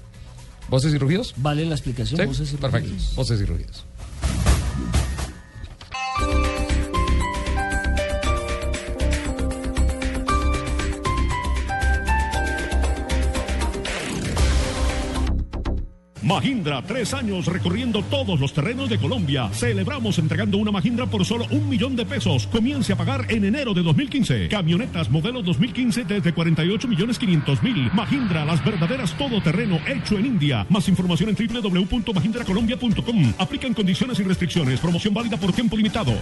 ¿Voces 0.68 0.92
y 0.92 0.98
rugidos? 0.98 1.34
Vale 1.36 1.64
la 1.64 1.74
explicación. 1.74 2.26
Voces 2.26 2.52
y 2.52 2.56
Perfecto. 2.56 2.92
Voces 3.16 3.40
y 3.40 3.44
rugidos. 3.44 3.84
Mahindra, 16.28 16.82
tres 16.82 17.14
años 17.14 17.46
recorriendo 17.46 18.02
todos 18.02 18.38
los 18.38 18.52
terrenos 18.52 18.90
de 18.90 18.98
Colombia. 18.98 19.48
Celebramos 19.50 20.18
entregando 20.18 20.59
una 20.59 20.70
Mahindra 20.70 21.06
por 21.06 21.24
solo 21.24 21.46
un 21.50 21.70
millón 21.70 21.96
de 21.96 22.05
pesos. 22.05 22.46
Comience 22.48 22.92
a 22.92 22.96
pagar 22.96 23.24
en 23.30 23.46
enero 23.46 23.72
de 23.72 23.82
2015. 23.82 24.48
Camionetas 24.48 25.10
modelo 25.10 25.40
2015 25.40 26.05
desde 26.05 26.34
48 26.34 26.86
millones 26.86 27.18
500 27.18 27.62
mil. 27.62 27.90
Mahindra, 27.94 28.44
las 28.44 28.62
verdaderas 28.62 29.16
todoterreno 29.16 29.80
hecho 29.86 30.18
en 30.18 30.26
India. 30.26 30.66
Más 30.68 30.86
información 30.90 31.30
en 31.30 31.62
www.mahindracolombia.com. 31.62 33.32
Aplican 33.38 33.72
condiciones 33.72 34.20
y 34.20 34.24
restricciones. 34.24 34.80
Promoción 34.80 35.14
válida 35.14 35.38
por 35.38 35.55
tiempo 35.55 35.78
limitado. 35.78 36.12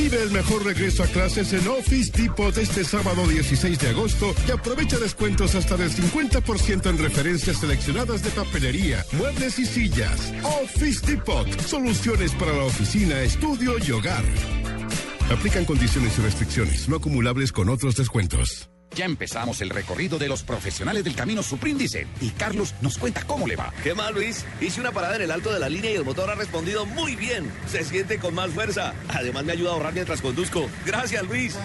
Vive 0.00 0.22
el 0.22 0.30
mejor 0.30 0.64
regreso 0.64 1.02
a 1.02 1.06
clases 1.08 1.52
en 1.52 1.68
Office 1.68 2.10
Depot 2.10 2.56
este 2.56 2.84
sábado 2.84 3.26
16 3.26 3.78
de 3.78 3.88
agosto 3.90 4.34
y 4.48 4.50
aprovecha 4.50 4.98
descuentos 4.98 5.54
hasta 5.54 5.76
del 5.76 5.90
50% 5.90 6.88
en 6.88 6.96
referencias 6.96 7.58
seleccionadas 7.58 8.22
de 8.22 8.30
papelería, 8.30 9.04
muebles 9.12 9.58
y 9.58 9.66
sillas. 9.66 10.32
Office 10.62 11.06
Depot, 11.06 11.46
soluciones 11.60 12.32
para 12.32 12.54
la 12.54 12.64
oficina, 12.64 13.20
estudio 13.20 13.74
y 13.86 13.90
hogar. 13.90 14.24
Aplican 15.30 15.66
condiciones 15.66 16.18
y 16.18 16.22
restricciones 16.22 16.88
no 16.88 16.96
acumulables 16.96 17.52
con 17.52 17.68
otros 17.68 17.94
descuentos. 17.94 18.70
Ya 18.96 19.04
empezamos 19.04 19.60
el 19.60 19.70
recorrido 19.70 20.18
de 20.18 20.28
los 20.28 20.42
profesionales 20.42 21.04
del 21.04 21.14
camino 21.14 21.42
Supríndice 21.42 22.08
y 22.20 22.30
Carlos 22.30 22.74
nos 22.80 22.98
cuenta 22.98 23.22
cómo 23.24 23.46
le 23.46 23.54
va. 23.54 23.72
¿Qué 23.84 23.94
más, 23.94 24.12
Luis? 24.12 24.44
Hice 24.60 24.80
una 24.80 24.90
parada 24.90 25.16
en 25.16 25.22
el 25.22 25.30
alto 25.30 25.52
de 25.52 25.60
la 25.60 25.68
línea 25.68 25.92
y 25.92 25.94
el 25.94 26.04
motor 26.04 26.28
ha 26.28 26.34
respondido 26.34 26.84
muy 26.86 27.14
bien. 27.14 27.50
Se 27.68 27.84
siente 27.84 28.18
con 28.18 28.34
más 28.34 28.50
fuerza. 28.50 28.92
Además, 29.08 29.44
me 29.44 29.52
ayuda 29.52 29.70
a 29.70 29.72
ahorrar 29.74 29.92
mientras 29.94 30.20
conduzco. 30.20 30.68
Gracias, 30.84 31.22
Luis. 31.24 31.56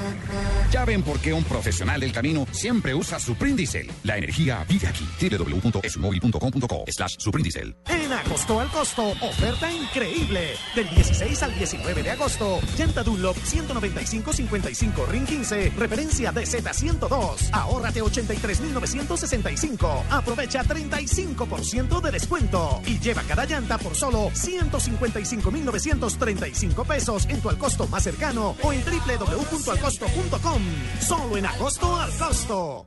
Ya 0.71 0.85
ven 0.85 1.01
por 1.01 1.19
qué 1.19 1.33
un 1.33 1.43
profesional 1.43 1.99
del 1.99 2.11
camino 2.11 2.47
siempre 2.51 2.93
usa 2.93 3.19
Suprindicel. 3.19 3.91
La 4.03 4.17
energía 4.17 4.63
vive 4.69 4.87
aquí. 4.87 5.07
www.esumóvil.com.co 5.19 6.85
slash 6.87 7.15
Suprindicel. 7.17 7.75
En 7.87 8.13
Agosto 8.13 8.59
al 8.59 8.69
Costo, 8.69 9.03
oferta 9.21 9.71
increíble. 9.71 10.53
Del 10.75 10.89
16 10.89 11.41
al 11.41 11.57
19 11.57 12.03
de 12.03 12.11
agosto, 12.11 12.59
llanta 12.77 13.01
Dunlop 13.03 13.35
195-55 13.37 15.07
RIN 15.07 15.25
15, 15.25 15.73
referencia 15.75 16.31
DZ102 16.31 17.14
2. 17.15 17.49
Ahórrate 17.53 18.01
83,965. 18.01 20.05
Aprovecha 20.09 20.63
35% 20.63 22.01
de 22.01 22.11
descuento 22.11 22.81
y 22.85 22.99
lleva 22.99 23.21
cada 23.23 23.45
llanta 23.45 23.77
por 23.77 23.95
solo 23.95 24.29
155,935 24.33 26.83
pesos 26.85 27.25
en 27.29 27.39
tu 27.41 27.49
al 27.49 27.57
costo 27.57 27.87
más 27.87 28.03
cercano 28.03 28.55
o 28.61 28.73
en 28.73 28.83
www.alcosto.com. 28.83 30.61
Solo 30.99 31.37
en 31.37 31.45
agosto 31.45 31.95
al 31.95 32.11
costo. 32.11 32.85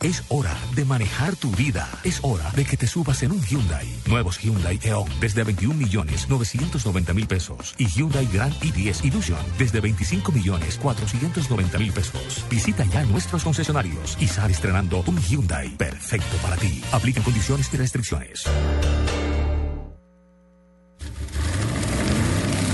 Es 0.00 0.22
hora 0.28 0.56
de 0.76 0.84
manejar 0.84 1.34
tu 1.34 1.50
vida. 1.50 1.88
Es 2.04 2.20
hora 2.22 2.48
de 2.52 2.64
que 2.64 2.76
te 2.76 2.86
subas 2.86 3.20
en 3.24 3.32
un 3.32 3.42
Hyundai. 3.42 3.84
Nuevos 4.06 4.38
Hyundai 4.38 4.78
Eon 4.84 5.08
desde 5.20 5.42
21 5.42 5.74
millones 5.74 6.28
990 6.28 7.14
mil 7.14 7.26
pesos. 7.26 7.74
Y 7.78 7.86
Hyundai 7.86 8.28
Grand 8.32 8.54
i10 8.60 9.04
Illusion 9.06 9.40
desde 9.58 9.80
25 9.80 10.30
millones 10.30 10.78
490 10.80 11.78
mil 11.78 11.92
pesos. 11.92 12.44
Visita 12.48 12.84
ya 12.84 13.02
nuestros 13.06 13.42
concesionarios 13.42 14.16
y 14.20 14.28
sale 14.28 14.52
estrenando 14.52 15.02
un 15.08 15.18
Hyundai 15.18 15.70
perfecto 15.70 16.36
para 16.42 16.56
ti. 16.56 16.80
Aplican 16.92 17.24
condiciones 17.24 17.68
y 17.74 17.76
restricciones. 17.76 18.44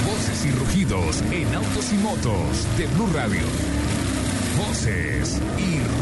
Voces 0.04 0.44
y 0.44 0.50
rugidos 0.50 1.22
en 1.32 1.54
autos 1.54 1.90
y 1.90 1.96
motos 1.96 2.76
de 2.76 2.86
Blue 2.88 3.08
Radio. 3.14 3.44
Voces 4.58 5.40
y 5.58 5.93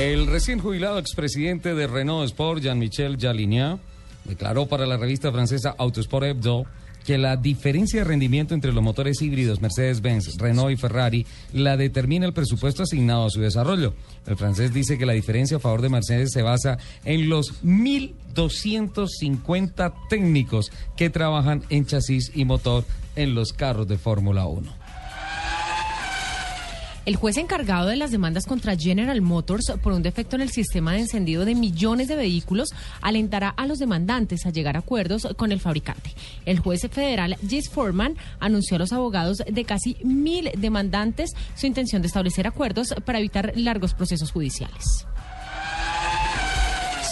El 0.00 0.26
recién 0.28 0.60
jubilado 0.60 0.98
expresidente 0.98 1.74
de 1.74 1.86
Renault 1.86 2.24
Sport, 2.24 2.62
Jean-Michel 2.62 3.18
Jalinier, 3.20 3.76
declaró 4.24 4.64
para 4.64 4.86
la 4.86 4.96
revista 4.96 5.30
francesa 5.30 5.74
Autosport 5.76 6.24
Hebdo 6.24 6.64
que 7.04 7.18
la 7.18 7.36
diferencia 7.36 8.00
de 8.00 8.04
rendimiento 8.04 8.54
entre 8.54 8.72
los 8.72 8.82
motores 8.82 9.20
híbridos 9.20 9.60
Mercedes-Benz, 9.60 10.38
Renault 10.38 10.72
y 10.72 10.78
Ferrari 10.78 11.26
la 11.52 11.76
determina 11.76 12.24
el 12.24 12.32
presupuesto 12.32 12.84
asignado 12.84 13.26
a 13.26 13.30
su 13.30 13.42
desarrollo. 13.42 13.92
El 14.26 14.38
francés 14.38 14.72
dice 14.72 14.96
que 14.96 15.04
la 15.04 15.12
diferencia 15.12 15.58
a 15.58 15.60
favor 15.60 15.82
de 15.82 15.90
Mercedes 15.90 16.30
se 16.32 16.40
basa 16.40 16.78
en 17.04 17.28
los 17.28 17.62
1.250 17.62 19.92
técnicos 20.08 20.72
que 20.96 21.10
trabajan 21.10 21.62
en 21.68 21.84
chasis 21.84 22.32
y 22.34 22.46
motor 22.46 22.86
en 23.16 23.34
los 23.34 23.52
carros 23.52 23.86
de 23.86 23.98
Fórmula 23.98 24.46
1. 24.46 24.79
El 27.06 27.16
juez 27.16 27.38
encargado 27.38 27.88
de 27.88 27.96
las 27.96 28.10
demandas 28.10 28.44
contra 28.44 28.76
General 28.76 29.20
Motors 29.22 29.72
por 29.82 29.94
un 29.94 30.02
defecto 30.02 30.36
en 30.36 30.42
el 30.42 30.50
sistema 30.50 30.92
de 30.92 31.00
encendido 31.00 31.46
de 31.46 31.54
millones 31.54 32.08
de 32.08 32.16
vehículos 32.16 32.68
alentará 33.00 33.48
a 33.48 33.66
los 33.66 33.78
demandantes 33.78 34.44
a 34.44 34.50
llegar 34.50 34.76
a 34.76 34.80
acuerdos 34.80 35.26
con 35.38 35.50
el 35.50 35.60
fabricante. 35.60 36.12
El 36.44 36.58
juez 36.58 36.82
federal 36.90 37.36
Gis 37.48 37.70
Foreman 37.70 38.16
anunció 38.38 38.76
a 38.76 38.80
los 38.80 38.92
abogados 38.92 39.42
de 39.50 39.64
casi 39.64 39.96
mil 40.04 40.50
demandantes 40.58 41.30
su 41.56 41.66
intención 41.66 42.02
de 42.02 42.08
establecer 42.08 42.46
acuerdos 42.46 42.94
para 43.06 43.18
evitar 43.18 43.52
largos 43.56 43.94
procesos 43.94 44.30
judiciales. 44.30 45.06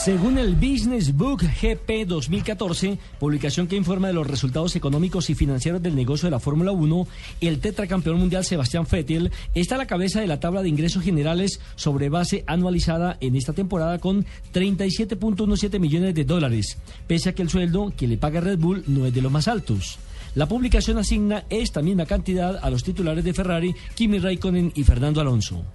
Según 0.08 0.38
el 0.38 0.54
Business 0.54 1.14
Book 1.14 1.42
GP 1.42 2.06
2014, 2.06 2.98
publicación 3.20 3.66
que 3.66 3.76
informa 3.76 4.06
de 4.06 4.14
los 4.14 4.26
resultados 4.26 4.74
económicos 4.74 5.28
y 5.28 5.34
financieros 5.34 5.82
del 5.82 5.94
negocio 5.94 6.28
de 6.28 6.30
la 6.30 6.40
Fórmula 6.40 6.72
1, 6.72 7.06
el 7.42 7.60
tetracampeón 7.60 8.18
mundial 8.18 8.42
Sebastián 8.42 8.86
Vettel 8.90 9.30
está 9.54 9.74
a 9.74 9.78
la 9.78 9.86
cabeza 9.86 10.22
de 10.22 10.26
la 10.26 10.40
tabla 10.40 10.62
de 10.62 10.70
ingresos 10.70 11.02
generales 11.02 11.60
sobre 11.76 12.08
base 12.08 12.42
anualizada 12.46 13.18
en 13.20 13.36
esta 13.36 13.52
temporada 13.52 13.98
con 13.98 14.24
37.17 14.54 15.78
millones 15.78 16.14
de 16.14 16.24
dólares, 16.24 16.78
pese 17.06 17.28
a 17.28 17.34
que 17.34 17.42
el 17.42 17.50
sueldo 17.50 17.92
que 17.94 18.08
le 18.08 18.16
paga 18.16 18.40
Red 18.40 18.60
Bull 18.60 18.84
no 18.86 19.04
es 19.04 19.12
de 19.12 19.20
los 19.20 19.30
más 19.30 19.46
altos. 19.46 19.98
La 20.34 20.48
publicación 20.48 20.96
asigna 20.96 21.44
esta 21.50 21.82
misma 21.82 22.06
cantidad 22.06 22.58
a 22.62 22.70
los 22.70 22.82
titulares 22.82 23.24
de 23.24 23.34
Ferrari, 23.34 23.74
Kimi 23.94 24.20
Raikkonen 24.20 24.72
y 24.74 24.84
Fernando 24.84 25.20
Alonso. 25.20 25.66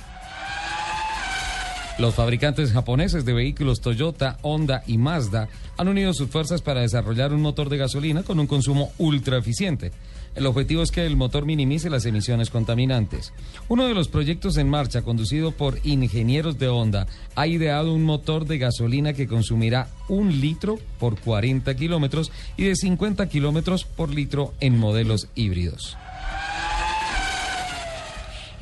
Los 1.99 2.15
fabricantes 2.15 2.71
japoneses 2.71 3.23
de 3.23 3.33
vehículos 3.33 3.79
Toyota, 3.79 4.39
Honda 4.41 4.83
y 4.87 4.97
Mazda 4.97 5.47
han 5.77 5.87
unido 5.87 6.11
sus 6.15 6.27
fuerzas 6.27 6.63
para 6.63 6.81
desarrollar 6.81 7.31
un 7.33 7.41
motor 7.41 7.69
de 7.69 7.77
gasolina 7.77 8.23
con 8.23 8.39
un 8.39 8.47
consumo 8.47 8.91
ultra 8.97 9.37
eficiente. 9.37 9.91
El 10.33 10.47
objetivo 10.47 10.81
es 10.81 10.89
que 10.89 11.05
el 11.05 11.15
motor 11.15 11.45
minimice 11.45 11.91
las 11.91 12.07
emisiones 12.07 12.49
contaminantes. 12.49 13.31
Uno 13.69 13.85
de 13.85 13.93
los 13.93 14.07
proyectos 14.07 14.57
en 14.57 14.69
marcha, 14.69 15.03
conducido 15.03 15.51
por 15.51 15.77
ingenieros 15.83 16.57
de 16.57 16.67
Honda, 16.67 17.05
ha 17.35 17.45
ideado 17.45 17.93
un 17.93 18.03
motor 18.03 18.47
de 18.47 18.57
gasolina 18.57 19.13
que 19.13 19.27
consumirá 19.27 19.87
un 20.09 20.41
litro 20.41 20.79
por 20.99 21.19
40 21.19 21.75
kilómetros 21.75 22.31
y 22.57 22.63
de 22.63 22.75
50 22.75 23.29
kilómetros 23.29 23.83
por 23.83 24.09
litro 24.09 24.55
en 24.59 24.79
modelos 24.79 25.27
híbridos. 25.35 25.95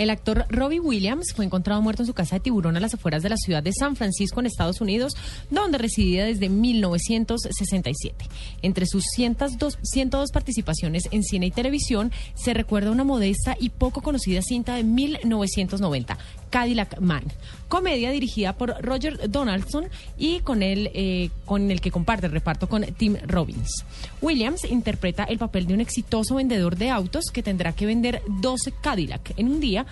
El 0.01 0.09
actor 0.09 0.47
Robbie 0.49 0.79
Williams 0.79 1.31
fue 1.35 1.45
encontrado 1.45 1.79
muerto 1.79 2.01
en 2.01 2.07
su 2.07 2.15
casa 2.15 2.37
de 2.37 2.39
tiburón 2.39 2.75
a 2.75 2.79
las 2.79 2.95
afueras 2.95 3.21
de 3.21 3.29
la 3.29 3.37
ciudad 3.37 3.61
de 3.61 3.71
San 3.71 3.95
Francisco, 3.95 4.39
en 4.39 4.47
Estados 4.47 4.81
Unidos, 4.81 5.15
donde 5.51 5.77
residía 5.77 6.25
desde 6.25 6.49
1967. 6.49 8.25
Entre 8.63 8.87
sus 8.87 9.03
102, 9.15 9.77
102 9.83 10.31
participaciones 10.31 11.07
en 11.11 11.21
cine 11.21 11.45
y 11.45 11.51
televisión, 11.51 12.11
se 12.33 12.55
recuerda 12.55 12.89
una 12.89 13.03
modesta 13.03 13.55
y 13.59 13.69
poco 13.69 14.01
conocida 14.01 14.41
cinta 14.41 14.73
de 14.73 14.83
1990, 14.83 16.17
Cadillac 16.51 16.99
Man, 16.99 17.23
comedia 17.67 18.11
dirigida 18.11 18.53
por 18.53 18.75
Roger 18.83 19.31
Donaldson 19.31 19.85
y 20.17 20.41
con 20.41 20.61
él, 20.61 20.91
eh, 20.93 21.31
con 21.45 21.71
el 21.71 21.81
que 21.81 21.89
comparte 21.89 22.27
el 22.27 22.33
reparto 22.33 22.69
con 22.69 22.83
Tim 22.83 23.17
Robbins. 23.25 23.85
Williams 24.21 24.65
interpreta 24.65 25.23
el 25.23 25.39
papel 25.39 25.65
de 25.65 25.73
un 25.73 25.81
exitoso 25.81 26.35
vendedor 26.35 26.75
de 26.75 26.91
autos 26.91 27.31
que 27.33 27.41
tendrá 27.41 27.73
que 27.73 27.87
vender 27.87 28.21
12 28.27 28.73
Cadillac 28.81 29.33
en 29.37 29.47
un 29.47 29.59
día 29.59 29.87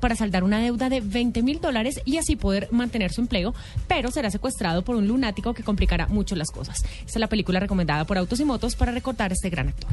para 0.00 0.16
saldar 0.16 0.44
una 0.44 0.60
deuda 0.60 0.88
de 0.88 1.00
20 1.00 1.42
mil 1.42 1.60
dólares 1.60 2.00
y 2.04 2.18
así 2.18 2.36
poder 2.36 2.68
mantener 2.70 3.12
su 3.12 3.22
empleo, 3.22 3.54
pero 3.88 4.10
será 4.10 4.30
secuestrado 4.30 4.82
por 4.82 4.96
un 4.96 5.08
lunático 5.08 5.54
que 5.54 5.62
complicará 5.62 6.06
mucho 6.08 6.36
las 6.36 6.50
cosas. 6.50 6.84
Esta 6.84 7.06
es 7.06 7.16
la 7.16 7.28
película 7.28 7.58
recomendada 7.58 8.04
por 8.04 8.18
Autos 8.18 8.38
y 8.38 8.44
Motos 8.44 8.76
para 8.76 8.92
recordar 8.92 9.30
a 9.30 9.34
este 9.34 9.50
gran 9.50 9.68
actor. 9.68 9.90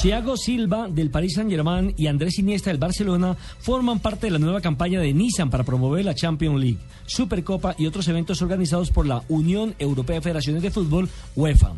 Thiago 0.00 0.38
Silva 0.38 0.88
del 0.88 1.10
Paris 1.10 1.34
Saint-Germain 1.34 1.92
y 1.94 2.06
Andrés 2.06 2.38
Iniesta 2.38 2.70
del 2.70 2.78
Barcelona 2.78 3.36
forman 3.58 4.00
parte 4.00 4.28
de 4.28 4.30
la 4.30 4.38
nueva 4.38 4.62
campaña 4.62 4.98
de 4.98 5.12
Nissan 5.12 5.50
para 5.50 5.62
promover 5.62 6.06
la 6.06 6.14
Champions 6.14 6.58
League, 6.58 6.78
Supercopa 7.04 7.74
y 7.76 7.84
otros 7.84 8.08
eventos 8.08 8.40
organizados 8.40 8.90
por 8.90 9.06
la 9.06 9.22
Unión 9.28 9.74
Europea 9.78 10.16
de 10.16 10.22
Federaciones 10.22 10.62
de 10.62 10.70
Fútbol, 10.70 11.10
UEFA. 11.36 11.74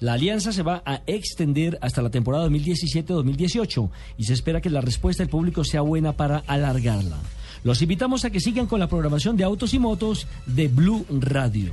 La 0.00 0.14
alianza 0.14 0.52
se 0.52 0.64
va 0.64 0.82
a 0.84 1.02
extender 1.06 1.78
hasta 1.80 2.02
la 2.02 2.10
temporada 2.10 2.48
2017-2018 2.48 3.88
y 4.18 4.24
se 4.24 4.32
espera 4.32 4.60
que 4.60 4.68
la 4.68 4.80
respuesta 4.80 5.22
del 5.22 5.30
público 5.30 5.62
sea 5.62 5.82
buena 5.82 6.16
para 6.16 6.38
alargarla. 6.48 7.18
Los 7.62 7.82
invitamos 7.82 8.24
a 8.24 8.30
que 8.30 8.40
sigan 8.40 8.66
con 8.66 8.80
la 8.80 8.88
programación 8.88 9.36
de 9.36 9.44
autos 9.44 9.74
y 9.74 9.78
motos 9.78 10.26
de 10.44 10.66
Blue 10.66 11.06
Radio. 11.08 11.72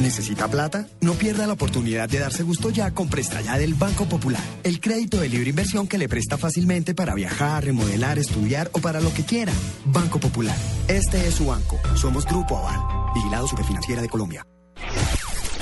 ¿Necesita 0.00 0.48
plata? 0.48 0.86
No 1.00 1.14
pierda 1.14 1.46
la 1.46 1.52
oportunidad 1.52 2.08
de 2.08 2.18
darse 2.18 2.42
gusto 2.42 2.70
ya 2.70 2.92
con 2.92 3.08
Presta 3.08 3.40
Ya 3.40 3.58
del 3.58 3.74
Banco 3.74 4.06
Popular. 4.06 4.42
El 4.62 4.80
crédito 4.80 5.20
de 5.20 5.28
libre 5.28 5.50
inversión 5.50 5.86
que 5.86 5.98
le 5.98 6.08
presta 6.08 6.38
fácilmente 6.38 6.94
para 6.94 7.14
viajar, 7.14 7.64
remodelar, 7.64 8.18
estudiar 8.18 8.70
o 8.72 8.80
para 8.80 9.00
lo 9.00 9.12
que 9.12 9.24
quiera. 9.24 9.52
Banco 9.84 10.18
Popular. 10.18 10.56
Este 10.88 11.26
es 11.26 11.34
su 11.34 11.46
banco. 11.46 11.78
Somos 11.94 12.26
Grupo 12.26 12.58
Aval. 12.58 12.80
Vigilado 13.14 13.46
Superfinanciera 13.46 14.02
de 14.02 14.08
Colombia. 14.08 14.46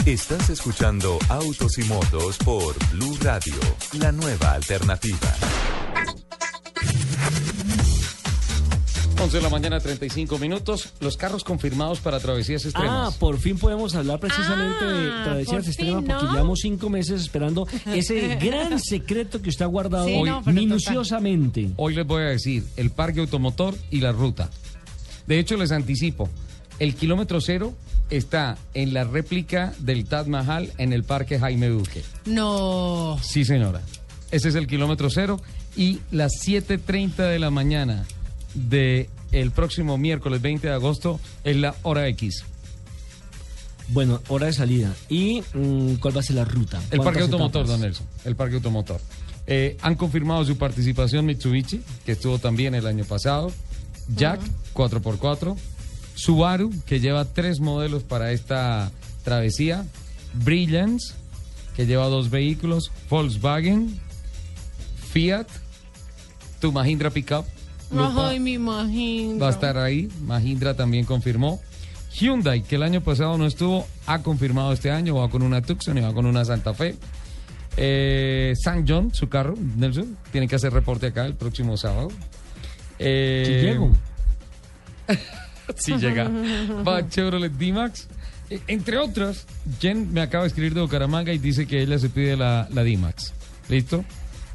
Estás 0.06 0.48
escuchando 0.48 1.18
Autos 1.28 1.76
y 1.78 1.84
Motos 1.84 2.38
por 2.38 2.74
Blue 2.92 3.18
Radio, 3.20 3.54
la 3.98 4.10
nueva 4.12 4.52
alternativa. 4.52 5.79
11 9.22 9.36
de 9.36 9.42
la 9.42 9.50
mañana, 9.50 9.80
35 9.80 10.38
minutos. 10.38 10.92
Los 11.00 11.16
carros 11.16 11.44
confirmados 11.44 12.00
para 12.00 12.18
travesías 12.20 12.64
extremas. 12.64 13.14
Ah, 13.14 13.16
por 13.18 13.38
fin 13.38 13.58
podemos 13.58 13.94
hablar 13.94 14.18
precisamente 14.18 14.84
de 14.84 15.10
Ah, 15.12 15.22
travesías 15.24 15.60
por 15.62 15.68
extremas 15.68 16.00
fin, 16.04 16.06
porque 16.08 16.24
¿no? 16.24 16.32
llevamos 16.32 16.58
cinco 16.62 16.88
meses 16.88 17.20
esperando 17.20 17.66
ese 17.86 18.36
gran 18.36 18.80
secreto 18.80 19.42
que 19.42 19.50
usted 19.50 19.64
ha 19.64 19.68
guardado 19.68 20.06
Sí, 20.06 20.14
hoy 20.16 20.30
no, 20.30 20.42
minuciosamente. 20.46 21.70
Hoy 21.76 21.94
les 21.94 22.06
voy 22.06 22.22
a 22.22 22.26
decir 22.26 22.64
el 22.76 22.90
parque 22.90 23.20
automotor 23.20 23.74
y 23.90 24.00
la 24.00 24.12
ruta. 24.12 24.50
De 25.26 25.38
hecho, 25.38 25.56
les 25.56 25.70
anticipo, 25.70 26.28
el 26.78 26.94
kilómetro 26.94 27.40
cero 27.40 27.74
está 28.08 28.56
en 28.74 28.94
la 28.94 29.04
réplica 29.04 29.72
del 29.78 30.06
Taj 30.06 30.26
Mahal 30.28 30.72
en 30.78 30.92
el 30.92 31.04
parque 31.04 31.38
Jaime 31.38 31.68
Duque. 31.68 32.02
No. 32.24 33.18
Sí, 33.22 33.44
señora. 33.44 33.82
Ese 34.30 34.48
es 34.48 34.54
el 34.54 34.66
kilómetro 34.66 35.10
cero 35.10 35.40
y 35.76 36.00
las 36.10 36.32
7.30 36.44 37.16
de 37.28 37.38
la 37.38 37.50
mañana 37.50 38.04
de 38.54 39.08
el 39.32 39.50
próximo 39.50 39.98
miércoles 39.98 40.42
20 40.42 40.68
de 40.68 40.74
agosto 40.74 41.20
es 41.44 41.56
la 41.56 41.74
hora 41.82 42.08
X. 42.08 42.44
Bueno, 43.88 44.20
hora 44.28 44.46
de 44.46 44.52
salida. 44.52 44.94
¿Y 45.08 45.42
mm, 45.54 45.94
cuál 45.94 46.16
va 46.16 46.20
a 46.20 46.22
ser 46.22 46.36
la 46.36 46.44
ruta? 46.44 46.78
El 46.90 46.98
parque 46.98 47.20
¿Cuántas 47.20 47.22
automotor, 47.22 47.62
etapas? 47.62 47.68
don 47.68 47.80
Nelson. 47.80 48.06
El 48.24 48.36
parque 48.36 48.54
automotor. 48.56 49.00
Eh, 49.46 49.76
han 49.82 49.96
confirmado 49.96 50.44
su 50.44 50.56
participación 50.56 51.26
Mitsubishi, 51.26 51.82
que 52.04 52.12
estuvo 52.12 52.38
también 52.38 52.74
el 52.74 52.86
año 52.86 53.04
pasado. 53.04 53.50
Jack, 54.14 54.40
4x4. 54.74 55.56
Subaru, 56.14 56.70
que 56.86 57.00
lleva 57.00 57.24
tres 57.24 57.58
modelos 57.60 58.04
para 58.04 58.30
esta 58.32 58.92
travesía. 59.24 59.84
Brilliance, 60.34 61.14
que 61.74 61.86
lleva 61.86 62.06
dos 62.06 62.30
vehículos. 62.30 62.92
Volkswagen. 63.08 63.98
Fiat. 65.12 65.48
Tu 66.60 66.70
Mahindra 66.70 67.10
Pickup. 67.10 67.44
Lupa, 67.90 68.28
Ay, 68.30 68.40
me 68.40 68.52
imagino. 68.52 69.38
va 69.38 69.48
a 69.48 69.50
estar 69.50 69.76
ahí. 69.78 70.08
Mahindra 70.24 70.74
también 70.74 71.04
confirmó. 71.04 71.60
Hyundai, 72.12 72.62
que 72.62 72.76
el 72.76 72.82
año 72.82 73.00
pasado 73.02 73.38
no 73.38 73.46
estuvo, 73.46 73.86
ha 74.06 74.20
confirmado 74.22 74.72
este 74.72 74.90
año, 74.90 75.14
va 75.16 75.28
con 75.30 75.42
una 75.42 75.62
Tucson 75.62 75.96
y 75.98 76.00
va 76.00 76.12
con 76.12 76.26
una 76.26 76.44
Santa 76.44 76.74
Fe. 76.74 76.96
Eh, 77.76 78.52
San 78.60 78.86
John, 78.86 79.14
su 79.14 79.28
carro, 79.28 79.54
Nelson, 79.76 80.16
tiene 80.32 80.48
que 80.48 80.56
hacer 80.56 80.72
reporte 80.72 81.06
acá 81.06 81.24
el 81.24 81.34
próximo 81.34 81.76
sábado. 81.76 82.08
Eh, 82.98 83.44
Sí 83.46 83.66
llego. 83.66 83.92
sí 85.76 85.96
llega. 85.98 86.28
Va 86.86 87.08
Chevrolet 87.08 87.52
D-Max. 87.52 88.08
Eh, 88.50 88.60
Entre 88.66 88.98
otras, 88.98 89.46
Jen 89.80 90.12
me 90.12 90.20
acaba 90.20 90.42
de 90.44 90.48
escribir 90.48 90.74
de 90.74 90.80
Bucaramanga 90.80 91.32
y 91.32 91.38
dice 91.38 91.66
que 91.66 91.80
ella 91.82 91.98
se 91.98 92.08
pide 92.10 92.36
la, 92.36 92.68
la 92.72 92.82
D-Max. 92.82 93.32
¿Listo? 93.68 94.04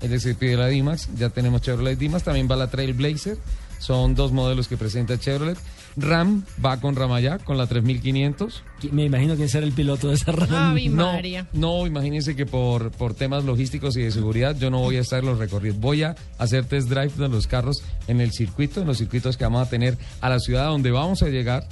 Ella 0.06 0.20
se 0.20 0.36
pide 0.36 0.56
la 0.58 0.68
D-Max. 0.68 1.10
Ya 1.18 1.30
tenemos 1.30 1.62
Chevrolet 1.62 1.98
D-Max. 1.98 2.24
También 2.24 2.48
va 2.50 2.56
la 2.56 2.70
Trailblazer. 2.70 3.38
Son 3.80 4.16
dos 4.16 4.32
modelos 4.32 4.68
que 4.68 4.78
presenta 4.78 5.20
Chevrolet. 5.20 5.58
Ram 5.98 6.44
va 6.64 6.80
con 6.82 6.96
Ramayá, 6.96 7.40
con 7.40 7.58
la 7.58 7.68
3500. 7.68 8.64
Me 8.92 9.06
imagino 9.06 9.36
quién 9.36 9.48
será 9.50 9.66
el 9.66 9.72
piloto 9.74 10.10
de 10.10 10.16
esa 10.16 10.32
Ram. 10.32 10.48
No, 10.96 11.12
no, 11.54 11.88
imagínense 11.88 12.36
que 12.36 12.46
por, 12.46 12.92
por 12.92 13.14
temas 13.14 13.44
logísticos 13.46 13.96
y 13.98 14.02
de 14.02 14.12
seguridad 14.12 14.56
yo 14.58 14.70
no 14.70 14.80
voy 14.80 14.98
a 14.98 15.02
estar 15.02 15.20
en 15.20 15.26
los 15.28 15.38
recorridos. 15.40 15.80
Voy 15.80 16.04
a 16.04 16.16
hacer 16.38 16.66
test 16.66 16.90
drive 16.90 17.14
de 17.18 17.30
los 17.30 17.48
carros 17.48 17.82
en 18.08 18.20
el 18.22 18.32
circuito, 18.32 18.82
en 18.82 18.88
los 18.88 18.98
circuitos 18.98 19.38
que 19.38 19.44
vamos 19.46 19.66
a 19.66 19.70
tener 19.70 19.98
a 20.22 20.30
la 20.30 20.40
ciudad 20.40 20.68
donde 20.68 20.92
vamos 20.92 21.22
a 21.24 21.28
llegar. 21.30 21.68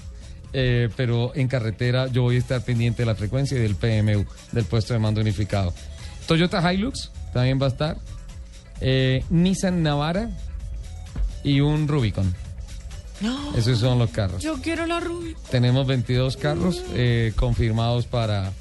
eh, 0.54 0.90
pero 0.96 1.32
en 1.36 1.48
carretera 1.48 2.08
yo 2.08 2.22
voy 2.22 2.36
a 2.36 2.40
estar 2.40 2.64
pendiente 2.64 3.02
de 3.02 3.08
la 3.08 3.16
frecuencia 3.16 3.58
y 3.58 3.62
del 3.62 3.76
PMU, 3.76 4.26
del 4.52 4.66
puesto 4.66 4.94
de 4.94 5.00
mando 5.00 5.20
unificado. 5.20 5.74
Toyota 6.28 6.72
Hilux 6.72 7.12
también 7.34 7.60
va 7.62 7.66
a 7.66 7.70
estar. 7.70 7.98
Eh, 8.84 9.24
Nissan 9.30 9.82
Navara 9.82 10.30
y 11.44 11.62
un 11.62 11.88
Rubicon. 11.88 12.34
No. 13.22 13.56
Esos 13.56 13.80
son 13.80 13.98
los 14.00 14.10
carros. 14.10 14.44
Yo 14.44 14.56
quiero 14.62 14.86
la 14.86 15.00
rubia. 15.00 15.36
Tenemos 15.50 15.88
22 15.88 16.36
carros 16.36 16.84
eh, 16.94 17.32
confirmados 17.36 18.06
para, 18.06 18.52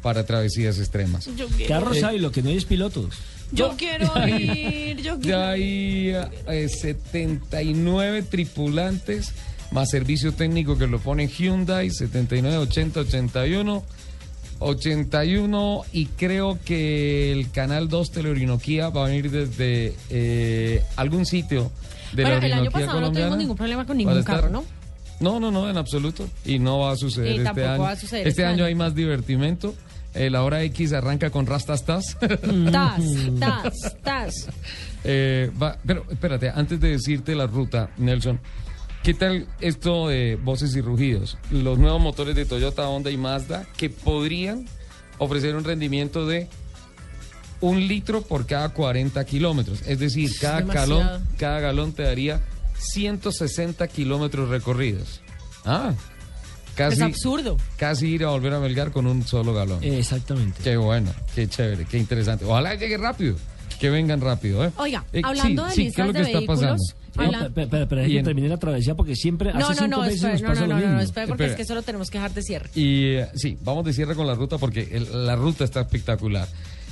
para 0.00 0.24
travesías 0.24 0.78
extremas. 0.78 1.28
Yo 1.36 1.48
quiero. 1.48 1.74
Carros 1.74 1.96
Eh, 1.96 2.04
hay, 2.04 2.18
lo 2.20 2.30
que 2.30 2.42
no 2.42 2.50
hay 2.50 2.56
es 2.56 2.64
pilotos. 2.64 3.16
Yo 3.50 3.74
quiero 3.76 4.06
ir. 4.28 5.02
Yo 5.02 5.18
quiero 5.18 5.38
Ya 5.38 5.50
hay 5.50 6.10
eh, 6.46 6.68
79 6.68 8.22
tripulantes 8.22 9.32
más 9.72 9.90
servicio 9.90 10.32
técnico 10.32 10.76
que 10.78 10.86
lo 10.86 11.00
pone 11.00 11.26
Hyundai, 11.26 11.90
79, 11.90 12.58
80, 12.58 13.00
81. 13.00 13.82
81 14.64 15.82
y 15.92 16.06
creo 16.06 16.58
que 16.64 17.32
el 17.32 17.50
canal 17.50 17.88
2 17.88 18.10
Teleorinoquía 18.10 18.88
va 18.90 19.04
a 19.04 19.08
venir 19.08 19.30
desde 19.30 19.94
eh, 20.10 20.82
algún 20.96 21.26
sitio 21.26 21.70
de 22.12 22.22
la 22.24 22.36
el 22.38 22.52
año 22.52 22.70
pasado 22.70 23.00
no 23.00 23.12
tuvimos 23.12 23.38
ningún 23.38 23.56
problema 23.56 23.86
con 23.86 23.96
ningún 23.96 24.22
carro, 24.22 24.48
¿no? 24.50 24.64
No, 25.20 25.38
no, 25.38 25.50
no, 25.52 25.70
en 25.70 25.76
absoluto. 25.76 26.28
Y 26.44 26.58
no 26.58 26.80
va 26.80 26.92
a 26.92 26.96
suceder 26.96 27.28
Y 27.28 27.32
este 27.38 27.44
tampoco 27.44 27.68
año. 27.68 27.82
va 27.82 27.90
a 27.92 27.96
suceder 27.96 28.26
este 28.26 28.42
este 28.42 28.44
año 28.44 28.54
año. 28.54 28.64
hay 28.64 28.74
más 28.74 28.94
divertimento. 28.94 29.74
Eh, 30.14 30.28
la 30.28 30.42
hora 30.42 30.62
X 30.64 30.92
arranca 30.92 31.30
con 31.30 31.46
rastas 31.46 31.84
tas. 31.84 32.16
Tas, 32.72 33.02
tas, 33.40 33.96
tas. 34.02 34.48
Eh, 35.04 35.50
va- 35.62 35.78
pero 35.86 36.04
espérate, 36.10 36.50
antes 36.50 36.78
de 36.80 36.90
decirte 36.90 37.34
la 37.34 37.46
ruta, 37.46 37.90
Nelson, 37.98 38.40
¿qué 39.02 39.14
tal 39.14 39.46
esto 39.60 40.08
de 40.08 40.36
voces 40.36 40.74
y 40.76 40.80
rugidos? 40.80 41.36
Los 41.50 41.78
nuevos 41.78 42.00
motores 42.00 42.34
de 42.34 42.44
Toyota, 42.44 42.88
Honda 42.88 43.10
y 43.10 43.16
Mazda 43.16 43.66
que 43.76 43.90
podrían 43.90 44.66
ofrecer 45.18 45.54
un 45.56 45.64
rendimiento 45.64 46.26
de 46.26 46.48
un 47.60 47.86
litro 47.86 48.22
por 48.22 48.46
cada 48.46 48.70
40 48.70 49.24
kilómetros. 49.24 49.82
Es 49.86 49.98
decir, 49.98 50.30
cada 50.40 50.62
galón, 50.62 51.26
cada 51.38 51.60
galón 51.60 51.92
te 51.92 52.02
daría 52.02 52.40
160 52.76 53.86
kilómetros 53.88 54.48
recorridos. 54.48 55.20
Ah, 55.64 55.94
casi, 56.74 56.96
Es 56.96 57.02
absurdo. 57.02 57.56
casi 57.76 58.08
ir 58.08 58.24
a 58.24 58.30
volver 58.30 58.52
a 58.54 58.58
Melgar 58.58 58.90
con 58.90 59.06
un 59.06 59.24
solo 59.24 59.54
galón. 59.54 59.78
Exactamente. 59.84 60.60
Qué 60.64 60.76
bueno, 60.76 61.12
qué 61.36 61.46
chévere, 61.48 61.84
qué 61.84 61.98
interesante. 61.98 62.44
Ojalá 62.44 62.74
llegue 62.74 62.96
rápido, 62.96 63.36
que 63.78 63.90
vengan 63.90 64.20
rápido. 64.20 64.64
¿eh? 64.64 64.70
Oiga, 64.76 65.04
Eh, 65.12 65.20
hablando 65.24 65.64
de 65.64 65.70
sí, 65.72 65.76
sí, 65.76 65.82
¿qué 65.82 66.02
es 66.02 66.06
listas 66.06 66.06
lo 66.06 66.12
de 66.12 66.18
que 66.18 66.24
está 66.26 66.38
vehículos, 66.38 66.60
pasando? 66.60 66.82
No, 67.14 67.22
habla- 67.24 67.46
espera, 67.46 67.64
espera, 67.64 67.82
espera, 67.82 68.06
Y 68.06 68.10
que 68.12 68.18
en- 68.18 68.24
termine 68.24 68.48
la 68.48 68.56
travesía 68.56 68.94
porque 68.94 69.14
siempre 69.16 69.52
No, 69.52 69.58
hace 69.68 69.80
no, 69.80 69.86
cinco 69.86 69.96
no, 69.98 70.04
espera, 70.06 70.32
nos 70.32 70.42
no, 70.42 70.48
pasa 70.48 70.60
no, 70.62 70.66
lo 70.66 70.74
no, 70.74 70.80
no, 70.80 70.86
mismo. 70.86 71.00
espera, 71.00 71.26
porque 71.26 71.42
Espera. 71.44 71.50
es 71.52 71.56
que 71.56 71.62
eso 71.62 71.74
lo 71.74 71.82
tenemos 71.82 72.10
que 72.10 72.18
dejar 72.18 72.32
de 72.34 72.42
cierre. 72.42 72.70
Y 72.74 73.04
eh, 73.16 73.28
sí, 73.34 73.58
vamos 73.62 73.84
de 73.84 73.92
cierre 73.92 74.14
con 74.14 74.26
la 74.26 74.34
ruta 74.34 74.56
porque 74.58 74.88
el- 74.92 75.26
la 75.26 75.36
ruta 75.36 75.64
está 75.64 75.80
espectacular. 75.82 76.48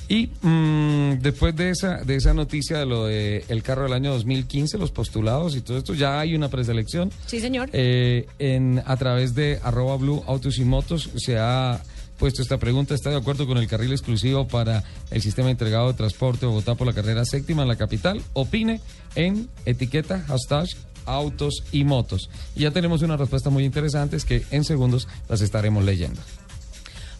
Y 0.08 0.28
mm, 0.42 1.20
después 1.20 1.54
de 1.54 1.70
esa, 1.70 1.98
de 1.98 2.16
esa 2.16 2.34
noticia 2.34 2.78
de 2.78 2.84
lo 2.86 3.06
de 3.06 3.44
el 3.48 3.62
carro 3.62 3.84
del 3.84 3.92
año 3.92 4.10
2015, 4.12 4.76
los 4.76 4.90
postulados 4.90 5.54
y 5.56 5.60
todo 5.60 5.78
esto, 5.78 5.94
ya 5.94 6.18
hay 6.18 6.34
una 6.34 6.48
preselección. 6.48 7.10
Sí, 7.26 7.38
señor. 7.40 7.70
Eh, 7.72 8.26
en, 8.40 8.82
a 8.84 8.96
través 8.96 9.34
de 9.36 9.60
arroba 9.62 9.96
blue 9.96 10.22
autos 10.26 10.58
y 10.58 10.64
motos 10.64 11.10
se 11.16 11.38
ha 11.38 11.80
puesto 12.20 12.42
esta 12.42 12.58
pregunta. 12.58 12.94
¿Está 12.94 13.08
de 13.08 13.16
acuerdo 13.16 13.46
con 13.46 13.56
el 13.56 13.66
carril 13.66 13.92
exclusivo 13.92 14.46
para 14.46 14.84
el 15.10 15.22
sistema 15.22 15.50
integrado 15.50 15.88
de 15.88 15.94
transporte 15.94 16.44
Bogotá 16.44 16.74
por 16.74 16.86
la 16.86 16.92
carrera 16.92 17.24
séptima 17.24 17.62
en 17.62 17.68
la 17.68 17.76
capital? 17.76 18.20
Opine 18.34 18.82
en 19.14 19.48
etiqueta 19.64 20.20
hashtag 20.28 20.66
autos 21.06 21.64
y 21.72 21.84
motos. 21.84 22.28
Y 22.54 22.60
ya 22.60 22.72
tenemos 22.72 23.00
unas 23.00 23.18
respuestas 23.18 23.50
muy 23.50 23.64
interesantes 23.64 24.26
que 24.26 24.44
en 24.50 24.64
segundos 24.64 25.08
las 25.30 25.40
estaremos 25.40 25.82
leyendo. 25.82 26.20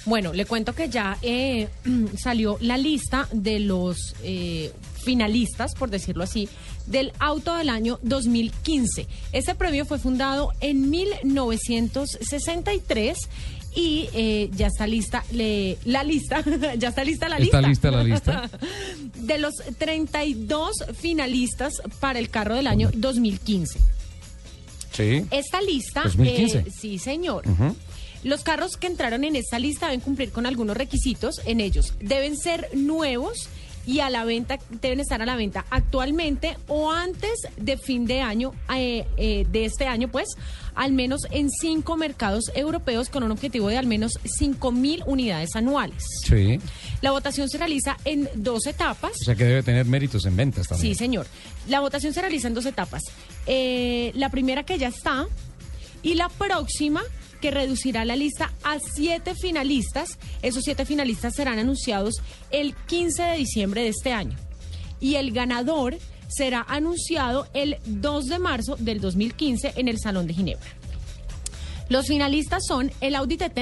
Bueno, 0.05 0.35
le 0.35 0.45
cuento 0.45 0.75
que 0.75 0.91
ya 0.91 1.17
eh, 1.23 1.69
salió 2.19 2.59
la 2.61 2.77
lista 2.77 3.27
de 3.33 3.59
los 3.59 4.15
eh, 4.23 4.71
finalistas, 5.03 5.75
por 5.75 5.89
decirlo 5.89 6.25
así, 6.25 6.47
del 6.87 7.15
auto 7.19 7.57
del 7.57 7.71
año 7.71 7.99
2015. 8.03 9.07
Este 9.33 9.55
premio 9.55 9.87
fue 9.87 9.99
fundado 9.99 10.51
en 10.61 10.91
1963 10.91 13.17
y 13.75 14.09
eh, 14.13 14.51
ya 14.57 14.67
está 14.69 14.87
lista 14.87 15.25
le- 15.33 15.79
la 15.85 16.03
lista, 16.05 16.43
ya 16.79 16.89
está 16.89 17.05
lista 17.05 17.29
la 17.29 17.37
Está 17.39 17.61
lista. 17.61 17.69
lista 17.69 17.91
la 17.91 18.05
lista. 18.05 18.51
de 19.17 19.39
los 19.39 19.55
32 19.79 20.73
finalistas 20.95 21.75
para 22.01 22.19
el 22.19 22.31
carro 22.31 22.55
del 22.57 22.67
año 22.67 22.91
2015. 22.95 23.79
Sí. 24.93 25.25
Esta 25.31 25.61
lista, 25.63 26.03
2015. 26.05 26.59
eh, 26.59 26.65
sí 26.77 26.99
señor. 26.99 27.45
Los 28.23 28.43
carros 28.43 28.77
que 28.77 28.87
entraron 28.87 29.25
en 29.25 29.35
esta 29.37 29.59
lista 29.59 29.87
deben 29.87 30.01
cumplir 30.01 30.31
con 30.31 30.45
algunos 30.47 30.77
requisitos. 30.77 31.41
En 31.47 31.61
ellos 31.61 31.95
deben 32.01 32.37
ser 32.37 32.69
nuevos 32.75 33.49
y 33.87 34.01
a 34.01 34.11
la 34.11 34.25
venta 34.25 34.59
deben 34.69 35.01
estar 35.01 35.23
a 35.23 35.27
la 35.27 35.37
venta 35.37 35.65
actualmente 35.71 36.57
o 36.69 36.91
antes 36.91 37.33
de 37.57 37.77
fin 37.77 38.07
de 38.07 38.21
año 38.21 38.53
eh, 38.75 39.07
eh, 39.17 39.47
de 39.51 39.65
este 39.65 39.87
año, 39.87 40.09
pues 40.09 40.29
al 40.75 40.93
menos 40.93 41.23
en 41.31 41.51
cinco 41.51 41.97
mercados 41.97 42.51
europeos 42.55 43.09
con 43.09 43.23
un 43.23 43.33
objetivo 43.33 43.69
de 43.69 43.79
al 43.79 43.87
menos 43.87 44.13
5 44.25 44.73
mil 44.73 45.03
unidades 45.07 45.57
anuales. 45.57 46.05
Sí. 46.25 46.59
La 47.01 47.11
votación 47.11 47.49
se 47.49 47.59
realiza 47.59 47.97
en 48.05 48.29
dos 48.35 48.67
etapas. 48.67 49.13
O 49.21 49.25
sea 49.25 49.35
que 49.35 49.45
debe 49.45 49.63
tener 49.63 49.87
méritos 49.87 50.25
en 50.27 50.37
ventas 50.37 50.69
también. 50.69 50.95
Sí, 50.95 50.99
señor. 50.99 51.27
La 51.69 51.81
votación 51.81 52.15
se 52.15 52.21
realiza 52.21 52.49
en 52.49 52.55
dos 52.55 52.67
etapas. 52.67 53.03
Eh, 53.47 54.13
la 54.15 54.31
primera 54.31 54.65
que 54.65 54.79
ya 54.79 54.89
está 54.89 55.27
y 56.03 56.15
la 56.15 56.29
próxima 56.29 57.03
que 57.41 57.51
reducirá 57.51 58.05
la 58.05 58.17
lista 58.17 58.53
a 58.63 58.79
siete 58.79 59.35
finalistas. 59.35 60.19
Esos 60.43 60.63
siete 60.65 60.85
finalistas 60.85 61.35
serán 61.35 61.59
anunciados 61.59 62.17
el 62.51 62.75
15 62.87 63.23
de 63.23 63.37
diciembre 63.37 63.83
de 63.83 63.89
este 63.89 64.13
año. 64.13 64.37
Y 65.01 65.15
el 65.17 65.33
ganador 65.33 65.97
será 66.29 66.65
anunciado 66.69 67.49
el 67.55 67.79
2 67.87 68.27
de 68.27 68.39
marzo 68.39 68.77
del 68.79 69.01
2015 69.01 69.73
en 69.77 69.89
el 69.89 69.99
Salón 69.99 70.27
de 70.27 70.35
Ginebra. 70.35 70.69
Los 71.89 72.07
finalistas 72.07 72.65
son 72.67 72.93
el 73.01 73.15
Audi 73.17 73.37
TT. 73.37 73.59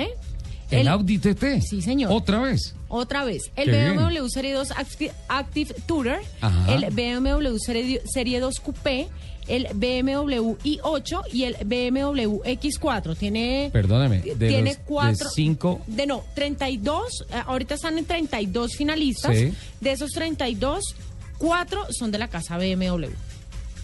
El, 0.70 0.86
Audi 0.88 1.16
TT. 1.18 1.62
Sí, 1.62 1.80
señor. 1.80 2.12
Otra 2.12 2.40
vez. 2.42 2.74
Otra 2.88 3.24
vez, 3.24 3.44
el 3.56 3.70
Qué 3.70 3.90
BMW 3.90 4.08
bien. 4.10 4.30
Serie 4.30 4.52
2 4.52 4.70
Acti- 4.72 5.10
Active 5.28 5.74
Tourer, 5.86 6.20
Ajá. 6.42 6.74
el 6.74 6.84
BMW 6.90 7.56
Serie, 7.58 8.02
Serie 8.04 8.38
2 8.40 8.60
Coupé, 8.60 9.08
el 9.48 9.66
BMW 9.74 10.56
i8 10.64 11.22
y 11.32 11.44
el 11.44 11.56
BMW 11.64 12.40
X4. 12.44 13.16
Tiene, 13.16 13.70
Perdóneme. 13.72 14.18
ti- 14.20 14.30
De 14.30 14.48
tiene 14.48 14.70
los- 14.70 14.78
de 14.78 14.84
cuatro. 14.84 15.28
cinco. 15.34 15.80
De 15.86 16.06
no, 16.06 16.22
32. 16.34 17.24
eh, 17.30 17.34
ahorita 17.46 17.74
están 17.74 17.98
en 17.98 18.04
32 18.04 18.76
finalistas. 18.76 19.36
Sí. 19.36 19.52
De 19.80 19.92
esos 19.92 20.10
32, 20.10 20.94
cuatro 21.38 21.86
son 21.92 22.10
de 22.10 22.18
la 22.18 22.28
casa 22.28 22.56
BMW. 22.58 23.08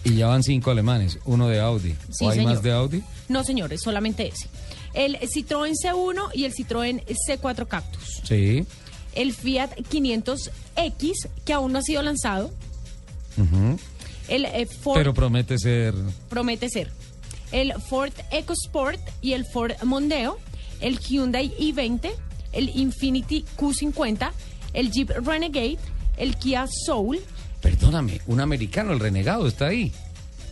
Y 0.03 0.15
ya 0.17 0.27
van 0.27 0.43
cinco 0.43 0.69
alemanes. 0.71 1.17
Uno 1.25 1.47
de 1.47 1.59
Audi. 1.59 1.95
Sí, 2.11 2.25
¿O 2.25 2.29
hay 2.29 2.37
señor. 2.37 2.53
más 2.53 2.61
de 2.63 2.71
Audi? 2.71 3.03
No, 3.27 3.43
señores, 3.43 3.81
solamente 3.83 4.27
ese. 4.27 4.47
El 4.93 5.17
Citroën 5.19 5.73
C1 5.75 6.29
y 6.33 6.45
el 6.45 6.53
Citroën 6.53 7.03
C4 7.27 7.67
Cactus. 7.67 8.21
Sí. 8.23 8.65
El 9.13 9.33
Fiat 9.33 9.71
500X, 9.89 11.13
que 11.43 11.53
aún 11.53 11.71
no 11.73 11.79
ha 11.79 11.81
sido 11.81 12.01
lanzado. 12.01 12.51
Ujú. 13.37 13.79
El 14.27 14.45
eh, 14.45 14.65
Ford 14.65 14.97
Pero 14.97 15.13
promete 15.13 15.57
ser. 15.57 15.93
promete 16.29 16.69
ser. 16.69 16.91
El 17.51 17.73
Ford 17.89 18.13
EcoSport 18.31 18.99
y 19.21 19.33
el 19.33 19.45
Ford 19.45 19.73
Mondeo. 19.83 20.39
El 20.81 20.99
Hyundai 20.99 21.53
i20. 21.57 22.11
El 22.51 22.69
Infiniti 22.69 23.45
Q50. 23.57 24.31
El 24.73 24.91
Jeep 24.91 25.09
Renegade. 25.09 25.77
El 26.17 26.35
Kia 26.37 26.65
Soul. 26.67 27.19
Perdóname, 27.61 28.21
un 28.27 28.39
americano, 28.41 28.93
el 28.93 28.99
renegado, 28.99 29.47
está 29.47 29.67
ahí. 29.67 29.91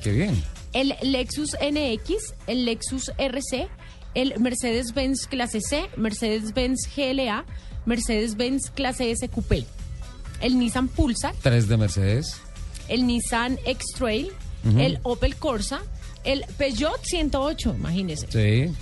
Qué 0.02 0.12
bien. 0.12 0.44
El 0.74 0.96
Lexus 1.04 1.56
NX. 1.62 2.34
El 2.48 2.66
Lexus 2.66 3.12
RC. 3.18 3.68
El 4.16 4.40
Mercedes-Benz 4.40 5.28
Clase 5.28 5.62
C. 5.62 5.90
Mercedes-Benz 5.98 6.90
GLA. 6.96 7.46
Mercedes-Benz 7.86 8.72
Clase 8.72 9.12
S 9.12 9.28
Coupé. 9.30 9.66
El 10.42 10.60
Nissan 10.60 10.88
Pulsar. 10.88 11.34
Tres 11.42 11.68
de 11.68 11.78
Mercedes. 11.78 12.42
El 12.94 13.08
Nissan 13.08 13.58
X-Trail, 13.66 14.32
Ujú. 14.66 14.80
el 14.80 15.00
Opel 15.04 15.36
Corsa, 15.36 15.82
el 16.24 16.46
Peugeot 16.58 17.02
108, 17.04 17.76
imagínese, 17.78 18.28
Sí. 18.32 18.74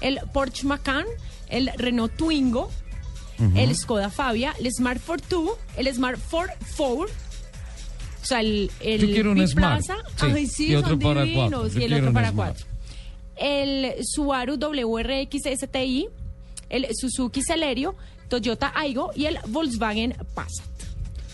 el 0.00 0.18
Porsche 0.32 0.66
Macan, 0.66 1.04
el 1.48 1.70
Renault 1.76 2.16
Twingo, 2.16 2.70
Ujú. 3.38 3.52
el 3.58 3.74
Skoda 3.76 4.10
Fabia, 4.10 4.54
el 4.58 4.72
Smart 4.72 5.00
Fortwo, 5.00 5.58
el 5.76 5.92
Smart 5.94 6.18
Ford 6.18 6.50
4, 6.76 7.04
o 7.04 7.06
sea, 8.26 8.40
el, 8.40 8.70
el 8.80 9.00
Yo 9.00 9.06
quiero 9.14 9.32
un 9.32 9.46
Smart. 9.48 9.82
Sí, 9.82 9.92
ay 10.20 10.46
sí, 10.46 10.66
y 10.68 10.74
otro 10.76 10.90
son 10.90 10.98
para 11.00 11.22
divinos, 11.22 11.50
cuatro. 11.60 11.80
Y 11.80 11.84
el 11.84 11.94
otro 11.94 12.12
para 12.12 12.32
cuatro. 12.32 12.66
El 13.36 13.94
Subaru 14.04 14.56
WRX 14.58 15.44
STI, 15.58 16.08
el 16.68 16.86
Suzuki 16.94 17.40
Celerio, 17.42 17.94
Toyota 18.28 18.72
Aygo 18.74 19.10
y 19.14 19.24
el 19.26 19.38
Volkswagen 19.48 20.14
Passat. 20.34 20.66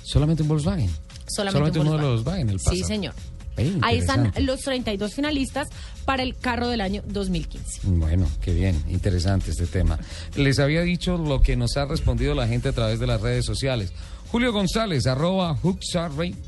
Solamente 0.04 0.42
un 0.42 0.48
Volkswagen. 0.48 0.90
Solamente, 1.28 1.78
uno 1.80 1.90
un 1.92 1.96
de 1.96 2.02
los 2.02 2.24
Volkswagen, 2.24 2.50
el 2.50 2.58
Sí, 2.60 2.64
Passat. 2.64 2.86
señor. 2.86 3.14
Ey, 3.58 3.78
Ahí 3.82 3.98
están 3.98 4.32
los 4.40 4.60
32 4.60 5.14
finalistas 5.14 5.68
para 6.04 6.22
el 6.22 6.36
carro 6.36 6.68
del 6.68 6.82
año 6.82 7.02
2015. 7.06 7.80
Bueno, 7.84 8.28
qué 8.42 8.52
bien, 8.52 8.84
interesante 8.88 9.50
este 9.50 9.66
tema. 9.66 9.98
Les 10.34 10.58
había 10.58 10.82
dicho 10.82 11.16
lo 11.16 11.40
que 11.40 11.56
nos 11.56 11.76
ha 11.78 11.86
respondido 11.86 12.34
la 12.34 12.46
gente 12.46 12.68
a 12.68 12.72
través 12.72 13.00
de 13.00 13.06
las 13.06 13.20
redes 13.22 13.46
sociales. 13.46 13.92
Julio 14.30 14.52
González, 14.52 15.06
arroba 15.06 15.58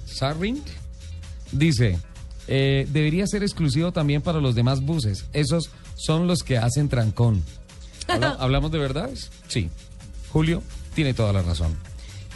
Sarring, 0.05 0.63
dice, 1.53 1.99
eh, 2.47 2.87
debería 2.91 3.27
ser 3.27 3.43
exclusivo 3.43 3.93
también 3.93 4.21
para 4.23 4.41
los 4.41 4.55
demás 4.55 4.81
buses. 4.83 5.25
Esos 5.33 5.71
son 5.97 6.27
los 6.27 6.43
que 6.43 6.59
hacen 6.59 6.89
trancón. 6.91 7.43
¿Habla- 8.07 8.37
¿Hablamos 8.41 8.71
de 8.71 8.79
verdades? 8.79 9.31
Sí. 9.49 9.71
Julio 10.31 10.63
tiene 10.95 11.15
toda 11.15 11.33
la 11.33 11.43
razón. 11.43 11.75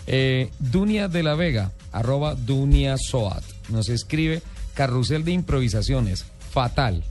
Eh, 0.07 0.51
Dunia 0.59 1.09
de 1.09 1.23
la 1.23 1.35
Vega, 1.35 1.73
arroba 1.93 2.35
Dunia 2.35 2.97
Soat, 2.99 3.45
nos 3.69 3.89
escribe 3.89 4.43
carrusel 4.75 5.25
de 5.25 5.33
improvisaciones, 5.33 6.25
fatal. 6.51 7.05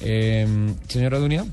Eh, 0.00 0.46
señora 0.88 1.18
Dunia, 1.18 1.44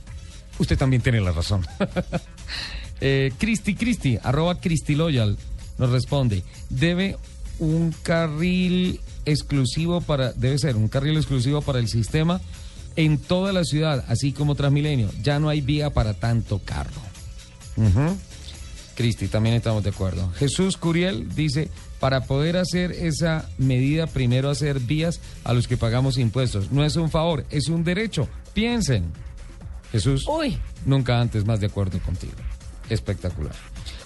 usted 0.59 0.77
también 0.77 1.01
tiene 1.01 1.21
la 1.21 1.31
razón. 1.31 1.65
eh, 3.01 3.31
Cristi 3.37 3.75
Cristi, 3.75 4.19
arroba 4.21 4.59
Cristi 4.59 4.95
Loyal, 4.95 5.37
nos 5.77 5.89
responde, 5.89 6.43
debe 6.69 7.17
un 7.59 7.93
carril 8.03 8.99
exclusivo 9.25 10.01
para, 10.01 10.33
debe 10.33 10.57
ser 10.57 10.75
un 10.75 10.87
carril 10.87 11.17
exclusivo 11.17 11.61
para 11.61 11.79
el 11.79 11.87
sistema 11.87 12.41
en 12.95 13.17
toda 13.17 13.51
la 13.51 13.63
ciudad, 13.63 14.05
así 14.07 14.31
como 14.31 14.55
Transmilenio. 14.55 15.09
Ya 15.21 15.39
no 15.39 15.49
hay 15.49 15.61
vía 15.61 15.89
para 15.89 16.13
tanto 16.13 16.59
carro. 16.59 17.01
Ujú. 17.75 18.17
Cristi, 18.95 19.27
también 19.27 19.55
estamos 19.55 19.83
de 19.83 19.89
acuerdo. 19.89 20.31
Jesús 20.37 20.77
Curiel 20.77 21.27
dice, 21.35 21.69
para 21.99 22.22
poder 22.22 22.57
hacer 22.57 22.91
esa 22.91 23.49
medida, 23.57 24.07
primero 24.07 24.49
hacer 24.49 24.80
vías 24.80 25.19
a 25.43 25.53
los 25.53 25.67
que 25.67 25.77
pagamos 25.77 26.17
impuestos. 26.17 26.72
No 26.72 26.84
es 26.84 26.95
un 26.95 27.09
favor, 27.09 27.45
es 27.49 27.67
un 27.67 27.84
derecho. 27.84 28.27
Piensen. 28.53 29.05
Jesús, 29.91 30.26
Uy. 30.27 30.57
nunca 30.85 31.19
antes 31.19 31.45
más 31.45 31.59
de 31.59 31.67
acuerdo 31.67 31.99
contigo. 31.99 32.34
Espectacular. 32.89 33.55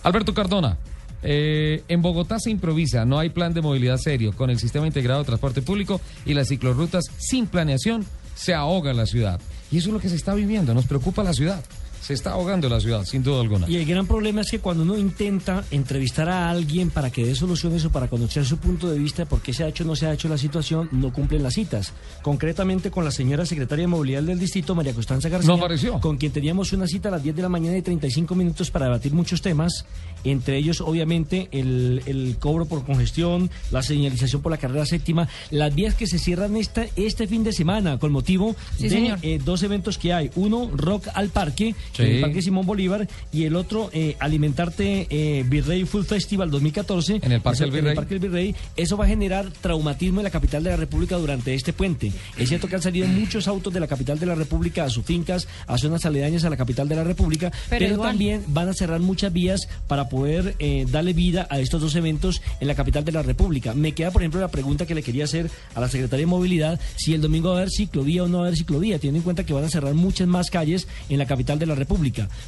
Alberto 0.04 0.34
Cardona, 0.34 0.78
eh, 1.22 1.84
en 1.88 2.02
Bogotá 2.02 2.40
se 2.40 2.50
improvisa, 2.50 3.06
no 3.06 3.20
hay 3.20 3.30
plan 3.30 3.54
de 3.54 3.62
movilidad 3.62 3.98
serio. 3.98 4.34
Con 4.34 4.50
el 4.50 4.60
sistema 4.60 4.88
integrado 4.88 5.20
de 5.20 5.26
transporte 5.26 5.62
público 5.62 6.00
y 6.26 6.34
las 6.34 6.48
ciclorrutas 6.48 7.06
sin 7.18 7.48
planeación, 7.48 8.06
se 8.36 8.54
ahoga 8.54 8.94
la 8.94 9.06
ciudad. 9.06 9.42
Y 9.72 9.78
eso 9.78 9.90
es 9.90 9.94
lo 9.94 10.00
que 10.00 10.10
se 10.10 10.16
está 10.16 10.34
viviendo, 10.34 10.74
nos 10.74 10.86
preocupa 10.86 11.24
la 11.24 11.34
ciudad. 11.34 11.64
Se 12.02 12.14
está 12.14 12.32
ahogando 12.32 12.68
la 12.70 12.80
ciudad, 12.80 13.06
sin 13.06 13.22
duda 13.24 13.42
alguna. 13.42 13.70
Y 13.70 13.76
el 13.76 13.86
gran 13.86 14.08
problema 14.08 14.42
es 14.42 14.50
que 14.50 14.60
cuando 14.60 14.84
uno 14.84 14.98
intenta 14.98 15.64
entrevistar 15.70 16.28
a 16.30 16.50
alguien 16.50 16.90
para 16.90 17.12
que 17.12 17.26
dé 17.26 17.36
soluciones 17.36 17.86
o 17.86 17.92
para 17.92 18.08
conocer 18.08 18.46
su 18.46 18.58
punto 18.58 18.90
de 18.90 18.98
vista 18.98 19.24
de 19.24 19.26
por 19.28 19.42
qué 19.42 19.54
se 19.54 19.64
ha 19.64 19.68
hecho 19.68 19.84
o 19.84 19.88
no 19.88 19.96
se 19.96 20.08
ha 20.08 20.14
hecho 20.14 20.28
la 20.28 20.38
situación, 20.38 20.90
no 20.92 21.14
cumplen 21.14 21.44
las 21.44 21.54
citas. 21.54 21.94
Concretamente 22.24 22.92
con 22.92 23.04
la 23.06 23.12
señora 23.12 23.46
secretaria 23.46 23.84
de 23.84 23.88
Movilidad 23.88 24.24
del 24.24 24.40
Distrito, 24.40 24.76
María 24.76 24.94
Constanza 24.94 25.30
García, 25.30 25.48
No 25.50 25.56
apareció. 25.56 26.00
con 26.00 26.18
quien 26.18 26.32
teníamos 26.32 26.74
una 26.74 26.88
cita 26.88 27.10
a 27.10 27.12
las 27.12 27.24
10 27.24 27.36
de 27.36 27.42
la 27.42 27.50
mañana 27.50 27.78
y 27.78 27.82
35 27.82 28.34
minutos 28.36 28.72
para 28.72 28.86
debatir 28.86 29.14
muchos 29.14 29.42
temas, 29.42 29.86
entre 30.24 30.58
ellos 30.58 30.82
obviamente 30.82 31.48
el, 31.52 32.02
el 32.06 32.38
cobro 32.40 32.66
por 32.66 32.86
congestión, 32.86 33.50
la 33.72 33.82
señalización 33.84 34.42
por 34.42 34.52
la 34.52 34.58
carrera 34.58 34.86
séptima, 34.86 35.28
las 35.52 35.74
vías 35.76 35.96
que 35.96 36.08
se 36.08 36.20
cierran 36.20 36.56
esta, 36.58 36.86
este 36.96 37.28
fin 37.28 37.44
de 37.44 37.54
semana 37.54 37.98
con 38.00 38.12
motivo 38.12 38.56
Sí, 38.78 38.84
de 38.84 38.90
señor. 38.90 39.20
eh, 39.22 39.40
dos 39.44 39.64
eventos 39.64 39.98
que 39.98 40.14
hay. 40.14 40.32
Uno, 40.36 40.70
Rock 40.74 41.08
al 41.14 41.30
Parque, 41.30 41.76
Sí. 41.94 42.04
en 42.04 42.16
el 42.16 42.22
Parque 42.22 42.42
Simón 42.42 42.66
Bolívar, 42.66 43.08
y 43.32 43.44
el 43.44 43.56
otro, 43.56 43.90
eh, 43.94 44.16
Alimentarte 44.20 45.08
eh, 45.10 45.44
Virrey 45.48 45.86
Full 45.86 46.04
Festival 46.04 46.52
2014. 46.52 47.20
En 47.22 47.32
el 47.32 47.42
Parque 47.42 47.62
del 47.62 47.72
Virrey. 47.72 47.96
Parque 47.96 48.16
del 48.16 48.30
Virrey. 48.30 48.56
Eso 48.76 48.98
va 48.98 49.06
a 49.06 49.08
generar 49.08 49.50
traumatismo 49.62 50.20
en 50.20 50.26
la 50.26 50.30
capital 50.30 50.64
de 50.64 50.72
la 50.72 50.78
República 50.78 51.18
durante 51.18 51.54
este 51.54 51.74
puente. 51.74 52.12
Es 52.38 52.50
cierto 52.50 52.68
que 52.68 52.76
han 52.76 52.82
salido 52.82 53.08
muchos 53.08 53.48
autos 53.48 53.74
de 53.74 53.80
la 53.80 53.88
capital 53.88 54.20
de 54.20 54.26
la 54.26 54.36
República 54.36 54.84
a 54.84 54.90
sus 54.90 55.06
fincas, 55.06 55.48
a 55.68 55.78
zonas 55.78 56.06
aledañas 56.06 56.44
a 56.44 56.50
la 56.50 56.58
capital 56.58 56.88
de 56.88 56.96
la 56.96 57.04
República, 57.04 57.52
Pero 57.70 57.98
también 58.00 58.44
van 58.48 58.70
a 58.70 58.74
cerrar 58.74 59.00
muchas 59.00 59.34
vías 59.34 59.68
para 59.88 60.10
poder 60.10 60.56
eh, 60.60 60.86
darle 60.90 61.14
vida 61.14 61.48
a 61.50 61.60
estos 61.60 61.82
dos 61.82 61.96
eventos 61.96 62.42
en 62.60 62.68
la 62.68 62.76
capital 62.76 63.06
de 63.06 63.12
la 63.12 63.24
República. 63.24 63.74
Me 63.74 63.94
queda, 63.94 64.12
por 64.12 64.22
ejemplo, 64.22 64.40
la 64.40 64.50
pregunta 64.50 64.86
que 64.86 64.96
le 64.96 65.04
quería 65.04 65.26
hacer 65.26 65.50
a 65.76 65.80
la 65.80 65.90
Secretaría 65.90 66.26
de 66.26 66.30
Movilidad, 66.30 66.80
si 66.96 67.14
el 67.14 67.22
domingo 67.22 67.50
va 67.50 67.56
a 67.56 67.58
haber 67.60 67.72
ciclovía 67.72 68.24
o 68.24 68.28
no 68.28 68.40
va 68.40 68.46
a 68.46 68.48
haber 68.48 68.58
ciclovía, 68.58 68.98
teniendo 68.98 69.18
en 69.20 69.24
cuenta 69.24 69.46
que 69.46 69.54
van 69.54 69.64
a 69.64 69.70
cerrar 69.70 69.94
muchas 69.94 70.28
más 70.28 70.50
calles 70.50 70.88
en 71.10 71.18
la 71.18 71.26
capital 71.26 71.60
de 71.60 71.66
la 71.66 71.76
República. 71.76 71.79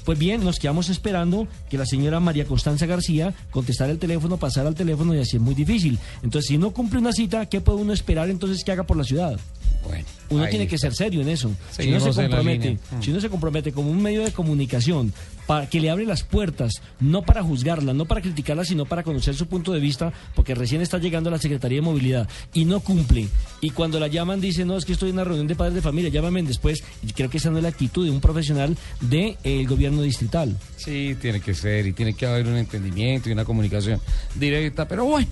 Pues 0.05 0.17
bien, 0.17 0.43
nos 0.43 0.59
quedamos 0.59 0.89
esperando 0.89 1.47
que 1.69 1.77
la 1.77 1.85
señora 1.85 2.19
María 2.19 2.45
Constanza 2.45 2.85
García 2.85 3.33
contestara 3.51 3.91
el 3.91 3.99
teléfono, 3.99 4.37
pasara 4.37 4.67
al 4.67 4.75
teléfono 4.75 5.13
y 5.15 5.19
así 5.19 5.37
es 5.37 5.41
muy 5.41 5.55
difícil. 5.55 5.99
Entonces, 6.23 6.47
si 6.49 6.57
no 6.57 6.71
cumple 6.71 6.99
una 6.99 7.11
cita, 7.11 7.45
¿qué 7.47 7.61
puede 7.61 7.79
uno 7.79 7.93
esperar 7.93 8.29
entonces 8.29 8.63
que 8.63 8.71
haga 8.71 8.83
por 8.83 8.97
la 8.97 9.03
ciudad? 9.03 9.39
Bueno, 9.83 10.05
Uno 10.29 10.47
tiene 10.47 10.67
que 10.67 10.77
ser 10.77 10.93
serio 10.93 11.21
en 11.21 11.29
eso. 11.29 11.51
Si 11.71 11.87
uno 11.89 11.99
se 11.99 12.13
compromete, 12.21 12.77
si 13.01 13.11
uno 13.11 13.19
se 13.19 13.29
compromete 13.29 13.71
como 13.71 13.89
un 13.89 14.01
medio 14.01 14.23
de 14.23 14.31
comunicación 14.31 15.11
para 15.47 15.69
que 15.69 15.79
le 15.79 15.89
abre 15.89 16.05
las 16.05 16.23
puertas, 16.23 16.81
no 16.99 17.23
para 17.23 17.43
juzgarla, 17.43 17.93
no 17.93 18.05
para 18.05 18.21
criticarla, 18.21 18.65
sino 18.65 18.85
para 18.85 19.03
conocer 19.03 19.35
su 19.35 19.47
punto 19.47 19.71
de 19.71 19.79
vista, 19.79 20.13
porque 20.35 20.55
recién 20.55 20.81
está 20.81 20.97
llegando 20.97 21.29
a 21.29 21.31
la 21.31 21.39
Secretaría 21.39 21.77
de 21.77 21.81
Movilidad 21.81 22.29
y 22.53 22.65
no 22.65 22.79
cumple. 22.79 23.27
Y 23.59 23.71
cuando 23.71 23.99
la 23.99 24.07
llaman 24.07 24.41
dice, 24.41 24.65
no, 24.65 24.77
es 24.77 24.85
que 24.85 24.93
estoy 24.93 25.09
en 25.09 25.15
una 25.15 25.23
reunión 25.23 25.47
de 25.47 25.55
padres 25.55 25.75
de 25.75 25.81
familia, 25.81 26.09
llámame 26.09 26.43
después. 26.43 26.83
Y 27.03 27.13
creo 27.13 27.29
que 27.29 27.37
esa 27.37 27.49
no 27.49 27.57
es 27.57 27.63
la 27.63 27.69
actitud 27.69 28.05
de 28.05 28.11
un 28.11 28.21
profesional 28.21 28.77
del 29.01 29.67
gobierno 29.67 30.01
distrital. 30.01 30.55
Sí, 30.77 31.15
tiene 31.19 31.41
que 31.41 31.53
ser 31.53 31.85
y 31.87 31.93
tiene 31.93 32.13
que 32.13 32.25
haber 32.25 32.47
un 32.47 32.57
entendimiento 32.57 33.29
y 33.29 33.33
una 33.33 33.45
comunicación 33.45 33.99
directa, 34.35 34.87
pero 34.87 35.05
bueno. 35.05 35.27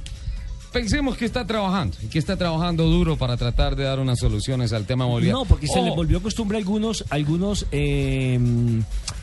Pensemos 0.72 1.18
que 1.18 1.26
está 1.26 1.48
trabajando 1.48 1.98
y 2.04 2.08
que 2.08 2.20
está 2.20 2.38
trabajando 2.38 2.86
duro 2.86 3.18
para 3.18 3.36
tratar 3.38 3.76
de 3.76 3.86
dar 3.86 4.00
unas 4.00 4.20
soluciones 4.20 4.72
al 4.72 4.86
tema 4.86 5.08
movilidad. 5.08 5.34
No, 5.34 5.46
porque 5.46 5.66
se 5.68 5.80
Oh, 5.80 5.86
les 5.86 5.96
volvió 5.96 6.22
costumbre 6.22 6.58
a 6.58 6.60
algunos, 6.60 7.04
algunos, 7.10 7.66
eh, 7.72 8.40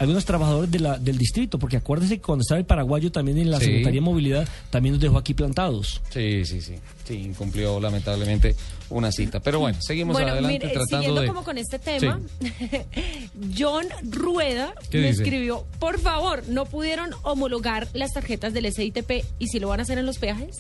algunos 0.00 0.24
trabajadores 0.24 0.70
de 0.70 0.80
la, 0.80 0.98
del 0.98 1.16
distrito, 1.18 1.58
porque 1.58 1.76
acuérdense 1.76 2.16
que 2.16 2.22
cuando 2.22 2.42
estaba 2.42 2.58
el 2.58 2.66
paraguayo 2.66 3.12
también 3.12 3.38
en 3.38 3.50
la 3.50 3.58
Sí. 3.60 3.66
Secretaría 3.66 4.00
de 4.00 4.04
Movilidad, 4.04 4.48
también 4.70 4.94
nos 4.94 5.00
dejó 5.02 5.18
aquí 5.18 5.34
plantados. 5.34 6.00
Sí, 6.10 6.44
sí, 6.44 6.60
sí. 6.60 6.74
Sí, 7.04 7.14
incumplió 7.14 7.78
lamentablemente 7.78 8.56
una 8.90 9.12
cita. 9.12 9.38
Pero 9.38 9.60
bueno, 9.60 9.78
seguimos 9.80 10.14
Bueno, 10.14 10.32
adelante 10.32 10.58
mire, 10.64 10.68
tratando 10.74 10.96
siguiendo 10.98 11.20
de. 11.20 11.28
como 11.28 11.44
con 11.44 11.58
este 11.58 11.78
tema, 11.78 12.20
John 13.56 13.86
Rueda 14.10 14.74
¿Qué 14.90 14.98
me 14.98 15.08
dice? 15.08 15.22
escribió, 15.22 15.64
por 15.78 16.00
favor, 16.00 16.42
¿no 16.48 16.64
pudieron 16.66 17.10
homologar 17.22 17.86
las 17.92 18.12
tarjetas 18.12 18.52
del 18.52 18.72
SITP 18.72 19.24
y 19.38 19.46
si 19.48 19.60
lo 19.60 19.68
van 19.68 19.80
a 19.80 19.82
hacer 19.84 19.98
en 19.98 20.06
los 20.06 20.18
peajes? 20.18 20.56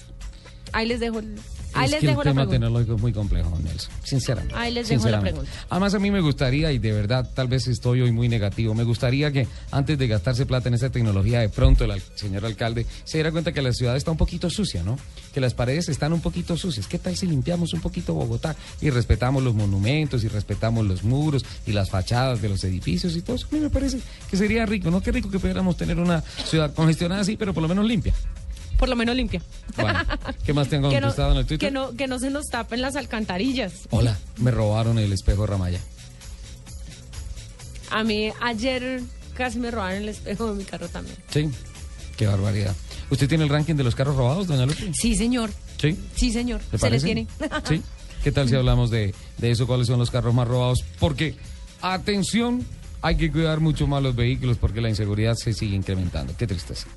Ahí 0.72 0.86
les 0.86 1.00
dejo, 1.00 1.20
el- 1.20 1.36
ahí 1.74 1.86
es 1.86 1.90
les 1.92 2.00
que 2.00 2.06
dejo 2.08 2.22
el 2.22 2.26
la 2.26 2.32
tema 2.32 2.48
tecnológico 2.48 2.94
es 2.96 3.00
muy 3.00 3.12
complejo, 3.12 3.56
Nelson. 3.62 3.90
Sinceramente. 4.02 4.54
Ahí 4.58 4.72
les 4.74 4.88
dejo 4.88 5.04
la 5.08 5.20
sinceramente. 5.20 5.30
pregunta. 5.40 5.66
Además, 5.70 5.94
a 5.94 5.98
mí 5.98 6.10
me 6.10 6.20
gustaría, 6.20 6.72
y 6.72 6.78
de 6.78 6.92
verdad, 6.92 7.30
tal 7.34 7.48
vez 7.48 7.66
estoy 7.68 8.02
hoy 8.02 8.12
muy 8.12 8.28
negativo, 8.28 8.74
me 8.74 8.84
gustaría 8.84 9.30
que 9.32 9.46
antes 9.70 9.98
de 9.98 10.06
gastarse 10.08 10.44
plata 10.46 10.68
en 10.68 10.74
esa 10.74 10.90
tecnología, 10.90 11.40
de 11.40 11.48
pronto 11.48 11.84
el 11.84 11.92
al- 11.92 12.02
señor 12.14 12.44
alcalde 12.44 12.86
se 13.04 13.18
diera 13.18 13.30
cuenta 13.32 13.52
que 13.52 13.62
la 13.62 13.72
ciudad 13.72 13.96
está 13.96 14.10
un 14.10 14.16
poquito 14.16 14.50
sucia, 14.50 14.82
¿no? 14.82 14.98
Que 15.32 15.40
las 15.40 15.54
paredes 15.54 15.88
están 15.88 16.12
un 16.12 16.20
poquito 16.20 16.56
sucias. 16.56 16.86
¿Qué 16.86 16.98
tal 16.98 17.16
si 17.16 17.26
limpiamos 17.26 17.72
un 17.72 17.80
poquito 17.80 18.14
Bogotá 18.14 18.54
y 18.80 18.90
respetamos 18.90 19.42
los 19.42 19.54
monumentos 19.54 20.24
y 20.24 20.28
respetamos 20.28 20.86
los 20.86 21.04
muros 21.04 21.44
y 21.66 21.72
las 21.72 21.90
fachadas 21.90 22.42
de 22.42 22.48
los 22.48 22.62
edificios 22.64 23.16
y 23.16 23.22
todo 23.22 23.36
eso? 23.36 23.46
A 23.50 23.54
mí 23.54 23.60
me 23.60 23.70
parece 23.70 23.98
que 24.30 24.36
sería 24.36 24.66
rico, 24.66 24.90
¿no? 24.90 25.00
Qué 25.02 25.12
rico 25.12 25.30
que 25.30 25.38
pudiéramos 25.38 25.76
tener 25.76 25.98
una 25.98 26.22
ciudad 26.22 26.72
congestionada 26.74 27.20
así, 27.22 27.36
pero 27.36 27.54
por 27.54 27.62
lo 27.62 27.68
menos 27.68 27.86
limpia. 27.86 28.14
Por 28.78 28.88
lo 28.88 28.96
menos 28.96 29.16
limpia. 29.16 29.40
Bueno, 29.76 30.00
¿qué 30.44 30.52
más 30.52 30.68
tengo 30.68 30.88
que, 30.90 30.96
no, 30.96 31.00
contestado 31.02 31.32
en 31.32 31.38
el 31.38 31.46
Twitter? 31.46 31.68
que, 31.68 31.72
no, 31.72 31.92
que 31.92 32.06
no 32.06 32.18
se 32.18 32.30
nos 32.30 32.46
tapen 32.46 32.80
las 32.82 32.96
alcantarillas. 32.96 33.88
Hola, 33.90 34.16
me 34.38 34.50
robaron 34.50 34.98
el 34.98 35.12
espejo 35.12 35.42
de 35.42 35.46
Ramaya. 35.48 35.80
A 37.90 38.04
mí 38.04 38.30
ayer 38.42 39.02
casi 39.34 39.58
me 39.58 39.70
robaron 39.70 40.02
el 40.02 40.08
espejo 40.08 40.50
de 40.50 40.54
mi 40.56 40.64
carro 40.64 40.88
también. 40.88 41.16
Sí, 41.30 41.48
qué 42.16 42.26
barbaridad. 42.26 42.74
¿Usted 43.10 43.28
tiene 43.28 43.44
el 43.44 43.50
ranking 43.50 43.74
de 43.74 43.84
los 43.84 43.94
carros 43.94 44.16
robados, 44.16 44.46
doña 44.48 44.66
Lupe? 44.66 44.92
Sí, 44.92 45.14
señor. 45.14 45.50
Sí. 45.80 45.96
Sí, 46.16 46.32
señor. 46.32 46.60
¿Le 46.72 46.78
Se 46.78 46.90
le 46.90 47.00
tiene. 47.00 47.26
Sí. 47.68 47.80
¿Qué 48.24 48.32
tal 48.32 48.48
si 48.48 48.54
hablamos 48.56 48.90
de, 48.90 49.14
de 49.38 49.50
eso? 49.50 49.66
¿Cuáles 49.66 49.86
son 49.86 49.98
los 49.98 50.10
carros 50.10 50.34
más 50.34 50.48
robados? 50.48 50.84
Porque, 50.98 51.36
atención, 51.80 52.66
hay 53.02 53.16
que 53.16 53.30
cuidar 53.30 53.60
mucho 53.60 53.86
más 53.86 54.02
los 54.02 54.16
vehículos 54.16 54.58
porque 54.58 54.80
la 54.80 54.88
inseguridad 54.88 55.34
se 55.34 55.52
sigue 55.52 55.76
incrementando. 55.76 56.34
Qué 56.36 56.46
tristeza. 56.46 56.88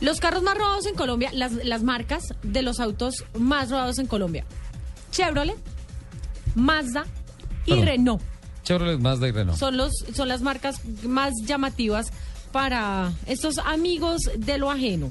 Los 0.00 0.20
carros 0.20 0.42
más 0.42 0.56
robados 0.56 0.86
en 0.86 0.94
Colombia, 0.94 1.30
las, 1.32 1.52
las 1.52 1.82
marcas 1.82 2.34
de 2.42 2.62
los 2.62 2.78
autos 2.80 3.24
más 3.38 3.70
robados 3.70 3.98
en 3.98 4.06
Colombia. 4.06 4.44
Chevrolet, 5.10 5.56
Mazda 6.54 7.04
y 7.66 7.70
Perdón. 7.70 7.86
Renault. 7.86 8.22
Chevrolet, 8.62 8.98
Mazda 9.00 9.28
y 9.28 9.32
Renault. 9.32 9.58
Son, 9.58 9.76
los, 9.76 9.92
son 10.14 10.28
las 10.28 10.42
marcas 10.42 10.80
más 11.04 11.32
llamativas 11.44 12.12
para 12.52 13.12
estos 13.26 13.58
amigos 13.58 14.22
de 14.36 14.58
lo 14.58 14.70
ajeno. 14.70 15.10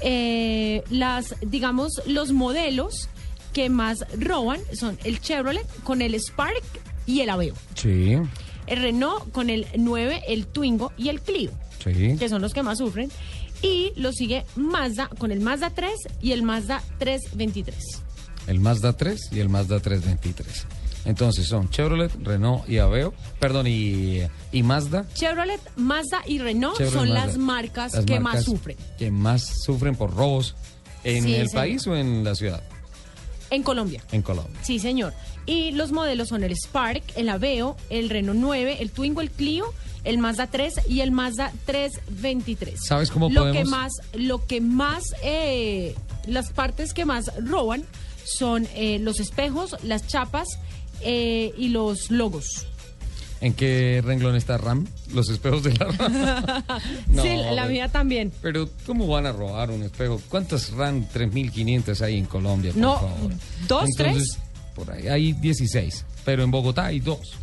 Eh, 0.00 0.82
las, 0.90 1.34
digamos, 1.40 2.02
los 2.06 2.32
modelos 2.32 3.08
que 3.52 3.70
más 3.70 4.04
roban 4.18 4.60
son 4.72 4.98
el 5.04 5.20
Chevrolet 5.20 5.66
con 5.84 6.02
el 6.02 6.14
Spark 6.16 6.62
y 7.06 7.20
el 7.20 7.30
Aveo. 7.30 7.54
Sí, 7.74 8.16
El 8.66 8.82
Renault 8.82 9.30
con 9.32 9.50
el 9.50 9.66
9, 9.76 10.22
el 10.28 10.46
Twingo 10.46 10.92
y 10.96 11.08
el 11.08 11.20
Clio, 11.20 11.52
sí. 11.82 12.16
que 12.18 12.28
son 12.28 12.42
los 12.42 12.52
que 12.52 12.62
más 12.62 12.78
sufren. 12.78 13.10
Y 13.64 13.92
lo 13.96 14.12
sigue 14.12 14.44
Mazda 14.56 15.08
con 15.18 15.32
el 15.32 15.40
Mazda 15.40 15.70
3 15.70 15.90
y 16.20 16.32
el 16.32 16.42
Mazda 16.42 16.82
323. 16.98 17.74
El 18.46 18.60
Mazda 18.60 18.92
3 18.92 19.30
y 19.32 19.40
el 19.40 19.48
Mazda 19.48 19.80
323. 19.80 20.66
Entonces 21.06 21.46
son 21.46 21.68
Chevrolet, 21.70 22.10
Renault 22.22 22.68
y 22.68 22.78
Aveo. 22.78 23.12
Perdón, 23.38 23.66
y, 23.66 24.20
y 24.52 24.62
Mazda. 24.62 25.06
Chevrolet, 25.14 25.60
Mazda 25.76 26.20
y 26.26 26.38
Renault 26.38 26.76
Chevrolet, 26.78 26.98
son 26.98 27.08
Mazda. 27.14 27.26
las 27.26 27.38
marcas 27.38 27.92
Las 27.94 28.04
que 28.04 28.20
marcas 28.20 28.40
más 28.40 28.44
sufren. 28.44 28.76
Que 28.98 29.10
más 29.10 29.42
sufren 29.64 29.96
por 29.96 30.14
robos 30.14 30.54
en 31.02 31.24
Sí, 31.24 31.34
el 31.34 31.48
señor. 31.48 31.62
país 31.62 31.86
o 31.86 31.96
en 31.96 32.24
la 32.24 32.34
ciudad, 32.34 32.62
En 33.50 33.62
Colombia. 33.62 34.02
en 34.12 34.22
Colombia. 34.22 34.58
Sí, 34.62 34.78
señor. 34.78 35.12
Y 35.46 35.72
los 35.72 35.92
modelos 35.92 36.28
son 36.28 36.42
el 36.42 36.52
Spark, 36.56 37.02
el 37.16 37.28
Aveo, 37.28 37.76
el 37.90 38.08
Renault 38.08 38.38
9, 38.40 38.78
el 38.80 38.90
Twingo, 38.90 39.20
el 39.20 39.30
Clio, 39.30 39.66
el 40.04 40.18
Mazda 40.18 40.46
3 40.48 40.82
y 40.88 41.00
el 41.00 41.10
Mazda 41.10 41.52
323. 41.66 42.78
¿Sabes 42.84 43.10
cómo 43.10 43.28
lo 43.30 43.40
podemos- 43.42 43.62
Que 43.62 43.64
más, 43.68 43.92
lo 44.14 44.46
que 44.46 44.60
más, 44.60 45.04
eh, 45.22 45.94
las 46.26 46.50
partes 46.52 46.92
que 46.94 47.04
más 47.04 47.30
roban 47.44 47.84
son 48.24 48.66
eh, 48.74 48.98
los 49.00 49.20
espejos, 49.20 49.76
las 49.82 50.06
chapas 50.06 50.48
eh, 51.00 51.52
y 51.58 51.68
los 51.68 52.10
logos. 52.10 52.66
¿En 53.40 53.52
qué 53.52 54.00
renglón 54.02 54.36
está 54.36 54.56
RAM? 54.56 54.86
Los 55.12 55.28
espejos 55.28 55.62
de 55.64 55.74
la 55.74 55.86
RAM. 55.86 56.64
No, 57.08 57.22
sí, 57.22 57.28
la, 57.52 57.66
mía 57.66 57.88
también. 57.88 58.32
Pero, 58.40 58.70
¿cómo 58.86 59.06
van 59.06 59.26
a 59.26 59.32
robar 59.32 59.70
un 59.70 59.82
espejo? 59.82 60.20
¿Cuántas 60.30 60.70
RAM 60.70 61.06
3500 61.12 62.00
hay 62.00 62.16
en 62.18 62.24
Colombia? 62.24 62.72
Por 62.72 62.80
No, 62.80 62.94
favor? 62.94 63.32
¿dos, 63.68 63.84
Entonces, 63.90 64.38
Por 64.74 64.90
ahí 64.90 65.08
hay 65.08 65.32
16. 65.34 66.04
pero 66.24 66.42
en 66.42 66.50
Bogotá 66.50 66.86
hay 66.86 67.00
dos. 67.00 67.34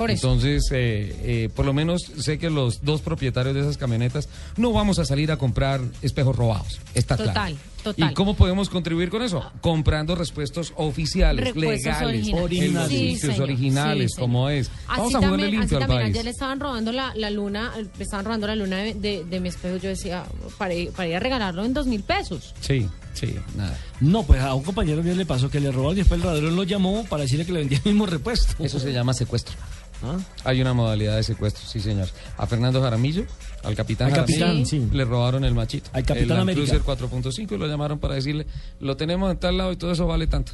Por 0.00 0.10
eso. 0.10 0.28
Entonces, 0.32 0.66
eh, 0.72 1.14
eh, 1.24 1.48
por 1.54 1.66
lo 1.66 1.74
menos 1.74 2.00
sé 2.18 2.38
que 2.38 2.48
los 2.48 2.82
dos 2.82 3.02
propietarios 3.02 3.54
de 3.54 3.60
esas 3.60 3.76
camionetas 3.76 4.30
no 4.56 4.72
vamos 4.72 4.98
a 4.98 5.04
salir 5.04 5.30
a 5.30 5.36
comprar 5.36 5.82
espejos 6.00 6.34
robados. 6.34 6.80
Está 6.94 7.18
Total, 7.18 7.34
claro. 7.34 7.56
total. 7.84 8.10
¿Y 8.10 8.14
cómo 8.14 8.34
podemos 8.34 8.70
contribuir 8.70 9.10
con 9.10 9.20
eso? 9.22 9.44
Comprando 9.60 10.14
repuestos 10.14 10.72
oficiales, 10.76 11.44
Repuestos 11.52 11.84
legales, 11.84 12.32
originales. 12.32 12.88
Sí, 12.88 13.16
señor. 13.18 13.42
originales, 13.42 14.12
Sí, 14.14 14.20
como 14.20 14.48
es. 14.48 14.68
Así 14.68 14.76
Vamos 14.88 15.14
a 15.14 15.18
jugarle 15.18 15.28
también, 15.28 15.44
así 15.48 15.56
limpio 15.58 15.76
al 15.76 15.82
también 15.82 16.00
país. 16.02 16.14
ayer 16.14 16.24
le 16.24 16.30
estaban 16.30 16.60
robando 16.60 16.92
la, 16.92 17.12
la 17.14 17.28
luna, 17.30 17.72
le 17.76 18.02
estaban 18.02 18.24
robando 18.24 18.46
la 18.46 18.56
luna 18.56 18.78
de, 18.78 18.94
de- 18.94 19.24
de 19.24 19.40
mi 19.40 19.50
espejo. 19.50 19.76
Yo 19.76 19.90
decía, 19.90 20.24
para, 20.56 20.72
ir- 20.72 20.92
para 20.92 21.08
ir 21.10 21.16
a 21.16 21.20
regalarlo 21.20 21.62
en 21.62 21.74
dos 21.74 21.86
mil 21.86 22.02
pesos. 22.02 22.54
Sí, 22.62 22.88
sí, 23.12 23.34
nada. 23.54 23.78
No, 24.00 24.22
pues 24.22 24.40
a 24.40 24.54
un 24.54 24.62
compañero 24.62 25.02
mío 25.02 25.14
le 25.14 25.26
pasó 25.26 25.50
que 25.50 25.60
le 25.60 25.70
robaron 25.70 25.92
y 25.92 26.00
después 26.00 26.18
el 26.22 26.26
ladrón 26.26 26.56
lo 26.56 26.62
llamó 26.62 27.04
para 27.04 27.24
decirle 27.24 27.44
que 27.44 27.52
le 27.52 27.58
vendía 27.58 27.78
el 27.84 27.92
mismo 27.92 28.06
repuesto. 28.06 28.64
Eso 28.64 28.78
se 28.80 28.94
llama 28.94 29.12
secuestro. 29.12 29.54
¿Ah? 30.02 30.18
Hay 30.44 30.60
una 30.60 30.72
modalidad 30.72 31.16
de 31.16 31.22
secuestro, 31.22 31.66
sí, 31.66 31.80
señor. 31.80 32.08
A 32.38 32.46
Fernando 32.46 32.80
Jaramillo, 32.80 33.24
al 33.62 33.74
capitán 33.74 34.08
Al 34.08 34.14
Jaramillo, 34.14 34.46
capitán, 34.46 34.66
sí. 34.66 34.88
le 34.92 35.04
robaron 35.04 35.44
el 35.44 35.54
machito. 35.54 35.90
Al 35.92 36.04
Capitán 36.04 36.36
el 36.36 36.42
América. 36.42 36.78
Cruiser 36.78 37.10
4.5 37.10 37.52
y 37.52 37.58
lo 37.58 37.66
llamaron 37.66 37.98
para 37.98 38.14
decirle, 38.14 38.46
lo 38.80 38.96
tenemos 38.96 39.30
en 39.30 39.38
tal 39.38 39.58
lado 39.58 39.72
y 39.72 39.76
todo 39.76 39.92
eso 39.92 40.06
vale 40.06 40.26
tanto. 40.26 40.52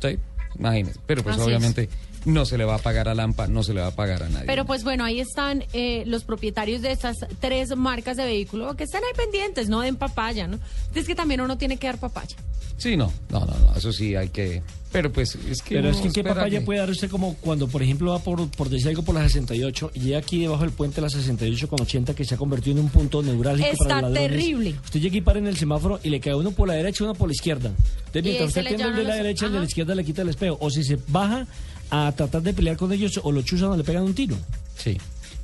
¿Sí? 0.00 0.18
Imagínense. 0.58 1.00
Pero 1.06 1.22
pues 1.22 1.36
Así 1.38 1.50
es. 1.52 1.88
No 2.24 2.44
se 2.44 2.58
le 2.58 2.64
va 2.64 2.74
a 2.76 2.78
pagar 2.78 3.08
a 3.08 3.14
Lampa, 3.14 3.46
no 3.46 3.62
se 3.62 3.72
le 3.74 3.80
va 3.80 3.88
a 3.88 3.94
pagar 3.94 4.22
a 4.22 4.28
nadie. 4.28 4.46
Pero 4.46 4.64
pues 4.66 4.84
bueno, 4.84 5.04
ahí 5.04 5.20
están 5.20 5.64
eh, 5.72 6.04
los 6.06 6.24
propietarios 6.24 6.82
de 6.82 6.92
estas 6.92 7.16
tres 7.40 7.74
marcas 7.76 8.16
de 8.16 8.24
vehículo 8.24 8.76
que 8.76 8.84
están 8.84 9.02
ahí 9.04 9.12
pendientes, 9.16 9.68
no 9.68 9.80
den 9.80 9.96
papaya, 9.96 10.46
¿no? 10.46 10.58
Es 10.94 11.06
que 11.06 11.14
también 11.14 11.40
uno 11.40 11.56
tiene 11.58 11.76
que 11.76 11.86
dar 11.86 11.98
papaya. 11.98 12.36
Sí, 12.76 12.96
no, 12.96 13.12
no, 13.30 13.40
no, 13.40 13.58
no, 13.58 13.74
eso 13.76 13.92
sí 13.92 14.16
hay 14.16 14.28
que... 14.30 14.62
Pero 14.90 15.12
pues 15.12 15.34
es 15.48 15.60
que... 15.62 15.76
Pero 15.76 15.90
es 15.90 15.98
que 15.98 16.08
qué 16.10 16.24
papaya 16.24 16.58
que- 16.60 16.64
puede 16.64 16.80
dar 16.80 16.88
usted 16.90 17.08
como 17.10 17.34
cuando, 17.36 17.68
por 17.68 17.82
ejemplo, 17.82 18.10
va 18.12 18.18
por, 18.20 18.50
por 18.50 18.68
decir 18.70 18.88
algo 18.88 19.02
por 19.02 19.14
la 19.14 19.22
68 19.22 19.90
y 19.94 20.00
llega 20.00 20.18
aquí 20.18 20.40
debajo 20.40 20.62
del 20.62 20.72
puente 20.72 21.00
la 21.02 21.10
68 21.10 21.68
con 21.68 21.80
80 21.82 22.14
que 22.14 22.24
se 22.24 22.34
ha 22.34 22.38
convertido 22.38 22.78
en 22.78 22.84
un 22.84 22.90
punto 22.90 23.22
neurálgico 23.22 23.68
Está 23.70 23.84
para 23.86 24.08
los 24.08 24.14
terrible. 24.18 24.74
Usted 24.82 24.98
llega 25.00 25.16
y 25.18 25.20
para 25.20 25.38
en 25.38 25.46
el 25.46 25.56
semáforo 25.58 26.00
y 26.02 26.08
le 26.08 26.18
cae 26.20 26.34
uno 26.34 26.50
por 26.52 26.66
la 26.68 26.74
derecha 26.74 27.04
y 27.04 27.06
uno 27.06 27.14
por 27.14 27.28
la 27.28 27.34
izquierda. 27.34 27.68
Entonces, 27.68 28.22
mientras 28.24 28.48
usted 28.48 28.62
le 28.62 28.68
atiende 28.70 28.88
el 28.88 28.96
de 28.96 29.02
la 29.04 29.08
los- 29.10 29.16
derecha, 29.18 29.46
el 29.46 29.52
de 29.52 29.58
la 29.58 29.64
izquierda 29.66 29.94
le 29.94 30.04
quita 30.04 30.22
el 30.22 30.28
espejo. 30.30 30.56
O 30.60 30.70
si 30.70 30.82
se 30.82 30.98
baja 31.06 31.46
a 31.90 32.12
tratar 32.12 32.42
de 32.42 32.52
pelear 32.52 32.76
con 32.76 32.92
ellos 32.92 33.20
o 33.22 33.32
lo 33.32 33.42
chuzan 33.42 33.70
o 33.70 33.76
le 33.76 33.84
pegan 33.84 34.02
un 34.04 34.14
tiro. 34.14 34.36
Sí, 34.76 34.96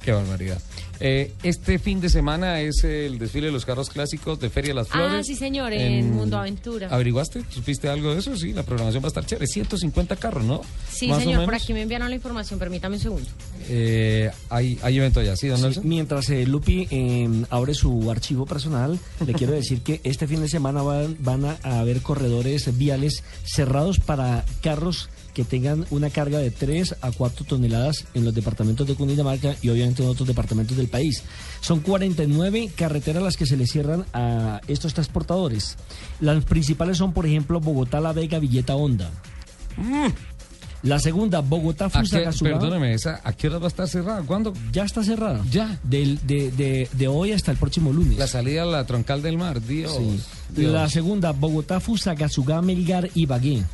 qué 0.03 0.13
barbaridad. 0.13 0.61
Eh, 0.99 1.33
este 1.43 1.79
fin 1.79 2.01
de 2.01 2.09
semana 2.09 2.61
es 2.61 2.83
el 2.85 3.19
desfile 3.19 3.49
de 3.49 3.53
los 3.53 3.67
carros 3.67 3.91
clásicos 3.91 4.41
de 4.41 4.49
Feria 4.49 4.71
de 4.71 4.77
las 4.77 4.89
Flores. 4.89 5.13
Ah, 5.13 5.23
sí, 5.23 5.35
señor, 5.35 5.73
en 5.75 6.15
Mundo 6.15 6.39
Aventura. 6.39 6.89
¿Averiguaste? 6.89 7.45
¿Supiste 7.51 7.89
algo 7.89 8.15
de 8.15 8.21
eso? 8.21 8.35
Sí, 8.37 8.53
la 8.55 8.63
programación 8.63 9.03
va 9.03 9.09
a 9.09 9.09
estar 9.09 9.27
chévere. 9.27 9.47
150 9.47 10.17
carros, 10.17 10.45
¿no? 10.45 10.63
Sí, 10.91 11.09
Más 11.09 11.19
o 11.19 11.21
señor, 11.21 11.45
por 11.45 11.55
aquí 11.55 11.75
me 11.75 11.83
enviaron 11.83 12.09
la 12.09 12.15
información, 12.17 12.59
permítame 12.59 12.97
un 12.97 13.03
segundo. 13.03 13.29
Eh, 13.69 14.31
hay, 14.49 14.79
hay 14.83 14.97
evento 14.97 15.21
allá, 15.21 15.37
¿sí, 15.37 15.49
don 15.49 15.75
Sí, 15.75 15.81
mientras 15.83 16.31
eh, 16.31 16.47
Lupi 16.47 16.89
eh, 16.91 17.29
abre 17.51 17.75
su 17.75 18.11
archivo 18.11 18.47
personal, 18.47 18.99
le 19.27 19.33
quiero 19.35 19.53
decir 19.53 19.83
que 19.83 20.01
este 20.03 20.27
fin 20.27 20.41
de 20.41 20.49
semana 20.49 20.81
van, 20.83 21.17
van 21.21 21.45
a, 21.45 21.59
a 21.63 21.81
haber 21.81 22.01
corredores 22.01 22.77
viales 22.79 23.23
cerrados 23.45 23.99
para 23.99 24.45
carros 24.63 25.11
que 25.37 25.45
tengan 25.45 25.85
una 25.91 26.09
carga 26.09 26.39
de 26.39 26.51
3 26.51 26.97
a 27.03 27.13
4 27.13 27.45
toneladas 27.45 28.07
en 28.15 28.25
los 28.25 28.35
departamentos 28.35 28.87
de 28.87 28.95
Cundinamarca 28.95 29.55
y 29.61 29.69
obviamente 29.69 30.03
en 30.03 30.09
otros 30.09 30.27
departamentos 30.27 30.79
del 30.79 30.89
país. 30.89 31.25
Son 31.61 31.81
49 31.81 32.71
carreteras 32.75 33.23
las 33.23 33.37
que 33.37 33.45
se 33.45 33.55
le 33.59 33.67
cierran 33.67 34.07
a 34.15 34.63
estos 34.67 34.95
transportadores. 34.95 35.77
Las 36.21 36.43
principales 36.47 36.97
son, 36.97 37.13
por 37.13 37.27
ejemplo, 37.27 37.61
Bogotá, 37.61 38.01
La 38.01 38.15
Vega, 38.15 38.39
Villeta, 38.39 38.77
Honda. 38.77 39.11
La 40.83 40.99
segunda, 41.01 41.41
Bogotá, 41.41 41.87
¿A 41.87 41.91
qué- 41.91 41.99
Fusagasugá. 42.01 42.53
perdóneme, 42.59 42.95
¿esa, 42.95 43.21
¿a 43.23 43.33
qué 43.35 43.49
hora 43.49 43.59
va 43.59 43.65
a 43.67 43.69
estar 43.69 43.89
cerrada? 43.89 44.23
¿Cuándo? 44.23 44.55
Ya 44.73 44.85
está 44.85 45.05
cerrada. 45.05 45.45
Ya. 45.51 45.79
Del- 45.83 46.19
de, 46.27 46.51
de- 46.53 46.89
de 46.93 47.09
hoy 47.09 47.33
hasta 47.33 47.51
el 47.51 47.59
próximo 47.59 47.93
lunes. 47.93 48.17
La 48.19 48.27
salida 48.27 48.63
a 48.63 48.67
la 48.67 48.87
troncal 48.87 49.21
del 49.21 49.37
mar, 49.37 49.61
Dios. 49.61 49.93
Sí. 49.97 50.19
Dios. 50.55 50.73
La 50.73 50.89
segunda, 50.89 51.33
Bogotá, 51.33 51.81
Fusagasugá, 51.81 52.63
Melgar 52.63 53.11
y 53.15 53.27
Bagué. 53.27 53.65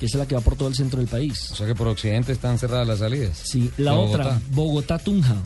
Que 0.00 0.06
es 0.06 0.14
la 0.14 0.26
que 0.26 0.34
va 0.34 0.40
por 0.40 0.56
todo 0.56 0.66
el 0.68 0.74
centro 0.74 0.98
del 0.98 1.08
país. 1.08 1.50
O 1.52 1.54
sea 1.56 1.66
que 1.66 1.74
por 1.76 1.86
occidente 1.86 2.32
están 2.32 2.58
cerradas 2.58 2.88
las 2.88 2.98
salidas. 3.00 3.38
Sí. 3.44 3.70
La 3.76 3.92
De 3.92 3.98
otra, 3.98 4.24
Bogotá. 4.24 4.40
Bogotá, 4.50 4.98
Tunja. 4.98 5.36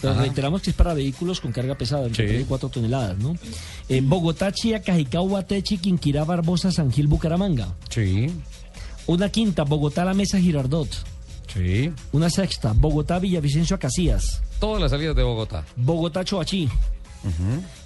Pero 0.00 0.12
Ajá. 0.12 0.22
reiteramos 0.22 0.62
que 0.62 0.70
es 0.70 0.76
para 0.76 0.94
vehículos 0.94 1.40
con 1.40 1.50
carga 1.52 1.74
pesada, 1.74 2.06
Sí. 2.08 2.14
3 2.14 2.42
y 2.42 2.44
4 2.44 2.68
toneladas, 2.68 3.18
¿no? 3.18 3.34
Eh, 3.88 4.00
Bogotá, 4.04 4.52
Chía, 4.52 4.80
Cajicá, 4.82 5.20
Huatechi, 5.22 5.78
Quinquirá, 5.78 6.22
Barbosa, 6.24 6.70
San 6.70 6.92
Gil, 6.92 7.08
Bucaramanga. 7.08 7.74
Sí. 7.90 8.30
Una 9.06 9.28
quinta, 9.30 9.64
Bogotá, 9.64 10.04
La 10.04 10.14
Mesa, 10.14 10.38
Girardot. 10.38 10.88
Sí. 11.52 11.90
Una 12.12 12.28
sexta, 12.30 12.74
Bogotá, 12.74 13.18
Villavicencio, 13.18 13.74
Acacías. 13.76 14.42
Todas 14.60 14.82
las 14.82 14.90
salidas 14.90 15.16
de 15.16 15.22
Bogotá. 15.22 15.64
Bogotá, 15.76 16.24
Choachí. 16.24 16.68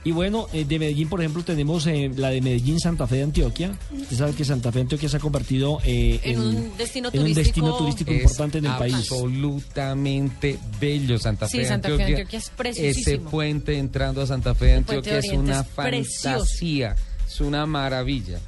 Y 0.04 0.12
bueno, 0.12 0.46
eh, 0.52 0.64
de 0.64 0.78
Medellín, 0.78 1.08
por 1.08 1.20
ejemplo, 1.20 1.42
tenemos 1.44 1.86
eh, 1.86 2.10
la 2.16 2.30
de 2.30 2.40
Medellín, 2.40 2.78
Santa 2.80 3.06
Fe 3.06 3.16
de 3.16 3.22
Antioquia. 3.24 3.72
Usted 3.92 4.16
sabe 4.16 4.32
que 4.32 4.44
Santa 4.44 4.70
Fe 4.72 4.78
de 4.78 4.82
Antioquia 4.82 5.08
se 5.08 5.16
ha 5.16 5.20
convertido 5.20 5.78
eh, 5.84 6.20
En 6.24 6.40
un 6.40 6.76
destino 6.76 7.08
en 7.12 7.20
un 7.20 7.24
turístico- 7.26 7.44
destino 7.44 7.76
turístico 7.76 8.10
Es 8.12 8.22
importante 8.22 8.58
en 8.58 8.64
el 8.66 8.76
país. 8.76 8.94
Absolutamente 8.94 10.58
bello 10.80 11.18
Santa 11.18 11.46
Fe 11.46 11.52
Sí, 11.52 11.58
de 11.58 11.64
Santa 11.66 11.88
Fe 11.88 11.96
de 11.96 12.02
Antioquia. 12.02 12.22
Antioquia 12.24 12.38
es 12.38 12.50
preciosísimo. 12.50 13.16
Ese 13.16 13.18
puente 13.30 13.78
entrando 13.78 14.22
a 14.22 14.26
Santa 14.26 14.54
Fe 14.54 14.66
de 14.66 14.74
Antioquia 14.74 15.18
es 15.18 15.22
de 15.24 15.28
Oriente 15.28 15.50
una 15.52 15.60
es 15.60 15.66
precioso. 15.68 16.30
fantasía, 16.38 16.96
es 17.26 17.40
una 17.40 17.66
maravilla. 17.66 18.38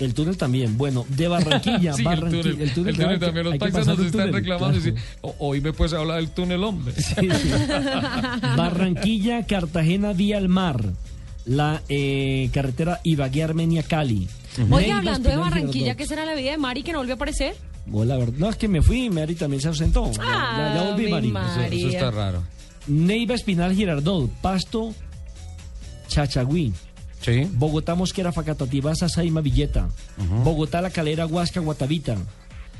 El 0.00 0.14
túnel 0.14 0.36
también. 0.36 0.76
Bueno, 0.78 1.04
de 1.08 1.28
Barranquilla, 1.28 1.92
Sí, 1.94 2.00
el 2.00 2.04
Barranquilla. 2.04 2.42
túnel, 2.42 2.60
el 2.62 2.72
túnel 2.74 2.94
claro, 2.96 3.18
también. 3.18 3.44
Los 3.46 3.58
pasar 3.58 3.82
un 4.00 4.06
están 4.06 4.10
túnel, 4.10 4.32
reclamando. 4.32 4.78
y 4.78 4.80
claro. 4.80 4.96
dicen, 4.96 5.10
"O- 5.20 5.34
hoy 5.38 5.60
me 5.60 5.72
puedes 5.72 5.92
hablar 5.92 6.16
del 6.16 6.30
túnel, 6.30 6.64
hombre. 6.64 6.94
Barranquilla, 8.56 9.46
Cartagena, 9.46 10.12
vía 10.12 10.38
al 10.38 10.48
mar. 10.48 10.84
La 11.46 11.82
eh, 11.88 12.50
carretera 12.52 13.00
Ibagué, 13.02 13.42
Armenia, 13.42 13.82
Cali. 13.82 14.28
Oye, 14.70 14.86
Neiva, 14.86 14.98
hablando 14.98 15.28
de 15.30 15.36
Barranquilla, 15.36 15.72
Girardot. 15.72 15.96
¿qué 15.96 16.06
será 16.06 16.24
la 16.24 16.34
vida 16.34 16.50
de 16.50 16.58
Mari 16.58 16.82
que 16.82 16.92
no 16.92 16.98
volvió 16.98 17.14
a 17.14 17.16
aparecer? 17.16 17.54
Oh, 17.92 18.04
la 18.04 18.16
verdad, 18.16 18.34
no, 18.36 18.48
es 18.50 18.56
que 18.56 18.68
me 18.68 18.82
fui 18.82 19.04
y 19.06 19.10
Mari 19.10 19.34
también 19.34 19.60
se 19.62 19.68
ausentó. 19.68 20.10
Ya- 20.12 20.22
ya, 20.22 20.74
ya 20.74 20.90
volví, 20.90 21.04
mi 21.04 21.10
Mari. 21.32 21.66
Eso, 21.68 21.74
eso 21.76 21.88
está 21.88 22.10
raro. 22.10 22.42
Neiva, 22.86 23.34
Espinal, 23.34 23.74
Girardot, 23.74 24.30
Pasto, 24.42 24.94
Chachagüí. 26.08 26.72
Sí. 27.20 27.46
Bogotá, 27.52 27.94
Mosquera, 27.94 28.32
Facatativá, 28.32 28.94
Sasaima, 28.94 29.40
Villeta. 29.40 29.88
Bogotá, 30.44 30.80
La 30.80 30.90
Calera, 30.90 31.26
Huasca, 31.26 31.60
Guatavita. 31.60 32.16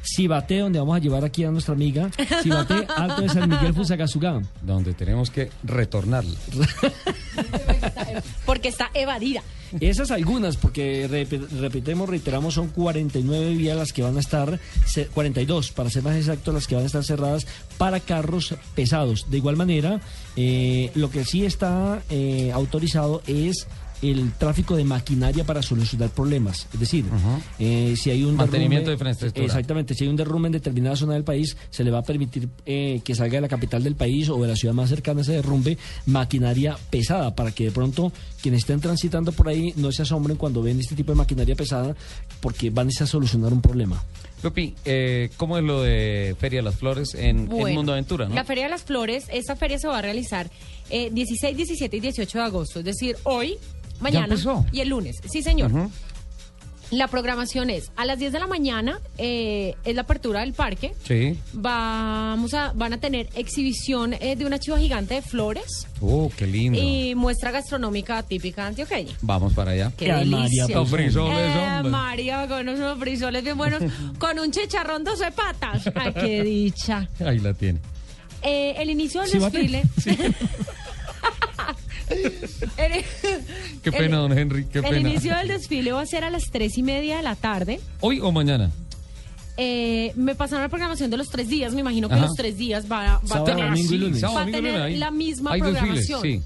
Cibate, 0.03 0.61
donde 0.61 0.79
vamos 0.79 0.97
a 0.97 0.99
llevar 0.99 1.27
aquí 1.27 1.45
a 1.45 1.51
nuestra 1.51 1.75
amiga. 1.75 2.11
Cibate, 2.43 2.87
Alto 2.97 3.21
de 3.21 3.29
San 3.29 3.49
Miguel, 3.51 3.75
Fusagasugá. 3.75 4.41
Donde 4.63 4.95
tenemos 4.95 5.31
que 5.31 5.51
retornarla. 5.63 6.39
Porque 8.47 8.69
está 8.69 8.91
evadida. 8.95 9.43
Esas 9.81 10.11
algunas, 10.11 10.57
porque 10.57 11.09
rep- 11.09 11.49
repitemos, 11.61 12.09
reiteramos, 12.09 12.55
son 12.55 12.69
49 12.69 13.55
vías 13.55 13.77
las 13.77 13.93
que 13.93 14.03
van 14.03 14.17
a 14.17 14.21
estar, 14.21 14.59
ce- 14.85 15.07
42 15.07 15.71
para 15.71 15.91
ser 15.91 16.03
más 16.03 16.17
exactos, 16.17 16.53
las 16.53 16.67
que 16.67 16.75
van 16.75 16.83
a 16.83 16.87
estar 16.89 17.05
cerradas 17.05 17.47
para 17.79 18.01
carros 18.01 18.57
pesados. 18.75 19.31
De 19.31 19.37
igual 19.37 19.57
manera, 19.57 20.01
eh, 20.35 20.91
lo 20.97 21.09
que 21.11 21.25
sí 21.25 21.45
está 21.45 22.03
eh, 22.11 22.51
autorizado 22.53 23.23
es 23.29 23.69
el 24.03 24.33
tráfico 24.33 24.77
de 24.77 24.85
maquinaria 24.85 25.45
para 25.45 25.63
solucionar 25.63 26.11
problemas. 26.11 26.67
Es 26.73 26.81
decir, 26.81 27.05
eh, 27.59 27.95
si 27.97 28.11
hay 28.11 28.25
un 28.25 28.37
Mantenimiento 28.37 28.87
derrumbe- 28.87 28.87
de 28.87 28.93
infraestructura. 28.95 29.47
Exactamente, 29.47 29.95
si 29.95 30.05
hay 30.05 30.11
un 30.11 30.17
derrumbe 30.17 30.49
en 30.49 30.53
determinada 30.53 30.97
zona 30.97 31.15
del 31.15 31.25
país, 31.25 31.57
se 31.71 31.85
le 31.85 31.91
va 31.91 31.99
a 31.99 32.03
permitir 32.03 32.49
eh, 32.67 33.01
que 33.05 33.15
salga 33.15 33.35
de 33.37 33.41
la 33.43 33.49
capital 33.49 33.83
del 33.85 33.97
país 33.97 34.29
o 34.29 34.41
de 34.41 34.49
la 34.49 34.57
ciudad 34.57 34.75
más 34.75 34.89
cercana 34.89 35.21
a 35.21 35.23
ese 35.23 35.33
derrumbe 35.33 35.77
maquinaria 36.07 36.77
pesada, 36.91 37.35
para 37.35 37.51
que 37.53 37.65
de 37.65 37.71
pronto 37.71 38.13
quienes 38.43 38.61
estén 38.61 38.81
transitando 38.81 39.33
por 39.33 39.49
ahí 39.49 39.73
no 39.77 39.93
se 39.93 40.03
asombren 40.03 40.37
cuando 40.37 40.63
ven 40.63 40.81
este 40.81 40.95
tipo 40.95 41.13
de 41.13 41.17
maquinaria 41.17 41.55
pesada, 41.55 41.95
porque 42.41 42.71
van 42.71 42.89
a 42.89 43.07
solucionar 43.07 43.53
un 43.53 43.61
problema. 43.61 44.03
Lupi, 44.43 44.75
eh, 44.87 45.29
¿cómo 45.37 45.59
es 45.59 45.65
lo 45.65 45.83
de 45.83 46.35
Feria 46.39 46.61
de 46.61 46.63
las 46.63 46.77
Flores 46.77 47.15
en, 47.15 47.41
en 47.41 47.47
Bueno, 47.49 47.75
Mundo 47.77 47.93
Aventura? 47.93 48.27
¿no? 48.27 48.35
La 48.35 48.45
Feria 48.45 48.65
de 48.65 48.71
las 48.71 48.83
Flores, 48.85 49.27
esta 49.31 49.55
feria 49.57 49.79
se 49.79 49.87
va 49.87 49.99
a 49.99 50.03
realizar 50.03 50.51
eh, 50.89 51.11
16, 51.13 51.55
17 51.57 51.97
y 51.99 52.01
18 52.01 52.39
de 52.39 52.45
agosto, 52.45 52.79
es 52.79 52.85
decir, 52.87 53.17
hoy, 53.25 53.59
mañana 54.01 54.35
y 54.73 54.81
el 54.81 54.89
lunes. 54.89 55.17
Sí, 55.31 55.43
señor. 55.43 55.71
La 56.91 57.07
programación 57.07 57.71
es 57.71 57.93
a 57.95 58.05
las 58.05 58.19
10 58.19 58.33
de 58.33 58.41
la 58.41 58.49
mañana, 58.49 58.99
eh, 59.17 59.77
es 59.85 59.95
la 59.95 60.03
apertura 60.03 60.41
del 60.41 60.55
parque. 60.55 60.93
Sí. 61.07 61.39
Vamos 61.53 62.53
a, 62.53 62.73
van 62.75 62.93
a 62.93 62.99
tener 62.99 63.29
exhibición 63.37 64.13
eh, 64.15 64.35
de 64.35 64.45
una 64.45 64.59
chiva 64.59 64.77
gigante 64.77 65.15
de 65.15 65.23
flores 65.23 65.87
Oh, 66.01 66.29
qué 66.37 66.49
lindo. 66.49 66.77
y 66.83 67.15
muestra 67.15 67.53
gastronómica 67.53 68.25
típica 68.25 68.67
antioqueña. 68.67 69.13
Vamos 69.23 69.53
para 69.55 69.71
allá. 69.71 69.93
Qué 69.97 70.13
delicia. 70.13 70.67
Los 70.67 70.91
frisoles, 70.91 71.39
Eh. 71.39 71.83
María, 71.89 72.49
con 72.49 72.69
unos 72.69 72.99
frisoles 72.99 73.45
bien 73.45 73.57
buenos, 73.57 73.81
con 74.19 74.37
un 74.41 74.51
chicharrón 74.51 75.05
12 75.05 75.31
patas. 75.31 75.89
Ay, 75.95 76.13
qué 76.13 76.43
dicha. 76.43 77.09
Ahí 77.25 77.39
la 77.39 77.55
tiene. 77.55 77.79
Eh, 78.43 78.75
el 78.79 78.91
inicio 78.91 79.21
del 79.21 79.31
Sí, 79.31 79.39
desfile. 79.39 79.83
Qué 83.83 83.93
pena, 83.93 84.19
don 84.19 84.37
Henry, 84.37 84.65
qué 84.67 84.79
el 84.79 84.85
pena. 84.85 85.09
inicio 85.11 85.37
del 85.37 85.49
desfile 85.49 85.93
va 85.93 86.03
a 86.03 86.07
ser 86.07 86.25
a 86.25 86.31
las 86.31 86.45
tres 86.51 86.77
y 86.79 86.83
media 86.83 87.17
de 87.19 87.23
la 87.23 87.35
tarde. 87.37 87.81
¿Hoy 88.01 88.21
o 88.21 88.31
mañana? 88.33 88.71
Eh, 89.57 90.13
me 90.17 90.35
pasaron 90.35 90.63
la 90.63 90.69
programación 90.69 91.11
de 91.11 91.17
los 91.17 91.29
tres 91.29 91.49
días. 91.49 91.73
Me 91.75 91.81
imagino 91.81 92.09
que 92.09 92.15
Ajá. 92.15 92.27
los 92.27 92.35
tres 92.35 92.57
días 92.57 92.91
va, 92.91 93.21
va 93.31 93.39
a 93.39 93.45
tener, 93.45 93.67
domingo 93.67 93.95
y 93.95 93.99
lunes. 93.99 94.17
va 94.25 94.29
Sábado, 94.29 94.39
a 94.39 94.41
domingo 94.45 94.59
y 94.59 94.63
tener 94.63 94.73
lunes, 94.81 94.95
ahí. 94.95 94.99
la 94.99 95.11
misma 95.11 95.53
Hay 95.53 95.61
desfiles, 95.61 95.81
programación. 96.07 96.23
sí. 96.23 96.43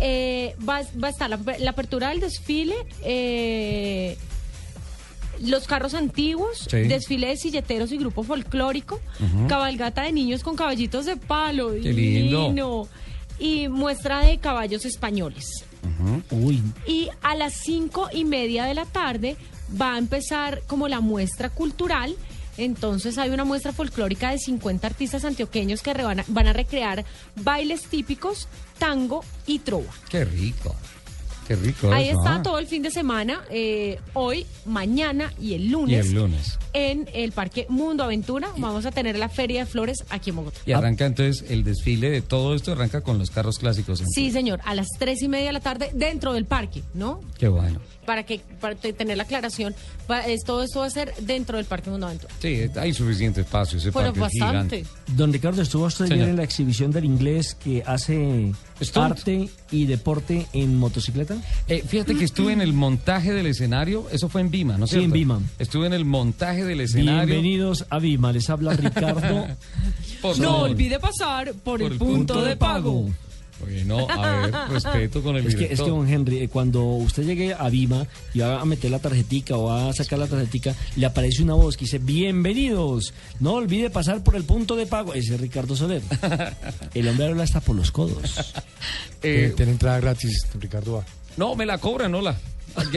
Eh, 0.00 0.56
va, 0.68 0.80
va 1.02 1.08
a 1.08 1.10
estar 1.10 1.30
la, 1.30 1.38
la 1.58 1.70
apertura 1.70 2.08
del 2.10 2.20
desfile, 2.20 2.74
eh, 3.04 4.16
los 5.42 5.66
carros 5.66 5.94
antiguos, 5.94 6.66
Sí. 6.70 6.78
desfile 6.78 7.28
de 7.28 7.36
silleteros 7.36 7.92
y 7.92 7.98
grupo 7.98 8.22
folclórico, 8.22 9.00
cabalgata 9.48 10.02
de 10.02 10.12
niños 10.12 10.42
con 10.42 10.56
caballitos 10.56 11.06
de 11.06 11.16
palo, 11.16 11.72
Qué 11.82 11.92
lindo. 11.92 12.42
divino, 12.46 12.88
y 13.42 13.66
muestra 13.68 14.20
de 14.20 14.38
caballos 14.38 14.84
españoles. 14.84 15.64
Uy, 16.30 16.62
Y 16.86 17.08
a 17.22 17.34
las 17.34 17.54
cinco 17.54 18.08
y 18.12 18.24
media 18.24 18.66
de 18.66 18.74
la 18.74 18.84
tarde 18.84 19.36
va 19.80 19.94
a 19.94 19.98
empezar 19.98 20.62
como 20.68 20.86
la 20.86 21.00
muestra 21.00 21.50
cultural. 21.50 22.14
Entonces 22.56 23.18
hay 23.18 23.30
una 23.30 23.44
muestra 23.44 23.72
folclórica 23.72 24.30
de 24.30 24.38
50 24.38 24.86
artistas 24.86 25.24
antioqueños 25.24 25.82
que 25.82 25.92
van 25.92 26.20
a, 26.20 26.24
van 26.28 26.46
a 26.46 26.52
recrear 26.52 27.04
bailes 27.34 27.82
típicos, 27.86 28.46
tango 28.78 29.24
y 29.44 29.58
trova. 29.58 29.92
Qué 30.08 30.24
rico. 30.24 30.76
Qué 31.52 31.56
rico. 31.56 31.92
Ahí 31.92 32.08
eso, 32.08 32.18
está 32.18 32.36
¿ah? 32.36 32.42
todo 32.42 32.58
el 32.58 32.66
fin 32.66 32.82
de 32.82 32.90
semana, 32.90 33.42
eh, 33.50 33.98
hoy, 34.14 34.46
mañana 34.64 35.32
y 35.38 35.52
el 35.52 35.64
Y 35.64 35.68
lunes. 35.68 36.06
el 36.06 36.14
lunes. 36.14 36.58
En 36.72 37.08
el 37.12 37.32
Parque 37.32 37.66
Mundo 37.68 38.04
Aventura 38.04 38.48
vamos 38.56 38.86
a 38.86 38.90
tener 38.90 39.18
la 39.18 39.28
Feria 39.28 39.60
de 39.60 39.66
Flores 39.66 39.98
aquí 40.08 40.30
en 40.30 40.36
Bogotá. 40.36 40.58
Y 40.64 40.72
arranca 40.72 41.04
entonces 41.04 41.50
el 41.50 41.62
desfile 41.62 42.08
de 42.08 42.22
todo 42.22 42.54
esto, 42.54 42.72
arranca 42.72 43.02
con 43.02 43.18
los 43.18 43.30
carros 43.30 43.58
clásicos. 43.58 44.02
Sí, 44.14 44.30
señor, 44.30 44.60
a 44.64 44.74
las 44.74 44.86
tres 44.98 45.20
y 45.20 45.28
media 45.28 45.48
de 45.48 45.52
la 45.52 45.60
tarde 45.60 45.90
dentro 45.92 46.32
del 46.32 46.46
parque, 46.46 46.82
¿no? 46.94 47.20
Qué 47.38 47.48
bueno. 47.48 47.80
Para 48.06 48.24
que 48.24 48.40
para 48.60 48.74
te- 48.74 48.92
tener 48.92 49.16
la 49.16 49.22
aclaración, 49.22 49.74
va- 50.10 50.26
es- 50.26 50.42
todo 50.44 50.64
esto 50.64 50.80
va 50.80 50.86
a 50.86 50.90
ser 50.90 51.14
dentro 51.20 51.56
del 51.56 51.66
Parque 51.66 51.88
Mundo 51.88 52.06
Aventura. 52.06 52.34
Sí, 52.40 52.62
hay 52.76 52.92
suficiente 52.92 53.42
espacio. 53.42 53.78
Ese 53.78 53.92
Pero 53.92 54.12
parque 54.12 54.18
es 54.18 54.40
bastante. 54.40 54.76
gigante. 54.78 55.12
Don 55.16 55.32
Ricardo, 55.32 55.62
estuvo 55.62 55.84
usted 55.86 56.06
ayer 56.10 56.28
en 56.28 56.36
la 56.36 56.42
exhibición 56.42 56.90
del 56.90 57.04
inglés 57.04 57.54
que 57.54 57.82
hace 57.86 58.52
Stunt. 58.82 59.12
arte 59.12 59.48
y 59.70 59.86
deporte 59.86 60.46
en 60.52 60.76
motocicleta. 60.78 61.36
Eh, 61.68 61.84
fíjate 61.86 62.16
que 62.16 62.24
estuve 62.24 62.52
en 62.52 62.60
el 62.60 62.72
montaje 62.72 63.32
del 63.32 63.46
escenario, 63.46 64.06
eso 64.10 64.28
fue 64.28 64.40
en 64.40 64.50
Vima, 64.50 64.76
¿no 64.78 64.86
es 64.86 64.90
Sí, 64.90 64.98
en? 65.04 65.12
Vima. 65.12 65.40
Estuve 65.60 65.86
en 65.86 65.92
el 65.92 66.04
montaje 66.04 66.64
del 66.64 66.80
escenario. 66.80 67.26
Bienvenidos 67.26 67.86
a 67.88 67.98
Vima, 68.00 68.32
les 68.32 68.50
habla 68.50 68.72
Ricardo. 68.74 69.46
Por 70.22 70.38
no 70.40 70.58
olvide 70.62 70.98
pasar 70.98 71.52
por, 71.52 71.80
Por 71.80 71.92
el 71.92 71.98
punto, 71.98 72.42
de 72.42 72.56
pago. 72.56 73.10
Bueno, 73.62 74.06
a 74.08 74.46
ver, 74.46 74.54
respeto 74.70 75.22
con 75.22 75.36
el 75.36 75.46
Es 75.46 75.54
que, 75.54 75.64
es 75.72 75.80
que, 75.80 75.88
don 75.88 76.08
Henry, 76.08 76.38
eh, 76.38 76.48
cuando 76.48 76.82
usted 76.84 77.24
llegue 77.24 77.54
a 77.54 77.68
Vima 77.68 78.06
y 78.34 78.40
va 78.40 78.60
a 78.60 78.64
meter 78.64 78.90
la 78.90 78.98
tarjetica 78.98 79.56
o 79.56 79.64
va 79.64 79.88
a 79.90 79.92
sacar 79.92 80.18
la 80.18 80.26
tarjetica, 80.26 80.74
le 80.96 81.06
aparece 81.06 81.42
una 81.42 81.54
voz 81.54 81.76
que 81.76 81.84
dice, 81.84 81.98
bienvenidos, 81.98 83.14
no 83.40 83.54
olvide 83.54 83.90
pasar 83.90 84.22
por 84.24 84.36
el 84.36 84.44
punto 84.44 84.76
de 84.76 84.86
pago. 84.86 85.14
Ese 85.14 85.34
es 85.34 85.40
Ricardo 85.40 85.76
Soler. 85.76 86.02
El 86.94 87.08
hombre 87.08 87.26
habla 87.26 87.44
hasta 87.44 87.60
por 87.60 87.76
los 87.76 87.90
codos. 87.90 88.54
Eh, 89.22 89.52
Tiene 89.56 89.72
entrada 89.72 90.00
gratis, 90.00 90.46
Ricardo 90.58 90.98
A. 90.98 91.04
No, 91.36 91.54
me 91.54 91.66
la 91.66 91.78
cobran, 91.78 92.12
no 92.12 92.20
la. 92.20 92.34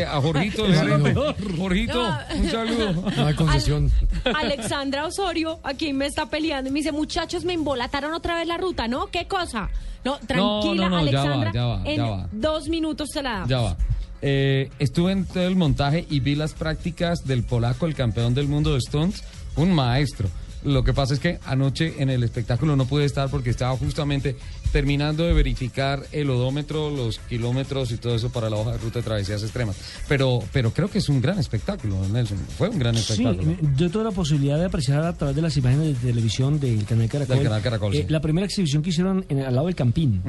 A 0.08 0.22
Jorgito, 0.22 0.66
es 0.68 0.84
lo. 1.14 1.36
Jorgito, 1.58 2.02
No. 2.02 2.18
un 2.38 2.50
saludo. 2.50 3.04
No 3.18 3.26
hay 3.28 3.34
concesión. 3.36 3.92
Alexandra 4.34 5.06
Osorio 5.06 5.60
aquí 5.64 5.92
me 5.94 6.06
está 6.06 6.30
peleando 6.30 6.70
y 6.70 6.74
me 6.74 6.80
dice, 6.80 6.92
muchachos, 6.92 7.44
me 7.44 7.54
embolataron 7.54 8.14
otra 8.14 8.36
vez 8.36 8.48
la 8.48 8.58
ruta, 8.58 8.88
¿no? 8.88 9.08
¿Qué 9.08 9.28
cosa? 9.28 9.70
No, 10.06 10.18
tranquila, 10.20 10.88
no, 10.90 11.02
no, 11.02 11.06
ya 11.12 11.20
va, 11.20 11.24
Alexandra. 11.24 11.52
ya 11.54 11.66
va, 11.66 11.82
en 11.86 11.96
ya 11.98 12.06
va. 12.06 12.30
dos 12.32 12.70
minutos 12.70 13.10
se 13.12 13.22
la 13.24 13.32
damos. 13.32 13.50
Ya 13.50 13.60
va. 13.60 13.78
Eh, 14.22 14.70
estuve 14.80 15.12
en 15.12 15.26
todo 15.26 15.46
el 15.46 15.56
montaje 15.56 16.06
y 16.10 16.20
vi 16.20 16.36
las 16.36 16.54
prácticas 16.54 17.26
del 17.26 17.44
polaco, 17.44 17.86
el 17.86 17.96
campeón 17.96 18.34
del 18.34 18.48
mundo 18.48 18.74
de 18.74 18.82
stunts, 18.82 19.24
un 19.56 19.74
maestro. 19.74 20.30
Lo 20.64 20.84
que 20.84 20.94
pasa 20.94 21.14
es 21.14 21.20
que 21.20 21.40
anoche 21.46 21.96
en 22.02 22.10
el 22.10 22.24
espectáculo 22.24 22.76
no 22.76 22.86
pude 22.86 23.06
estar 23.06 23.30
porque 23.30 23.50
estaba 23.52 23.76
justamente 23.78 24.36
terminando 24.76 25.24
de 25.24 25.32
verificar 25.32 26.04
el 26.12 26.30
odómetro, 26.30 26.90
los 26.90 27.20
kilómetros 27.20 27.92
y 27.94 27.98
todo 27.98 28.14
eso 28.14 28.30
para 28.30 28.50
la 28.50 28.58
hoja 28.58 28.74
de 28.74 28.78
ruta 28.80 29.00
de 29.00 29.04
travesías 29.04 29.42
extremas. 29.42 29.78
Pero, 30.10 30.44
pero 30.52 30.72
creo 30.72 30.90
que 30.90 30.98
es 30.98 31.08
un 31.08 31.22
gran 31.22 31.40
espectáculo, 31.40 31.96
Nelson. 32.10 32.38
Fue 32.58 32.68
un 32.68 32.78
gran 32.78 32.94
Sí, 32.98 33.14
espectáculo. 33.24 33.56
yo 33.78 33.90
tuve 33.90 34.04
la 34.04 34.12
posibilidad 34.12 34.60
de 34.60 34.66
apreciar 34.66 35.02
a 35.06 35.14
través 35.14 35.34
de 35.34 35.42
las 35.42 35.56
imágenes 35.56 36.02
de 36.02 36.10
televisión 36.10 36.60
del 36.60 36.84
canal 36.84 37.08
Caracol. 37.08 37.36
Del 37.38 37.46
canal 37.46 37.62
Caracol, 37.62 37.96
eh, 37.96 38.02
sí. 38.06 38.06
La 38.12 38.20
primera 38.20 38.44
exhibición 38.46 38.84
que 38.84 38.90
hicieron 38.90 39.24
en- 39.30 39.44
al 39.44 39.56
lado 39.56 39.68
del 39.68 39.76
Campín, 39.76 40.22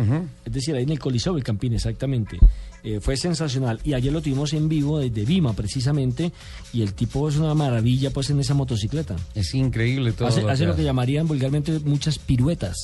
es 0.44 0.52
decir, 0.52 0.77
ahí 0.77 0.85
en 0.85 0.90
el 0.90 1.01
Coliseo 1.01 1.35
del 1.35 1.43
Campín, 1.43 1.73
exactamente. 1.74 2.39
Eh, 2.85 3.01
fue 3.01 3.16
sensacional. 3.16 3.81
Y 3.82 3.94
ayer 3.94 4.12
lo 4.12 4.20
tuvimos 4.23 4.52
en 4.52 4.68
vivo 4.68 5.01
desde 5.01 5.24
Vima, 5.24 5.55
precisamente, 5.55 6.31
y 6.73 6.82
el 6.82 6.94
tipo 6.94 7.28
es 7.28 7.36
una 7.36 7.52
maravilla 7.55 8.10
pues 8.10 8.31
en 8.31 8.39
esa 8.39 8.55
motocicleta. 8.55 9.16
Es 9.35 9.52
increíble 9.55 10.12
todo. 10.12 10.28
Hace, 10.28 10.43
lo 10.43 10.51
hace 10.51 10.62
que 10.62 10.68
lo 10.68 10.77
que 10.77 10.85
llamarían 10.85 11.27
vulgarmente 11.27 11.81
muchas 11.81 12.20
piruetas. 12.20 12.77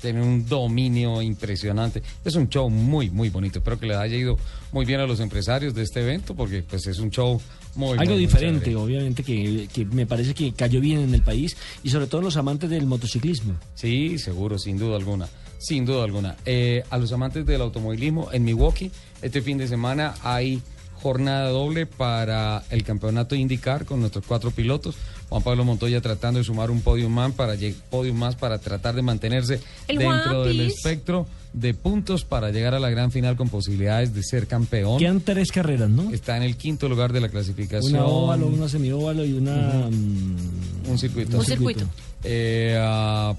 Tiene 0.00 0.22
un 0.22 0.48
dominio 0.48 1.20
impresionante. 1.22 2.02
Es 2.24 2.34
un 2.34 2.48
show 2.48 2.70
muy, 2.70 3.10
muy 3.10 3.28
bonito. 3.28 3.58
Espero 3.58 3.78
que 3.78 3.86
le 3.86 3.96
haya 3.96 4.16
ido 4.16 4.38
muy 4.72 4.84
bien 4.84 5.00
a 5.00 5.06
los 5.06 5.20
empresarios 5.20 5.74
de 5.74 5.82
este 5.82 6.00
evento 6.00 6.34
porque 6.34 6.62
pues 6.62 6.86
es 6.86 6.98
un 6.98 7.10
show 7.10 7.40
muy 7.74 7.98
Algo 7.98 8.12
muy, 8.12 8.20
diferente, 8.20 8.74
obviamente, 8.74 9.22
que, 9.22 9.68
que 9.72 9.84
me 9.84 10.06
parece 10.06 10.34
que 10.34 10.52
cayó 10.52 10.80
bien 10.80 11.00
en 11.00 11.14
el 11.14 11.22
país 11.22 11.56
y 11.82 11.90
sobre 11.90 12.06
todo 12.06 12.22
los 12.22 12.36
amantes 12.36 12.70
del 12.70 12.86
motociclismo. 12.86 13.54
Sí, 13.74 14.18
seguro, 14.18 14.58
sin 14.58 14.78
duda 14.78 14.96
alguna. 14.96 15.28
Sin 15.58 15.84
duda 15.84 16.04
alguna. 16.04 16.36
Eh, 16.46 16.82
a 16.88 16.98
los 16.98 17.12
amantes 17.12 17.44
del 17.44 17.60
automovilismo, 17.60 18.30
en 18.32 18.44
Milwaukee, 18.44 18.90
este 19.20 19.42
fin 19.42 19.58
de 19.58 19.68
semana 19.68 20.14
hay 20.22 20.62
jornada 21.02 21.48
doble 21.48 21.86
para 21.86 22.62
el 22.70 22.82
campeonato 22.82 23.34
IndyCar 23.34 23.84
con 23.84 24.00
nuestros 24.00 24.24
cuatro 24.26 24.50
pilotos. 24.50 24.96
Juan 25.30 25.42
Pablo 25.42 25.64
Montoya 25.64 26.00
tratando 26.00 26.38
de 26.38 26.44
sumar 26.44 26.70
un 26.70 26.82
podium 26.82 27.12
más 27.12 27.32
para, 27.32 27.54
podium 27.88 28.16
más 28.18 28.34
para 28.36 28.58
tratar 28.58 28.94
de 28.96 29.02
mantenerse 29.02 29.60
El 29.88 29.98
dentro 29.98 30.44
del 30.44 30.60
espectro 30.60 31.26
de 31.52 31.72
puntos 31.74 32.24
para 32.24 32.50
llegar 32.50 32.74
a 32.74 32.80
la 32.80 32.90
gran 32.90 33.10
final 33.10 33.36
con 33.36 33.48
posibilidades 33.48 34.12
de 34.12 34.22
ser 34.22 34.46
campeón. 34.46 34.98
Quedan 34.98 35.20
tres 35.20 35.50
carreras, 35.50 35.88
¿no? 35.88 36.10
Está 36.12 36.36
en 36.36 36.42
el 36.42 36.56
quinto 36.56 36.88
lugar 36.88 37.12
de 37.12 37.20
la 37.20 37.28
clasificación. 37.28 37.94
Una 37.94 38.04
óvalo, 38.06 38.46
una 38.48 38.68
semióvalo 38.68 39.24
y 39.24 39.32
una... 39.32 39.88
mm, 39.88 40.90
Un 40.90 40.98
circuito. 40.98 41.38
Un 41.38 41.44
circuito. 41.44 41.84
Eh, 42.24 42.76
ah, 42.78 43.34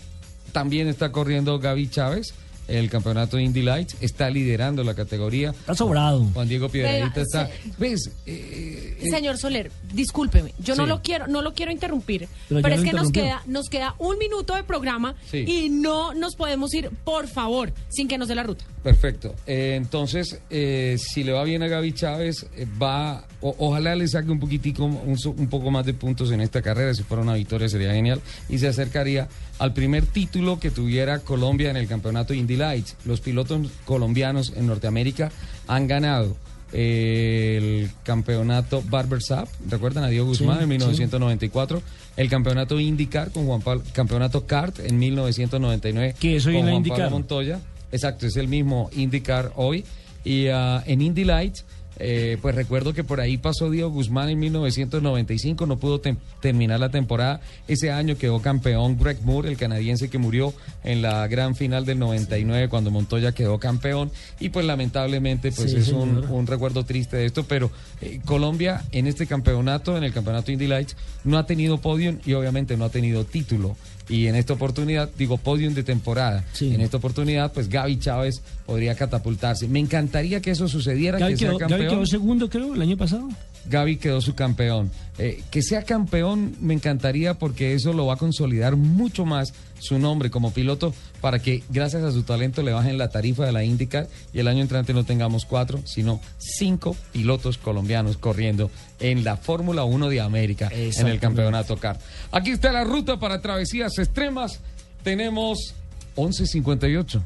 también 0.51 0.87
está 0.87 1.11
corriendo 1.11 1.59
Gaby 1.59 1.89
Chávez, 1.89 2.33
el 2.77 2.89
campeonato 2.89 3.39
Indy 3.39 3.61
Lights, 3.61 3.95
está 4.01 4.29
liderando 4.29 4.83
la 4.83 4.93
categoría. 4.93 5.49
Está 5.51 5.75
sobrado. 5.75 6.25
Juan 6.33 6.47
Diego 6.47 6.69
Piedradita 6.69 7.07
Venga, 7.07 7.21
está. 7.21 7.47
se- 7.47 7.53
¿Ves? 7.77 8.09
Eh, 8.25 8.97
eh, 9.01 9.09
Señor 9.09 9.37
Soler, 9.37 9.71
discúlpeme, 9.93 10.53
yo 10.59 10.75
no 10.75 10.85
lo 10.85 11.01
quiero, 11.01 11.27
no 11.27 11.41
lo 11.41 11.53
quiero 11.53 11.71
interrumpir, 11.71 12.27
Pero 12.49 12.61
pero, 12.61 12.75
es 12.75 12.81
que 12.81 12.93
nos 12.93 13.11
queda, 13.11 13.41
nos 13.45 13.69
queda 13.69 13.95
un 13.99 14.17
minuto 14.17 14.55
de 14.55 14.63
programa 14.63 15.15
Sí. 15.29 15.39
y 15.47 15.69
no 15.69 16.13
nos 16.13 16.35
podemos 16.35 16.73
ir, 16.73 16.89
por 17.03 17.27
favor, 17.27 17.73
sin 17.89 18.07
que 18.07 18.17
nos 18.17 18.27
dé 18.27 18.35
la 18.35 18.43
ruta. 18.43 18.63
Perfecto. 18.83 19.35
Eh, 19.45 19.75
entonces, 19.75 20.39
eh, 20.49 20.97
si 20.99 21.23
le 21.23 21.31
va 21.31 21.43
bien 21.43 21.61
a 21.63 21.67
Gaby 21.67 21.93
Chávez, 21.93 22.45
eh, 22.55 22.65
va, 22.81 23.25
o- 23.41 23.55
ojalá 23.59 23.95
le 23.95 24.07
saque 24.07 24.31
un 24.31 24.39
poquitico, 24.39 24.85
un, 24.85 25.47
poco 25.47 25.71
más 25.71 25.85
de 25.85 25.93
puntos 25.93 26.31
en 26.31 26.41
esta 26.41 26.61
carrera. 26.61 26.93
Si 26.93 27.03
fuera 27.03 27.23
una 27.23 27.33
victoria 27.35 27.67
sería 27.67 27.93
genial. 27.93 28.21
Y 28.49 28.57
se 28.59 28.67
acercaría 28.67 29.27
al 29.59 29.73
primer 29.73 30.05
título 30.05 30.59
que 30.59 30.71
tuviera 30.71 31.19
Colombia 31.19 31.69
en 31.69 31.77
el 31.77 31.87
campeonato 31.87 32.33
Indy 32.33 32.55
Lights. 32.55 32.95
Los 33.05 33.21
pilotos 33.21 33.69
colombianos 33.85 34.53
en 34.55 34.67
Norteamérica 34.67 35.31
han 35.67 35.87
ganado 35.87 36.35
eh, 36.73 37.57
el 37.57 37.89
campeonato 38.03 38.81
Barber 38.89 39.21
Sap, 39.21 39.47
¿recuerdan 39.69 40.05
a 40.05 40.07
Diego 40.07 40.25
Guzmán 40.27 40.57
Sí, 40.57 40.63
en 40.63 40.69
1994? 40.69 41.81
El 42.17 42.29
campeonato 42.29 42.79
IndyCar 42.79 43.31
con 43.31 43.45
Juan 43.45 43.61
Pablo, 43.61 43.83
campeonato 43.93 44.45
CART 44.45 44.79
en 44.79 44.99
1999 44.99 46.15
Que 46.19 46.35
es 46.37 46.45
hoy 46.45 46.55
con 46.55 46.69
Juan. 46.69 46.83
Pablo 46.83 47.09
Montoya. 47.09 47.59
Exacto, 47.91 48.25
es 48.25 48.35
el 48.37 48.47
mismo 48.47 48.89
IndyCar 48.93 49.51
hoy. 49.55 49.83
Y 50.23 50.47
ah, 50.47 50.83
en 50.85 51.01
Indy 51.01 51.23
Lights, 51.25 51.65
eh, 51.97 52.37
pues 52.41 52.55
recuerdo 52.55 52.93
que 52.93 53.03
por 53.03 53.19
ahí 53.19 53.37
pasó 53.37 53.69
Diego 53.69 53.89
Guzmán 53.89 54.29
en 54.29 54.39
1995, 54.39 55.65
no 55.65 55.77
pudo 55.77 56.01
terminar 56.39 56.79
la 56.79 56.89
temporada. 56.89 57.41
Ese 57.67 57.91
año 57.91 58.17
quedó 58.17 58.41
campeón 58.41 58.97
Greg 58.97 59.21
Moore, 59.23 59.49
el 59.49 59.57
canadiense 59.57 60.09
que 60.09 60.17
murió 60.17 60.53
en 60.83 61.01
la 61.01 61.27
gran 61.27 61.55
final 61.55 61.85
del 61.85 61.99
99 61.99 62.69
cuando 62.69 62.91
Montoya 62.91 63.31
quedó 63.31 63.59
campeón. 63.59 64.11
Y 64.39 64.49
pues 64.49 64.65
lamentablemente 64.65 65.51
pues 65.51 65.71
Sí, 65.71 65.77
es 65.77 65.89
un 65.89 66.47
recuerdo 66.47 66.83
triste 66.83 67.17
de 67.17 67.25
esto, 67.25 67.45
pero 67.47 67.71
eh, 68.01 68.19
Colombia 68.25 68.83
en 68.91 69.07
este 69.07 69.27
campeonato, 69.27 69.97
en 69.97 70.03
el 70.03 70.13
campeonato 70.13 70.51
Indy 70.51 70.67
Lights, 70.67 70.95
no 71.23 71.37
ha 71.37 71.45
tenido 71.45 71.79
podium 71.79 72.19
y 72.25 72.33
obviamente 72.33 72.77
no 72.77 72.85
ha 72.85 72.89
tenido 72.89 73.25
título. 73.25 73.75
Y 74.11 74.27
en 74.27 74.35
esta 74.35 74.51
oportunidad, 74.53 75.09
digo 75.17 75.37
podium 75.37 75.73
de 75.73 75.83
temporada, 75.83 76.43
en 76.59 76.81
esta 76.81 76.97
oportunidad, 76.97 77.53
pues 77.53 77.69
Gaby 77.69 77.97
Chávez 77.97 78.41
podría 78.65 78.93
catapultarse. 78.93 79.69
Me 79.69 79.79
encantaría 79.79 80.41
que 80.41 80.51
eso 80.51 80.67
sucediera, 80.67 81.17
Gaby 81.17 81.31
que 81.33 81.37
sea 81.37 81.47
quedó, 81.47 81.57
Gaby 81.59 81.71
campeón. 81.71 81.93
quedó 81.95 82.05
segundo, 82.05 82.49
creo, 82.49 82.75
el 82.75 82.81
año 82.81 82.97
pasado. 82.97 83.29
Gaby 83.65 83.97
quedó 83.97 84.21
su 84.21 84.35
campeón. 84.35 84.91
Eh, 85.17 85.43
que 85.51 85.61
sea 85.61 85.83
campeón 85.83 86.55
me 86.61 86.73
encantaría 86.73 87.35
porque 87.35 87.73
eso 87.73 87.93
lo 87.93 88.07
va 88.07 88.15
a 88.15 88.17
consolidar 88.17 88.75
mucho 88.75 89.25
más 89.25 89.53
su 89.77 89.99
nombre 89.99 90.31
como 90.31 90.51
piloto 90.51 90.93
para 91.19 91.39
que 91.39 91.63
gracias 91.69 92.03
a 92.03 92.11
su 92.11 92.23
talento 92.23 92.63
le 92.63 92.71
bajen 92.71 92.97
la 92.97 93.09
tarifa 93.09 93.45
de 93.45 93.51
la 93.51 93.63
IndyCar 93.63 94.07
y 94.33 94.39
el 94.39 94.47
año 94.47 94.61
entrante 94.61 94.93
no 94.93 95.03
tengamos 95.03 95.45
cuatro, 95.45 95.79
sino 95.85 96.21
cinco 96.37 96.95
pilotos 97.11 97.57
colombianos 97.57 98.17
corriendo 98.17 98.71
en 98.99 99.23
la 99.23 99.37
Fórmula 99.37 99.83
1 99.83 100.09
de 100.09 100.21
América 100.21 100.69
en 100.71 101.07
el 101.07 101.19
campeonato 101.19 101.77
CAR. 101.77 101.99
Aquí 102.31 102.51
está 102.51 102.71
la 102.71 102.83
ruta 102.83 103.19
para 103.19 103.41
travesías 103.41 103.97
extremas. 103.97 104.59
Tenemos 105.03 105.75
11.58. 106.15 107.21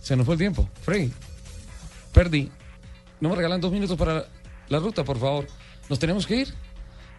Se 0.00 0.16
nos 0.16 0.24
fue 0.24 0.34
el 0.34 0.38
tiempo. 0.38 0.68
Frey, 0.82 1.12
perdí. 2.12 2.50
¿No 3.20 3.30
me 3.30 3.36
regalan 3.36 3.60
dos 3.60 3.72
minutos 3.72 3.96
para 3.96 4.26
la 4.68 4.78
ruta, 4.78 5.04
por 5.04 5.18
favor? 5.18 5.46
¿Nos 5.88 5.98
tenemos 5.98 6.26
que 6.26 6.36
ir? 6.42 6.48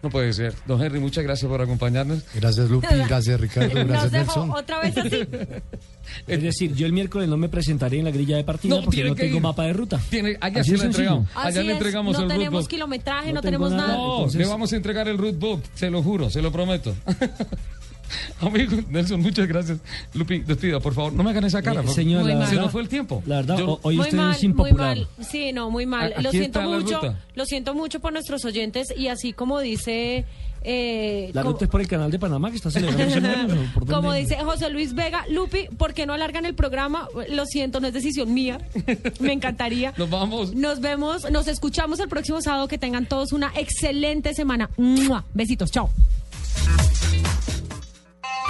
No 0.02 0.08
puede 0.08 0.32
ser. 0.32 0.54
Don 0.66 0.82
Henry, 0.82 0.98
muchas 0.98 1.22
gracias 1.24 1.46
por 1.46 1.60
acompañarnos. 1.60 2.22
Gracias, 2.34 2.70
Lupi. 2.70 2.86
Gracias, 3.08 3.38
Ricardo. 3.38 3.74
Nos 3.80 3.86
Gracias, 3.88 4.12
dejó 4.12 4.40
Nelson. 4.46 4.50
otra 4.58 4.80
vez 4.80 4.96
así. 4.96 5.28
Es 6.26 6.42
decir, 6.42 6.74
yo 6.74 6.86
el 6.86 6.92
miércoles 6.92 7.28
no 7.28 7.36
me 7.36 7.48
presentaré 7.50 7.98
en 7.98 8.06
la 8.06 8.10
grilla 8.10 8.36
de 8.36 8.42
partida 8.42 8.74
No, 8.76 8.82
porque 8.82 9.04
no 9.04 9.14
tengo 9.14 9.36
ir. 9.36 9.42
mapa 9.42 9.64
de 9.64 9.74
ruta. 9.74 10.00
Tiene, 10.10 10.36
allá 10.40 10.62
Así 10.62 10.72
lo 10.72 10.78
sencillo. 10.78 11.08
entregamos. 11.16 11.28
Allá 11.36 11.62
le 11.62 11.72
entregamos 11.72 12.16
no 12.16 12.22
el 12.22 12.28
tenemos 12.28 12.52
rootbook. 12.54 12.68
kilometraje, 12.70 13.28
no, 13.28 13.34
No 13.34 13.40
tenemos 13.42 13.70
nada. 13.72 13.86
nada. 13.88 13.96
No, 13.98 14.14
Entonces- 14.16 14.40
le 14.40 14.46
vamos 14.46 14.72
a 14.72 14.76
entregar 14.76 15.06
el 15.06 15.18
rootbook, 15.18 15.62
se 15.74 15.90
lo 15.90 16.02
juro, 16.02 16.30
se 16.30 16.40
lo 16.42 16.50
prometo. 16.50 16.94
Amigo 18.40 18.76
Nelson, 18.88 19.20
muchas 19.20 19.46
gracias. 19.46 19.78
Lupi, 20.14 20.40
despida, 20.40 20.80
por 20.80 20.94
favor. 20.94 21.12
No 21.12 21.22
me 21.22 21.30
hagan 21.30 21.44
esa 21.44 21.62
cara. 21.62 21.80
Eh, 21.80 21.84
por- 21.84 21.94
señor, 21.94 22.22
Muy 22.22 22.32
la 22.32 22.38
mal. 22.38 22.46
se 22.46 22.50
verdad- 22.52 22.62
nos 22.64 22.72
fue 22.72 22.82
el 22.82 22.88
tiempo. 22.88 23.22
La 23.26 23.36
verdad, 23.36 23.58
Yo- 23.58 23.78
hoy 23.82 23.96
muy 23.96 24.04
usted 24.04 24.16
mal, 24.18 24.34
es 24.36 24.44
muy 24.54 24.72
mal. 24.72 25.08
Sí, 25.20 25.52
no, 25.52 25.70
muy 25.70 25.86
mal. 25.86 26.14
A- 26.16 26.22
Lo 26.22 26.30
siento 26.30 26.60
mucho. 26.62 27.00
Lo 27.34 27.44
siento 27.46 27.74
mucho 27.74 28.00
por 28.00 28.12
nuestros 28.12 28.44
oyentes 28.44 28.88
y 28.96 29.08
así 29.08 29.32
como 29.32 29.60
dice. 29.60 30.24
eh, 30.62 31.30
La 31.32 31.40
como- 31.40 31.52
ruta 31.52 31.64
es 31.64 31.70
por 31.70 31.80
el 31.80 31.88
canal 31.88 32.10
de 32.10 32.18
Panamá 32.18 32.50
que 32.50 32.56
está 32.56 32.70
celebrando. 32.70 33.56
Como 33.88 34.12
dice 34.12 34.36
José 34.44 34.68
Luis 34.68 34.94
Vega, 34.94 35.24
Lupi, 35.30 35.68
¿por 35.78 35.94
qué 35.94 36.04
no 36.04 36.12
alargan 36.12 36.44
el 36.44 36.54
programa? 36.54 37.08
Lo 37.30 37.46
siento, 37.46 37.80
no 37.80 37.86
es 37.86 37.94
decisión 37.94 38.34
mía. 38.34 38.58
Me 39.20 39.32
encantaría. 39.32 39.94
Nos 39.96 40.10
vamos. 40.10 40.54
Nos 40.54 40.80
vemos, 40.80 41.30
nos 41.30 41.48
escuchamos 41.48 41.98
el 42.00 42.08
próximo 42.10 42.42
sábado. 42.42 42.68
Que 42.68 42.76
tengan 42.76 43.06
todos 43.06 43.32
una 43.32 43.50
excelente 43.56 44.34
semana. 44.34 44.68
¡Mua! 44.76 45.24
Besitos, 45.32 45.70
chao. 45.70 45.88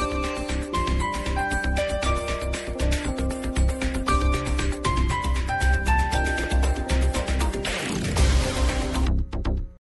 Thank 0.00 0.24
you. 0.24 0.39